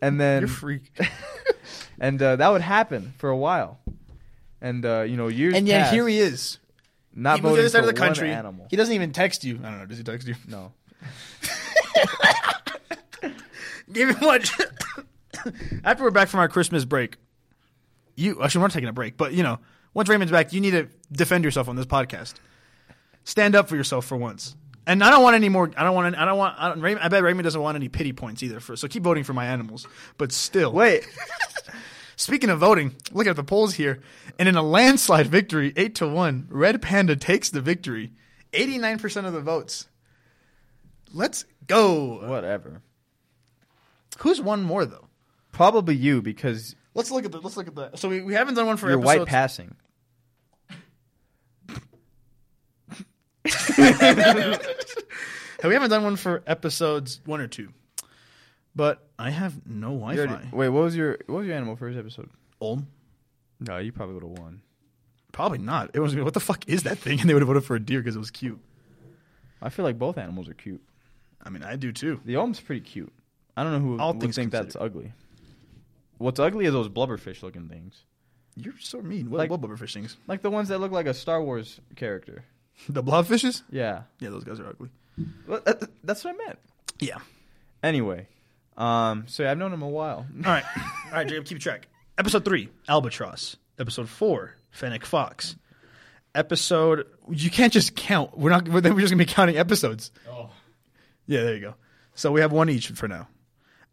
and 0.01 0.19
then 0.19 0.41
You're 0.41 0.47
freak. 0.47 0.91
and 1.99 2.19
uh, 2.19 2.37
that 2.37 2.49
would 2.49 2.61
happen 2.61 3.13
for 3.19 3.29
a 3.29 3.37
while, 3.37 3.79
and 4.59 4.83
uh, 4.83 5.01
you 5.01 5.17
know, 5.17 5.27
years 5.27 5.53
And 5.53 5.67
yet 5.67 5.83
passed, 5.83 5.93
here 5.93 6.07
he 6.07 6.17
is. 6.17 6.57
not 7.13 7.37
he 7.37 7.43
moved 7.43 7.57
to 7.57 7.61
voting 7.61 7.63
the 7.63 7.69
side 7.69 7.79
of 7.83 7.89
for 7.89 7.93
the 7.93 8.01
one 8.01 8.07
country. 8.09 8.31
animal. 8.31 8.65
He 8.71 8.75
doesn't 8.75 8.95
even 8.95 9.11
text 9.13 9.43
you. 9.43 9.59
I 9.63 9.69
don't 9.69 9.79
know. 9.81 9.85
Does 9.85 9.99
he 9.99 10.03
text 10.03 10.27
you? 10.27 10.35
No. 10.47 10.73
Give 13.91 14.09
him 14.09 14.25
much. 14.25 14.51
After 15.83 16.03
we're 16.03 16.11
back 16.11 16.27
from 16.27 16.39
our 16.39 16.47
Christmas 16.47 16.85
break, 16.85 17.17
you 18.15 18.41
actually 18.41 18.59
we're 18.59 18.67
not 18.67 18.73
taking 18.73 18.89
a 18.89 18.93
break, 18.93 19.17
but 19.17 19.33
you 19.33 19.43
know, 19.43 19.59
once 19.93 20.09
Raymond's 20.09 20.31
back, 20.31 20.53
you 20.53 20.61
need 20.61 20.71
to 20.71 20.87
defend 21.11 21.43
yourself 21.43 21.67
on 21.67 21.75
this 21.75 21.85
podcast. 21.85 22.35
Stand 23.23 23.55
up 23.55 23.69
for 23.69 23.75
yourself 23.75 24.05
for 24.05 24.17
once. 24.17 24.55
And 24.87 25.03
I 25.03 25.11
don't 25.11 25.21
want 25.21 25.35
any 25.35 25.49
more. 25.49 25.71
I 25.77 25.83
don't 25.83 25.93
want. 25.93 26.07
Any, 26.07 26.17
I 26.17 26.25
don't 26.25 26.37
want. 26.37 26.55
I, 26.57 26.69
don't, 26.69 26.81
Raymond, 26.81 27.05
I 27.05 27.07
bet 27.07 27.23
Raymond 27.23 27.43
doesn't 27.43 27.61
want 27.61 27.75
any 27.75 27.87
pity 27.87 28.13
points 28.13 28.41
either. 28.41 28.59
For 28.59 28.75
so 28.75 28.87
keep 28.87 29.03
voting 29.03 29.23
for 29.23 29.33
my 29.33 29.45
animals. 29.45 29.87
But 30.17 30.31
still, 30.31 30.73
Wait, 30.73 31.05
Speaking 32.15 32.49
of 32.49 32.59
voting, 32.59 32.95
look 33.11 33.27
at 33.27 33.35
the 33.35 33.43
polls 33.43 33.73
here, 33.73 33.99
and 34.37 34.47
in 34.47 34.55
a 34.55 34.61
landslide 34.61 35.27
victory, 35.27 35.73
eight 35.75 35.95
to 35.95 36.07
one, 36.07 36.47
Red 36.49 36.81
Panda 36.81 37.15
takes 37.15 37.49
the 37.49 37.61
victory, 37.61 38.11
eighty 38.53 38.77
nine 38.77 38.97
percent 38.99 39.27
of 39.27 39.33
the 39.33 39.41
votes. 39.41 39.87
Let's 41.13 41.45
go. 41.67 42.27
whatever. 42.27 42.81
Who's 44.19 44.41
won 44.41 44.63
more 44.63 44.85
though? 44.85 45.07
Probably 45.61 45.95
you 45.95 46.23
because 46.23 46.75
Let's 46.95 47.11
look 47.11 47.23
at 47.23 47.31
the. 47.31 47.39
Let's 47.39 47.55
look 47.55 47.67
at 47.67 47.75
the. 47.75 47.95
So 47.95 48.09
we, 48.09 48.21
we 48.21 48.33
haven't 48.33 48.55
done 48.55 48.65
one 48.65 48.77
for 48.77 48.89
you're 48.89 48.97
white 48.97 49.21
episodes. 49.21 49.29
passing. 49.29 49.75
we 55.63 55.73
haven't 55.73 55.91
done 55.91 56.03
one 56.03 56.15
for 56.15 56.41
episodes 56.47 57.21
one 57.25 57.41
or 57.41 57.47
two, 57.47 57.69
but 58.75 59.07
I 59.19 59.29
have 59.29 59.63
no 59.67 59.89
Wi-Fi. 59.89 60.21
already- 60.21 60.49
wait, 60.51 60.69
what 60.69 60.81
was 60.81 60.95
your 60.95 61.19
what 61.27 61.37
was 61.37 61.45
your 61.47 61.55
animal 61.55 61.75
first 61.75 61.95
episode? 61.95 62.31
Old? 62.59 62.83
No, 63.59 63.77
you 63.77 63.91
probably 63.91 64.15
would 64.15 64.23
have 64.23 64.39
won. 64.39 64.63
Probably 65.31 65.59
not. 65.59 65.91
It 65.93 65.99
was 65.99 66.15
what 66.15 66.33
the 66.33 66.39
fuck 66.39 66.67
is 66.67 66.81
that 66.83 66.97
thing? 66.97 67.19
And 67.21 67.29
they 67.29 67.35
would 67.35 67.43
have 67.43 67.47
voted 67.47 67.65
for 67.65 67.75
a 67.75 67.79
deer 67.79 67.99
because 67.99 68.15
it 68.15 68.19
was 68.19 68.31
cute. 68.31 68.59
I 69.61 69.69
feel 69.69 69.85
like 69.85 69.99
both 69.99 70.17
animals 70.17 70.49
are 70.49 70.55
cute. 70.55 70.81
I 71.39 71.51
mean, 71.51 71.61
I 71.61 71.75
do 71.75 71.91
too. 71.91 72.19
The 72.25 72.37
Olm's 72.37 72.59
pretty 72.59 72.81
cute. 72.81 73.13
I 73.55 73.63
don't 73.63 73.73
know 73.73 73.79
who 73.79 73.99
All 73.99 74.13
would 74.13 74.21
things 74.21 74.35
think 74.35 74.51
that's 74.51 74.75
ugly. 74.75 75.13
What's 76.21 76.39
ugly 76.39 76.65
is 76.65 76.73
those 76.73 76.89
blubberfish 76.89 77.41
looking 77.43 77.67
things, 77.67 78.03
You're 78.55 78.73
so 78.79 79.01
mean. 79.01 79.29
What, 79.29 79.37
Like- 79.39 79.49
what 79.51 79.61
blubberfish 79.61 79.93
things? 79.93 80.17
like 80.27 80.41
the 80.41 80.51
ones 80.51 80.69
that 80.69 80.79
look 80.79 80.91
like 80.91 81.05
a 81.07 81.13
Star 81.13 81.41
Wars 81.41 81.79
character. 81.95 82.43
The 82.89 83.03
blobfishes? 83.03 83.61
Yeah, 83.69 84.03
Yeah, 84.19 84.29
those 84.29 84.43
guys 84.43 84.59
are 84.59 84.67
ugly. 84.67 84.89
Well, 85.47 85.61
that- 85.65 85.89
that's 86.03 86.23
what 86.23 86.33
I 86.35 86.37
meant. 86.45 86.59
Yeah. 86.99 87.17
Anyway, 87.83 88.27
um, 88.77 89.25
so 89.27 89.43
yeah, 89.43 89.51
I've 89.51 89.57
known 89.57 89.73
him 89.73 89.81
a 89.81 89.89
while. 89.89 90.25
All 90.45 90.51
right. 90.51 90.63
All 91.05 91.11
right, 91.13 91.27
Jacob, 91.27 91.45
keep 91.45 91.59
track. 91.59 91.87
Episode 92.17 92.45
three, 92.45 92.69
Albatross. 92.87 93.55
Episode 93.79 94.07
four, 94.09 94.55
Fennec 94.71 95.05
Fox. 95.05 95.55
Episode, 96.33 97.07
you 97.29 97.49
can't 97.49 97.73
just 97.73 97.95
count. 97.95 98.37
We're 98.37 98.51
not, 98.51 98.63
then 98.65 98.73
we're 98.93 99.01
just 99.01 99.11
going 99.13 99.17
to 99.19 99.25
be 99.25 99.25
counting 99.25 99.57
episodes. 99.57 100.11
Oh. 100.29 100.49
Yeah, 101.27 101.43
there 101.43 101.55
you 101.55 101.61
go. 101.61 101.75
So 102.15 102.31
we 102.31 102.41
have 102.41 102.51
one 102.51 102.69
each 102.69 102.87
for 102.89 103.07
now. 103.07 103.27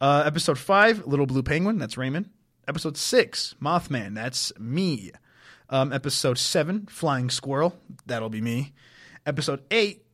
Uh, 0.00 0.22
episode 0.24 0.58
five, 0.58 1.06
Little 1.06 1.26
Blue 1.26 1.42
Penguin. 1.42 1.78
That's 1.78 1.96
Raymond. 1.96 2.30
Episode 2.66 2.96
six, 2.96 3.54
Mothman. 3.60 4.14
That's 4.14 4.52
me. 4.58 5.10
Um, 5.70 5.92
episode 5.92 6.38
seven, 6.38 6.86
Flying 6.86 7.30
Squirrel. 7.30 7.76
That'll 8.06 8.30
be 8.30 8.40
me. 8.40 8.72
Episode 9.26 9.62
eight, 9.70 10.04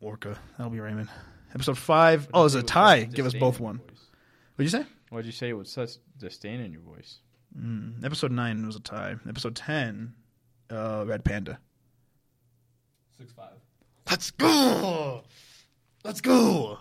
Orca. 0.00 0.38
That'll 0.56 0.72
be 0.72 0.80
Raymond. 0.80 1.08
Episode 1.54 1.78
five. 1.78 2.28
Oh, 2.34 2.44
it's 2.46 2.54
a 2.54 2.62
tie. 2.62 3.04
Give 3.04 3.26
us 3.26 3.34
both 3.34 3.60
one. 3.60 3.80
What'd 4.56 4.72
you 4.72 4.78
say? 4.78 4.86
What'd 5.10 5.26
you 5.26 5.32
say 5.32 5.52
with 5.52 5.68
such 5.68 5.92
disdain 6.18 6.60
in 6.60 6.72
your 6.72 6.82
voice? 6.82 7.20
Mm, 7.58 8.04
episode 8.04 8.32
nine 8.32 8.66
was 8.66 8.76
a 8.76 8.80
tie. 8.80 9.16
Episode 9.28 9.54
ten, 9.54 10.14
uh, 10.70 11.04
Red 11.06 11.24
Panda. 11.24 11.58
Six 13.16 13.32
five. 13.32 13.52
Let's 14.10 14.30
go. 14.32 15.22
Let's 16.04 16.20
go. 16.20 16.78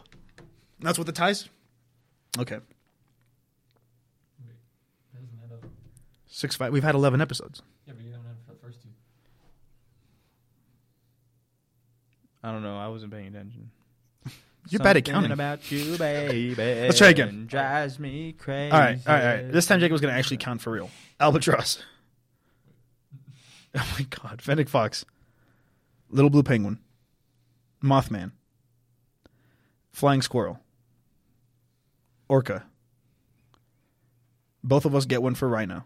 That's 0.80 0.98
what 0.98 1.08
the 1.08 1.14
ties. 1.14 1.48
Okay, 2.38 2.56
Wait, 2.56 2.62
that 5.14 5.22
doesn't 5.22 5.40
add 5.46 5.54
up. 5.54 5.64
six 6.28 6.56
five. 6.56 6.74
We've 6.74 6.84
had 6.84 6.96
eleven 6.96 7.22
episodes. 7.22 7.62
Yeah, 7.88 7.94
but 7.96 8.04
you 8.04 8.12
haven't 8.12 8.26
had 8.28 8.36
the 8.48 8.56
first 8.62 8.82
two. 8.82 8.90
I 12.44 12.52
don't 12.52 12.64
know. 12.64 12.78
I 12.78 12.88
wasn't 12.90 13.12
paying 13.12 13.28
attention. 13.28 13.72
You're 14.70 14.80
bad 14.80 14.98
at 14.98 15.06
Something 15.06 15.14
counting. 15.14 15.32
about 15.32 15.72
you, 15.72 15.98
baby. 15.98 16.56
Let's 16.56 16.98
try 16.98 17.10
again. 17.10 17.46
Drives 17.48 18.00
me 18.00 18.34
crazy. 18.34 18.72
All 18.72 18.80
right, 18.80 19.00
all 19.08 19.14
right, 19.14 19.24
all 19.24 19.28
right. 19.44 19.52
This 19.52 19.66
time 19.66 19.80
Jacob's 19.80 20.02
gonna 20.02 20.14
actually 20.14 20.38
count 20.38 20.62
for 20.62 20.72
real. 20.72 20.90
Albatross. 21.20 21.82
Oh 23.78 23.96
my 24.00 24.06
god, 24.06 24.42
Fennec 24.42 24.70
Fox, 24.70 25.04
Little 26.10 26.30
Blue 26.30 26.44
Penguin, 26.44 26.80
Mothman, 27.84 28.32
Flying 29.92 30.22
Squirrel, 30.22 30.62
Orca. 32.28 32.66
Both 34.64 34.86
of 34.86 34.96
us 34.96 35.06
get 35.06 35.22
one 35.22 35.36
for 35.36 35.48
Rhino, 35.48 35.84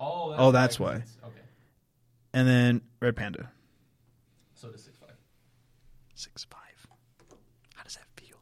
Oh, 0.00 0.30
that's 0.30 0.40
Oh, 0.42 0.50
that's 0.50 0.80
right, 0.80 0.86
why. 0.86 0.92
'cause 1.00 1.10
it's- 1.16 1.28
Okay, 1.30 1.46
and 2.32 2.48
then 2.48 2.80
Red 3.00 3.16
Panda. 3.16 3.50
so 4.54 4.68
it 4.68 4.74
is 4.74 4.82
six 4.84 4.96
five. 4.98 5.16
Six 6.14 6.44
five. 6.44 6.58
How 7.74 7.82
does 7.84 7.94
that 7.96 8.06
feel? 8.16 8.38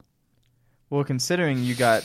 Well, 0.88 1.04
considering 1.04 1.62
you 1.64 1.74
got 1.74 2.04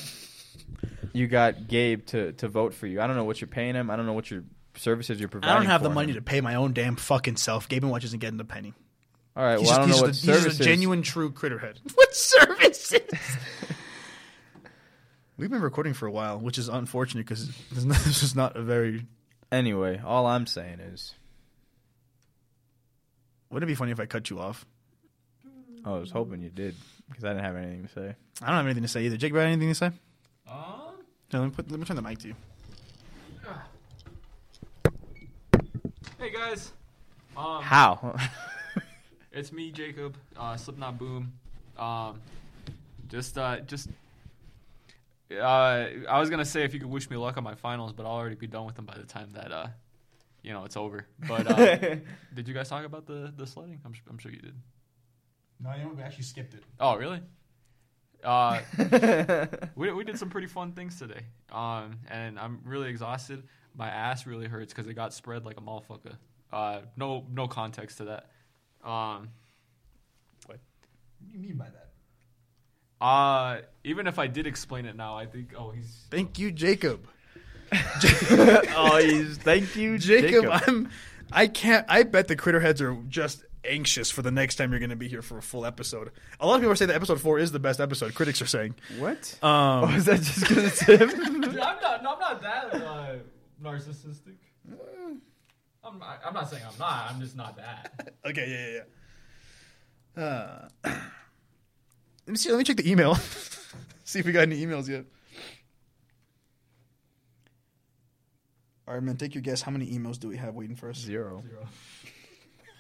you 1.14 1.28
got 1.28 1.68
Gabe 1.68 2.06
to, 2.08 2.34
to 2.34 2.48
vote 2.50 2.74
for 2.74 2.88
you, 2.88 3.00
I 3.00 3.08
don't 3.08 3.16
know 3.16 3.24
what 3.24 3.40
you're 3.40 3.48
paying 3.48 3.76
him. 3.76 3.90
I 3.90 3.96
don't 3.96 4.06
know 4.06 4.14
what 4.14 4.30
your 4.30 4.44
services 4.76 5.20
you're 5.20 5.30
providing. 5.30 5.56
I 5.56 5.60
don't 5.60 5.68
have 5.68 5.82
the 5.84 5.90
money 5.90 6.10
him. 6.12 6.16
to 6.16 6.22
pay 6.22 6.42
my 6.42 6.56
own 6.56 6.74
damn 6.74 6.96
fucking 6.98 7.38
self. 7.38 7.70
Gabe 7.70 7.84
and 7.84 7.92
Watch 7.92 8.04
isn't 8.04 8.20
getting 8.20 8.40
a 8.40 8.44
penny. 8.44 8.74
All 9.38 9.44
right. 9.46 9.60
He's 9.60 9.68
Well, 9.70 9.76
I 9.76 9.80
don't 9.80 9.90
know 9.90 9.94
he's 9.96 10.02
what 10.02 10.08
just 10.12 10.24
a, 10.24 10.32
he's 10.32 10.36
services. 10.42 10.58
just 10.58 10.68
a 10.68 10.72
genuine, 10.72 11.02
true 11.04 11.32
critterhead. 11.32 11.78
What 11.96 12.14
services? 12.16 13.00
We've 15.38 15.50
been 15.50 15.62
recording 15.62 15.94
for 15.94 16.08
a 16.08 16.12
while, 16.12 16.40
which 16.40 16.58
is 16.58 16.70
unfortunate 16.70 17.26
because 17.28 17.50
this 17.72 18.24
is 18.24 18.36
not 18.36 18.56
a 18.56 18.62
very. 18.62 19.06
Anyway, 19.52 20.02
all 20.04 20.26
I'm 20.26 20.48
saying 20.48 20.80
is, 20.80 21.14
Wouldn't 23.50 23.70
it 23.70 23.72
be 23.72 23.76
funny 23.76 23.92
if 23.92 24.00
I 24.00 24.06
cut 24.06 24.30
you 24.30 24.40
off? 24.40 24.66
I 25.84 25.92
was 25.92 26.10
hoping 26.10 26.42
you 26.42 26.50
did 26.50 26.76
because 27.10 27.24
I 27.24 27.30
didn't 27.30 27.44
have 27.44 27.56
anything 27.58 27.84
to 27.84 27.90
say. 27.90 28.16
I 28.42 28.48
don't 28.48 28.56
have 28.56 28.66
anything 28.66 28.84
to 28.84 28.90
say 28.90 29.06
either. 29.06 29.18
Jake, 29.18 29.30
you 29.32 29.36
got 29.36 29.42
anything 29.46 29.70
to 29.70 29.76
say? 29.76 29.92
Um, 30.50 30.96
No, 31.32 31.40
let 31.42 31.44
me 31.46 31.52
put. 31.52 31.70
Let 31.70 31.80
me 31.80 31.86
turn 31.86 31.96
the 31.96 32.02
mic 32.02 32.18
to 32.20 32.30
you. 32.30 32.36
hey 36.20 36.32
guys. 36.32 36.72
Um, 37.38 37.62
How? 37.62 38.16
It's 39.38 39.52
me, 39.52 39.70
Jacob. 39.70 40.16
Uh, 40.38 40.56
Slipknot 40.56 40.98
Boom. 40.98 41.34
Um, 41.78 42.22
just, 43.10 43.38
uh, 43.38 43.60
just. 43.60 43.90
Uh, 45.32 45.88
I 46.10 46.20
was 46.20 46.30
gonna 46.30 46.46
say 46.46 46.64
if 46.64 46.74
you 46.74 46.80
could 46.80 46.90
wish 46.90 47.10
me 47.10 47.18
luck 47.18 47.38
on 47.38 47.44
my 47.44 47.56
finals, 47.56 47.94
but 47.94 48.06
I'll 48.06 48.12
already 48.14 48.36
be 48.36 48.48
done 48.48 48.66
with 48.66 48.76
them 48.76 48.86
by 48.86 48.96
the 48.98 49.04
time 49.06 49.32
that, 49.32 49.52
uh, 49.52 49.68
you 50.44 50.54
know, 50.54 50.66
it's 50.66 50.78
over. 50.78 51.08
But 51.28 51.48
uh, 51.50 51.96
did 52.34 52.48
you 52.48 52.54
guys 52.54 52.70
talk 52.70 52.86
about 52.86 53.06
the 53.08 53.34
the 53.36 53.48
sledding? 53.48 53.80
I'm, 53.86 53.94
su- 53.96 54.02
I'm 54.10 54.18
sure 54.20 54.32
you 54.32 54.40
did. 54.40 54.56
No, 55.60 55.74
you 55.74 55.84
know, 55.84 55.94
we 55.96 56.04
actually 56.04 56.24
skipped 56.26 56.54
it. 56.54 56.64
Oh, 56.80 56.96
really? 56.96 57.22
Uh, 58.24 58.60
we 59.76 59.92
we 59.92 60.04
did 60.04 60.18
some 60.20 60.30
pretty 60.30 60.48
fun 60.48 60.74
things 60.74 60.98
today. 61.00 61.22
Um, 61.52 62.00
and 62.10 62.40
I'm 62.40 62.60
really 62.64 62.90
exhausted. 62.90 63.44
My 63.76 63.90
ass 63.90 64.26
really 64.26 64.48
hurts 64.48 64.74
because 64.74 64.88
it 64.88 64.94
got 64.94 65.14
spread 65.14 65.46
like 65.46 65.58
a 65.58 65.62
motherfucker. 65.62 66.16
Uh, 66.52 66.82
no 66.98 67.26
no 67.32 67.48
context 67.48 67.98
to 67.98 68.06
that. 68.06 68.30
Um, 68.88 69.30
What 70.46 70.60
do 71.26 71.34
you 71.34 71.40
mean 71.40 71.56
by 71.58 71.66
that? 71.66 71.85
Uh, 73.02 73.58
even 73.84 74.08
if 74.08 74.20
I 74.20 74.28
did 74.28 74.48
explain 74.48 74.86
it 74.86 74.96
now, 74.96 75.16
I 75.16 75.26
think 75.26 75.54
oh 75.58 75.72
he's 75.72 76.06
Thank 76.10 76.40
you, 76.40 76.52
Jacob. 76.52 77.08
oh, 77.72 79.00
he's 79.04 79.38
thank 79.38 79.76
you, 79.76 79.98
Jacob, 79.98 80.46
I'm. 80.50 80.90
I 81.32 81.48
can't. 81.48 81.86
I 81.90 82.04
bet 82.04 82.28
the 82.28 82.36
critterheads 82.36 82.82
are 82.82 82.96
just 83.10 83.44
anxious 83.68 84.12
for 84.12 84.22
the 84.22 84.32
next 84.32 84.56
time 84.56 84.72
you're 84.72 84.80
going 84.80 84.92
to 84.92 84.96
be 84.96 85.08
here 85.08 85.22
for 85.22 85.38
a 85.38 85.42
full 85.42 85.66
episode. 85.66 86.12
A 86.40 86.46
lot 86.46 86.56
of 86.56 86.62
people 86.62 86.72
are 86.72 86.76
saying 86.76 86.90
that 86.90 86.96
episode 86.96 87.20
four 87.20 87.40
is 87.40 87.52
the 87.52 87.60
best 87.60 87.80
episode. 87.80 88.14
Critics 88.14 88.42
are 88.42 88.46
saying. 88.46 88.76
What? 89.00 89.38
Um, 89.42 89.86
oh, 89.86 89.96
is 89.96 90.06
that 90.06 90.22
just 90.22 90.42
because 90.42 90.64
it's 90.64 90.82
him? 90.82 91.10
Dude, 91.42 91.60
I'm 91.60 91.82
not. 91.82 92.04
No, 92.04 92.14
I'm 92.14 92.20
not 92.20 92.42
that 92.42 92.74
uh, 92.76 93.16
narcissistic. 93.62 94.38
I'm. 95.84 96.00
Not, 96.00 96.20
I'm 96.26 96.34
not 96.34 96.50
saying 96.50 96.64
I'm 96.66 96.80
not. 96.80 97.12
I'm 97.12 97.20
just 97.20 97.36
not 97.36 97.58
that. 97.58 98.14
Okay, 98.26 98.50
yeah, 98.50 98.82
yeah, 100.18 100.24
yeah. 100.24 100.24
Uh, 100.86 101.00
let 102.26 102.32
me 102.32 102.38
see. 102.38 102.50
Let 102.52 102.58
me 102.58 102.64
check 102.64 102.78
the 102.78 102.90
email. 102.90 103.16
see 104.04 104.20
if 104.20 104.26
we 104.26 104.32
got 104.32 104.42
any 104.42 104.64
emails 104.66 104.88
yet. 104.88 105.06
All 108.88 108.94
right, 108.94 109.04
man. 109.04 109.18
Take 109.18 109.34
your 109.34 109.42
guess. 109.42 109.62
How 109.62 109.72
many 109.72 109.88
emails 109.88 110.20
do 110.20 110.28
we 110.28 110.38
have 110.38 110.54
waiting 110.56 110.76
for 110.76 110.90
us? 110.90 110.98
Zero. 110.98 111.44
Zero. 111.48 111.68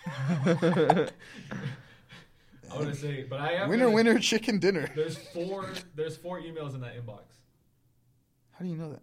I 2.72 2.78
want 2.78 2.90
to 2.90 2.96
say, 2.96 3.24
but 3.30 3.40
I 3.40 3.54
am. 3.54 3.70
Winner, 3.70 3.86
gonna- 3.86 3.96
winner, 3.96 4.20
chicken 4.20 4.60
dinner. 4.60 4.92
There's 4.96 5.18
four. 5.18 5.68
There's 5.96 6.18
four 6.18 6.40
emails 6.42 6.74
in 6.76 6.82
that 6.82 6.96
inbox. 6.96 7.24
How 8.52 8.64
do 8.64 8.70
you 8.70 8.78
know 8.78 8.92
that? 8.92 9.02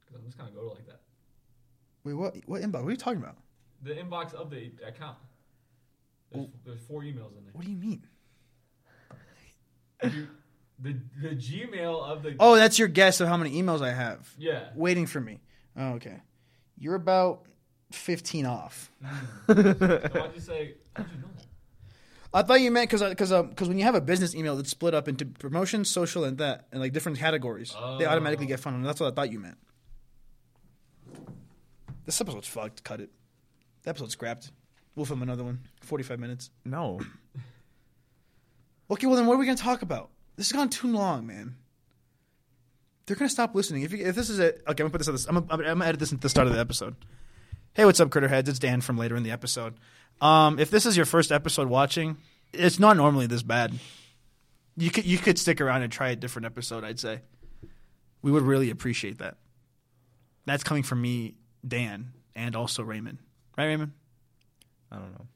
Because 0.00 0.16
I'm 0.16 0.24
just 0.26 0.38
gonna 0.38 0.50
go 0.50 0.62
to 0.62 0.68
like 0.68 0.86
that. 0.86 1.00
Wait, 2.04 2.14
what? 2.14 2.36
What 2.46 2.62
inbox? 2.62 2.82
What 2.82 2.88
are 2.88 2.90
you 2.90 2.96
talking 2.96 3.20
about? 3.20 3.36
The 3.82 3.94
inbox 3.94 4.34
of 4.34 4.50
the 4.50 4.72
account. 4.86 5.18
There's, 6.32 6.46
there's 6.64 6.80
four 6.80 7.02
emails 7.02 7.36
in 7.36 7.44
there. 7.44 7.52
What 7.52 7.64
do 7.64 7.70
you 7.70 7.76
mean? 7.76 8.06
You- 10.12 10.28
the 10.80 10.96
the 11.22 11.28
Gmail 11.30 12.02
of 12.04 12.22
the. 12.22 12.34
Oh, 12.40 12.56
that's 12.56 12.78
your 12.78 12.88
guess 12.88 13.20
of 13.20 13.28
how 13.28 13.36
many 13.36 13.60
emails 13.62 13.80
I 13.80 13.92
have 13.92 14.28
Yeah. 14.38 14.68
waiting 14.74 15.06
for 15.06 15.20
me. 15.20 15.40
Oh, 15.76 15.92
okay. 15.94 16.20
You're 16.78 16.96
about 16.96 17.46
15 17.92 18.44
off. 18.44 18.90
Mm. 19.48 19.78
So 20.12 20.20
why'd 20.20 20.34
you 20.34 20.40
say? 20.40 20.74
How'd 20.96 21.06
you 21.10 21.18
know 21.18 21.28
that? 21.36 21.46
I 22.34 22.42
thought 22.42 22.60
you 22.60 22.72
meant 22.72 22.90
because 22.90 23.08
because 23.08 23.30
because 23.30 23.66
um, 23.66 23.68
when 23.68 23.78
you 23.78 23.84
have 23.84 23.94
a 23.94 24.00
business 24.00 24.34
email, 24.34 24.58
it's 24.58 24.70
split 24.70 24.92
up 24.94 25.06
into 25.06 25.24
promotion, 25.26 25.84
social, 25.84 26.24
and 26.24 26.36
that, 26.38 26.66
and 26.72 26.80
like 26.80 26.92
different 26.92 27.18
categories. 27.18 27.70
They 27.98 28.06
automatically 28.06 28.46
Oh. 28.46 28.48
get 28.48 28.58
funded. 28.60 28.84
That's 28.84 28.98
what 28.98 29.12
I 29.12 29.14
thought 29.14 29.30
you 29.30 29.38
meant. 29.38 29.58
This 32.04 32.20
episode's 32.20 32.48
fucked. 32.48 32.82
Cut 32.84 33.00
it. 33.00 33.10
The 33.84 33.90
episode's 33.90 34.12
scrapped. 34.12 34.50
We'll 34.96 35.06
film 35.06 35.22
another 35.22 35.44
one. 35.44 35.60
Forty-five 35.82 36.18
minutes. 36.18 36.50
No. 36.64 37.00
Okay, 38.90 39.06
well 39.06 39.16
then, 39.16 39.26
what 39.26 39.34
are 39.34 39.38
we 39.38 39.46
gonna 39.46 39.56
talk 39.56 39.82
about? 39.82 40.10
This 40.36 40.50
has 40.50 40.56
gone 40.56 40.68
too 40.68 40.92
long, 40.92 41.26
man. 41.26 41.56
They're 43.06 43.16
gonna 43.16 43.28
stop 43.28 43.54
listening. 43.54 43.82
If, 43.82 43.92
you, 43.92 44.06
if 44.06 44.14
this 44.14 44.30
is 44.30 44.38
it, 44.38 44.62
okay, 44.62 44.70
I'm 44.70 44.74
gonna 44.76 44.90
put 44.90 44.98
this. 44.98 45.08
At 45.08 45.12
this 45.12 45.26
I'm, 45.26 45.36
I'm 45.36 45.46
gonna 45.46 45.84
edit 45.84 46.00
this 46.00 46.12
at 46.12 46.20
the 46.20 46.28
start 46.28 46.46
of 46.46 46.54
the 46.54 46.60
episode. 46.60 46.96
Hey, 47.74 47.84
what's 47.84 48.00
up, 48.00 48.08
Critterheads? 48.10 48.48
It's 48.48 48.58
Dan 48.58 48.80
from 48.80 48.96
later 48.96 49.16
in 49.16 49.22
the 49.22 49.30
episode. 49.30 49.74
Um, 50.20 50.58
if 50.58 50.70
this 50.70 50.86
is 50.86 50.96
your 50.96 51.06
first 51.06 51.32
episode 51.32 51.68
watching, 51.68 52.18
it's 52.52 52.78
not 52.78 52.96
normally 52.96 53.26
this 53.26 53.42
bad. 53.42 53.72
You 54.76 54.90
could 54.90 55.04
you 55.04 55.18
could 55.18 55.38
stick 55.38 55.60
around 55.60 55.82
and 55.82 55.92
try 55.92 56.10
a 56.10 56.16
different 56.16 56.46
episode. 56.46 56.84
I'd 56.84 57.00
say 57.00 57.20
we 58.22 58.30
would 58.30 58.42
really 58.42 58.70
appreciate 58.70 59.18
that. 59.18 59.36
That's 60.46 60.62
coming 60.62 60.82
from 60.82 61.00
me, 61.00 61.36
Dan, 61.66 62.12
and 62.34 62.54
also 62.54 62.82
Raymond. 62.82 63.18
Right, 63.56 63.66
Raymond? 63.66 63.92
I 64.90 64.96
don't 64.96 65.12
know. 65.12 65.26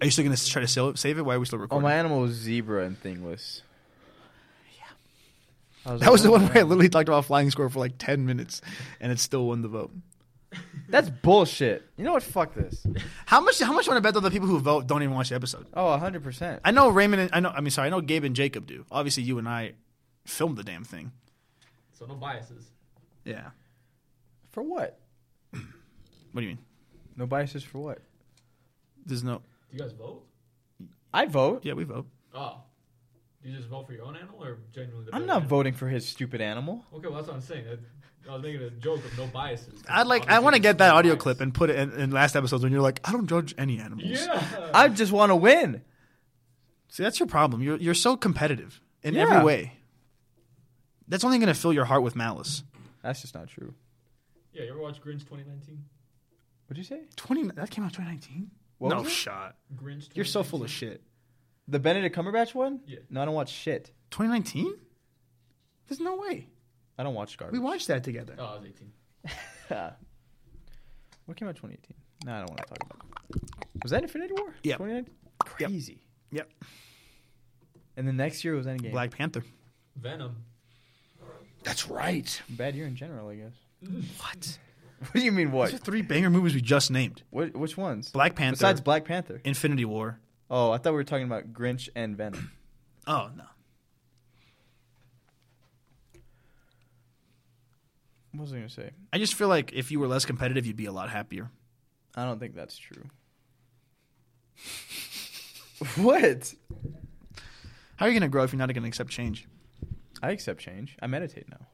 Are 0.00 0.04
you 0.04 0.10
still 0.10 0.24
gonna 0.24 0.36
try 0.36 0.62
to 0.62 0.68
sell 0.68 0.88
it, 0.88 0.98
save 0.98 1.18
it? 1.18 1.22
Why 1.22 1.34
are 1.34 1.40
we 1.40 1.46
still 1.46 1.58
oh, 1.58 1.62
recording? 1.62 1.84
Oh, 1.84 1.88
recording? 1.88 1.96
my 1.96 1.98
animal 1.98 2.20
was 2.20 2.32
zebra 2.32 2.84
and 2.84 3.00
thingless. 3.00 3.62
Yeah. 5.86 5.96
That 5.96 6.10
was 6.10 6.22
the 6.22 6.30
one 6.30 6.46
where 6.46 6.58
I 6.58 6.62
literally 6.62 6.88
talked 6.88 7.08
about 7.08 7.24
flying 7.24 7.50
squirrel 7.50 7.70
for 7.70 7.80
like 7.80 7.98
ten 7.98 8.24
minutes, 8.24 8.62
and 9.00 9.12
it 9.12 9.18
still 9.18 9.46
won 9.46 9.62
the 9.62 9.68
vote. 9.68 9.92
That's 10.88 11.08
bullshit. 11.08 11.86
You 11.96 12.04
know 12.04 12.12
what? 12.12 12.22
Fuck 12.22 12.54
this. 12.54 12.84
How 13.26 13.40
much? 13.40 13.60
How 13.60 13.72
much 13.72 13.86
you 13.86 13.92
want 13.92 13.98
to 13.98 14.06
bet 14.06 14.14
though 14.14 14.20
the 14.20 14.30
people 14.30 14.48
who 14.48 14.58
vote 14.58 14.86
don't 14.86 15.02
even 15.02 15.14
watch 15.14 15.28
the 15.28 15.36
episode? 15.36 15.66
Oh, 15.74 15.96
hundred 15.96 16.24
percent. 16.24 16.60
I 16.64 16.70
know 16.70 16.88
Raymond. 16.88 17.22
And, 17.22 17.30
I 17.32 17.40
know. 17.40 17.50
I 17.50 17.60
mean, 17.60 17.70
sorry. 17.70 17.86
I 17.86 17.90
know 17.90 18.00
Gabe 18.00 18.24
and 18.24 18.34
Jacob 18.34 18.66
do. 18.66 18.84
Obviously, 18.90 19.22
you 19.22 19.38
and 19.38 19.48
I 19.48 19.74
filmed 20.24 20.56
the 20.56 20.64
damn 20.64 20.84
thing. 20.84 21.12
So 21.92 22.06
no 22.06 22.14
biases. 22.14 22.70
Yeah. 23.24 23.50
For 24.50 24.62
what? 24.62 24.98
What 26.32 26.42
do 26.42 26.42
you 26.42 26.48
mean? 26.48 26.58
No 27.16 27.26
biases 27.26 27.62
for 27.62 27.78
what? 27.78 27.98
There's 29.04 29.24
no. 29.24 29.42
Do 29.70 29.76
you 29.76 29.82
guys 29.82 29.92
vote? 29.92 30.24
I 31.12 31.26
vote. 31.26 31.64
Yeah, 31.64 31.74
we 31.74 31.84
vote. 31.84 32.06
Oh. 32.34 32.60
Do 33.42 33.48
you 33.48 33.56
just 33.56 33.68
vote 33.68 33.86
for 33.86 33.92
your 33.94 34.04
own 34.04 34.16
animal 34.16 34.42
or 34.44 34.58
genuinely? 34.72 35.06
the 35.10 35.14
I'm 35.16 35.26
not 35.26 35.36
animal? 35.42 35.48
voting 35.48 35.74
for 35.74 35.88
his 35.88 36.06
stupid 36.06 36.40
animal. 36.40 36.84
Okay, 36.94 37.06
well 37.08 37.16
that's 37.16 37.28
what 37.28 37.34
I'm 37.36 37.40
saying. 37.42 37.64
I, 37.68 38.30
I 38.30 38.34
was 38.34 38.42
making 38.42 38.60
a 38.62 38.70
joke 38.70 39.02
of 39.04 39.16
no 39.16 39.26
biases. 39.28 39.82
I'd 39.88 40.06
like. 40.06 40.28
I 40.28 40.40
want 40.40 40.54
to 40.56 40.60
get 40.60 40.78
that 40.78 40.88
no 40.88 40.94
audio 40.96 41.12
bias. 41.14 41.22
clip 41.22 41.40
and 41.40 41.54
put 41.54 41.70
it 41.70 41.76
in, 41.76 41.92
in 41.92 42.10
last 42.10 42.36
episodes 42.36 42.62
when 42.62 42.70
you're 42.72 42.82
like, 42.82 43.00
I 43.04 43.12
don't 43.12 43.26
judge 43.26 43.54
any 43.56 43.78
animals. 43.80 44.08
Yeah. 44.10 44.70
I 44.74 44.88
just 44.88 45.10
want 45.10 45.30
to 45.30 45.36
win. 45.36 45.82
See, 46.88 47.02
that's 47.02 47.18
your 47.18 47.28
problem. 47.28 47.62
You're 47.62 47.76
you're 47.78 47.94
so 47.94 48.16
competitive 48.16 48.80
in 49.02 49.14
Yeah. 49.14 49.22
every 49.22 49.42
way. 49.44 49.72
That's 51.08 51.24
only 51.24 51.38
going 51.38 51.48
to 51.48 51.54
fill 51.54 51.72
your 51.72 51.86
heart 51.86 52.02
with 52.02 52.14
malice. 52.14 52.62
That's 53.02 53.22
just 53.22 53.34
not 53.34 53.48
true. 53.48 53.74
yeah. 54.52 54.64
You 54.64 54.70
ever 54.72 54.80
watch 54.80 55.00
Grinch 55.00 55.20
2019? 55.20 55.82
What'd 56.66 56.76
you 56.78 56.84
say? 56.84 57.04
Twenty. 57.16 57.44
That 57.44 57.70
came 57.70 57.84
out 57.84 57.92
2019. 57.94 58.50
What 58.80 58.96
no 58.96 59.02
was 59.02 59.12
shot. 59.12 59.56
Grinch. 59.76 60.08
You're 60.14 60.24
so 60.24 60.42
full 60.42 60.64
of 60.64 60.70
shit. 60.70 61.02
The 61.68 61.78
Benedict 61.78 62.16
Cumberbatch 62.16 62.54
one? 62.54 62.80
Yeah. 62.86 63.00
No, 63.10 63.20
I 63.20 63.26
don't 63.26 63.34
watch 63.34 63.52
shit. 63.52 63.90
2019. 64.10 64.74
There's 65.86 66.00
no 66.00 66.16
way. 66.16 66.48
I 66.96 67.02
don't 67.02 67.12
watch 67.12 67.36
garbage. 67.36 67.52
We 67.52 67.58
watched 67.58 67.88
that 67.88 68.02
together. 68.04 68.36
Oh, 68.38 68.44
I 68.44 68.56
was 68.56 68.64
18. 68.64 68.92
what 71.26 71.36
came 71.36 71.46
out 71.46 71.56
2018? 71.56 71.94
No, 72.24 72.32
I 72.32 72.38
don't 72.38 72.48
want 72.48 72.62
to 72.62 72.66
talk 72.68 72.78
about 72.82 73.02
it. 73.34 73.82
Was 73.82 73.90
that 73.90 74.02
Infinity 74.02 74.32
War? 74.38 74.54
Yeah. 74.62 74.78
2019? 74.78 75.14
Yep. 75.58 75.68
Crazy. 75.68 76.00
Yep. 76.32 76.50
And 77.98 78.08
the 78.08 78.14
next 78.14 78.44
year 78.44 78.54
was 78.54 78.64
Endgame. 78.64 78.92
Black 78.92 79.10
Panther. 79.10 79.44
Venom. 79.94 80.36
That's 81.64 81.90
right. 81.90 82.40
Bad 82.48 82.74
year 82.74 82.86
in 82.86 82.96
general, 82.96 83.28
I 83.28 83.34
guess. 83.34 83.52
What? 84.20 84.58
What 85.12 85.14
do 85.14 85.20
you 85.22 85.32
mean, 85.32 85.50
Those 85.50 85.70
are 85.70 85.72
what? 85.76 85.82
three 85.82 86.02
banger 86.02 86.28
movies 86.28 86.54
we 86.54 86.60
just 86.60 86.90
named. 86.90 87.22
what 87.30 87.56
which 87.56 87.76
ones? 87.76 88.10
Black 88.10 88.34
Panther. 88.34 88.56
Besides 88.56 88.80
Black 88.82 89.06
Panther. 89.06 89.40
Infinity 89.44 89.86
War. 89.86 90.20
Oh, 90.50 90.72
I 90.72 90.76
thought 90.76 90.90
we 90.92 90.96
were 90.96 91.04
talking 91.04 91.24
about 91.24 91.52
Grinch 91.54 91.88
and 91.94 92.16
Venom. 92.16 92.52
Oh 93.06 93.30
no. 93.34 93.44
What 98.32 98.42
was 98.42 98.52
I 98.52 98.56
going 98.56 98.68
to 98.68 98.72
say? 98.74 98.90
I 99.12 99.18
just 99.18 99.34
feel 99.34 99.48
like 99.48 99.72
if 99.72 99.90
you 99.90 99.98
were 99.98 100.06
less 100.06 100.24
competitive, 100.24 100.66
you'd 100.66 100.76
be 100.76 100.84
a 100.84 100.92
lot 100.92 101.10
happier. 101.10 101.50
I 102.14 102.24
don't 102.24 102.38
think 102.38 102.54
that's 102.54 102.76
true. 102.76 103.04
what? 105.96 106.54
How 107.96 108.06
are 108.06 108.08
you 108.08 108.14
going 108.14 108.22
to 108.22 108.28
grow 108.28 108.44
if 108.44 108.52
you're 108.52 108.58
not 108.58 108.72
going 108.72 108.82
to 108.82 108.88
accept 108.88 109.10
change? 109.10 109.48
I 110.22 110.30
accept 110.30 110.60
change. 110.60 110.96
I 111.02 111.06
meditate 111.06 111.48
now. 111.48 111.66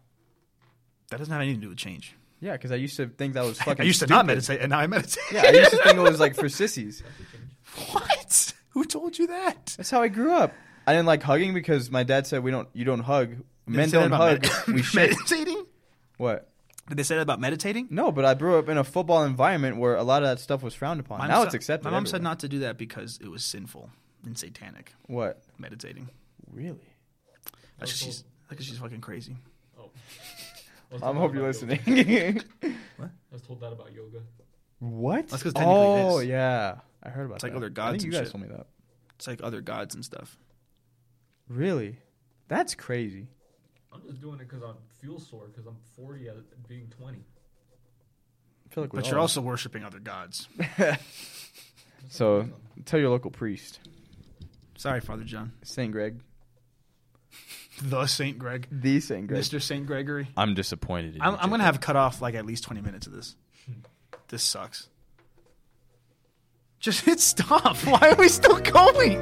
That 1.10 1.18
doesn't 1.18 1.32
have 1.32 1.42
anything 1.42 1.60
to 1.60 1.64
do 1.66 1.68
with 1.70 1.78
change. 1.78 2.14
Yeah, 2.40 2.52
because 2.52 2.70
I 2.72 2.76
used 2.76 2.96
to 2.98 3.06
think 3.08 3.34
that 3.34 3.44
was 3.44 3.58
fucking 3.62 3.82
I 3.82 3.84
used 3.84 4.00
to 4.00 4.06
not 4.06 4.20
stupid. 4.20 4.26
meditate, 4.26 4.60
and 4.60 4.70
now 4.70 4.78
I 4.80 4.86
meditate. 4.86 5.24
Yeah, 5.32 5.42
I 5.46 5.50
used 5.50 5.70
to 5.70 5.76
think 5.78 5.96
it 5.96 6.00
was 6.00 6.20
like 6.20 6.34
for 6.36 6.48
sissies. 6.48 7.02
what? 7.92 8.52
Who 8.70 8.84
told 8.84 9.18
you 9.18 9.26
that? 9.28 9.74
That's 9.76 9.90
how 9.90 10.02
I 10.02 10.08
grew 10.08 10.32
up. 10.34 10.52
I 10.86 10.92
didn't 10.92 11.06
like 11.06 11.22
hugging 11.22 11.54
because 11.54 11.90
my 11.90 12.02
dad 12.04 12.26
said 12.26 12.42
we 12.42 12.50
don't. 12.50 12.68
You 12.72 12.84
don't 12.84 13.00
hug. 13.00 13.36
Men 13.66 13.90
don't 13.90 14.12
hug. 14.12 14.44
about 14.46 14.66
we 14.68 14.74
med- 14.94 14.94
meditating. 14.94 15.64
What? 16.18 16.50
Did 16.88 16.98
they 16.98 17.02
say 17.02 17.16
that 17.16 17.22
about 17.22 17.40
meditating? 17.40 17.88
No, 17.90 18.12
but 18.12 18.24
I 18.24 18.34
grew 18.34 18.58
up 18.58 18.68
in 18.68 18.78
a 18.78 18.84
football 18.84 19.24
environment 19.24 19.78
where 19.78 19.96
a 19.96 20.04
lot 20.04 20.22
of 20.22 20.28
that 20.28 20.38
stuff 20.38 20.62
was 20.62 20.72
frowned 20.74 21.00
upon. 21.00 21.18
My 21.18 21.26
now 21.26 21.36
mom 21.38 21.42
it's 21.44 21.52
said- 21.52 21.56
accepted. 21.56 21.84
My 21.84 21.90
mom 21.90 22.06
said 22.06 22.16
everywhere. 22.16 22.30
not 22.30 22.38
to 22.40 22.48
do 22.48 22.58
that 22.60 22.78
because 22.78 23.18
it 23.20 23.28
was 23.28 23.44
sinful 23.44 23.90
and 24.24 24.38
satanic. 24.38 24.92
What? 25.06 25.42
Meditating. 25.58 26.08
Really? 26.52 26.78
That's 27.78 27.90
'cause 27.92 27.98
she's. 27.98 28.24
That's 28.48 28.58
'cause 28.60 28.66
she's 28.66 28.78
fucking 28.78 29.00
crazy. 29.00 29.36
I 30.90 30.94
was 30.94 31.02
I 31.02 31.12
hope 31.12 31.34
you're 31.34 31.42
listening. 31.46 31.80
yoga. 31.86 32.40
I 32.62 33.04
was 33.32 33.42
told 33.42 33.60
that 33.60 33.72
about 33.72 33.92
yoga. 33.92 34.20
what? 34.78 35.28
That's 35.28 35.42
'cause 35.42 35.52
technically 35.52 35.74
it 35.74 36.04
oh 36.04 36.18
is. 36.20 36.26
yeah, 36.28 36.76
I 37.02 37.08
heard 37.10 37.26
about 37.26 37.34
It's 37.36 37.42
like 37.44 37.52
that. 37.52 37.56
other 37.58 37.66
I 37.66 37.70
gods 37.70 38.02
think 38.02 38.04
you 38.04 38.18
guys 38.18 38.26
shit. 38.28 38.32
told 38.32 38.42
me 38.42 38.48
that. 38.56 38.66
It's 39.16 39.26
like 39.26 39.40
other 39.42 39.60
gods 39.60 39.94
and 39.94 40.04
stuff. 40.04 40.38
Really? 41.48 41.98
That's 42.48 42.74
crazy. 42.74 43.28
I'm 43.92 44.02
just 44.02 44.20
doing 44.20 44.40
it 44.40 44.48
because 44.48 44.62
I'm 44.62 44.76
fuel 45.00 45.18
sore 45.18 45.46
because 45.48 45.66
I'm 45.66 45.76
40 45.96 46.28
at 46.28 46.68
being 46.68 46.88
20. 46.88 47.18
I 47.18 48.74
feel 48.74 48.84
like 48.84 48.92
we 48.92 48.98
But 49.00 49.06
you're 49.08 49.16
are. 49.16 49.20
also 49.20 49.40
worshiping 49.40 49.84
other 49.84 49.98
gods. 50.00 50.48
so 52.08 52.48
tell 52.84 53.00
your 53.00 53.10
local 53.10 53.30
priest, 53.30 53.80
Sorry, 54.76 55.00
Father 55.00 55.24
John. 55.24 55.52
Saint 55.62 55.92
Greg, 55.92 56.20
The 57.82 58.06
Saint 58.06 58.38
Greg. 58.38 58.66
the 58.70 59.00
Saint 59.00 59.26
Greg. 59.28 59.42
Mr. 59.42 59.60
Saint 59.60 59.86
Gregory. 59.86 60.28
I'm 60.36 60.54
disappointed. 60.54 61.16
In 61.16 61.22
I'm, 61.22 61.34
I'm 61.34 61.48
going 61.48 61.52
to 61.52 61.56
Jacob. 61.58 61.74
have 61.74 61.80
cut 61.80 61.96
off 61.96 62.22
like 62.22 62.34
at 62.34 62.46
least 62.46 62.64
20 62.64 62.80
minutes 62.80 63.06
of 63.06 63.12
this. 63.12 63.36
This 64.28 64.42
sucks. 64.42 64.88
Just 66.80 67.04
hit 67.04 67.20
stop. 67.20 67.76
Why 67.84 68.10
are 68.10 68.16
we 68.16 68.28
still 68.28 68.58
going? 68.58 69.18